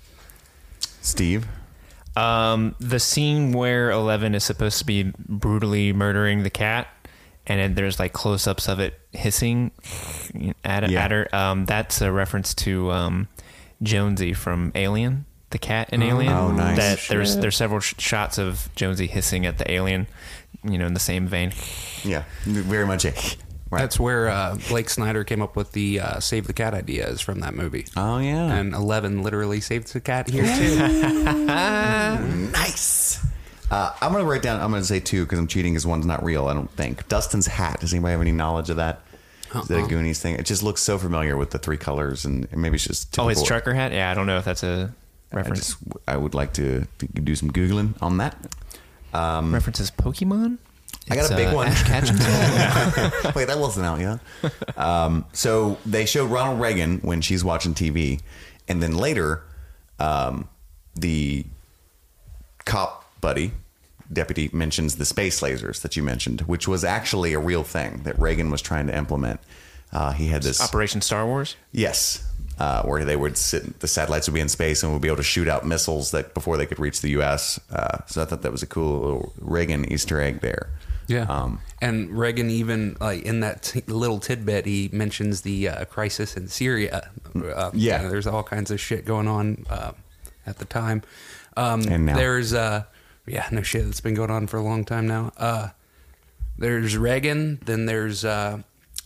Steve. 1.01 1.47
Um, 2.17 2.75
the 2.79 2.99
scene 2.99 3.51
where 3.51 3.91
Eleven 3.91 4.35
is 4.35 4.43
supposed 4.43 4.79
to 4.79 4.85
be 4.85 5.11
brutally 5.27 5.91
murdering 5.93 6.43
the 6.43 6.49
cat, 6.49 6.87
and 7.45 7.59
then 7.59 7.75
there's 7.75 7.99
like 7.99 8.13
close-ups 8.13 8.69
of 8.69 8.79
it 8.79 8.97
hissing 9.11 9.71
at, 10.63 10.89
Yeah. 10.89 11.03
at 11.03 11.11
her. 11.11 11.35
Um, 11.35 11.65
that's 11.65 12.01
a 12.01 12.11
reference 12.11 12.53
to 12.55 12.89
um, 12.91 13.27
Jonesy 13.83 14.31
from 14.31 14.71
Alien, 14.75 15.25
the 15.51 15.57
cat 15.57 15.89
in 15.91 16.01
Alien. 16.01 16.33
Oh, 16.33 16.51
nice. 16.51 16.77
That 16.77 16.99
there's 17.09 17.37
there's 17.37 17.55
several 17.55 17.79
sh- 17.79 17.95
shots 17.97 18.37
of 18.37 18.69
Jonesy 18.75 19.07
hissing 19.07 19.45
at 19.45 19.57
the 19.57 19.71
alien, 19.71 20.07
you 20.63 20.77
know, 20.77 20.85
in 20.85 20.93
the 20.93 20.99
same 20.99 21.27
vein. 21.27 21.53
Yeah, 22.03 22.23
very 22.45 22.85
much 22.85 23.05
a. 23.05 23.13
Right. 23.71 23.81
That's 23.81 23.99
where 23.99 24.29
uh, 24.29 24.57
Blake 24.69 24.89
Snyder 24.89 25.23
came 25.23 25.41
up 25.41 25.55
with 25.55 25.71
the 25.71 25.99
uh, 25.99 26.19
"Save 26.19 26.45
the 26.47 26.53
Cat" 26.53 26.73
idea 26.73 27.07
is 27.07 27.19
from 27.19 27.39
that 27.39 27.55
movie. 27.55 27.85
oh 27.97 28.19
yeah. 28.19 28.53
And 28.53 28.73
Eleven 28.73 29.23
literally 29.23 29.59
saves 29.59 29.91
the 29.93 29.99
cat 30.01 30.29
here 30.29 30.43
too. 30.43 30.77
nice. 32.51 33.25
Uh, 33.71 33.91
I'm 34.01 34.11
gonna 34.11 34.23
write 34.25 34.43
down. 34.43 34.61
I'm 34.61 34.69
gonna 34.71 34.83
say 34.83 34.99
two 34.99 35.23
because 35.25 35.39
I'm 35.39 35.47
cheating 35.47 35.73
because 35.73 35.85
one's 35.85 36.05
not 36.05 36.23
real. 36.23 36.47
I 36.47 36.53
don't 36.53 36.69
think. 36.71 37.07
Dustin's 37.07 37.47
hat. 37.47 37.79
Does 37.79 37.93
anybody 37.93 38.11
have 38.11 38.21
any 38.21 38.31
knowledge 38.31 38.69
of 38.69 38.77
that? 38.77 39.01
Is 39.55 39.67
that 39.69 39.85
a 39.85 39.87
Goonies 39.87 40.21
thing? 40.21 40.35
It 40.35 40.45
just 40.45 40.63
looks 40.63 40.81
so 40.81 40.97
familiar 40.97 41.37
with 41.37 41.51
the 41.51 41.57
three 41.57 41.77
colors, 41.77 42.25
and 42.25 42.47
maybe 42.55 42.75
it's 42.75 42.83
just. 42.85 43.17
Oh, 43.17 43.27
his 43.29 43.41
trucker 43.41 43.73
hat. 43.73 43.93
Yeah, 43.93 44.11
I 44.11 44.13
don't 44.13 44.27
know 44.27 44.37
if 44.37 44.45
that's 44.45 44.63
a 44.63 44.93
I 45.36 45.39
reference. 45.39 45.59
just 45.59 45.77
I 46.07 46.17
would 46.17 46.33
like 46.33 46.53
to, 46.53 46.88
to 46.99 47.07
do 47.07 47.36
some 47.36 47.51
googling 47.51 48.01
on 48.01 48.17
that. 48.17 48.38
references 49.51 49.91
Pokemon. 49.91 50.57
I 51.09 51.15
got 51.15 51.31
a 51.31 51.36
big 51.36 51.49
uh, 51.49 51.53
one. 51.53 51.67
Wait, 53.36 53.45
that 53.45 53.57
wasn't 53.59 53.86
out 53.86 53.99
yet. 53.99 54.77
Um, 54.77 55.25
so 55.33 55.77
they 55.86 56.05
showed 56.05 56.31
Ronald 56.31 56.59
Reagan 56.59 56.97
when 56.99 57.21
she's 57.21 57.43
watching 57.43 57.75
TV, 57.75 58.21
and 58.67 58.81
then 58.81 58.97
later, 58.97 59.43
um, 59.99 60.49
the 60.95 61.45
cop 62.65 63.05
buddy 63.21 63.51
deputy 64.11 64.49
mentions 64.53 64.95
the 64.95 65.05
space 65.05 65.41
lasers 65.41 65.81
that 65.81 65.95
you 65.95 66.03
mentioned, 66.03 66.41
which 66.41 66.67
was 66.67 66.83
actually 66.83 67.33
a 67.33 67.39
real 67.39 67.63
thing 67.63 68.01
that 68.03 68.17
Reagan 68.19 68.49
was 68.49 68.61
trying 68.61 68.88
to 68.88 68.95
implement. 68.97 69.39
Uh, 69.91 70.11
he 70.11 70.27
had 70.27 70.43
this 70.43 70.61
Operation 70.61 71.01
Star 71.01 71.25
Wars. 71.25 71.55
Yes. 71.71 72.21
Uh, 72.57 72.83
where 72.83 73.03
they 73.03 73.17
would 73.17 73.38
sit, 73.38 73.79
the 73.81 73.88
satellites 73.88 74.27
would 74.29 74.33
be 74.33 74.39
in 74.39 74.47
space 74.47 74.81
and 74.81 74.93
would 74.93 75.01
be 75.01 75.09
able 75.09 75.17
to 75.17 75.23
shoot 75.23 75.47
out 75.47 75.65
missiles 75.65 76.11
that 76.11 76.33
before 76.33 76.55
they 76.55 76.65
could 76.65 76.79
reach 76.79 77.01
the 77.01 77.09
U.S. 77.11 77.59
Uh, 77.69 77.97
so 78.07 78.21
I 78.21 78.25
thought 78.25 78.43
that 78.43 78.51
was 78.51 78.63
a 78.63 78.67
cool 78.67 78.99
little 78.99 79.33
Reagan 79.41 79.91
Easter 79.91 80.21
egg 80.21 80.39
there. 80.39 80.69
Yeah. 81.07 81.23
Um, 81.23 81.59
and 81.81 82.17
Reagan 82.17 82.49
even 82.49 82.95
like 83.01 83.23
in 83.23 83.41
that 83.41 83.63
t- 83.63 83.83
little 83.88 84.19
tidbit 84.19 84.65
he 84.65 84.89
mentions 84.93 85.41
the 85.41 85.67
uh, 85.67 85.86
crisis 85.86 86.38
in 86.38 86.47
Syria. 86.47 87.09
Uh, 87.36 87.71
Yeah. 87.73 87.97
you 87.97 88.03
know, 88.05 88.09
there's 88.09 88.25
all 88.25 88.41
kinds 88.43 88.71
of 88.71 88.79
shit 88.79 89.03
going 89.05 89.27
on 89.27 89.65
uh, 89.69 89.91
at 90.47 90.57
the 90.57 90.65
time. 90.65 91.03
Um, 91.57 91.81
And 91.89 92.05
now. 92.05 92.15
there's 92.15 92.53
uh, 92.53 92.86
yeah, 93.27 93.47
no 93.51 93.61
shit. 93.63 93.83
that's 93.86 93.99
been 94.01 94.15
going 94.15 94.31
on 94.31 94.47
for 94.47 94.57
a 94.57 94.63
long 94.63 94.86
time 94.86 95.07
now. 95.07 95.31
Uh, 95.38 95.69
there's 96.57 96.95
Reagan. 96.97 97.59
Then 97.65 97.86
there's 97.86 98.23
uh, 98.23 98.59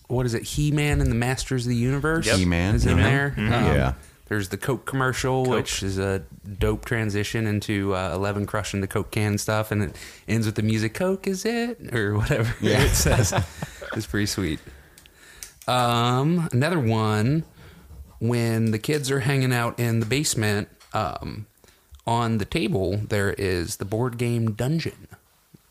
what 0.10 0.26
is 0.26 0.34
it? 0.34 0.44
He 0.44 0.72
Man 0.72 1.00
and 1.00 1.10
the 1.10 1.16
Masters 1.16 1.66
of 1.66 1.70
the 1.70 1.76
Universe. 1.78 2.30
He-Man. 2.30 2.76
is 2.76 2.86
in 2.86 2.98
Mhm. 2.98 3.04
there. 3.04 3.34
Um, 3.38 3.46
Yeah. 3.48 3.94
There's 4.28 4.50
the 4.50 4.58
Coke 4.58 4.86
commercial, 4.86 5.44
which 5.46 5.82
is 5.82 5.98
a 5.98 6.22
dope 6.60 6.86
transition 6.86 7.48
into 7.48 7.96
uh, 7.96 8.12
Eleven 8.14 8.46
crushing 8.46 8.82
the 8.82 8.88
Coke 8.88 9.10
can 9.10 9.28
and 9.30 9.42
stuff, 9.42 9.72
and 9.72 9.82
it 9.82 9.96
ends 10.28 10.46
with 10.46 10.54
the 10.54 10.62
music 10.62 10.94
"Coke 10.94 11.26
is 11.26 11.46
it" 11.46 11.92
or 11.96 12.14
whatever 12.16 12.54
Yeah. 12.62 12.84
it 12.84 12.90
says. 12.94 13.34
it's 13.96 14.06
pretty 14.06 14.28
sweet. 14.28 14.60
Um, 15.68 16.48
another 16.52 16.80
one 16.80 17.44
when 18.20 18.72
the 18.72 18.80
kids 18.80 19.10
are 19.12 19.22
hanging 19.22 19.54
out 19.54 19.80
in 19.80 20.00
the 20.00 20.06
basement. 20.06 20.70
Um, 20.94 21.46
on 22.08 22.40
the 22.40 22.46
table 22.46 22.98
there 23.10 23.34
is 23.34 23.76
the 23.78 23.86
board 23.86 24.18
game 24.18 24.54
Dungeon 24.54 25.08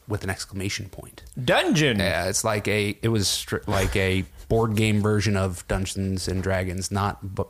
with 0.08 0.24
an 0.24 0.30
exclamation 0.30 0.88
point. 0.88 1.22
Dungeon. 1.42 1.98
Yeah, 1.98 2.28
it's 2.28 2.42
like 2.44 2.66
a 2.66 2.98
it 3.02 3.08
was 3.08 3.28
str- 3.28 3.58
like 3.66 3.94
a 3.94 4.24
board 4.48 4.74
game 4.74 5.02
version 5.02 5.36
of 5.36 5.66
Dungeons 5.68 6.26
and 6.26 6.42
Dragons, 6.42 6.90
not 6.90 7.34
but 7.34 7.48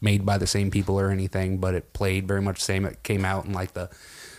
made 0.00 0.24
by 0.24 0.38
the 0.38 0.46
same 0.46 0.70
people 0.70 0.98
or 0.98 1.10
anything, 1.10 1.58
but 1.58 1.74
it 1.74 1.92
played 1.92 2.26
very 2.26 2.40
much 2.40 2.58
the 2.60 2.64
same. 2.64 2.84
It 2.86 3.02
came 3.02 3.24
out 3.24 3.44
in 3.44 3.52
like 3.52 3.74
the 3.74 3.90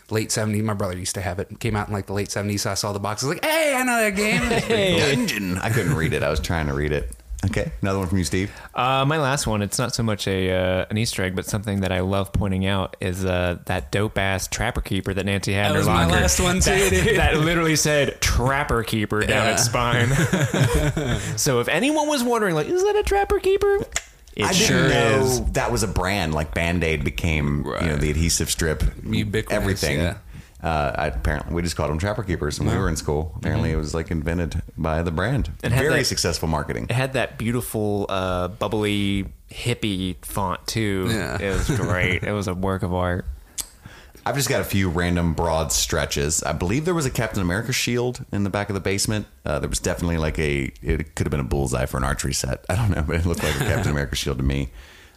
late 0.10 0.30
70s. 0.30 0.64
My 0.64 0.74
brother 0.74 0.98
used 0.98 1.16
to 1.16 1.22
have 1.22 1.40
it. 1.40 1.52
It 1.52 1.60
came 1.60 1.76
out 1.76 1.88
in 1.88 1.94
like 1.94 2.08
the 2.08 2.14
late 2.14 2.30
70s. 2.30 2.62
So 2.62 2.72
I 2.72 2.74
saw 2.76 2.94
the 2.94 3.00
box. 3.00 3.24
I 3.24 3.28
was 3.28 3.36
like, 3.36 3.46
"Hey, 3.46 3.76
I 3.76 3.84
know 3.84 3.98
that 3.98 4.16
game." 4.16 4.98
Dungeon. 5.18 5.58
I 5.60 5.70
couldn't 5.70 5.94
read 5.96 6.14
it. 6.14 6.24
I 6.24 6.30
was 6.30 6.40
trying 6.40 6.68
to 6.68 6.74
read 6.74 6.92
it. 6.92 7.12
Okay, 7.44 7.72
another 7.82 7.98
one 7.98 8.08
from 8.08 8.20
you, 8.20 8.24
Steve. 8.24 8.52
Uh, 8.76 9.04
my 9.06 9.18
last 9.18 9.48
one, 9.48 9.64
it's 9.64 9.80
not 9.80 9.96
so 9.96 10.04
much 10.04 10.28
a 10.28 10.52
uh, 10.52 10.86
an 10.92 10.98
Easter 11.00 11.24
egg, 11.24 11.36
but 11.36 11.46
something 11.46 11.82
that 11.82 11.92
I 11.92 12.02
love 12.02 12.32
pointing 12.32 12.68
out 12.68 12.96
is 13.02 13.26
uh, 13.26 13.58
that 13.66 13.92
dope 13.92 14.18
ass 14.20 14.48
Trapper 14.48 14.82
Keeper 14.82 15.14
that 15.16 15.26
Nancy 15.26 15.54
had 15.54 15.66
That 15.66 15.70
in 15.70 15.74
her 15.74 15.80
was 15.80 15.88
my 15.88 16.06
locker. 16.06 16.22
last 16.22 16.40
one, 16.40 16.60
too, 16.60 16.70
that, 16.70 17.14
that 17.16 17.38
literally 17.40 17.76
said 17.76 18.22
Trapper 18.22 18.84
Keeper 18.84 19.22
down 19.22 19.48
Yeah. 19.48 19.54
its 19.54 19.64
spine. 19.64 20.10
so 21.38 21.60
if 21.62 21.68
anyone 21.68 22.08
was 22.08 22.24
wondering, 22.24 22.54
like, 22.54 22.68
is 22.68 22.84
that 22.84 22.96
a 22.96 23.04
Trapper 23.04 23.40
Keeper? 23.40 23.86
It 24.36 24.46
I 24.46 24.52
sure 24.54 24.88
didn't 24.88 24.90
know 25.22 25.26
is. 25.26 25.52
that 25.54 25.72
was 25.72 25.84
a 25.84 25.88
brand. 25.88 26.34
Like 26.36 26.54
Band 26.54 26.84
Aid 26.84 27.04
became, 27.04 27.66
you 27.66 27.88
know, 27.88 27.96
the 27.98 28.10
adhesive 28.12 28.50
strip, 28.50 28.84
Ubiquitous, 29.04 29.52
everything. 29.56 29.98
yeah. 30.00 30.18
Uh, 30.64 30.92
I, 30.96 31.08
apparently, 31.08 31.54
we 31.56 31.62
just 31.64 31.76
called 31.76 31.90
them 31.90 31.98
Trapper 31.98 32.24
Keepers 32.24 32.60
when 32.60 32.70
we 32.70 32.78
were 32.78 32.88
in 32.88 32.96
school. 32.96 33.34
Apparently, 33.36 33.72
it 33.72 33.78
was 33.78 33.94
like 33.96 34.12
invented 34.12 34.62
by 34.78 35.02
the 35.02 35.12
brand. 35.12 35.52
And 35.64 35.74
had 35.74 35.82
Very 35.84 36.00
that- 36.00 36.06
successful 36.06 36.48
marketing. 36.48 36.86
It 36.90 36.94
had 36.94 37.14
that 37.14 37.38
beautiful, 37.40 38.06
uh, 38.10 38.48
bubbly, 38.50 39.26
hippie 39.50 40.24
font 40.24 40.66
too. 40.68 41.08
Yeah. 41.10 41.42
It 41.42 41.50
was 41.50 41.70
great. 41.80 42.24
it 42.24 42.32
was 42.32 42.48
a 42.48 42.54
work 42.54 42.84
of 42.84 42.94
art. 42.94 43.26
I've 44.24 44.36
just 44.36 44.50
got 44.50 44.62
a 44.62 44.66
few 44.66 44.88
random 44.88 45.34
broad 45.34 45.72
stretches. 45.72 46.44
I 46.44 46.54
believe 46.54 46.86
there 46.86 46.94
was 46.94 47.08
a 47.08 47.10
Captain 47.10 47.42
America 47.42 47.74
shield 47.74 48.24
in 48.32 48.44
the 48.44 48.52
back 48.52 48.70
of 48.70 48.76
the 48.76 48.80
basement. 48.80 49.26
Uh, 49.44 49.58
there 49.60 49.68
was 49.70 49.80
definitely 49.80 50.20
like 50.20 50.38
a, 50.38 50.72
it 50.84 51.16
could 51.16 51.26
have 51.26 51.32
been 51.32 51.40
a 51.40 51.44
bullseye 51.44 51.88
for 51.88 51.98
an 51.98 52.04
archery 52.04 52.34
set. 52.36 52.64
I 52.70 52.76
don't 52.76 52.92
know, 52.92 53.02
but 53.02 53.16
it 53.16 53.26
looked 53.26 53.42
like 53.44 53.56
a 53.56 53.60
Captain 53.66 53.92
America 53.96 54.16
shield 54.16 54.38
to 54.38 54.44
me. 54.44 54.70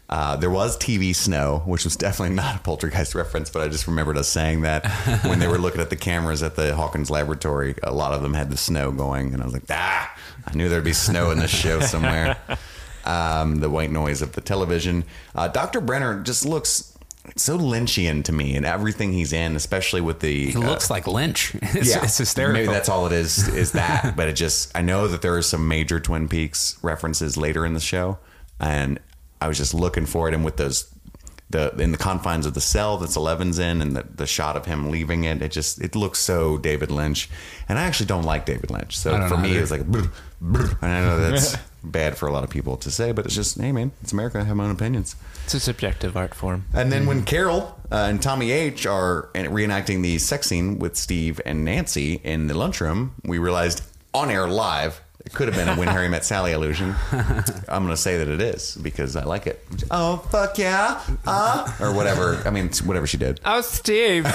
Uh, 0.08 0.36
there 0.36 0.50
was 0.50 0.76
TV 0.76 1.14
snow, 1.14 1.62
which 1.64 1.84
was 1.84 1.96
definitely 1.96 2.34
not 2.42 2.56
a 2.56 2.58
poltergeist 2.60 3.14
reference, 3.14 3.50
but 3.50 3.62
I 3.62 3.68
just 3.68 3.86
remembered 3.86 4.18
us 4.18 4.28
saying 4.28 4.62
that 4.62 4.86
when 5.24 5.38
they 5.38 5.48
were 5.48 5.58
looking 5.58 5.80
at 5.80 5.90
the 5.90 5.96
cameras 5.96 6.42
at 6.42 6.56
the 6.56 6.74
Hawkins 6.74 7.10
laboratory. 7.10 7.74
A 7.82 7.92
lot 7.92 8.12
of 8.12 8.22
them 8.22 8.34
had 8.34 8.50
the 8.50 8.56
snow 8.56 8.92
going, 8.92 9.32
and 9.32 9.42
I 9.42 9.44
was 9.44 9.54
like, 9.54 9.64
ah, 9.70 10.14
I 10.46 10.54
knew 10.54 10.68
there'd 10.68 10.84
be 10.84 10.92
snow 10.92 11.30
in 11.30 11.38
this 11.38 11.50
show 11.50 11.80
somewhere. 11.80 12.36
Um, 13.06 13.56
the 13.60 13.68
white 13.68 13.90
noise 13.90 14.22
of 14.22 14.32
the 14.32 14.40
television. 14.40 15.04
Uh, 15.34 15.46
Dr. 15.46 15.82
Brenner 15.82 16.22
just 16.22 16.46
looks 16.46 16.96
so 17.36 17.58
Lynchian 17.58 18.22
to 18.24 18.32
me 18.32 18.54
and 18.56 18.66
everything 18.66 19.12
he's 19.12 19.32
in, 19.32 19.56
especially 19.56 20.00
with 20.00 20.20
the. 20.20 20.50
He 20.50 20.56
looks 20.58 20.90
like 20.90 21.06
Lynch. 21.06 21.54
It's, 21.62 21.90
yeah, 21.90 22.04
it's 22.04 22.18
hysterical. 22.18 22.62
Maybe 22.62 22.72
that's 22.72 22.88
all 22.88 23.06
it 23.06 23.12
is. 23.12 23.48
Is 23.48 23.72
that? 23.72 24.14
but 24.16 24.28
it 24.28 24.34
just. 24.34 24.76
I 24.76 24.82
know 24.82 25.08
that 25.08 25.22
there 25.22 25.34
are 25.36 25.42
some 25.42 25.66
major 25.68 26.00
Twin 26.00 26.28
Peaks 26.28 26.78
references 26.82 27.36
later 27.36 27.66
in 27.66 27.74
the 27.74 27.80
show, 27.80 28.18
and 28.60 29.00
I 29.40 29.48
was 29.48 29.58
just 29.58 29.74
looking 29.74 30.06
for 30.06 30.28
it. 30.28 30.34
And 30.34 30.44
with 30.44 30.56
those, 30.56 30.92
the 31.50 31.70
in 31.76 31.92
the 31.92 31.98
confines 31.98 32.46
of 32.46 32.54
the 32.54 32.60
cell 32.60 32.96
that's 32.98 33.16
Eleven's 33.16 33.58
in, 33.58 33.82
and 33.82 33.94
the, 33.96 34.02
the 34.02 34.26
shot 34.26 34.56
of 34.56 34.66
him 34.66 34.90
leaving 34.90 35.24
it, 35.24 35.42
it 35.42 35.50
just 35.52 35.80
it 35.80 35.94
looks 35.94 36.18
so 36.18 36.58
David 36.58 36.90
Lynch. 36.90 37.28
And 37.68 37.78
I 37.78 37.82
actually 37.82 38.06
don't 38.06 38.24
like 38.24 38.46
David 38.46 38.70
Lynch, 38.70 38.96
so 38.96 39.28
for 39.28 39.36
me 39.36 39.50
either. 39.50 39.58
it 39.58 39.60
was 39.62 39.70
like. 39.70 39.86
"Brr, 39.86 40.10
brr." 40.40 40.78
And 40.82 40.90
I 40.90 41.00
know 41.04 41.18
that's 41.30 41.56
bad 41.84 42.16
for 42.16 42.26
a 42.26 42.32
lot 42.32 42.44
of 42.44 42.50
people 42.50 42.78
to 42.78 42.90
say, 42.90 43.12
but 43.12 43.26
it's 43.26 43.34
just, 43.34 43.60
hey 43.60 43.70
man, 43.70 43.92
it's 44.02 44.12
America. 44.12 44.38
I 44.40 44.44
have 44.44 44.56
my 44.56 44.64
own 44.64 44.70
opinions. 44.70 45.16
It's 45.44 45.52
a 45.52 45.60
subjective 45.60 46.16
art 46.16 46.34
form. 46.34 46.64
And 46.72 46.90
then 46.90 47.04
when 47.04 47.24
Carol 47.24 47.78
uh, 47.92 48.06
and 48.08 48.22
Tommy 48.22 48.50
H 48.50 48.86
are 48.86 49.28
reenacting 49.34 50.02
the 50.02 50.16
sex 50.18 50.46
scene 50.46 50.78
with 50.78 50.96
Steve 50.96 51.42
and 51.44 51.62
Nancy 51.64 52.22
in 52.24 52.46
the 52.46 52.54
lunchroom, 52.54 53.14
we 53.24 53.36
realized 53.36 53.82
on 54.14 54.30
air 54.30 54.48
live 54.48 55.02
it 55.24 55.32
could 55.32 55.48
have 55.48 55.56
been 55.56 55.68
a 55.68 55.74
When 55.78 55.88
Harry 55.88 56.08
Met 56.08 56.24
Sally 56.24 56.52
illusion. 56.52 56.94
I'm 57.68 57.82
going 57.84 57.88
to 57.88 57.96
say 57.96 58.18
that 58.18 58.28
it 58.28 58.40
is 58.40 58.76
because 58.76 59.16
I 59.16 59.24
like 59.24 59.46
it. 59.46 59.64
Oh 59.90 60.18
fuck 60.30 60.58
yeah, 60.58 61.00
uh, 61.26 61.70
or 61.80 61.92
whatever. 61.92 62.42
I 62.44 62.50
mean, 62.50 62.70
whatever 62.84 63.06
she 63.06 63.16
did. 63.16 63.40
Oh, 63.44 63.60
Steve. 63.60 64.26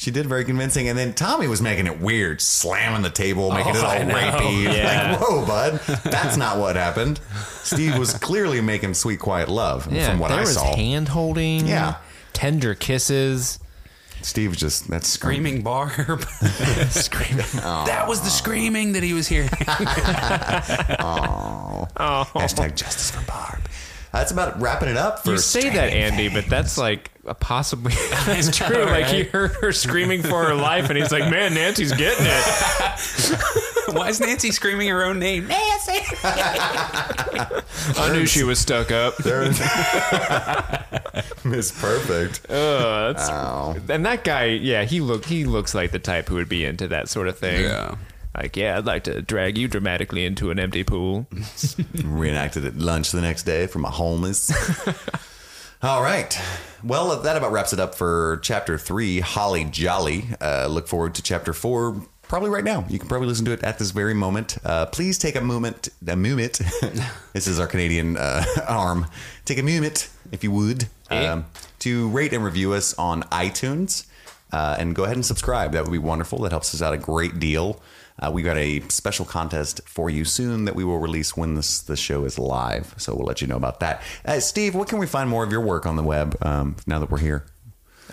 She 0.00 0.12
did 0.12 0.26
very 0.26 0.44
convincing, 0.44 0.88
and 0.88 0.96
then 0.96 1.12
Tommy 1.12 1.48
was 1.48 1.60
making 1.60 1.88
it 1.88 1.98
weird, 2.00 2.40
slamming 2.40 3.02
the 3.02 3.10
table, 3.10 3.50
making 3.50 3.74
it 3.74 3.82
all 3.82 3.96
rapey. 3.96 4.62
Yeah. 4.62 5.16
Like, 5.18 5.20
whoa, 5.20 5.44
bud, 5.44 5.80
that's 6.04 6.36
not 6.36 6.56
what 6.58 6.76
happened. 6.76 7.18
Steve 7.64 7.98
was 7.98 8.14
clearly 8.14 8.60
making 8.60 8.94
sweet, 8.94 9.18
quiet 9.18 9.48
love 9.48 9.92
Yeah, 9.92 10.08
from 10.10 10.20
what 10.20 10.28
there 10.28 10.38
I 10.38 10.42
was 10.42 10.54
saw. 10.54 10.72
hand 10.76 11.08
holding. 11.08 11.66
Yeah. 11.66 11.96
Tender 12.32 12.76
kisses. 12.76 13.58
Steve 14.22 14.56
just 14.56 14.88
that's 14.88 15.08
Screaming 15.08 15.62
Barb. 15.62 16.22
Screaming. 16.90 17.46
that 17.54 18.06
was 18.08 18.20
the 18.20 18.30
screaming 18.30 18.92
that 18.92 19.02
he 19.02 19.12
was 19.12 19.28
hearing. 19.28 19.50
Oh. 22.00 22.26
Hashtag 22.34 22.76
justice 22.76 23.10
for 23.10 23.24
Barb. 23.26 23.60
That's 24.12 24.30
about 24.32 24.60
wrapping 24.60 24.88
it 24.88 24.96
up 24.96 25.24
for 25.24 25.32
You 25.32 25.38
say 25.38 25.68
that, 25.70 25.92
Andy, 25.92 26.28
but 26.28 26.46
that's 26.46 26.78
like 26.78 27.10
a 27.26 27.34
possibly 27.34 27.92
it's 27.96 28.56
true. 28.56 28.84
Like 28.84 29.06
he 29.06 29.24
heard 29.24 29.52
her 29.60 29.72
screaming 29.72 30.22
for 30.22 30.44
her 30.44 30.54
life, 30.54 30.88
and 30.88 30.98
he's 30.98 31.12
like, 31.12 31.30
"Man, 31.30 31.54
Nancy's 31.54 31.92
getting 31.92 32.26
it." 32.26 33.74
Why 33.92 34.08
is 34.08 34.20
Nancy 34.20 34.50
screaming 34.50 34.88
her 34.88 35.04
own 35.04 35.18
name? 35.18 35.48
Nancy. 35.48 36.16
I 36.24 38.10
knew 38.12 38.26
she 38.26 38.44
was 38.44 38.58
stuck 38.58 38.90
up. 38.90 39.14
Miss 41.44 41.72
Perfect. 41.72 42.50
Uh, 42.50 43.12
that's, 43.12 43.28
Ow. 43.30 43.76
And 43.88 44.04
that 44.04 44.24
guy, 44.24 44.46
yeah, 44.46 44.84
he 44.84 45.00
look 45.00 45.24
he 45.24 45.44
looks 45.44 45.74
like 45.74 45.90
the 45.90 45.98
type 45.98 46.28
who 46.28 46.34
would 46.34 46.48
be 46.48 46.64
into 46.64 46.88
that 46.88 47.08
sort 47.08 47.28
of 47.28 47.38
thing. 47.38 47.64
Yeah. 47.64 47.96
Like, 48.36 48.56
yeah, 48.56 48.78
I'd 48.78 48.86
like 48.86 49.04
to 49.04 49.22
drag 49.22 49.58
you 49.58 49.68
dramatically 49.68 50.24
into 50.24 50.50
an 50.50 50.58
empty 50.60 50.84
pool. 50.84 51.26
Reenacted 52.04 52.64
at 52.66 52.76
lunch 52.76 53.10
the 53.10 53.20
next 53.20 53.44
day 53.44 53.66
for 53.66 53.78
my 53.78 53.90
homies. 53.90 54.52
All 55.82 56.02
right. 56.02 56.38
Well, 56.84 57.20
that 57.20 57.36
about 57.36 57.52
wraps 57.52 57.72
it 57.72 57.80
up 57.80 57.94
for 57.94 58.38
chapter 58.42 58.78
three, 58.78 59.20
Holly 59.20 59.64
Jolly. 59.64 60.26
Uh, 60.40 60.66
look 60.68 60.86
forward 60.86 61.14
to 61.16 61.22
chapter 61.22 61.52
four. 61.52 62.02
Probably 62.28 62.50
right 62.50 62.64
now. 62.64 62.84
You 62.90 62.98
can 62.98 63.08
probably 63.08 63.26
listen 63.26 63.46
to 63.46 63.52
it 63.52 63.62
at 63.64 63.78
this 63.78 63.90
very 63.90 64.12
moment. 64.12 64.58
Uh, 64.62 64.84
please 64.84 65.16
take 65.16 65.34
a 65.34 65.40
moment. 65.40 65.88
A 66.06 66.14
moment. 66.14 66.60
this 67.32 67.46
is 67.46 67.58
our 67.58 67.66
Canadian 67.66 68.18
uh, 68.18 68.44
arm. 68.68 69.06
Take 69.46 69.56
a 69.56 69.62
moment, 69.62 70.10
if 70.30 70.44
you 70.44 70.50
would, 70.50 70.88
um, 71.10 71.46
to 71.78 72.08
rate 72.10 72.34
and 72.34 72.44
review 72.44 72.74
us 72.74 72.92
on 72.98 73.22
iTunes. 73.24 74.06
Uh, 74.52 74.76
and 74.78 74.94
go 74.94 75.04
ahead 75.04 75.16
and 75.16 75.24
subscribe. 75.24 75.72
That 75.72 75.84
would 75.84 75.92
be 75.92 75.98
wonderful. 75.98 76.40
That 76.40 76.52
helps 76.52 76.74
us 76.74 76.82
out 76.82 76.92
a 76.92 76.98
great 76.98 77.38
deal. 77.38 77.80
Uh, 78.18 78.30
we 78.30 78.42
got 78.42 78.58
a 78.58 78.80
special 78.88 79.24
contest 79.24 79.80
for 79.86 80.10
you 80.10 80.24
soon 80.24 80.66
that 80.66 80.74
we 80.74 80.84
will 80.84 80.98
release 80.98 81.36
when 81.36 81.54
this 81.54 81.80
the 81.80 81.96
show 81.96 82.24
is 82.24 82.38
live. 82.38 82.94
So 82.98 83.14
we'll 83.14 83.26
let 83.26 83.40
you 83.40 83.46
know 83.46 83.56
about 83.56 83.80
that. 83.80 84.02
Uh, 84.24 84.40
Steve, 84.40 84.74
what 84.74 84.88
can 84.88 84.98
we 84.98 85.06
find 85.06 85.30
more 85.30 85.44
of 85.44 85.52
your 85.52 85.60
work 85.60 85.86
on 85.86 85.96
the 85.96 86.02
web 86.02 86.36
um, 86.42 86.76
now 86.86 86.98
that 86.98 87.10
we're 87.10 87.18
here? 87.18 87.46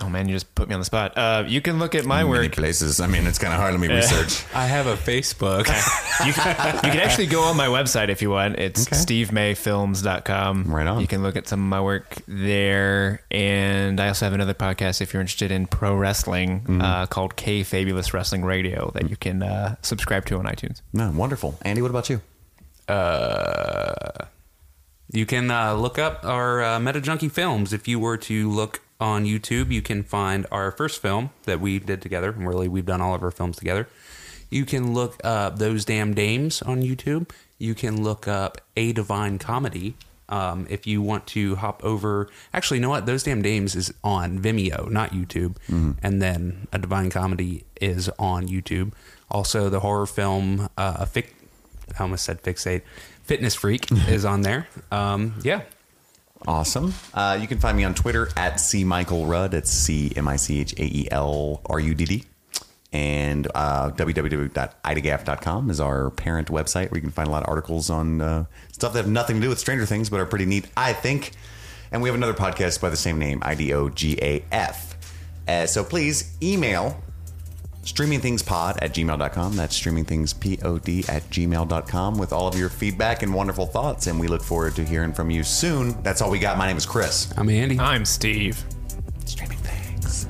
Oh 0.00 0.08
man, 0.10 0.28
you 0.28 0.34
just 0.34 0.54
put 0.54 0.68
me 0.68 0.74
on 0.74 0.80
the 0.80 0.84
spot. 0.84 1.16
Uh, 1.16 1.44
you 1.46 1.60
can 1.62 1.78
look 1.78 1.94
at 1.94 2.04
my 2.04 2.18
Many 2.22 2.28
work. 2.28 2.52
places. 2.52 3.00
I 3.00 3.06
mean, 3.06 3.26
it's 3.26 3.38
kind 3.38 3.52
of 3.54 3.58
hard 3.58 3.72
to 3.72 3.78
me 3.78 3.88
research. 3.88 4.44
I 4.54 4.66
have 4.66 4.86
a 4.86 4.94
Facebook. 4.96 5.66
You 6.26 6.32
can, 6.32 6.74
you 6.76 6.90
can 6.92 7.00
actually 7.00 7.26
go 7.26 7.42
on 7.42 7.58
my 7.58 7.66
website 7.66 8.08
if 8.08 8.22
you 8.22 8.30
want. 8.30 8.58
It's 8.58 8.86
Okay. 8.86 8.96
stevemayfilms.com. 8.96 10.64
Right 10.64 10.86
on. 10.86 11.00
You 11.02 11.06
can 11.06 11.22
look 11.22 11.36
at 11.36 11.46
some 11.46 11.60
of 11.60 11.66
my 11.68 11.80
work 11.82 12.16
there. 12.26 13.20
And 13.30 14.00
I 14.00 14.08
also 14.08 14.24
have 14.24 14.32
another 14.32 14.54
podcast 14.54 15.02
if 15.02 15.12
you're 15.12 15.20
interested 15.20 15.50
in 15.50 15.66
pro 15.66 15.94
wrestling 15.94 16.60
Mm-hmm. 16.60 16.80
uh, 16.80 17.04
called 17.06 17.36
K 17.36 17.62
Fabulous 17.64 18.14
Wrestling 18.14 18.44
Radio 18.46 18.90
that 18.94 19.10
you 19.10 19.16
can 19.16 19.42
uh, 19.42 19.76
subscribe 19.82 20.24
to 20.26 20.38
on 20.38 20.46
iTunes. 20.46 20.80
No, 20.94 21.10
wonderful. 21.14 21.58
Andy, 21.62 21.82
what 21.82 21.90
about 21.90 22.08
you? 22.08 22.22
Uh, 22.88 24.24
you 25.12 25.26
can 25.26 25.50
uh, 25.50 25.74
look 25.74 25.98
up 25.98 26.24
our 26.24 26.62
uh, 26.62 26.80
Meta 26.80 27.00
Junkie 27.02 27.28
films. 27.28 27.72
If 27.74 27.86
you 27.86 27.98
were 27.98 28.16
to 28.18 28.50
look 28.50 28.80
on 29.00 29.24
YouTube, 29.24 29.70
you 29.70 29.82
can 29.82 30.02
find 30.02 30.46
our 30.50 30.70
first 30.70 31.00
film 31.02 31.30
that 31.44 31.60
we 31.60 31.78
did 31.78 32.00
together. 32.02 32.30
And 32.30 32.46
really, 32.48 32.68
we've 32.68 32.86
done 32.86 33.00
all 33.00 33.14
of 33.14 33.22
our 33.22 33.30
films 33.30 33.56
together. 33.56 33.88
You 34.50 34.64
can 34.64 34.94
look 34.94 35.20
up 35.24 35.58
Those 35.58 35.84
Damn 35.84 36.14
Dames 36.14 36.62
on 36.62 36.82
YouTube. 36.82 37.30
You 37.58 37.74
can 37.74 38.02
look 38.02 38.28
up 38.28 38.60
A 38.76 38.92
Divine 38.92 39.38
Comedy. 39.38 39.94
Um, 40.28 40.66
if 40.68 40.86
you 40.86 41.02
want 41.02 41.26
to 41.28 41.54
hop 41.56 41.84
over, 41.84 42.28
actually, 42.52 42.78
you 42.78 42.82
know 42.82 42.88
what? 42.88 43.06
Those 43.06 43.22
Damn 43.22 43.42
Dames 43.42 43.76
is 43.76 43.92
on 44.02 44.38
Vimeo, 44.40 44.90
not 44.90 45.10
YouTube. 45.12 45.56
And 46.02 46.20
then 46.22 46.66
A 46.72 46.78
Divine 46.78 47.10
Comedy 47.10 47.64
is 47.80 48.08
on 48.18 48.46
YouTube. 48.48 48.92
Also, 49.30 49.68
the 49.68 49.80
horror 49.80 50.06
film 50.06 50.68
uh, 50.76 51.04
Fic- 51.04 51.32
I 51.98 52.02
almost 52.02 52.24
said 52.24 52.42
Fixate. 52.42 52.82
Fitness 53.24 53.54
Freak 53.54 53.90
is 54.08 54.24
on 54.24 54.42
there. 54.42 54.68
Um, 54.90 55.34
yeah. 55.42 55.62
Awesome. 56.46 56.94
Uh, 57.14 57.38
you 57.40 57.46
can 57.46 57.58
find 57.58 57.76
me 57.76 57.84
on 57.84 57.94
Twitter 57.94 58.28
at 58.36 58.60
C 58.60 58.84
Michael 58.84 59.26
Rudd. 59.26 59.54
It's 59.54 59.70
C 59.70 60.12
M 60.16 60.28
I 60.28 60.36
C 60.36 60.60
H 60.60 60.72
A 60.74 60.84
E 60.84 61.08
L 61.10 61.60
R 61.66 61.80
U 61.80 61.94
D 61.94 62.04
D. 62.04 62.24
And 62.92 63.48
uh, 63.54 63.90
www.idagaff.com 63.90 65.70
is 65.70 65.80
our 65.80 66.10
parent 66.10 66.48
website 66.48 66.90
where 66.90 66.98
you 66.98 67.02
can 67.02 67.10
find 67.10 67.28
a 67.28 67.30
lot 67.32 67.42
of 67.42 67.48
articles 67.48 67.90
on 67.90 68.20
uh, 68.20 68.44
stuff 68.72 68.92
that 68.92 69.00
have 69.00 69.08
nothing 69.08 69.36
to 69.36 69.42
do 69.42 69.48
with 69.48 69.58
Stranger 69.58 69.84
Things, 69.84 70.08
but 70.08 70.20
are 70.20 70.26
pretty 70.26 70.46
neat, 70.46 70.68
I 70.76 70.92
think. 70.92 71.32
And 71.90 72.00
we 72.00 72.08
have 72.08 72.16
another 72.16 72.34
podcast 72.34 72.80
by 72.80 72.88
the 72.88 72.96
same 72.96 73.18
name, 73.18 73.40
I 73.42 73.54
D 73.54 73.72
O 73.72 73.88
G 73.88 74.18
A 74.22 74.44
F. 74.52 74.96
Uh, 75.48 75.66
so 75.66 75.84
please 75.84 76.36
email 76.42 77.00
streamingthingspod 77.86 78.78
at 78.82 78.92
gmail.com. 78.92 79.56
That's 79.56 79.80
streamingthingspod 79.80 81.08
at 81.08 81.22
gmail.com 81.30 82.18
with 82.18 82.32
all 82.32 82.48
of 82.48 82.58
your 82.58 82.68
feedback 82.68 83.22
and 83.22 83.32
wonderful 83.32 83.66
thoughts. 83.66 84.08
And 84.08 84.20
we 84.20 84.28
look 84.28 84.42
forward 84.42 84.74
to 84.76 84.84
hearing 84.84 85.12
from 85.12 85.30
you 85.30 85.42
soon. 85.42 86.00
That's 86.02 86.20
all 86.20 86.30
we 86.30 86.38
got. 86.38 86.58
My 86.58 86.66
name 86.66 86.76
is 86.76 86.84
Chris. 86.86 87.32
I'm 87.36 87.48
Andy. 87.48 87.78
I'm 87.78 88.04
Steve. 88.04 88.62
Streaming 89.24 89.58
Things. 89.58 90.26